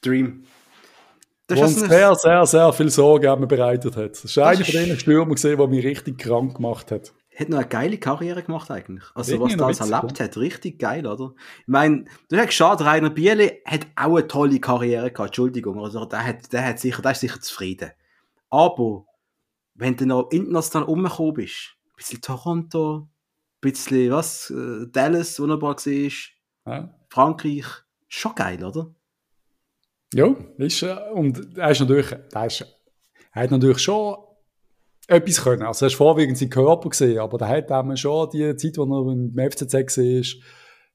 Dream. 0.00 0.44
Das 1.50 1.60
uns 1.60 1.80
sehr, 1.80 2.14
sehr, 2.14 2.46
sehr 2.46 2.72
viel 2.72 2.90
Sorgen 2.90 3.48
bereitet 3.48 3.96
hat. 3.96 4.12
Das 4.12 4.24
ist 4.24 4.36
das 4.36 4.46
einer 4.46 4.60
ist... 4.60 4.70
von 4.70 4.84
den 4.84 4.98
Stürmern 4.98 5.34
gesehen, 5.34 5.58
der 5.58 5.66
mich 5.66 5.84
richtig 5.84 6.18
krank 6.18 6.56
gemacht 6.56 6.90
hat. 6.90 7.12
Hat 7.36 7.48
noch 7.48 7.58
eine 7.58 7.68
geile 7.68 7.96
Karriere 7.98 8.42
gemacht 8.42 8.70
eigentlich. 8.70 9.04
Also 9.14 9.32
Irgendwie 9.32 9.52
was 9.52 9.78
da 9.78 9.84
alles 9.84 9.92
erlebt 9.92 10.20
hat, 10.20 10.36
richtig 10.36 10.78
geil, 10.78 11.06
oder? 11.06 11.32
Ich 11.60 11.68
meine, 11.68 12.04
du 12.28 12.36
hast 12.36 12.46
geschaut, 12.48 12.82
Rainer 12.82 13.10
Biele 13.10 13.60
hat 13.64 13.86
auch 13.96 14.16
eine 14.16 14.26
tolle 14.26 14.60
Karriere 14.60 15.10
gehabt, 15.10 15.30
Entschuldigung. 15.30 15.80
Also 15.80 16.04
der 16.04 16.24
hat, 16.24 16.52
der 16.52 16.66
hat 16.66 16.78
sicher, 16.78 17.00
der 17.00 17.12
ist 17.12 17.20
sicher 17.20 17.40
zufrieden. 17.40 17.92
Aber 18.50 19.06
wenn 19.74 19.96
du 19.96 20.06
noch 20.06 20.30
international 20.30 20.88
umgekommen 20.88 21.34
bist, 21.34 21.76
ein 21.86 21.92
bisschen 21.96 22.20
Toronto, 22.20 22.96
ein 22.96 23.08
bisschen, 23.60 24.10
was, 24.10 24.50
äh, 24.50 24.86
Dallas 24.90 25.40
wunderbar 25.40 25.76
war, 25.76 26.10
ja. 26.66 26.94
Frankreich, 27.08 27.66
schon 28.08 28.34
geil, 28.34 28.62
oder? 28.64 28.92
Ja, 30.14 30.34
ist, 30.58 30.84
und 31.14 31.56
er 31.56 31.70
ist 31.70 31.80
natürlich, 31.80 32.12
er, 32.32 32.46
ist, 32.46 32.66
er 33.32 33.42
hat 33.42 33.50
natürlich 33.50 33.78
schon 33.78 34.16
etwas 35.06 35.42
können. 35.42 35.62
Also 35.62 35.84
er 35.84 35.88
ist 35.88 35.94
vorwiegend 35.94 36.38
seinen 36.38 36.50
Körper 36.50 36.88
gesehen, 36.88 37.18
aber 37.18 37.38
da 37.38 37.48
hat 37.48 37.70
er 37.70 37.96
schon 37.96 38.30
die 38.30 38.56
Zeit, 38.56 38.76
wo 38.76 38.84
er 38.84 39.12
im 39.12 39.34
FCZ 39.50 39.74
war, 39.74 40.42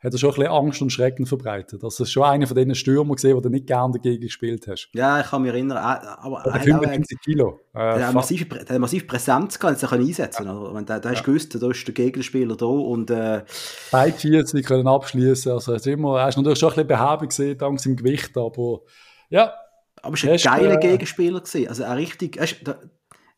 hat 0.05 0.13
er 0.13 0.19
schon 0.19 0.29
ein 0.29 0.35
bisschen 0.35 0.51
Angst 0.51 0.81
und 0.81 0.91
Schrecken 0.91 1.25
verbreitet. 1.25 1.83
Also 1.83 1.87
das 2.03 2.07
ist 2.07 2.11
schon 2.11 2.23
einer 2.23 2.45
von 2.45 2.55
diesen 2.55 2.75
Stürmern 2.75 3.15
gesehen, 3.15 3.35
wo 3.35 3.41
du 3.41 3.49
nicht 3.49 3.65
gerne 3.65 3.93
dagegen 3.93 4.21
gespielt 4.21 4.67
hast. 4.67 4.89
Ja, 4.93 5.19
ich 5.19 5.27
kann 5.27 5.41
mich 5.41 5.51
erinnern. 5.51 5.77
Aber 5.77 6.41
er 6.45 6.53
hat 6.53 6.63
95 6.63 7.19
Kilo. 7.21 7.59
Äh, 7.73 7.97
der, 7.97 8.07
hat 8.07 8.13
massiv, 8.13 8.47
der 8.47 8.75
hat 8.75 8.79
massiv 8.79 9.07
Präsenz 9.07 9.59
gehabt, 9.59 9.79
sich 9.79 9.91
einsetzen 9.91 10.45
ja. 10.45 10.53
können. 10.53 10.85
Der, 10.85 10.99
der 10.99 11.13
ja. 11.13 11.21
gewusst, 11.21 11.61
da 11.61 11.69
ist 11.69 11.87
der 11.87 11.93
Gegenspieler 11.93 12.55
da 12.55 12.65
und 12.65 13.09
äh, 13.09 13.43
Beide 13.91 14.17
40 14.17 14.65
können 14.65 14.87
abschließen. 14.87 15.51
Also 15.51 15.71
er 15.71 15.77
ist 15.77 15.87
immer, 15.87 16.19
er 16.19 16.29
ist 16.29 16.37
natürlich 16.37 16.59
schon 16.59 16.69
ein 16.69 16.75
bisschen 16.75 16.87
behäbig 16.87 17.29
gesehen, 17.29 17.57
dank 17.57 17.79
seinem 17.79 17.95
Gewicht, 17.95 18.37
aber 18.37 18.81
ja. 19.29 19.53
Aber 20.01 20.15
er 20.17 20.23
war 20.23 20.31
ein 20.31 20.59
geiler 20.59 20.75
äh, 20.75 20.87
Gegenspieler 20.87 21.39
gewesen. 21.39 21.67
Also 21.67 21.83
ein 21.83 21.93
richtig, 21.93 22.37
ist, 22.37 22.57
da, 22.63 22.79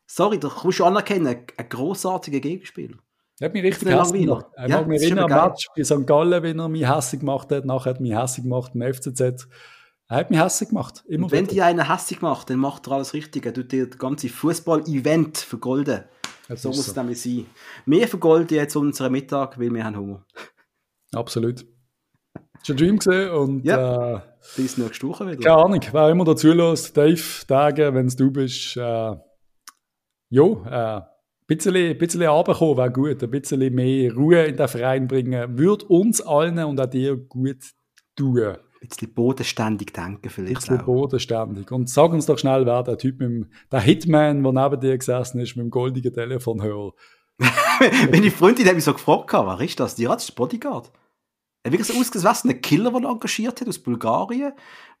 sorry, 0.06 0.38
da 0.38 0.50
musst 0.62 0.80
du 0.80 0.84
anerkennen, 0.84 1.44
ein 1.56 1.68
großartiger 1.68 2.40
Gegenspieler. 2.40 2.98
Er 3.40 3.46
hat 3.46 3.54
mich 3.54 3.62
richtig 3.62 3.88
hässlich 3.88 4.26
gemacht. 4.26 4.46
Ich 4.56 4.68
ja, 4.68 4.78
mag 4.78 4.88
mich 4.88 5.02
erinnern 5.02 5.32
am 5.32 5.48
Match 5.48 5.68
bei 5.76 5.84
St. 5.84 6.06
Gallen, 6.06 6.42
wenn 6.42 6.58
er 6.58 6.68
mich 6.68 6.88
hässlich 6.88 7.20
gemacht 7.20 7.50
hat. 7.52 7.64
Nachher 7.64 7.90
hat 7.90 7.98
er 7.98 8.02
mich 8.02 8.14
hässlich 8.14 8.44
gemacht 8.44 8.72
im 8.74 8.82
FCZ. 8.82 9.48
Er 10.08 10.16
hat 10.16 10.30
mich 10.30 10.40
hässlich 10.40 10.70
gemacht. 10.70 11.04
Immer 11.06 11.30
wenn 11.30 11.46
die 11.46 11.62
einen 11.62 11.88
hässlich 11.88 12.20
macht, 12.20 12.50
dann 12.50 12.58
macht 12.58 12.88
er 12.88 12.94
alles 12.94 13.14
richtig. 13.14 13.46
Er 13.46 13.54
tut 13.54 13.70
dir 13.70 13.88
das 13.88 13.98
ganze 13.98 14.28
Fußball-Event 14.28 15.38
vergolden. 15.38 16.04
Das 16.48 16.62
so 16.62 16.70
muss 16.70 16.84
so. 16.84 16.90
es 16.90 16.96
nämlich 16.96 17.22
sein. 17.22 17.46
Wir 17.86 18.08
vergolden 18.08 18.56
jetzt 18.56 18.74
unseren 18.74 19.12
Mittag, 19.12 19.58
weil 19.58 19.70
wir 19.70 19.84
haben 19.84 19.96
Hunger. 19.96 20.24
Absolut. 21.12 21.64
Ein 22.68 22.76
Dream 22.76 22.98
gesehen 22.98 23.30
und 23.30 23.64
ja. 23.64 24.16
äh, 24.16 24.20
bis 24.56 24.78
nächste 24.78 25.06
Woche 25.06 25.26
wieder. 25.26 25.40
Keine 25.40 25.64
Ahnung, 25.64 25.80
wer 25.92 26.08
immer 26.08 26.24
dazu 26.24 26.52
lässt, 26.52 26.96
Dave, 26.96 27.22
Tage, 27.46 27.94
wenn 27.94 28.06
es 28.06 28.16
du 28.16 28.30
bist, 28.30 28.76
äh, 28.76 29.14
jo, 30.30 30.64
äh, 30.68 31.00
bisschen, 31.56 31.98
bisschen 31.98 32.22
runterkommen 32.22 32.76
wäre 32.76 32.92
gut, 32.92 33.22
ein 33.22 33.30
bisschen 33.30 33.74
mehr 33.74 34.14
Ruhe 34.14 34.44
in 34.44 34.56
den 34.56 34.68
Verein 34.68 35.08
bringen, 35.08 35.58
würde 35.58 35.86
uns 35.86 36.20
allen 36.20 36.58
und 36.64 36.80
auch 36.80 36.86
dir 36.86 37.16
gut 37.16 37.58
tun. 38.14 38.56
Ein 38.80 38.88
bisschen 38.88 39.12
bodenständig 39.12 39.92
denken 39.92 40.30
vielleicht 40.30 40.50
Ein 40.52 40.54
bisschen 40.60 40.80
auch. 40.80 40.84
bodenständig. 40.84 41.70
Und 41.72 41.90
sag 41.90 42.12
uns 42.12 42.26
doch 42.26 42.38
schnell, 42.38 42.64
wer 42.64 42.84
der 42.84 42.96
Typ 42.96 43.18
mit 43.18 43.28
dem, 43.28 43.50
der 43.72 43.80
Hitman, 43.80 44.44
der 44.44 44.52
neben 44.52 44.80
dir 44.80 44.96
gesessen 44.96 45.40
ist, 45.40 45.56
mit 45.56 45.64
dem 45.64 45.70
goldigen 45.70 46.12
Telefonhörer. 46.12 46.92
Meine 48.10 48.30
Freundin 48.30 48.66
hat 48.66 48.74
mich 48.74 48.84
so 48.84 48.92
gefragt, 48.92 49.32
wer 49.32 49.60
ist 49.60 49.80
das? 49.80 49.94
Die 49.94 50.06
hat 50.06 50.20
das 50.20 50.30
Bodyguard. 50.30 50.92
Er 51.64 51.72
wirklich 51.72 51.88
so 51.88 51.94
ein 51.94 52.62
Killer, 52.62 52.92
den 52.92 53.04
er 53.04 53.10
engagiert 53.10 53.60
hat 53.60 53.68
aus 53.68 53.78
Bulgarien, 53.78 54.52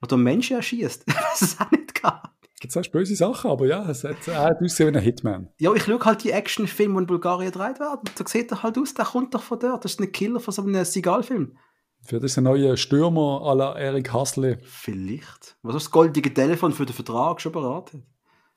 der 0.08 0.18
Menschen 0.18 0.56
erschießt. 0.56 1.04
Das 1.06 1.42
ist 1.42 1.60
auch 1.60 1.70
nicht 1.70 1.94
gehabt. 1.94 2.37
Sagst 2.66 2.88
du 2.88 2.98
böse 2.98 3.14
Sachen, 3.14 3.50
aber 3.50 3.66
ja, 3.66 3.88
es 3.88 4.04
hat, 4.04 4.26
er 4.26 4.42
hat 4.42 4.60
ausgesehen 4.62 4.92
wie 4.92 4.98
ein 4.98 5.04
Hitman. 5.04 5.48
Ja, 5.58 5.72
ich 5.74 5.84
schaue 5.84 6.04
halt 6.04 6.24
die 6.24 6.32
Actionfilme, 6.32 6.94
die 6.94 7.00
in 7.00 7.06
Bulgarien 7.06 7.52
gedreht 7.52 7.78
werden. 7.78 8.00
Da 8.16 8.26
sieht 8.26 8.50
er 8.50 8.62
halt 8.62 8.78
aus, 8.78 8.94
der 8.94 9.04
kommt 9.04 9.34
doch 9.34 9.42
von 9.42 9.58
dort. 9.58 9.84
Das 9.84 9.92
ist 9.92 10.00
ein 10.00 10.10
Killer 10.10 10.40
von 10.40 10.52
so 10.52 10.62
einem 10.62 10.84
Sigal-Film. 10.84 11.56
Für 12.04 12.20
diesen 12.20 12.44
neuen 12.44 12.76
Stürmer 12.76 13.42
à 13.42 13.54
la 13.54 13.78
Erik 13.78 14.12
Hassle. 14.12 14.58
Vielleicht. 14.62 15.56
Was 15.62 15.74
ist 15.76 15.86
das 15.86 15.90
goldige 15.90 16.32
Telefon 16.32 16.72
für 16.72 16.86
den 16.86 16.94
Vertrag 16.94 17.40
schon 17.40 17.52
beraten? 17.52 18.06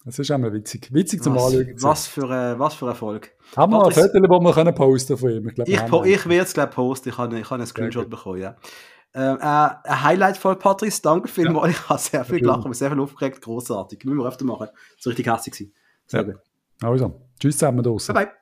Das 0.06 0.18
ist 0.18 0.32
einmal 0.32 0.52
witzig. 0.52 0.92
Witzig 0.92 1.22
zum 1.22 1.34
Anschauen. 1.34 1.74
Was, 1.76 1.84
was, 1.84 2.08
für, 2.08 2.24
äh, 2.24 2.58
was 2.58 2.74
für 2.74 2.88
Erfolg. 2.88 3.32
Haben 3.56 3.74
wir 3.74 3.86
ein 3.86 3.92
Foto, 3.92 4.20
das 4.20 4.42
wir 4.42 4.54
können 4.54 4.74
posten 4.74 5.18
von 5.18 5.30
ihm? 5.30 5.48
Ich, 5.48 5.56
glaube, 5.56 5.72
Ich, 5.72 5.86
po 5.86 6.04
ich 6.04 6.28
werde 6.28 6.46
es 6.46 6.54
gleich 6.54 6.72
posten. 6.72 7.10
Ich 7.10 7.18
habe, 7.18 7.38
ich 7.38 7.46
habe 7.46 7.56
einen 7.56 7.68
Screenshot 7.68 8.10
bekommen, 8.10 8.42
ja. 8.42 8.56
Ähm, 9.14 9.38
äh, 9.40 9.44
ein 9.44 10.04
Highlight 10.04 10.38
von 10.38 10.58
Patrice, 10.58 11.02
danke 11.02 11.28
vielmals. 11.28 11.72
Ich 11.74 11.90
habe 11.90 12.00
sehr 12.00 12.26
viel 12.26 12.40
gelacht, 12.40 12.66
mich 12.66 12.78
sehr 12.78 12.90
viel 12.90 13.00
aufgeregt, 13.00 13.42
großartig. 13.42 14.06
Müssen 14.06 14.20
wir 14.20 14.26
öfter 14.26 14.46
machen. 14.46 14.68
So 14.98 15.10
richtig 15.10 15.28
hässlich 15.28 15.54
gewesen. 15.56 15.74
Sehr 16.08 16.22
Ja. 16.22 16.34
gut. 16.34 16.42
Also, 16.82 17.22
tschüss 17.40 17.58
zusammen 17.58 17.84
draußen. 17.84 18.14
Bye 18.16 18.26
bye. 18.26 18.34